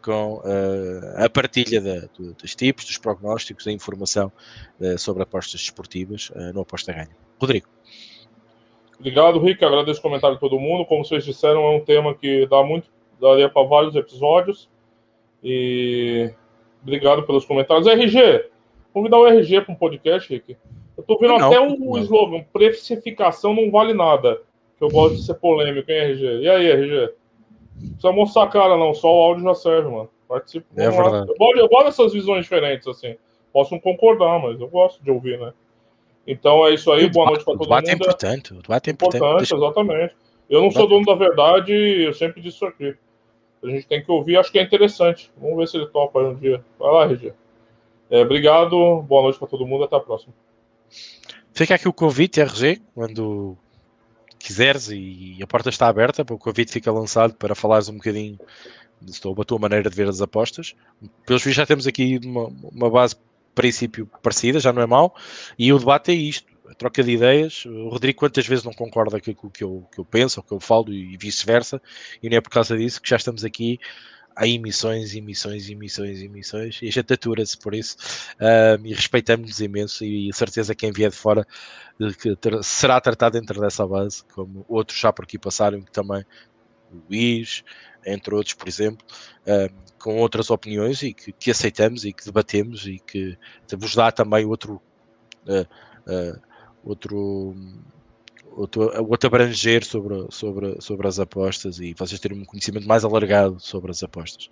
com 0.04 0.36
uh, 0.36 1.24
a 1.24 1.30
partilha 1.30 1.82
dos 2.18 2.56
tipos, 2.56 2.86
dos 2.86 2.98
prognósticos, 2.98 3.66
da 3.66 3.72
informação 3.72 4.32
uh, 4.80 4.98
sobre 4.98 5.24
apostas 5.24 5.62
desportivas 5.62 6.32
no 6.54 6.62
Aposta 6.62 6.92
Ganha. 6.92 7.16
Rodrigo. 7.40 7.68
Obrigado, 9.00 9.40
Rick. 9.40 9.64
Agradeço 9.64 10.00
o 10.00 10.04
comentário 10.04 10.36
de 10.36 10.40
todo 10.40 10.60
mundo. 10.60 10.86
Como 10.86 11.04
vocês 11.04 11.26
disseram, 11.26 11.64
é 11.64 11.76
um 11.76 11.80
tema 11.80 12.14
que 12.14 12.46
dá 12.48 12.64
muito, 12.64 12.90
daria 13.20 13.50
para 13.50 13.68
vários 13.68 13.96
episódios. 13.96 14.70
E 15.44 16.32
obrigado 16.82 17.24
pelos 17.24 17.44
comentários. 17.44 17.88
RG, 17.88 18.50
Convidar 18.94 19.18
o 19.18 19.28
RG 19.28 19.62
para 19.62 19.74
um 19.74 19.76
podcast, 19.76 20.32
Rick. 20.32 20.56
Eu 20.96 21.04
tô 21.04 21.18
vendo 21.18 21.40
não, 21.40 21.48
até 21.48 21.60
um 21.60 21.76
não. 21.76 21.98
slogan, 21.98 22.46
precificação 22.54 23.56
não 23.56 23.72
vale 23.72 23.92
nada. 23.92 24.40
Que 24.78 24.84
eu 24.84 24.90
gosto 24.90 25.16
de 25.16 25.24
ser 25.24 25.34
polêmico, 25.34 25.92
hein, 25.92 25.98
RG? 25.98 26.42
E 26.42 26.50
aí, 26.50 26.72
RG? 26.72 27.14
Não 27.84 27.94
precisa 27.94 28.14
mostrar 28.14 28.44
a 28.44 28.48
cara, 28.48 28.78
não. 28.78 28.94
Só 28.94 29.14
o 29.14 29.22
áudio 29.24 29.44
já 29.44 29.56
serve, 29.56 29.90
mano. 29.90 30.10
Participa. 30.28 30.66
É 30.76 30.90
verdade. 30.90 31.30
Eu 31.30 31.36
gosto, 31.38 31.58
eu 31.60 31.70
gosto 31.70 31.86
dessas 31.86 32.14
visões 32.14 32.44
diferentes, 32.44 32.88
assim. 32.88 33.16
Posso 33.52 33.74
não 33.74 33.80
concordar, 33.80 34.40
mas 34.40 34.60
eu 34.60 34.68
gosto 34.68 35.04
de 35.04 35.12
ouvir, 35.12 35.40
né? 35.40 35.54
Então 36.26 36.66
é 36.66 36.74
isso 36.74 36.92
aí. 36.92 37.10
Boa 37.10 37.28
noite 37.28 37.44
para 37.44 37.54
todo 37.54 37.60
mundo. 37.60 37.72
O 37.74 37.76
debate 37.76 37.90
é 37.90 37.94
importante. 37.94 38.54
O 38.54 38.62
debate 38.62 38.90
é 38.90 38.94
importante. 38.94 39.24
importante 39.24 39.54
exatamente. 39.54 40.16
Eu 40.50 40.62
não 40.62 40.72
sou 40.72 40.88
dono 40.88 41.06
da 41.06 41.16
verdade, 41.16 41.74
eu 41.74 42.14
sempre 42.14 42.42
disse 42.42 42.58
isso 42.58 42.66
aqui. 42.66 42.96
A 43.64 43.68
gente 43.68 43.88
tem 43.88 44.04
que 44.04 44.12
ouvir, 44.12 44.38
acho 44.38 44.52
que 44.52 44.60
é 44.60 44.64
interessante. 44.64 45.32
Vamos 45.38 45.58
ver 45.58 45.68
se 45.68 45.78
ele 45.78 45.88
topa 45.88 46.20
aí 46.20 46.26
um 46.26 46.36
dia. 46.36 46.64
Vai 46.78 46.92
lá, 46.92 47.06
RG. 47.06 47.34
É, 48.10 48.22
obrigado, 48.22 49.02
boa 49.02 49.24
noite 49.24 49.40
para 49.40 49.48
todo 49.48 49.66
mundo, 49.66 49.86
até 49.86 49.96
a 49.96 50.00
próxima. 50.00 50.34
Fica 51.54 51.76
aqui 51.76 51.88
o 51.88 51.94
convite, 51.94 52.42
RG, 52.42 52.82
quando 52.94 53.58
quiseres 54.44 54.90
e 54.90 55.40
a 55.42 55.48
porta 55.48 55.70
está 55.70 55.88
aberta, 55.88 56.22
o 56.30 56.38
convite 56.38 56.72
fica 56.72 56.92
lançado 56.92 57.34
para 57.36 57.56
falares 57.56 57.88
um 57.88 57.94
bocadinho 57.94 58.38
sobre 59.08 59.42
a 59.42 59.46
tua 59.46 59.58
maneira 59.58 59.90
de 59.90 59.96
ver 59.96 60.10
as 60.10 60.22
apostas. 60.22 60.76
Pelos 61.26 61.42
vistos 61.42 61.56
já 61.56 61.66
temos 61.66 61.88
aqui 61.88 62.20
uma, 62.24 62.48
uma 62.48 62.90
base 62.90 63.16
princípio 63.56 64.06
parecida, 64.22 64.60
já 64.60 64.74
não 64.74 64.82
é 64.82 64.86
mau, 64.86 65.16
e 65.58 65.72
o 65.72 65.80
debate 65.80 66.12
é 66.12 66.16
isto, 66.16 66.52
a 66.68 66.74
troca 66.74 67.02
de 67.02 67.12
ideias. 67.12 67.66
O 67.66 67.88
Rodrigo 67.88 68.20
quantas 68.20 68.46
vezes 68.46 68.66
não 68.66 68.74
concorda 68.74 69.12
com 69.22 69.32
aquilo 69.32 69.52
que 69.52 69.64
eu, 69.64 69.88
que 69.92 70.00
eu 70.00 70.06
penso 70.06 70.42
ou 70.42 70.44
que 70.44 70.52
eu 70.52 70.60
falo 70.60 70.92
e 70.92 71.16
vice-versa, 71.18 71.82
e 72.22 72.30
não 72.30 72.38
é 72.38 72.42
por 72.42 72.50
causa 72.50 72.76
disso 72.78 73.02
que 73.02 73.10
já 73.10 73.16
estamos 73.16 73.46
aqui 73.46 73.80
há 74.36 74.48
emissões, 74.48 75.16
emissões, 75.16 75.70
emissões, 75.70 76.22
emissões, 76.22 76.80
e 76.82 76.88
a 76.88 76.92
gente 76.92 77.14
atura-se 77.14 77.58
por 77.58 77.74
isso. 77.74 77.96
Uh, 78.36 78.86
e 78.86 78.94
respeitamos-nos 78.94 79.60
imenso 79.60 80.04
e 80.04 80.32
certeza 80.34 80.74
que 80.74 80.82
quem 80.86 80.92
vier 80.92 81.12
de 81.12 81.18
fora 81.18 81.46
que 82.20 82.36
ter, 82.36 82.64
será 82.64 83.00
tratado 83.00 83.40
dentro 83.40 83.60
dessa 83.62 83.86
base, 83.86 84.24
como 84.34 84.66
outros 84.68 85.00
já 85.00 85.14
por 85.14 85.24
aqui 85.24 85.38
passaram, 85.38 85.82
que 85.82 85.92
também 85.92 86.26
Luís, 87.10 87.64
entre 88.06 88.36
outros, 88.36 88.54
por 88.54 88.68
exemplo, 88.68 89.06
uh, 89.48 89.74
com 90.00 90.18
outras 90.18 90.50
opiniões 90.50 91.02
e 91.02 91.14
que, 91.14 91.32
que, 91.32 91.52
aceitamos 91.52 92.06
e 92.06 92.14
que 92.14 92.26
debatemos 92.26 92.86
e 92.86 93.00
que 93.00 93.38
vos 93.78 93.96
dá 93.96 94.12
também 94.12 94.46
outro 94.46 94.82
uh, 95.48 96.42
outro 96.84 97.56
outro, 98.56 98.92
outro 99.10 99.28
abranger 99.28 99.84
sobre, 99.84 100.28
sobre, 100.30 100.82
sobre 100.82 101.08
as 101.08 101.20
apostas 101.20 101.80
e 101.80 101.94
vocês 101.94 102.20
terem 102.20 102.40
um 102.40 102.46
conhecimento 102.46 102.88
mais 102.88 103.04
alargado 103.04 103.60
sobre 103.60 103.92
as 103.92 104.04
apostas. 104.04 104.50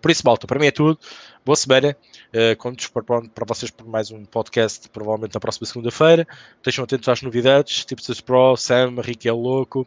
Por 0.00 0.10
isso, 0.10 0.22
Malta, 0.24 0.46
para 0.46 0.58
mim 0.58 0.66
é 0.66 0.70
tudo. 0.70 0.98
Boa 1.44 1.56
semana. 1.56 1.96
Uh, 2.32 2.56
contos 2.56 2.88
para, 2.88 3.02
para 3.02 3.44
vocês 3.46 3.70
por 3.70 3.86
mais 3.86 4.10
um 4.10 4.24
podcast, 4.24 4.88
provavelmente 4.88 5.34
na 5.34 5.40
próxima 5.40 5.66
segunda-feira. 5.66 6.26
Estejam 6.56 6.84
atentos 6.84 7.08
às 7.08 7.22
novidades, 7.22 7.84
tipos 7.84 8.06
de 8.06 8.22
Pro, 8.22 8.56
Sam, 8.56 8.94
Rick 9.00 9.28
é 9.28 9.32
louco. 9.32 9.86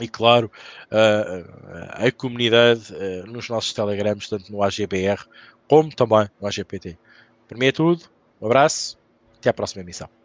E 0.00 0.08
claro, 0.08 0.50
uh, 0.86 2.06
a 2.06 2.10
comunidade 2.10 2.92
uh, 2.94 3.26
nos 3.26 3.48
nossos 3.48 3.72
telegrams, 3.72 4.28
tanto 4.28 4.50
no 4.50 4.62
AGBR 4.62 5.26
como 5.68 5.94
também 5.94 6.28
no 6.40 6.48
AGPT. 6.48 6.98
Para 7.46 7.58
mim 7.58 7.66
é 7.66 7.72
tudo. 7.72 8.04
Um 8.40 8.46
abraço. 8.46 8.98
Até 9.38 9.50
à 9.50 9.54
próxima 9.54 9.82
emissão. 9.82 10.19